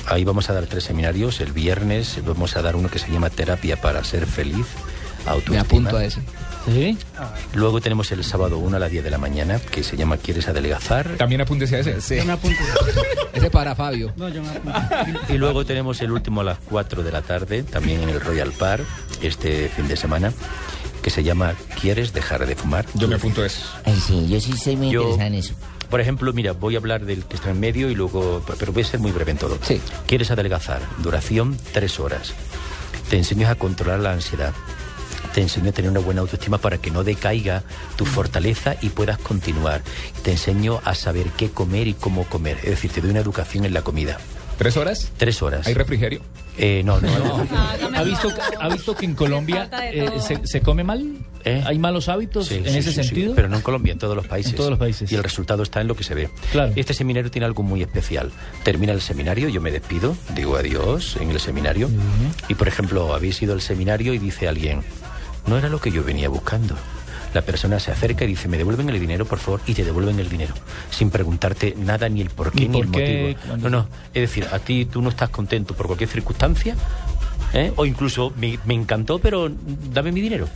ahí 0.09 0.25
vamos 0.25 0.49
a 0.51 0.53
dar 0.55 0.67
tres 0.67 0.85
seminarios. 0.85 1.41
El 1.41 1.53
viernes 1.53 2.19
vamos 2.27 2.57
a 2.57 2.63
dar 2.63 2.77
uno 2.77 2.89
que 2.91 2.99
se 2.99 3.11
llama 3.11 3.31
Terapia 3.31 3.81
para 3.81 4.03
ser 4.05 4.27
feliz. 4.27 4.67
Me 5.25 5.31
Autoestima. 5.33 5.61
apunto 5.61 5.97
a 5.97 6.05
ese. 6.05 6.21
¿Sí? 6.67 6.99
Luego 7.55 7.81
tenemos 7.81 8.11
el 8.13 8.23
sábado 8.25 8.59
1 8.59 8.77
a 8.77 8.81
las 8.81 8.91
10 8.91 9.03
de 9.05 9.11
la 9.11 9.17
mañana, 9.19 9.59
que 9.59 9.83
se 9.83 9.97
llama 9.97 10.17
¿Quieres 10.19 10.49
adelgazar? 10.49 11.17
También 11.17 11.41
apúntese 11.41 11.77
a 11.77 11.79
ese. 11.81 12.19
Yo 12.19 12.25
me 12.25 12.33
apunto. 12.33 12.59
Ese 13.33 13.51
para 13.51 13.75
Fabio. 13.75 14.13
No, 14.17 14.29
yo 14.29 14.43
me 14.43 14.49
apunto. 14.51 15.33
Y 15.33 15.39
luego 15.39 15.65
tenemos 15.65 16.01
el 16.03 16.11
último 16.13 16.41
a 16.41 16.45
las 16.45 16.59
4 16.69 17.03
de 17.05 17.13
la 17.13 17.23
tarde, 17.23 17.63
también 17.63 18.03
en 18.03 18.09
el 18.09 18.21
Royal 18.21 18.51
Par, 18.53 18.81
este 19.23 19.69
fin 19.69 19.87
de 19.89 19.97
semana, 19.97 20.33
que 21.03 21.11
se 21.11 21.23
llama 21.23 21.55
¿Quieres 21.81 22.13
dejar 22.13 22.47
de 22.47 22.57
fumar? 22.57 22.85
Yo 22.95 23.07
me 23.09 23.15
apunto 23.15 23.43
a 23.43 23.47
ese. 23.47 23.61
Ay, 23.85 23.99
sí, 24.05 24.27
yo 24.29 24.41
sí 24.41 24.53
soy 24.57 24.77
muy 24.77 24.91
Yo- 24.91 25.03
interesada 25.03 25.27
en 25.29 25.35
eso. 25.35 25.55
Por 25.91 26.01
ejemplo, 26.01 26.33
mira, 26.33 26.53
voy 26.53 26.75
a 26.75 26.79
hablar 26.79 27.07
del 27.07 27.25
que 27.25 27.37
está 27.37 27.51
en 27.51 27.61
medio 27.61 27.91
y 27.91 27.95
luego, 27.95 28.43
pero 28.59 28.73
voy 28.73 28.83
a 28.83 28.87
ser 28.87 29.01
muy 29.01 29.11
breve 29.11 29.31
en 29.33 29.39
todo. 29.39 29.59
Sí. 29.63 29.81
¿Quieres 30.07 30.31
adelgazar? 30.31 30.83
Duración 30.99 31.57
tres 31.73 31.99
horas. 31.99 32.35
Te 33.09 33.17
enseño 33.17 33.49
a 33.49 33.55
controlar 33.55 34.01
la 34.01 34.13
ansiedad. 34.13 34.53
Te 35.35 35.41
enseño 35.41 35.71
a 35.71 35.73
tener 35.73 35.91
una 35.91 36.01
buena 36.01 36.21
autoestima 36.21 36.59
para 36.59 36.79
que 36.79 36.91
no 36.91 37.05
decaiga 37.05 37.63
tu 37.97 38.05
fortaleza 38.05 38.77
y 38.83 38.91
puedas 38.91 39.19
continuar. 39.19 39.83
Te 40.23 40.33
enseño 40.33 40.81
a 40.85 40.95
saber 40.95 41.29
qué 41.37 41.51
comer 41.51 41.87
y 41.89 41.95
cómo 41.95 42.25
comer. 42.25 42.59
Es 42.59 42.71
decir, 42.71 42.91
te 42.91 43.01
doy 43.01 43.11
una 43.11 43.21
educación 43.21 43.65
en 43.65 43.73
la 43.73 43.83
comida. 43.83 44.19
¿Tres 44.59 44.77
horas? 44.77 45.11
Tres 45.17 45.41
horas. 45.41 45.67
¿Hay 45.67 45.75
refrigerio? 45.75 46.21
Eh, 46.59 46.83
no, 46.85 47.01
no. 47.01 47.09
no. 47.19 47.47
¿Ha 47.97 48.03
visto, 48.03 48.29
¿Ha 48.61 48.69
visto 48.69 48.97
que 48.97 49.05
en 49.07 49.15
Colombia 49.15 49.71
eh, 49.93 50.11
se, 50.21 50.45
se 50.45 50.61
come 50.61 50.83
mal? 50.83 51.19
¿Eh? 51.45 51.63
¿Hay 51.65 51.79
malos 51.79 52.09
hábitos 52.09 52.49
Sí, 52.49 52.57
en 52.57 52.65
sí, 52.65 52.79
ese 52.79 52.91
sí, 52.91 52.97
sí, 53.03 53.05
sentido? 53.05 53.35
pero 53.37 53.49
no 53.49 53.57
en 53.57 53.63
Colombia, 53.63 53.93
en 53.93 53.99
todos 54.01 54.17
los 54.17 54.27
países. 54.27 54.51
En 54.53 54.57
todos 54.57 54.71
los 54.71 54.79
países. 54.79 55.11
Y 55.13 55.15
el 55.15 55.23
resultado 55.23 55.63
está 55.63 55.81
en 55.81 55.87
lo 55.87 55.95
que 55.95 56.03
se 56.03 56.15
ve. 56.17 56.29
Claro. 56.51 56.73
Este 56.75 56.93
seminario 56.93 57.31
tiene 57.31 57.47
algo 57.47 57.63
muy 57.63 57.81
especial. 57.83 58.33
Termina 58.65 58.93
el 58.93 59.01
seminario, 59.01 59.49
yo 59.49 59.61
me 59.61 59.71
despido, 59.71 60.17
digo 60.35 60.57
adiós 60.57 61.17
en 61.21 61.31
el 61.31 61.39
seminario. 61.39 61.89
Y 62.49 62.55
por 62.55 62.67
ejemplo, 62.67 63.15
habéis 63.15 63.41
ido 63.41 63.55
al 63.55 63.61
seminario 63.61 64.13
y 64.13 64.19
dice 64.19 64.49
alguien, 64.49 64.83
no 65.47 65.57
era 65.57 65.69
lo 65.69 65.81
que 65.81 65.93
yo 65.93 66.03
venía 66.03 66.29
buscando. 66.29 66.75
La 67.35 67.43
persona 67.43 67.79
se 67.79 67.91
acerca 67.91 68.25
y 68.25 68.29
dice, 68.29 68.49
me 68.49 68.57
devuelven 68.57 68.89
el 68.91 68.99
dinero, 68.99 69.27
por 69.27 69.39
favor, 69.39 69.61
y 69.67 69.75
te 69.75 69.85
devuelven 69.85 70.19
el 70.19 70.29
dinero, 70.29 70.55
sin 70.91 71.11
preguntarte 71.11 71.75
nada, 71.77 72.09
ni 72.09 72.21
el 72.21 72.31
por 72.31 72.53
qué, 72.53 72.63
Ni 72.63 72.69
ni, 72.69 72.73
por 72.73 72.87
el 72.87 72.91
qué, 72.93 73.37
motivo. 73.41 73.57
No, 73.59 73.71
no, 73.71 73.89
es 74.15 74.23
decir, 74.23 74.47
a 74.51 74.59
ti 74.59 74.87
tú 74.87 75.03
no 75.03 75.11
estás 75.11 75.29
contento 75.29 75.75
por 75.75 75.87
cualquier 75.87 76.09
circunstancia, 76.09 76.75
¿eh? 77.53 77.73
o 77.77 77.85
incluso 77.85 78.33
me, 78.37 78.59
me 78.65 78.75
encantó, 78.75 79.19
pero 79.19 79.51
dame 79.93 80.13
mi 80.13 80.21
dinero. 80.21 80.49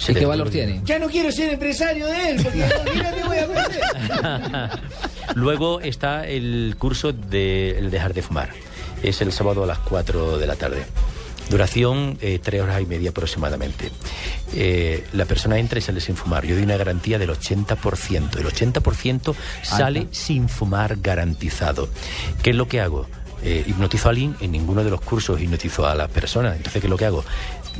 ¿Y 0.00 0.12
te 0.12 0.20
qué 0.20 0.26
valor 0.26 0.48
tiene? 0.48 0.80
Ya 0.84 0.98
no 0.98 1.08
quiero 1.08 1.32
ser 1.32 1.54
empresario 1.54 2.06
de 2.06 2.30
él, 2.30 2.42
porque 2.42 2.64
mira 2.94 3.14
que 3.14 3.24
voy 3.24 3.38
a 3.38 3.46
perder. 3.48 4.80
Luego 5.34 5.80
está 5.80 6.26
el 6.26 6.76
curso 6.78 7.12
de 7.12 7.78
el 7.78 7.90
dejar 7.90 8.14
de 8.14 8.22
fumar. 8.22 8.50
Es 9.02 9.20
el 9.20 9.32
sábado 9.32 9.64
a 9.64 9.66
las 9.66 9.78
4 9.80 10.38
de 10.38 10.46
la 10.46 10.56
tarde. 10.56 10.84
Duración 11.50 12.18
eh, 12.20 12.38
tres 12.42 12.62
horas 12.62 12.80
y 12.80 12.86
media 12.86 13.10
aproximadamente. 13.10 13.90
Eh, 14.54 15.04
la 15.12 15.24
persona 15.24 15.58
entra 15.58 15.78
y 15.78 15.82
sale 15.82 16.00
sin 16.00 16.16
fumar. 16.16 16.44
Yo 16.44 16.54
doy 16.54 16.64
una 16.64 16.76
garantía 16.76 17.18
del 17.18 17.30
80%. 17.30 18.36
El 18.36 18.46
80% 18.46 19.34
sale 19.62 20.08
sin 20.10 20.48
fumar 20.48 20.96
garantizado. 21.00 21.88
¿Qué 22.42 22.50
es 22.50 22.56
lo 22.56 22.68
que 22.68 22.80
hago? 22.80 23.06
Eh, 23.42 23.64
hipnotizo 23.68 24.08
a 24.08 24.10
alguien, 24.10 24.34
en 24.40 24.50
ninguno 24.50 24.82
de 24.82 24.90
los 24.90 25.00
cursos 25.00 25.40
hipnotizo 25.40 25.86
a 25.86 25.94
la 25.94 26.08
persona. 26.08 26.56
Entonces, 26.56 26.80
¿qué 26.80 26.86
es 26.88 26.90
lo 26.90 26.96
que 26.96 27.06
hago? 27.06 27.24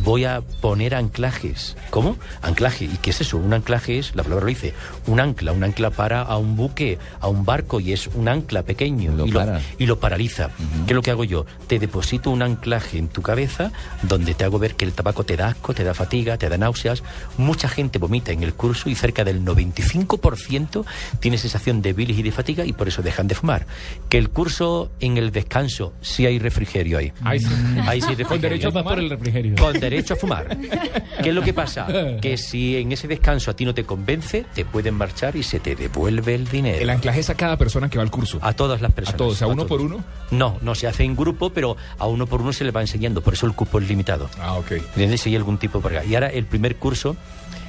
Voy 0.04 0.24
a 0.24 0.40
poner 0.60 0.94
anclajes. 0.94 1.76
¿Cómo? 1.90 2.16
Anclaje. 2.42 2.84
¿Y 2.86 2.96
qué 3.02 3.10
es 3.10 3.20
eso? 3.20 3.36
Un 3.36 3.52
anclaje 3.52 3.98
es, 3.98 4.14
la 4.14 4.22
palabra 4.22 4.44
lo 4.44 4.48
dice, 4.48 4.74
un 5.06 5.20
ancla. 5.20 5.52
Un 5.52 5.64
ancla 5.64 5.90
para 5.90 6.22
a 6.22 6.36
un 6.36 6.56
buque, 6.56 6.98
a 7.20 7.28
un 7.28 7.44
barco, 7.44 7.80
y 7.80 7.92
es 7.92 8.06
un 8.08 8.28
ancla 8.28 8.62
pequeño. 8.62 9.12
Lo 9.12 9.26
y, 9.26 9.30
lo, 9.30 9.44
y 9.78 9.86
lo 9.86 9.98
paraliza. 9.98 10.50
¿Qué 10.86 10.92
es 10.92 10.94
lo 10.94 11.02
que 11.02 11.10
hago 11.10 11.24
yo? 11.24 11.46
Te 11.66 11.78
deposito 11.78 12.30
un 12.30 12.42
anclaje 12.42 12.98
en 12.98 13.08
tu 13.08 13.22
cabeza 13.22 13.72
donde 14.02 14.34
te 14.34 14.44
hago 14.44 14.58
ver 14.58 14.74
que 14.74 14.84
el 14.84 14.92
tabaco 14.92 15.24
te 15.24 15.36
da 15.36 15.48
asco, 15.48 15.74
te 15.74 15.84
da 15.84 15.94
fatiga, 15.94 16.36
te 16.38 16.48
da 16.48 16.56
náuseas. 16.58 17.02
Mucha 17.36 17.68
gente 17.68 17.98
vomita 17.98 18.32
en 18.32 18.42
el 18.42 18.54
curso 18.54 18.88
y 18.88 18.94
cerca 18.94 19.24
del 19.24 19.44
95% 19.44 20.84
tiene 21.20 21.38
sensación 21.38 21.82
de 21.82 21.92
bilis 21.92 22.18
y 22.18 22.22
de 22.22 22.32
fatiga 22.32 22.64
y 22.64 22.72
por 22.72 22.88
eso 22.88 23.02
dejan 23.02 23.28
de 23.28 23.34
fumar. 23.34 23.66
Que 24.08 24.18
el 24.18 24.30
curso 24.30 24.90
en 25.00 25.16
el 25.16 25.30
descanso, 25.32 25.92
sí 26.00 26.26
hay 26.26 26.38
refrigerio 26.38 26.98
ahí. 26.98 27.12
Ahí 27.22 27.40
sí. 27.40 27.46
Ahí 27.86 28.00
sí 28.00 28.08
hay 28.10 28.24
Con 28.24 28.40
derecho 28.40 28.68
a 28.68 28.70
refrigerio. 28.70 28.72
fumar 28.72 28.84
por 28.84 28.98
el 28.98 29.10
refrigerio. 29.10 29.54
Con 29.56 29.80
derecho 29.90 30.14
a 30.14 30.16
fumar. 30.16 30.56
¿Qué 31.22 31.28
es 31.28 31.34
lo 31.34 31.42
que 31.42 31.52
pasa? 31.52 31.86
Que 32.20 32.36
si 32.36 32.76
en 32.76 32.92
ese 32.92 33.08
descanso 33.08 33.50
a 33.50 33.54
ti 33.54 33.64
no 33.64 33.74
te 33.74 33.84
convence, 33.84 34.44
te 34.54 34.64
pueden 34.64 34.94
marchar 34.94 35.36
y 35.36 35.42
se 35.42 35.60
te 35.60 35.74
devuelve 35.76 36.34
el 36.34 36.48
dinero. 36.48 36.78
El 36.80 36.90
anclaje 36.90 37.20
es 37.20 37.30
a 37.30 37.34
cada 37.34 37.56
persona 37.56 37.88
que 37.88 37.98
va 37.98 38.04
al 38.04 38.10
curso. 38.10 38.38
A 38.42 38.52
todas 38.52 38.80
las 38.80 38.92
personas. 38.92 39.14
¿A 39.14 39.18
todos? 39.18 39.42
¿A 39.42 39.46
uno 39.46 39.66
todos. 39.66 39.68
por 39.68 39.80
uno? 39.80 40.04
No, 40.30 40.58
no 40.62 40.74
se 40.74 40.86
hace 40.86 41.04
en 41.04 41.16
grupo, 41.16 41.50
pero 41.50 41.76
a 41.98 42.06
uno 42.06 42.26
por 42.26 42.40
uno 42.40 42.52
se 42.52 42.64
le 42.64 42.70
va 42.70 42.80
enseñando. 42.80 43.20
Por 43.20 43.34
eso 43.34 43.46
el 43.46 43.54
cupo 43.54 43.78
es 43.78 43.88
limitado. 43.88 44.28
Ah, 44.40 44.54
ok. 44.54 44.72
¿Entiendes? 44.72 45.20
Si 45.20 45.30
hay 45.30 45.36
algún 45.36 45.58
tipo 45.58 45.80
por 45.80 45.96
acá. 45.96 46.04
Y 46.04 46.14
ahora 46.14 46.28
el 46.28 46.44
primer 46.46 46.76
curso, 46.76 47.16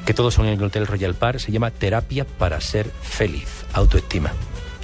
que 0.05 0.13
todos 0.13 0.33
son 0.33 0.47
en 0.47 0.53
el 0.53 0.63
Hotel 0.63 0.87
Royal 0.87 1.13
Park, 1.15 1.39
se 1.39 1.51
llama 1.51 1.71
Terapia 1.71 2.25
para 2.25 2.59
ser 2.61 2.89
feliz. 3.01 3.65
Autoestima. 3.73 4.31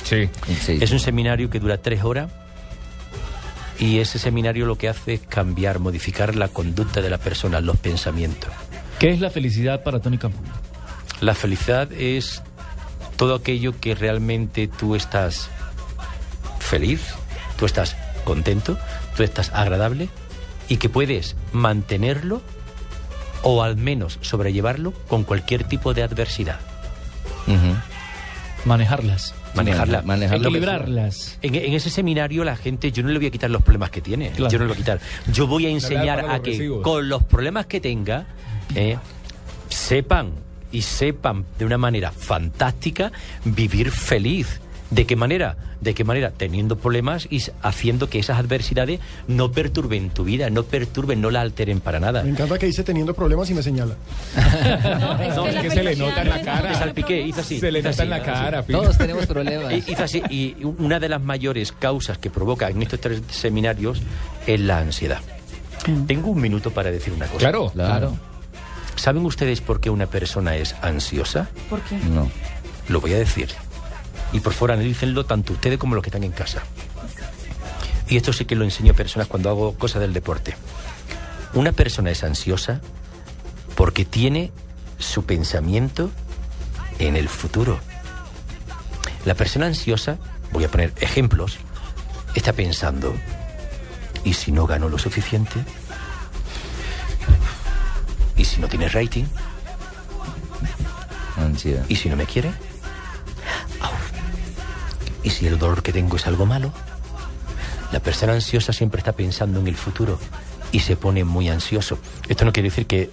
Sí. 0.04 0.30
Sí. 0.62 0.78
Es 0.82 0.92
un 0.92 1.00
seminario 1.00 1.50
que 1.50 1.60
dura 1.60 1.78
tres 1.78 2.04
horas. 2.04 2.32
Y 3.80 4.00
ese 4.00 4.20
seminario 4.20 4.66
lo 4.66 4.78
que 4.78 4.90
hace 4.90 5.16
es 5.16 5.22
cambiar, 5.22 5.80
modificar 5.80 6.36
la 6.36 6.48
conducta 6.48 7.02
de 7.02 7.10
la 7.10 7.18
persona, 7.18 7.60
los 7.60 7.78
pensamientos. 7.78 8.50
¿Qué 9.00 9.10
es 9.10 9.20
la 9.20 9.30
felicidad 9.30 9.84
para 9.84 10.00
Tony 10.00 10.18
Campos? 10.18 10.42
La 11.20 11.36
felicidad 11.36 11.92
es 11.92 12.42
todo 13.18 13.36
aquello 13.36 13.80
que 13.80 13.96
realmente 13.96 14.68
tú 14.68 14.96
estás 14.96 15.50
feliz, 16.60 17.02
tú 17.58 17.66
estás 17.66 17.96
contento, 18.24 18.78
tú 19.16 19.24
estás 19.24 19.52
agradable 19.54 20.10
y 20.68 20.78
que 20.78 20.90
puedes 20.90 21.36
mantenerlo 21.52 22.42
o 23.44 23.64
al 23.64 23.78
menos 23.78 24.18
sobrellevarlo 24.22 24.92
con 25.08 25.24
cualquier 25.24 25.64
tipo 25.64 25.94
de 25.94 26.04
adversidad. 26.04 26.60
Manejarlas. 28.66 29.36
Manejarla. 29.56 30.04
Equilibrarlas. 30.48 31.38
En, 31.42 31.56
en 31.56 31.74
ese 31.74 31.90
seminario 31.90 32.44
la 32.44 32.56
gente, 32.56 32.92
yo 32.92 33.04
no 33.04 33.10
le 33.10 33.18
voy 33.20 33.28
a 33.28 33.32
quitar 33.32 33.50
los 33.50 33.62
problemas 33.64 33.90
que 33.90 34.02
tiene, 34.02 34.32
Claro. 34.32 34.52
yo 34.52 34.58
no 34.60 34.66
le 34.66 34.68
voy 34.70 34.76
a 34.76 34.78
quitar. 34.78 35.00
Yo 35.32 35.48
voy 35.48 35.66
a 35.66 35.70
enseñar 35.70 36.20
a 36.30 36.42
que 36.42 36.52
recibos. 36.52 36.82
con 36.84 37.08
los 37.10 37.24
problemas 37.24 37.66
que 37.66 37.80
tenga, 37.80 38.26
eh, 38.76 38.98
sepan 39.70 40.32
y 40.72 40.82
sepan 40.82 41.46
de 41.58 41.66
una 41.66 41.78
manera 41.78 42.12
fantástica 42.12 43.12
vivir 43.46 43.92
feliz. 43.92 44.60
¿De 44.92 45.06
qué 45.08 45.16
manera? 45.16 45.58
¿De 45.82 45.94
qué 45.96 46.04
manera? 46.04 46.32
Teniendo 46.32 46.78
problemas 46.78 47.28
y 47.30 47.42
haciendo 47.64 48.08
que 48.10 48.20
esas 48.20 48.38
adversidades 48.40 49.00
no 49.28 49.52
perturben 49.52 50.10
tu 50.12 50.24
vida, 50.24 50.50
no 50.52 50.64
perturben, 50.64 51.22
no 51.22 51.32
la 51.32 51.42
alteren 51.42 51.80
para 51.80 52.00
nada. 52.00 52.22
Me 52.24 52.30
encanta 52.30 52.58
que 52.60 52.68
dice 52.68 52.84
teniendo 52.84 53.14
problemas 53.14 53.50
y 53.50 53.54
me 53.56 53.64
señala. 53.64 53.96
No, 55.36 55.48
es 55.48 55.56
que 55.62 55.70
se 55.72 55.84
le 55.84 55.96
nota 55.96 56.22
en 56.22 56.30
la 56.30 56.42
cara. 56.42 56.70
Te 56.72 56.76
salpiqué, 56.76 57.20
hizo 57.22 57.42
así. 57.42 57.60
Se 57.60 57.72
le 57.72 57.82
nota 57.82 58.04
en 58.04 58.10
la 58.10 58.22
cara. 58.24 58.64
Todos 58.64 58.98
tenemos 58.98 59.26
problemas. 59.26 59.74
Y- 59.74 59.92
Hizo 59.92 60.04
así, 60.04 60.22
y 60.30 60.56
una 60.64 61.00
de 61.00 61.10
las 61.10 61.22
mayores 61.22 61.72
causas 61.72 62.18
que 62.18 62.30
provoca 62.30 62.70
en 62.70 62.82
estos 62.82 63.00
tres 63.02 63.22
seminarios 63.30 64.02
es 64.48 64.60
la 64.60 64.80
ansiedad. 64.80 65.20
Tengo 66.08 66.30
un 66.30 66.42
minuto 66.42 66.72
para 66.72 66.90
decir 66.92 67.12
una 67.14 67.26
cosa. 67.28 67.40
Claro. 67.40 67.70
Claro. 67.72 68.18
¿Saben 68.96 69.26
ustedes 69.26 69.62
por 69.62 69.80
qué 69.82 69.90
una 69.90 70.06
persona 70.08 70.56
es 70.56 70.76
ansiosa? 70.82 71.50
¿Por 71.70 71.82
qué? 71.82 71.98
No. 71.98 72.30
Lo 72.88 73.02
voy 73.02 73.14
a 73.14 73.18
decir. 73.18 73.50
Y 74.34 74.40
por 74.40 74.54
favor 74.54 74.72
analícenlo 74.74 75.26
tanto 75.26 75.54
ustedes 75.54 75.78
como 75.78 75.96
los 75.96 76.04
que 76.04 76.10
están 76.10 76.24
en 76.24 76.32
casa. 76.32 76.64
Y 78.08 78.18
esto 78.18 78.34
sí 78.34 78.46
que 78.46 78.56
lo 78.56 78.64
enseño 78.64 78.94
a 78.94 78.96
personas 78.96 79.28
cuando 79.28 79.50
hago 79.50 79.76
cosas 79.78 80.02
del 80.02 80.14
deporte. 80.14 80.56
Una 81.54 81.72
persona 81.72 82.12
es 82.12 82.24
ansiosa 82.24 82.82
porque 83.76 84.06
tiene 84.06 84.52
su 85.00 85.26
pensamiento 85.26 86.12
en 87.00 87.16
el 87.16 87.30
futuro. 87.30 87.80
La 89.26 89.34
persona 89.34 89.66
ansiosa, 89.66 90.18
voy 90.52 90.64
a 90.66 90.70
poner 90.70 90.94
ejemplos, 91.00 91.58
está 92.36 92.54
pensando, 92.54 93.14
¿y 94.24 94.34
si 94.34 94.52
no 94.52 94.68
gano 94.68 94.90
lo 94.90 95.00
suficiente? 95.00 95.64
¿Y 98.38 98.46
si 98.46 98.60
no 98.60 98.68
tiene 98.68 98.88
rating? 98.90 99.26
Ansiedad. 101.38 101.86
¿Y 101.90 101.96
si 101.96 102.10
no 102.10 102.16
me 102.16 102.26
quiere? 102.26 102.52
Au. 103.80 103.92
¿Y 105.26 105.32
si 105.32 105.48
el 105.48 105.58
dolor 105.58 105.82
que 105.82 105.92
tengo 105.92 106.18
es 106.18 106.28
algo 106.28 106.46
malo? 106.46 106.72
La 107.92 108.00
persona 108.00 108.34
ansiosa 108.34 108.72
siempre 108.72 109.00
está 109.00 109.14
pensando 109.14 109.60
en 109.60 109.68
el 109.68 109.76
futuro 109.76 110.20
y 110.72 110.82
se 110.82 110.96
pone 110.96 111.24
muy 111.24 111.50
ansioso. 111.50 111.98
Esto 112.30 112.46
no 112.46 112.54
quiere 112.54 112.70
decir 112.70 112.86
que 112.86 113.10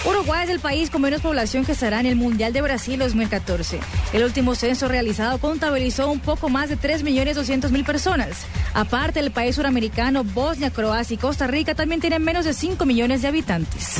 Uruguay 0.03 0.45
es 0.45 0.49
el 0.49 0.59
país 0.59 0.89
con 0.89 1.01
menos 1.03 1.21
población 1.21 1.63
que 1.63 1.73
estará 1.73 1.99
en 1.99 2.07
el 2.07 2.15
Mundial 2.15 2.53
de 2.53 2.61
Brasil 2.61 2.97
2014. 2.97 3.79
El 4.13 4.23
último 4.23 4.55
censo 4.55 4.87
realizado 4.87 5.37
contabilizó 5.37 6.09
un 6.09 6.19
poco 6.19 6.49
más 6.49 6.69
de 6.69 6.77
3.200.000 6.77 7.85
personas. 7.85 8.45
Aparte, 8.73 9.19
el 9.19 9.31
país 9.31 9.55
suramericano, 9.55 10.23
Bosnia, 10.23 10.71
Croacia 10.71 11.13
y 11.13 11.17
Costa 11.17 11.45
Rica 11.45 11.75
también 11.75 12.01
tienen 12.01 12.23
menos 12.23 12.45
de 12.45 12.53
5 12.53 12.83
millones 12.85 13.21
de 13.21 13.27
habitantes. 13.27 13.97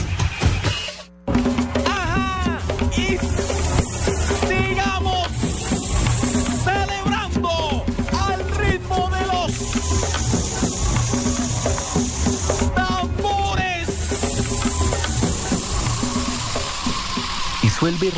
Y 2.98 3.18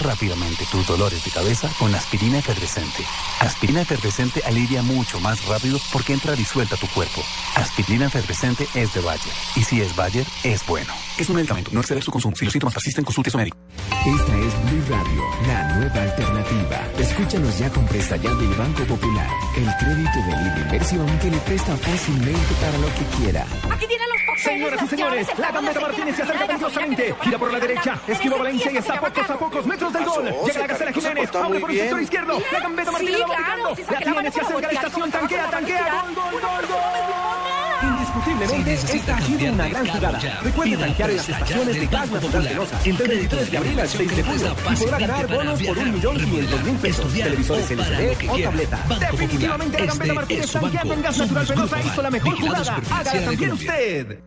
Rápidamente 0.01 0.65
tus 0.71 0.87
dolores 0.87 1.23
de 1.23 1.31
cabeza 1.31 1.69
con 1.77 1.93
aspirina 1.93 2.39
efervescente. 2.39 3.05
Aspirina 3.39 3.81
efervescente 3.81 4.41
alivia 4.45 4.81
mucho 4.81 5.19
más 5.19 5.45
rápido 5.45 5.79
porque 5.91 6.13
entra 6.13 6.35
disuelta 6.35 6.75
a 6.75 6.77
tu 6.77 6.87
cuerpo. 6.87 7.23
Aspirina 7.55 8.07
efervescente 8.07 8.67
es 8.73 8.93
de 8.93 9.01
Bayer. 9.01 9.33
Y 9.55 9.63
si 9.63 9.81
es 9.81 9.95
Bayer, 9.95 10.25
es 10.43 10.65
bueno. 10.65 10.93
Es 11.17 11.29
un 11.29 11.35
medicamento, 11.35 11.69
no 11.73 11.81
exceder 11.81 12.03
su 12.03 12.11
consumo. 12.11 12.35
Si 12.35 12.45
los 12.45 12.51
síntomas 12.51 12.73
persisten, 12.73 13.03
consulte 13.03 13.29
a 13.29 13.31
su 13.31 13.37
médico. 13.37 13.57
Esta 14.05 14.37
es 14.37 14.71
Blue 14.71 14.83
Radio, 14.89 15.23
la 15.47 15.77
nueva 15.77 16.01
alternativa. 16.01 16.87
Escúchanos 16.97 17.57
ya 17.59 17.69
con 17.69 17.85
Presta 17.85 18.15
Ya 18.17 18.33
del 18.33 18.53
Banco 18.55 18.83
Popular, 18.85 19.29
el 19.55 19.69
crédito 19.77 20.19
de 20.27 20.43
libre 20.43 20.61
inversión 20.61 21.19
que 21.19 21.29
le 21.29 21.37
presta 21.37 21.77
fácilmente 21.77 22.53
para 22.59 22.77
lo 22.79 22.87
que 22.87 23.05
quiera. 23.17 23.45
Aquí 23.69 23.87
tienen 23.87 24.09
los. 24.09 24.22
Señoras 24.37 24.81
y 24.83 24.87
señores, 24.87 25.27
la 25.37 25.51
gambeta 25.51 25.79
Martínez 25.79 26.15
se 26.15 26.23
acerca 26.23 26.47
peligrosamente. 26.47 27.15
Gira 27.21 27.37
por 27.37 27.51
la 27.51 27.59
derecha, 27.59 27.99
esquiva 28.07 28.37
Valencia 28.37 28.71
y 28.71 28.77
está 28.77 28.93
a 28.95 29.01
pocos 29.01 29.29
a 29.29 29.37
pocos 29.37 29.65
metros 29.65 29.93
del 29.93 30.05
gol. 30.05 30.25
Llega 30.45 30.59
la 30.59 30.67
Gacela 30.67 30.91
Jiménez, 30.91 31.35
abre 31.35 31.59
por 31.59 31.71
el 31.71 31.77
sector 31.77 32.01
izquierdo. 32.01 32.41
La 32.51 32.59
gambeta 32.59 32.91
Martínez 32.91 33.19
la 33.19 33.27
va 33.27 33.37
picando. 33.37 33.69
La 33.69 33.99
tiene, 33.99 34.31
se 34.31 34.41
acerca 34.41 34.67
la 34.67 34.73
estación, 34.73 35.11
tanquea, 35.11 35.49
tanquea. 35.49 36.03
Gol, 36.05 36.15
gol, 36.15 36.41
gol, 36.41 36.65
gol. 36.67 37.62
Indiscutiblemente, 38.13 38.73
esta 38.73 39.17
ha 39.17 39.21
sido 39.21 39.53
una 39.53 39.67
gran 39.69 39.87
jugada. 39.87 40.19
Recuerde 40.43 40.77
tanquear 40.77 41.09
en 41.09 41.17
las 41.17 41.29
estaciones 41.29 41.79
de 41.79 41.87
gas 41.87 42.11
natural 42.11 42.43
Velosa 42.43 42.79
entre 42.85 43.05
el 43.05 43.11
23 43.11 43.51
de 43.51 43.57
abril 43.57 43.79
al 43.79 43.89
6 43.89 44.15
de 44.15 44.23
junio 44.23 44.55
y 44.71 44.75
podrá 44.75 44.99
ganar 44.99 45.27
bonos 45.27 45.63
por 45.63 45.77
1.500.000 45.77 46.77
pesos, 46.77 47.13
televisores 47.13 47.71
LCD 47.71 48.29
o 48.29 48.37
tableta. 48.37 48.79
Definitivamente 49.11 49.79
la 49.79 49.85
gambeta 49.85 50.13
Martínez 50.13 50.51
tanqueando 50.51 50.93
en 50.93 51.01
gas 51.01 51.17
natural 51.17 51.45
Velosa 51.47 51.81
hizo 51.81 52.01
la 52.03 52.11
mejor 52.11 52.39
jugada. 52.39 52.81
Hágala 52.91 53.25
también 53.25 53.51
usted. 53.51 54.19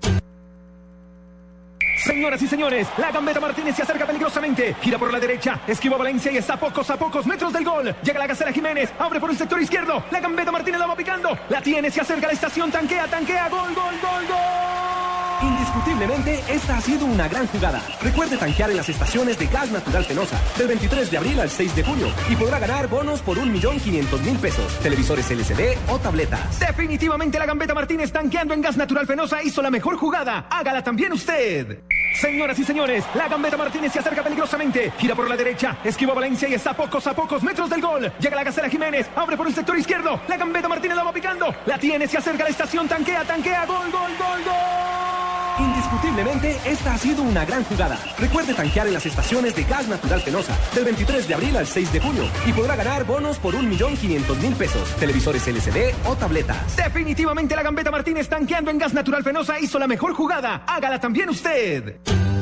Señoras 2.06 2.40
y 2.40 2.46
señores, 2.46 2.86
la 2.98 3.10
gambeta 3.10 3.40
Martínez 3.40 3.74
se 3.74 3.82
acerca 3.82 4.06
peligrosamente. 4.06 4.76
Gira 4.80 4.96
por 4.96 5.12
la 5.12 5.18
derecha, 5.18 5.58
esquiva 5.66 5.96
Valencia 5.96 6.30
y 6.30 6.36
está 6.36 6.54
a 6.54 6.56
pocos 6.56 6.88
a 6.88 6.96
pocos 6.96 7.26
metros 7.26 7.52
del 7.52 7.64
gol. 7.64 7.96
Llega 8.00 8.20
la 8.20 8.28
Gacela 8.28 8.52
Jiménez, 8.52 8.92
abre 8.96 9.18
por 9.18 9.28
el 9.28 9.36
sector 9.36 9.60
izquierdo. 9.60 10.04
La 10.12 10.20
gambeta 10.20 10.52
Martínez 10.52 10.78
la 10.78 10.86
va 10.86 10.94
picando. 10.94 11.36
La 11.48 11.60
tiene, 11.60 11.90
se 11.90 12.00
acerca 12.00 12.26
a 12.26 12.28
la 12.28 12.34
estación, 12.34 12.70
tanquea, 12.70 13.08
tanquea. 13.08 13.48
Gol, 13.48 13.74
gol, 13.74 13.94
gol, 14.00 14.26
gol. 14.28 15.15
Indiscutiblemente, 15.42 16.42
esta 16.48 16.78
ha 16.78 16.80
sido 16.80 17.04
una 17.06 17.28
gran 17.28 17.46
jugada. 17.48 17.82
Recuerde 18.02 18.36
tanquear 18.36 18.70
en 18.70 18.78
las 18.78 18.88
estaciones 18.88 19.38
de 19.38 19.46
gas 19.46 19.70
natural 19.70 20.04
Fenosa 20.04 20.40
del 20.56 20.68
23 20.68 21.10
de 21.10 21.18
abril 21.18 21.40
al 21.40 21.50
6 21.50 21.76
de 21.76 21.82
junio 21.82 22.08
y 22.30 22.36
podrá 22.36 22.58
ganar 22.58 22.88
bonos 22.88 23.20
por 23.20 23.38
1.500.000 23.38 24.38
pesos, 24.38 24.78
televisores 24.80 25.30
LCD 25.30 25.76
o 25.88 25.98
tabletas. 25.98 26.58
Definitivamente 26.58 27.38
la 27.38 27.46
gambeta 27.46 27.74
Martínez 27.74 28.12
tanqueando 28.12 28.54
en 28.54 28.62
gas 28.62 28.76
natural 28.76 29.06
Fenosa 29.06 29.42
hizo 29.42 29.60
la 29.60 29.70
mejor 29.70 29.96
jugada. 29.96 30.46
Hágala 30.50 30.82
también 30.82 31.12
usted. 31.12 31.80
Señoras 32.14 32.58
y 32.58 32.64
señores, 32.64 33.04
la 33.14 33.28
gambeta 33.28 33.58
Martínez 33.58 33.92
se 33.92 33.98
acerca 33.98 34.22
peligrosamente. 34.22 34.90
Gira 34.98 35.14
por 35.14 35.28
la 35.28 35.36
derecha, 35.36 35.76
esquiva 35.84 36.14
Valencia 36.14 36.48
y 36.48 36.54
está 36.54 36.70
a 36.70 36.76
pocos 36.76 37.06
a 37.06 37.14
pocos 37.14 37.42
metros 37.42 37.68
del 37.68 37.82
gol. 37.82 38.10
Llega 38.18 38.36
la 38.36 38.44
Gacela 38.44 38.70
Jiménez, 38.70 39.06
abre 39.14 39.36
por 39.36 39.46
el 39.46 39.54
sector 39.54 39.78
izquierdo. 39.78 40.20
La 40.26 40.38
gambeta 40.38 40.68
Martínez 40.68 40.96
la 40.96 41.04
va 41.04 41.12
picando. 41.12 41.54
La 41.66 41.78
tiene, 41.78 42.08
se 42.08 42.16
acerca 42.16 42.42
a 42.42 42.46
la 42.46 42.50
estación, 42.50 42.88
tanquea, 42.88 43.24
tanquea. 43.24 43.66
Gol, 43.66 43.90
gol, 43.90 44.10
gol, 44.18 44.44
gol. 44.44 45.25
Indiscutiblemente, 45.58 46.60
esta 46.64 46.94
ha 46.94 46.98
sido 46.98 47.22
una 47.22 47.44
gran 47.44 47.64
jugada. 47.64 47.98
Recuerde 48.18 48.54
tanquear 48.54 48.86
en 48.86 48.94
las 48.94 49.06
estaciones 49.06 49.54
de 49.54 49.64
gas 49.64 49.88
natural 49.88 50.20
Fenosa 50.20 50.56
del 50.74 50.84
23 50.84 51.26
de 51.28 51.34
abril 51.34 51.56
al 51.56 51.66
6 51.66 51.92
de 51.92 52.00
junio 52.00 52.24
y 52.46 52.52
podrá 52.52 52.76
ganar 52.76 53.04
bonos 53.04 53.38
por 53.38 53.54
1.500.000 53.54 54.54
pesos, 54.54 54.88
televisores 54.96 55.46
LCD 55.46 55.94
o 56.04 56.16
tabletas. 56.16 56.76
Definitivamente 56.76 57.56
la 57.56 57.62
Gambeta 57.62 57.90
Martínez 57.90 58.28
tanqueando 58.28 58.70
en 58.70 58.78
gas 58.78 58.92
natural 58.92 59.24
Fenosa 59.24 59.58
hizo 59.58 59.78
la 59.78 59.86
mejor 59.86 60.14
jugada. 60.14 60.64
Hágala 60.66 61.00
también 61.00 61.30
usted. 61.30 61.96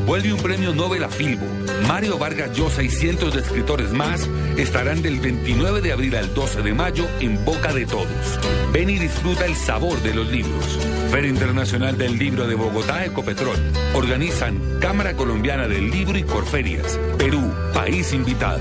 Vuelve 0.07 0.35
un 0.35 0.41
premio 0.41 0.75
Nobel 0.75 1.03
a 1.03 1.09
Filbo. 1.09 1.47
Mario 1.89 2.19
Vargas 2.19 2.53
Llosa 2.53 2.83
y 2.83 2.91
cientos 2.91 3.35
de 3.35 3.41
escritores 3.41 3.91
más 3.93 4.29
estarán 4.59 5.01
del 5.01 5.19
29 5.19 5.81
de 5.81 5.93
abril 5.93 6.15
al 6.17 6.35
12 6.35 6.63
de 6.63 6.75
mayo 6.75 7.07
en 7.21 7.43
boca 7.45 7.73
de 7.73 7.87
todos. 7.87 8.39
Ven 8.73 8.91
y 8.91 8.99
disfruta 8.99 9.47
el 9.47 9.57
sabor 9.57 9.99
de 10.03 10.15
los 10.15 10.29
libros. 10.31 10.79
Feria 11.11 11.31
Internacional 11.31 11.97
del 11.97 12.19
Libro 12.19 12.47
de 12.47 12.55
Bogotá, 12.55 13.05
Ecopetrol. 13.07 13.57
Organizan 13.95 14.79
Cámara 14.79 15.15
Colombiana 15.15 15.69
del 15.69 15.91
Libro 15.91 16.19
y 16.19 16.23
Corferias. 16.23 16.99
Perú, 17.17 17.53
país 17.73 18.13
invitado. 18.13 18.61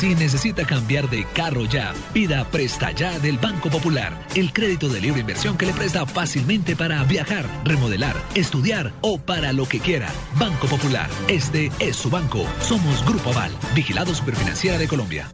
Si 0.00 0.14
necesita 0.14 0.64
cambiar 0.64 1.10
de 1.10 1.26
carro 1.26 1.66
ya, 1.66 1.92
pida 2.14 2.46
Presta 2.46 2.90
Ya 2.90 3.18
del 3.18 3.36
Banco 3.36 3.68
Popular, 3.68 4.18
el 4.34 4.50
crédito 4.50 4.88
de 4.88 4.98
libre 4.98 5.20
inversión 5.20 5.58
que 5.58 5.66
le 5.66 5.74
presta 5.74 6.06
fácilmente 6.06 6.74
para 6.74 7.04
viajar, 7.04 7.44
remodelar, 7.66 8.16
estudiar 8.34 8.94
o 9.02 9.18
para 9.18 9.52
lo 9.52 9.66
que 9.68 9.78
quiera. 9.78 10.08
Banco 10.38 10.68
Popular, 10.68 11.10
este 11.28 11.70
es 11.80 11.96
su 11.96 12.08
banco. 12.08 12.46
Somos 12.62 13.04
Grupo 13.04 13.28
Aval, 13.28 13.52
vigilado 13.74 14.14
superfinanciera 14.14 14.78
de 14.78 14.88
Colombia. 14.88 15.30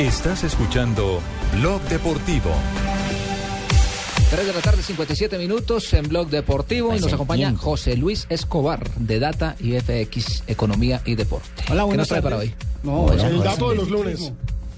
Estás 0.00 0.42
escuchando 0.42 1.22
Blog 1.52 1.82
Deportivo. 1.82 2.50
3 4.30 4.44
de 4.46 4.52
la 4.52 4.60
tarde, 4.60 4.82
57 4.82 5.38
minutos 5.38 5.92
en 5.94 6.08
Blog 6.08 6.28
Deportivo 6.28 6.94
y 6.94 6.98
nos 6.98 7.12
acompaña 7.12 7.54
José 7.56 7.96
Luis 7.96 8.26
Escobar 8.28 8.90
de 8.96 9.20
Data 9.20 9.54
y 9.60 9.72
FX 9.78 10.42
Economía 10.48 11.00
y 11.04 11.14
Deporte. 11.14 11.48
Hola, 11.70 11.82
¿Qué 11.82 11.86
buenas 11.86 11.98
nos 11.98 12.08
trae 12.08 12.22
para 12.22 12.36
hoy? 12.38 12.52
No, 12.82 13.02
Bueno, 13.02 13.24
el 13.24 13.42
dato 13.42 13.70
de 13.70 13.76
los 13.76 13.88
lunes. 13.88 14.32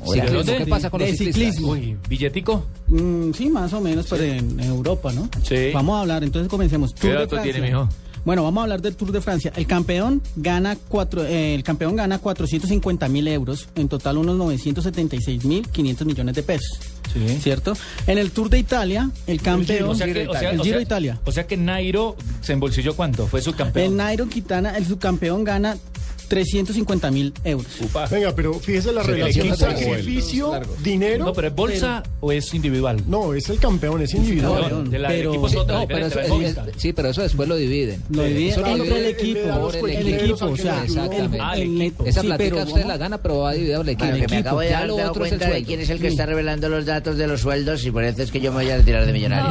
Ciclismo, 0.05 0.43
¿De 0.45 0.57
¿Qué 0.59 0.67
pasa 0.67 0.91
con 0.91 1.01
de 1.01 1.09
los 1.09 1.17
ciclistas? 1.19 1.57
ciclismo. 1.57 1.99
¿Billetico? 2.09 2.67
Mm, 2.89 3.33
sí, 3.33 3.49
más 3.49 3.73
o 3.73 3.81
menos, 3.81 4.07
pero 4.09 4.23
en, 4.23 4.61
en 4.61 4.69
Europa, 4.69 5.13
¿no? 5.13 5.29
Sí. 5.43 5.71
Vamos 5.73 5.97
a 5.97 6.01
hablar, 6.03 6.23
entonces 6.23 6.49
comencemos. 6.49 6.93
¿Qué 6.93 7.09
Tour 7.09 7.15
dato 7.21 7.39
tiene, 7.43 7.61
mijo? 7.61 7.89
Bueno, 8.25 8.43
vamos 8.45 8.61
a 8.61 8.65
hablar 8.65 8.83
del 8.83 8.95
Tour 8.95 9.11
de 9.13 9.21
Francia. 9.23 9.53
El 9.57 9.67
campeón 9.67 10.23
gana 10.37 10.77
cuatro, 10.89 11.25
eh, 11.25 11.55
el 11.55 11.63
campeón 11.65 11.97
gana 11.97 12.19
450 12.19 13.09
mil 13.09 13.27
euros, 13.27 13.69
en 13.75 13.89
total 13.89 14.19
unos 14.19 14.37
976 14.37 15.45
mil 15.47 15.67
500 15.69 16.07
millones 16.07 16.35
de 16.35 16.43
pesos. 16.43 16.79
¿Cierto? 17.41 17.75
En 18.07 18.19
el 18.19 18.31
Tour 18.31 18.51
de 18.51 18.59
Italia, 18.59 19.11
el 19.27 19.41
campeón. 19.43 19.89
O 19.91 19.95
sea 19.95 20.07
que, 20.13 20.29
o 20.29 20.33
sea- 20.35 20.51
el 20.51 20.61
o 20.61 20.63
Giro 20.63 20.75
sea- 20.75 20.79
de 20.79 20.83
Italia. 20.83 21.19
O 21.25 21.33
sea 21.33 21.47
que 21.47 21.57
Nairo 21.57 22.17
se 22.41 22.53
embolsilló 22.53 22.95
cuánto? 22.95 23.27
Fue 23.27 23.41
su 23.43 23.51
El 23.51 23.57
campeón. 23.57 23.97
Nairo 23.97 24.29
Quintana, 24.29 24.77
el 24.77 24.87
subcampeón, 24.87 25.45
gana 25.45 25.77
350 26.29 27.11
mil 27.11 27.33
euros. 27.45 27.67
Venga, 28.11 28.35
pero 28.35 28.55
fíjese 28.55 28.93
la 28.93 29.03
Sí, 29.03 29.11
relación 29.11 29.57
sacrificio, 29.57 30.61
dinero. 30.83 31.25
No, 31.27 31.33
pero 31.33 31.49
¿es 31.49 31.55
bolsa 31.55 32.03
o 32.21 32.31
es 32.33 32.53
individual? 32.55 33.03
No, 33.07 33.35
es 33.35 33.49
el 33.49 33.59
campeón, 33.59 34.03
es 34.03 34.15
individual. 34.15 34.85
No, 34.85 34.91
de 34.91 34.99
la- 34.99 35.09
del 35.11 35.19
Pero- 35.29 35.41
otra 35.43 35.81
no, 35.81 35.89
pero 35.89 36.07
eso- 36.07 36.21
es- 36.21 36.57
sí, 36.77 36.93
pero 36.93 37.09
eso 37.11 37.23
después 37.23 37.49
lo 37.49 37.57
dividen. 37.57 38.03
Lo 38.11 38.23
dividen 38.25 38.51
Eso 38.51 38.61
lo 38.61 38.67
entre 38.69 38.83
dividen 38.85 39.05
el 39.05 39.11
equipo, 39.11 39.41
por 39.81 39.91
el 39.91 39.97
el 39.97 40.15
equipo. 40.15 40.45
o 40.47 40.57
sea, 40.57 40.85
Exactamente. 40.85 41.39
el- 41.63 41.83
el- 41.83 41.93
Esa 42.07 42.21
sí, 42.21 42.27
platica 42.27 42.51
pero 42.57 42.63
usted 42.69 42.85
la 42.87 42.97
gana, 42.97 43.19
pero 43.19 43.39
va 43.39 43.53
dividida 43.53 43.77
por 43.79 43.87
el 43.87 43.93
equipo. 43.95 44.09
Bueno, 44.11 44.27
que 44.27 44.35
me 44.35 44.41
acabo 44.41 44.61
de 44.61 44.69
dar 44.71 44.89
dado 44.89 45.15
cuenta 45.15 45.49
de 45.51 45.65
quién 45.65 45.81
es 45.81 45.91
el 45.91 46.01
que 46.01 46.09
está 46.09 46.27
revelando 46.27 46.69
los 46.69 46.85
datos 46.87 47.17
de 47.17 47.27
los 47.27 47.41
sueldos 47.41 47.85
y 47.85 47.91
por 47.91 48.05
eso 48.05 48.23
es 48.23 48.31
que 48.31 48.41
yo 48.41 48.53
me 48.53 48.63
voy 48.65 48.71
a 48.73 48.77
retirar 48.77 49.07
de 49.07 49.13
millonario. 49.13 49.49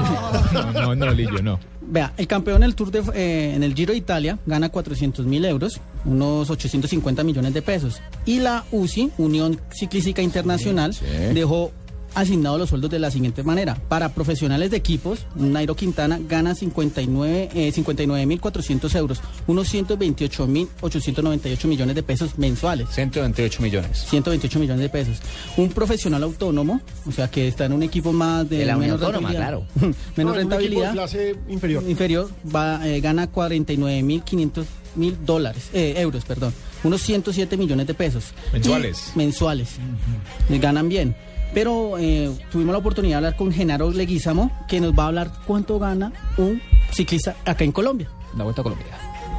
No, 0.54 0.72
no, 0.74 0.96
no, 0.96 1.12
Lillo, 1.12 1.42
no. 1.42 1.60
Vea, 1.90 2.14
el 2.18 2.28
campeón 2.28 2.58
en 2.58 2.64
el 2.64 2.76
Tour 2.76 2.92
de, 2.92 3.02
eh, 3.16 3.54
en 3.56 3.64
el 3.64 3.74
Giro 3.74 3.94
de 3.94 3.98
Italia 3.98 4.38
gana 4.46 4.70
400 4.70 5.26
mil 5.26 5.46
euros, 5.46 5.80
unos 6.04 6.50
850 6.50 7.24
millones 7.24 7.54
de 7.54 7.62
pesos. 7.62 8.02
Y 8.26 8.40
la 8.40 8.66
UCI, 8.72 9.12
Unión 9.18 9.60
Ciclística 9.72 10.22
Internacional, 10.22 10.94
dejó 11.34 11.72
asignados 12.20 12.60
los 12.60 12.70
sueldos 12.70 12.90
de 12.92 13.00
la 13.00 13.12
siguiente 13.12 13.44
manera. 13.44 13.76
Para 13.88 14.10
profesionales 14.10 14.72
de 14.72 14.78
equipos, 14.78 15.26
un 15.36 15.54
Nairo 15.54 15.76
Quintana 15.76 16.20
gana 16.28 16.56
59 16.56 17.50
eh, 17.54 17.72
59.400 17.74 18.96
euros, 18.96 19.20
unos 19.48 19.74
128.898 19.74 21.66
millones 21.68 21.96
de 21.96 22.04
pesos 22.04 22.38
mensuales. 22.38 22.90
128 22.92 23.62
millones. 23.62 24.06
128 24.10 24.60
millones 24.60 24.82
de 24.82 24.90
pesos. 24.90 25.18
Un 25.58 25.70
profesional 25.70 26.24
autónomo, 26.24 26.82
o 27.08 27.12
sea, 27.12 27.30
que 27.30 27.48
está 27.48 27.66
en 27.66 27.74
un 27.74 27.84
equipo 27.84 28.12
más 28.14 28.50
de, 28.50 28.58
De 28.60 28.66
la 28.66 28.78
Unión 28.78 28.92
menos 28.98 29.02
Autónoma, 29.04 29.30
rentabilidad. 29.30 29.68
claro. 29.76 29.96
menos 30.16 30.18
No, 30.18 30.22
en 30.22 30.28
un 30.28 30.34
equipo 30.34 30.34
de 30.34 30.40
rentabilidad 30.40 30.94
clase 30.94 31.36
inferior. 31.50 31.84
inferior 31.88 32.30
va, 32.56 32.88
eh, 32.88 33.00
gana 33.02 33.32
49.500 33.32 34.66
mil 34.96 35.18
dólares, 35.26 35.70
eh, 35.74 35.94
euros, 35.98 36.26
perdón, 36.26 36.54
unos 36.84 37.02
107 37.02 37.58
millones 37.58 37.86
de 37.88 37.94
pesos. 37.94 38.26
Mensuales. 38.52 39.12
Y- 39.14 39.18
mensuales. 39.18 39.70
Eh, 40.50 40.58
Ganan 40.58 40.90
bien. 40.90 41.16
Pero 41.54 41.98
eh, 41.98 42.30
tuvimos 42.52 42.74
la 42.74 42.80
oportunidad 42.80 43.16
de 43.16 43.28
hablar 43.28 43.36
con 43.36 43.52
Genaro 43.52 43.92
Leguizamo, 43.92 44.52
que 44.68 44.80
nos 44.80 44.94
va 44.94 45.04
a 45.04 45.08
hablar 45.08 45.32
cuánto 45.46 45.80
gana 45.80 46.12
un 46.38 46.62
ciclista 46.92 47.36
acá 47.46 47.64
en 47.64 47.72
Colombia. 47.72 48.10
La 48.36 48.44
Vuelta 48.44 48.62
a 48.62 48.64
Colombia. 48.64 48.88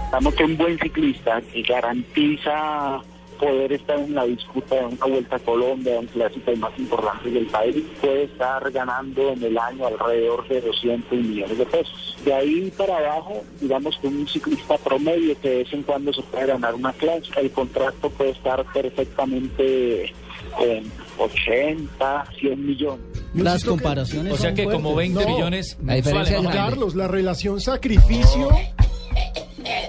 Estamos 0.04 0.34
que 0.34 0.44
un 0.44 0.56
buen 0.56 0.78
ciclista 0.78 1.40
que 1.52 1.62
garantiza 1.62 3.02
poder 3.38 3.72
estar 3.72 3.98
en 3.98 4.14
la 4.14 4.24
disputa 4.24 4.74
de 4.74 4.84
una 4.86 5.06
vuelta 5.06 5.36
a 5.36 5.38
Colombia, 5.38 6.00
un 6.00 6.06
clásico 6.06 6.56
más 6.56 6.76
importante 6.78 7.30
del 7.30 7.46
país, 7.46 7.76
puede 8.00 8.24
estar 8.24 8.70
ganando 8.70 9.30
en 9.30 9.42
el 9.42 9.56
año 9.56 9.86
alrededor 9.86 10.46
de 10.48 10.60
200 10.60 11.12
millones 11.12 11.58
de 11.58 11.66
pesos. 11.66 12.16
De 12.24 12.34
ahí 12.34 12.72
para 12.76 12.98
abajo, 12.98 13.42
digamos 13.60 13.96
que 13.98 14.08
un 14.08 14.26
ciclista 14.26 14.76
promedio 14.78 15.40
que 15.40 15.48
de 15.48 15.56
vez 15.58 15.72
en 15.72 15.82
cuando 15.82 16.12
se 16.12 16.22
puede 16.22 16.46
ganar 16.46 16.74
una 16.74 16.92
clase, 16.92 17.30
el 17.36 17.50
contrato 17.50 18.10
puede 18.10 18.30
estar 18.30 18.64
perfectamente 18.72 20.12
en 20.60 20.90
80, 21.18 22.24
100 22.40 22.66
millones. 22.66 23.04
Las 23.34 23.64
comparaciones. 23.64 24.32
O 24.32 24.36
sea 24.36 24.54
que 24.54 24.64
como 24.64 24.92
fuertes. 24.94 25.14
20 25.14 25.24
No. 25.30 25.36
millones 25.36 25.76
La 25.84 25.94
diferencia. 25.94 26.40
Carlos, 26.50 26.94
la 26.94 27.08
relación 27.08 27.60
sacrificio 27.60 28.48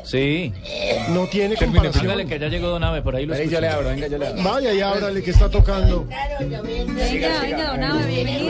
Sí. 0.03 0.51
no 1.09 1.27
tiene 1.27 1.55
Termine, 1.55 1.77
comparación. 1.79 2.03
dígale 2.03 2.25
que 2.25 2.39
ya 2.39 2.47
llegó 2.47 2.67
Don 2.69 2.83
Ave, 2.83 3.01
por 3.03 3.15
ahí 3.15 3.25
lo 3.27 3.33
escucho. 3.35 3.61
venga, 3.61 4.07
yo 4.07 4.17
le 4.17 4.27
abro. 4.27 4.43
Vaya 4.43 4.73
y 4.73 4.81
ábrale 4.81 5.21
que 5.21 5.31
está 5.31 5.49
tocando. 5.49 6.05
Venga, 6.39 6.61
venga, 6.61 7.71
don 7.71 7.83
Abe, 7.83 8.07
bienvenido. 8.07 8.49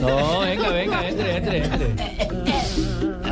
No, 0.00 0.40
venga, 0.40 0.68
venga, 0.70 1.08
entre, 1.08 1.36
entre, 1.36 1.56
entre. 1.64 1.94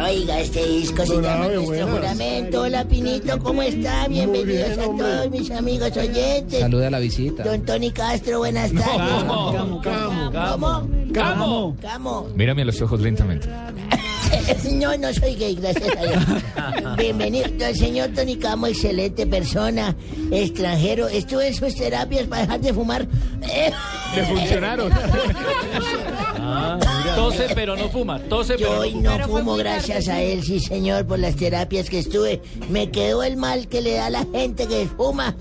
Oiga, 0.08 0.40
este 0.40 0.64
disco 0.64 1.04
se 1.04 1.14
llama 1.20 1.48
Nuestro 1.48 1.62
buenas. 1.64 1.90
Juramento. 1.90 2.60
Hola, 2.62 2.84
Pinito, 2.86 3.38
¿cómo 3.40 3.62
está? 3.62 4.06
Bienvenidos 4.06 4.68
bien, 4.68 4.80
a 4.80 4.86
hombre. 4.86 5.06
todos 5.06 5.30
mis 5.30 5.50
amigos 5.50 5.96
oyentes. 5.96 6.60
Saluda 6.60 6.86
a 6.86 6.90
la 6.90 6.98
visita. 7.00 7.42
Don 7.42 7.62
Tony 7.62 7.90
Castro, 7.90 8.38
buenas 8.38 8.72
tardes. 8.72 8.86
Camo, 8.96 9.52
Camo. 9.82 10.30
¿Cómo? 10.32 10.92
Camo. 11.12 11.76
¿Cómo? 11.82 12.28
Mírame 12.36 12.62
a 12.62 12.64
los 12.66 12.80
ojos 12.82 13.00
lentamente. 13.00 13.48
No, 14.76 14.96
no 14.96 15.12
soy 15.14 15.34
gay, 15.36 15.54
gracias 15.54 15.88
a 15.96 16.02
Dios. 16.02 16.96
Bienvenido, 16.98 17.46
el 17.66 17.76
señor 17.76 18.08
Tony 18.14 18.36
Camo, 18.36 18.66
excelente 18.66 19.26
persona, 19.26 19.96
extranjero. 20.30 21.08
Estuve 21.08 21.48
en 21.48 21.54
sus 21.54 21.74
terapias 21.74 22.26
para 22.26 22.42
dejar 22.42 22.60
de 22.60 22.74
fumar. 22.74 23.06
Le 24.14 24.22
funcionaron. 24.24 24.92
Ah, 26.38 26.78
tose 27.16 27.46
pero 27.54 27.76
no 27.76 27.88
fuma, 27.88 28.18
tose 28.20 28.56
Yo 28.58 28.68
pero 28.68 28.80
hoy 28.80 28.94
no 28.94 29.18
fumo 29.26 29.56
gracias 29.56 30.08
a 30.08 30.20
él, 30.22 30.42
sí 30.44 30.60
señor, 30.60 31.06
por 31.06 31.18
las 31.18 31.36
terapias 31.36 31.88
que 31.90 31.98
estuve. 32.00 32.40
Me 32.68 32.90
quedó 32.90 33.22
el 33.22 33.36
mal 33.36 33.68
que 33.68 33.80
le 33.80 33.94
da 33.94 34.06
a 34.06 34.10
la 34.10 34.26
gente 34.32 34.66
que 34.66 34.86
fuma. 34.96 35.34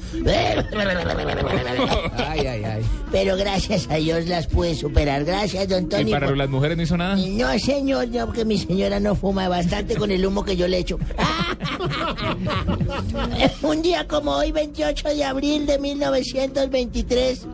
Ay, 2.18 2.48
ay, 2.48 2.64
ay. 2.64 2.82
Pero 3.12 3.38
gracias 3.38 3.88
a 3.90 3.96
Dios 3.96 4.28
las 4.28 4.48
pude 4.48 4.76
superar. 4.76 5.24
Gracias, 5.26 5.68
don 5.68 5.86
¿Y 5.86 5.88
Tony. 5.90 6.12
para 6.12 6.28
por- 6.28 6.38
las 6.38 6.50
mujeres 6.50 6.78
no 6.78 6.84
hizo 6.84 6.98
nada? 6.98 7.16
No, 7.16 7.60
señor, 7.60 8.08
no, 8.10 8.26
porque 8.26 8.46
mi 8.46 8.58
señora 8.76 9.00
no 9.00 9.16
fuma 9.16 9.48
bastante 9.48 9.96
con 9.96 10.12
el 10.12 10.26
humo 10.26 10.44
que 10.44 10.58
yo 10.58 10.68
le 10.68 10.80
echo. 10.80 11.00
Un 13.62 13.82
día 13.82 14.06
como 14.06 14.32
hoy, 14.32 14.52
28 14.52 15.16
de 15.16 15.24
abril 15.24 15.66
de 15.66 15.80
1923, 15.80 17.48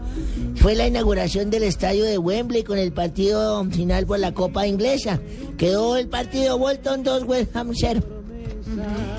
fue 0.56 0.74
la 0.74 0.88
inauguración 0.88 1.52
del 1.52 1.62
estadio 1.62 2.06
de 2.06 2.18
Wembley 2.18 2.64
con 2.64 2.80
el 2.80 2.92
partido 2.92 3.64
final 3.66 4.08
por 4.08 4.18
la 4.18 4.34
Copa 4.34 4.66
Inglesa. 4.66 5.20
Quedó 5.60 5.96
el 5.96 6.08
partido 6.08 6.58
Bolton 6.58 7.04
2, 7.04 7.24
West 7.26 7.56
Ham 7.56 7.72
0. 7.72 8.02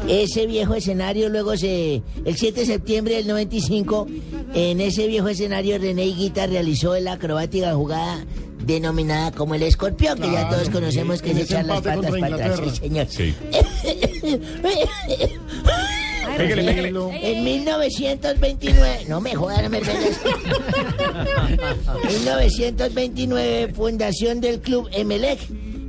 Ese 0.09 0.47
viejo 0.47 0.74
escenario 0.74 1.29
luego 1.29 1.57
se... 1.57 2.03
El 2.24 2.37
7 2.37 2.61
de 2.61 2.66
septiembre 2.66 3.15
del 3.15 3.29
95, 3.29 4.09
en 4.55 4.81
ese 4.81 5.07
viejo 5.07 5.29
escenario 5.29 5.79
René 5.79 6.07
Higuita 6.07 6.49
realizó 6.49 6.99
la 6.99 7.12
acrobática 7.12 7.73
jugada 7.74 8.27
denominada 8.65 9.33
como 9.33 9.55
el 9.55 9.63
escorpión, 9.63 10.19
que 10.19 10.31
ya 10.31 10.49
todos 10.49 10.69
conocemos 10.71 11.23
que 11.23 11.33
ese 11.33 11.43
echar 11.43 11.65
las 11.65 11.81
patas 11.83 12.11
para 12.19 12.37
atrás, 12.37 12.61
sí, 12.65 12.71
señor. 12.77 13.07
Pégale, 16.37 16.63
pégale. 16.65 16.91
En 17.23 17.45
1929, 17.45 19.05
no 19.09 19.21
me 19.21 19.35
jodas, 19.35 19.63
no 19.63 19.71
me 19.71 19.81
pegues. 19.81 20.21
1929, 22.09 23.73
fundación 23.75 24.41
del 24.41 24.61
club 24.61 24.89
Emelec, 24.93 25.41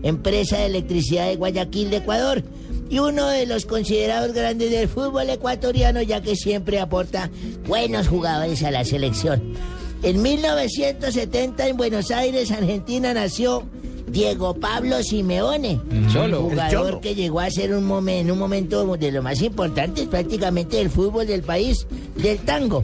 empresa 0.04 0.58
de 0.58 0.66
electricidad 0.66 1.28
de 1.28 1.36
Guayaquil 1.36 1.90
de 1.90 1.98
Ecuador. 1.98 2.44
Y 2.90 3.00
uno 3.00 3.28
de 3.28 3.45
los 3.45 3.66
considerados 3.66 4.34
grandes 4.34 4.70
del 4.70 4.88
fútbol 4.88 5.30
ecuatoriano, 5.30 6.02
ya 6.02 6.22
que 6.22 6.36
siempre 6.36 6.80
aporta 6.80 7.30
buenos 7.66 8.08
jugadores 8.08 8.64
a 8.64 8.72
la 8.72 8.84
selección. 8.84 9.54
En 10.03 10.21
1970, 10.21 11.67
en 11.67 11.77
Buenos 11.77 12.11
Aires, 12.11 12.51
Argentina, 12.51 13.13
nació 13.13 13.63
Diego 14.07 14.53
Pablo 14.55 15.01
Simeone, 15.01 15.80
Cholo. 16.11 16.38
El 16.38 16.43
jugador 16.43 16.99
que 17.01 17.15
llegó 17.15 17.39
a 17.39 17.49
ser 17.49 17.73
un 17.73 17.88
momen- 17.88 18.19
en 18.21 18.31
un 18.31 18.38
momento 18.38 18.85
de 18.97 19.11
lo 19.11 19.23
más 19.23 19.41
importante 19.41 20.05
prácticamente 20.07 20.77
del 20.77 20.89
fútbol 20.89 21.25
del 21.25 21.41
país, 21.41 21.88
del 22.17 22.38
tango. 22.39 22.84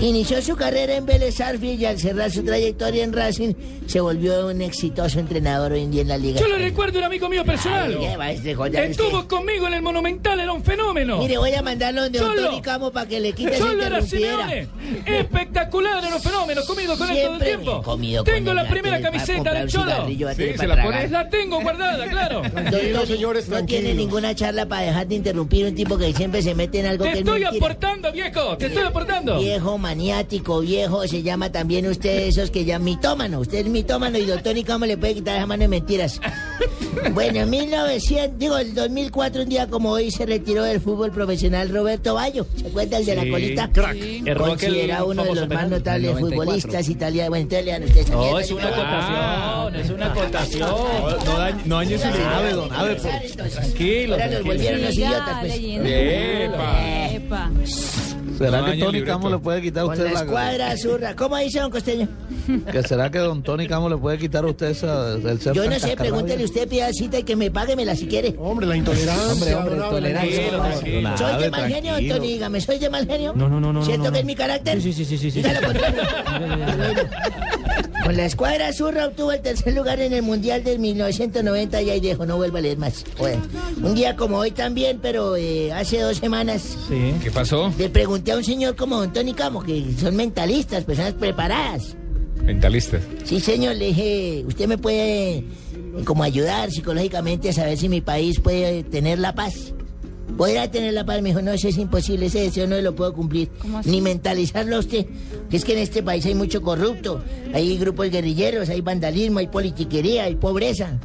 Inició 0.00 0.42
su 0.42 0.56
carrera 0.56 0.94
en 0.96 1.06
Vélez 1.06 1.36
Sarsfield 1.36 1.80
y 1.80 1.84
al 1.86 1.98
cerrar 1.98 2.30
su 2.30 2.44
trayectoria 2.44 3.02
en 3.04 3.12
Racing 3.12 3.54
se 3.86 4.00
volvió 4.00 4.46
un 4.48 4.60
exitoso 4.60 5.18
entrenador 5.18 5.72
hoy 5.72 5.82
en 5.82 5.90
día 5.90 6.02
en 6.02 6.08
la 6.08 6.18
liga. 6.18 6.40
Yo 6.40 6.48
lo 6.48 6.56
recuerdo, 6.56 6.98
un 6.98 7.04
amigo 7.04 7.28
mío 7.28 7.44
personal. 7.44 7.96
Ay, 7.98 8.06
¿qué 8.06 8.16
va 8.16 8.30
este 8.30 8.54
joder 8.54 8.90
Estuvo 8.90 9.18
usted? 9.18 9.28
conmigo 9.28 9.66
en 9.66 9.74
el 9.74 9.82
Monumental, 9.82 10.38
era 10.40 10.52
un 10.52 10.62
fenómeno. 10.62 11.18
Mire, 11.18 11.38
voy 11.38 11.52
a 11.54 11.62
mandarlo 11.62 12.02
donde. 12.02 12.18
Tony 12.18 12.60
Camo 12.60 12.90
para 12.92 13.08
que 13.08 13.20
le 13.20 13.32
quite 13.32 13.54
esa 13.54 13.64
Cholo 13.66 13.82
era. 13.84 14.02
Simeone. 14.02 14.68
Espectacular, 15.06 16.04
era 16.04 16.16
un 16.16 16.22
fenómeno. 16.22 16.60
Comido 16.66 16.96
con 16.98 17.08
él 17.10 17.16
todo 17.16 17.34
el 17.34 17.40
Siempre 17.40 17.48
tiempo. 17.48 17.82
comido 17.82 18.24
Tengo 18.24 18.54
la 18.54 18.68
primera 18.68 19.00
camiseta 19.00 19.52
del 19.54 19.62
un 19.64 19.68
Cholo. 19.68 20.06
Sí, 20.36 20.52
se 20.56 20.66
la 20.66 20.82
pones, 20.82 21.10
la 21.10 21.28
tengo 21.28 21.60
guardada, 21.60 22.06
claro. 22.10 22.42
Tranquilo, 22.42 23.06
señores, 23.06 23.48
No 23.48 23.64
tiene 23.64 23.94
ninguna 23.94 24.34
charla 24.34 24.66
para 24.66 24.82
dejar 24.82 25.06
de 25.06 25.14
interrumpir 25.14 25.66
un 25.66 25.74
tipo 25.74 25.96
que 25.96 26.12
siempre 26.12 26.42
se 26.42 26.54
mete 26.54 26.80
en 26.80 26.86
algo 26.86 27.04
Te 27.04 27.10
que 27.12 27.18
es 27.18 27.24
estoy 27.24 27.44
aportando, 27.44 28.12
viejo. 28.12 28.56
Te 28.56 28.66
estoy 28.66 28.82
aportando. 28.82 29.38
Viejo 29.38 29.78
maniático, 29.86 30.60
viejo, 30.60 31.06
se 31.06 31.22
llama 31.22 31.52
también 31.52 31.86
usted 31.86 32.26
esos 32.26 32.50
que 32.50 32.64
llaman 32.64 32.84
mitómano. 32.86 33.38
Usted 33.38 33.58
es 33.58 33.66
mitómano 33.68 34.18
y 34.18 34.26
doctor 34.26 34.56
y 34.58 34.64
cómo 34.64 34.84
le 34.84 34.96
puede 34.96 35.14
quitar 35.14 35.36
esa 35.36 35.46
mano 35.46 35.62
de 35.62 35.68
mentiras. 35.68 36.20
Bueno, 37.12 37.40
en 37.42 37.50
1900, 37.50 38.36
digo, 38.38 38.58
el 38.58 38.74
2004, 38.74 39.42
un 39.42 39.48
día 39.48 39.68
como 39.68 39.90
hoy, 39.90 40.10
se 40.10 40.26
retiró 40.26 40.64
del 40.64 40.80
fútbol 40.80 41.12
profesional 41.12 41.68
Roberto 41.68 42.14
Bayo. 42.14 42.46
¿Se 42.60 42.66
acuerda 42.66 42.98
el 42.98 43.06
de 43.06 43.14
la 43.14 43.22
Sí, 43.22 43.30
colita? 43.30 43.70
crack. 43.72 43.92
Sí. 43.94 44.24
Considerado 44.36 45.06
uno 45.06 45.22
de 45.24 45.34
los 45.36 45.48
más 45.48 45.68
notables 45.68 46.08
El 46.10 46.14
94. 46.20 46.28
futbolistas 46.44 46.88
italianos. 46.88 47.28
Bueno, 47.30 47.42
entonces 47.42 47.64
lean 47.64 47.82
ustedes 47.84 48.10
No, 48.10 48.38
es 48.40 48.50
una 48.50 48.68
acotación, 48.68 49.76
es 49.76 49.90
una 49.90 50.06
acotación. 50.06 50.68
No, 50.68 51.64
no 51.66 51.76
dañe 51.76 51.98
su. 51.98 52.04
Ave, 52.08 52.52
don 52.54 52.72
Ave, 52.72 52.96
por- 52.96 53.46
Tranquilo. 53.50 54.14
Ahora 54.14 54.26
nos 54.28 54.42
volvieron 54.42 54.82
los 54.82 54.94
idiotas, 54.94 55.38
pues. 55.40 55.54
Epa. 55.60 57.08
Epa. 57.12 57.50
¿Será 58.36 58.60
No 58.60 58.66
que 58.72 58.78
Tony. 58.78 59.02
Camo 59.02 59.30
le 59.30 59.38
puede 59.38 59.62
quitar 59.62 59.82
a 59.82 59.86
Con 59.86 59.92
usted 59.94 60.12
la 60.12 60.20
escuadra 60.20 60.70
azurra. 60.70 61.16
¿Cómo 61.16 61.36
dice 61.38 61.60
don 61.60 61.70
Costeño? 61.70 62.08
¿Que 62.72 62.82
será 62.82 63.10
que 63.10 63.18
don 63.18 63.42
Tony 63.42 63.66
Camo 63.66 63.88
le 63.88 63.96
puede 63.96 64.18
quitar 64.18 64.44
a 64.44 64.48
usted 64.48 64.68
esa, 64.68 65.14
el 65.14 65.40
ser 65.40 65.54
Yo 65.54 65.68
no 65.68 65.78
sé, 65.78 65.96
pregúntele 65.96 66.44
usted, 66.44 66.68
pida 66.68 66.92
cita 66.92 67.18
y 67.18 67.22
que 67.22 67.36
me 67.36 67.50
páguemela 67.50 67.94
si 67.96 68.06
quiere. 68.06 68.34
Hombre, 68.38 68.66
la 68.66 68.76
intolerancia. 68.76 69.58
Hombre, 69.58 69.76
la 69.76 69.84
intolerancia. 69.84 71.16
¿Soy 71.16 71.42
de 71.42 71.50
mal 71.50 71.68
genio. 71.68 71.94
Tony? 72.14 72.26
Dígame, 72.28 72.60
¿soy 72.60 72.78
de 72.78 72.90
mal 72.90 73.06
genio? 73.06 73.32
No, 73.34 73.48
no, 73.48 73.60
no, 73.60 73.72
no, 73.72 73.84
¿Siento 73.84 74.04
no, 74.04 74.10
que 74.10 74.18
no. 74.18 74.20
es 74.20 74.24
mi 74.24 74.34
carácter? 74.34 74.82
Sí, 74.82 74.92
sí, 74.92 75.04
sí, 75.04 75.16
sí, 75.16 75.30
sí. 75.30 75.42
Lo 75.42 75.66
contrario. 75.66 76.02
Con 78.06 78.16
la 78.16 78.26
escuadra 78.26 78.68
azurra 78.68 79.08
obtuvo 79.08 79.32
el 79.32 79.40
tercer 79.40 79.74
lugar 79.74 79.98
en 79.98 80.12
el 80.12 80.22
Mundial 80.22 80.62
del 80.62 80.78
1990 80.78 81.82
y 81.82 81.90
ahí 81.90 81.98
dejo, 81.98 82.24
no 82.24 82.36
vuelvo 82.36 82.58
a 82.58 82.60
leer 82.60 82.78
más. 82.78 83.04
Bueno, 83.18 83.42
un 83.82 83.96
día 83.96 84.14
como 84.14 84.38
hoy 84.38 84.52
también, 84.52 85.00
pero 85.02 85.34
eh, 85.34 85.72
hace 85.72 85.98
dos 85.98 86.18
semanas 86.18 86.62
Sí. 86.86 87.14
¿Qué 87.20 87.32
pasó? 87.32 87.74
le 87.76 87.88
pregunté 87.88 88.30
a 88.30 88.36
un 88.36 88.44
señor 88.44 88.76
como 88.76 89.00
don 89.00 89.12
Tony 89.12 89.34
Camo, 89.34 89.60
que 89.60 89.84
son 89.98 90.14
mentalistas, 90.14 90.84
personas 90.84 91.14
preparadas. 91.14 91.96
Mentalista. 92.44 93.00
Sí, 93.24 93.40
señor, 93.40 93.74
le 93.74 93.86
dije, 93.86 94.44
usted 94.46 94.68
me 94.68 94.78
puede 94.78 95.38
eh, 95.38 95.44
como 96.04 96.22
ayudar 96.22 96.70
psicológicamente 96.70 97.48
a 97.48 97.52
saber 97.54 97.76
si 97.76 97.88
mi 97.88 98.02
país 98.02 98.38
puede 98.38 98.84
tener 98.84 99.18
la 99.18 99.34
paz. 99.34 99.74
¿Podrá 100.36 100.70
tener 100.70 100.92
la 100.92 101.04
paz? 101.04 101.22
Me 101.22 101.30
dijo, 101.30 101.40
no, 101.40 101.52
eso 101.52 101.68
es 101.68 101.78
imposible, 101.78 102.26
ese 102.26 102.40
deseo 102.40 102.66
no 102.66 102.78
lo 102.80 102.94
puedo 102.94 103.14
cumplir. 103.14 103.50
Ni 103.84 104.00
mentalizarlo 104.00 104.76
a 104.76 104.78
usted. 104.80 105.06
Que 105.48 105.56
es 105.56 105.64
que 105.64 105.72
en 105.72 105.78
este 105.78 106.02
país 106.02 106.26
hay 106.26 106.34
mucho 106.34 106.60
corrupto, 106.60 107.22
hay 107.54 107.78
grupos 107.78 108.10
guerrilleros, 108.10 108.68
hay 108.68 108.80
vandalismo, 108.80 109.38
hay 109.38 109.46
politiquería, 109.46 110.24
hay 110.24 110.34
pobreza. 110.34 110.98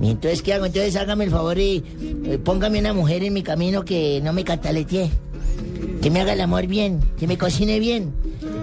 Y 0.00 0.10
entonces, 0.10 0.42
¿qué 0.42 0.54
hago? 0.54 0.64
Entonces 0.64 0.96
hágame 0.96 1.24
el 1.24 1.30
favor 1.30 1.58
y 1.58 1.82
eh, 2.24 2.38
póngame 2.42 2.78
una 2.78 2.92
mujer 2.92 3.24
en 3.24 3.32
mi 3.32 3.42
camino 3.42 3.84
que 3.84 4.20
no 4.22 4.32
me 4.32 4.44
cataletee. 4.44 5.10
Que 6.00 6.10
me 6.10 6.20
haga 6.20 6.32
el 6.32 6.40
amor 6.40 6.66
bien, 6.66 7.00
que 7.18 7.26
me 7.26 7.38
cocine 7.38 7.78
bien, 7.78 8.12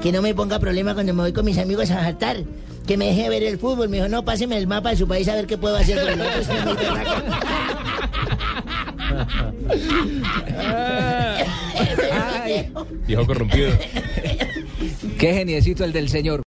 que 0.02 0.11
no 0.11 0.22
me 0.22 0.34
ponga 0.34 0.60
problema 0.60 0.94
cuando 0.94 1.14
me 1.14 1.22
voy 1.22 1.34
con 1.34 1.45
mis 1.45 1.57
amigos 1.57 1.90
a 1.91 2.02
jartar, 2.03 2.44
que 2.86 2.98
me 2.98 3.06
deje 3.06 3.30
ver 3.30 3.44
el 3.44 3.57
fútbol. 3.57 3.88
Me 3.90 3.98
dijo, 3.98 4.10
no, 4.10 4.26
páseme 4.26 4.57
el 4.57 4.68
mapa 4.68 4.90
de 4.90 4.98
su 4.98 5.07
país 5.07 5.27
a 5.30 5.36
ver 5.36 5.48
qué 5.48 5.57
puedo 5.57 5.77
hacer. 5.77 6.02
con 6.02 6.10
el 6.10 6.22
otro, 6.22 6.41
berraco. 11.80 12.88
Viejo 13.07 13.26
corrompido. 13.26 13.72
Qué 15.18 15.34
geniecito 15.34 15.84
el 15.84 15.91
del 15.91 16.10
señor. 16.10 16.41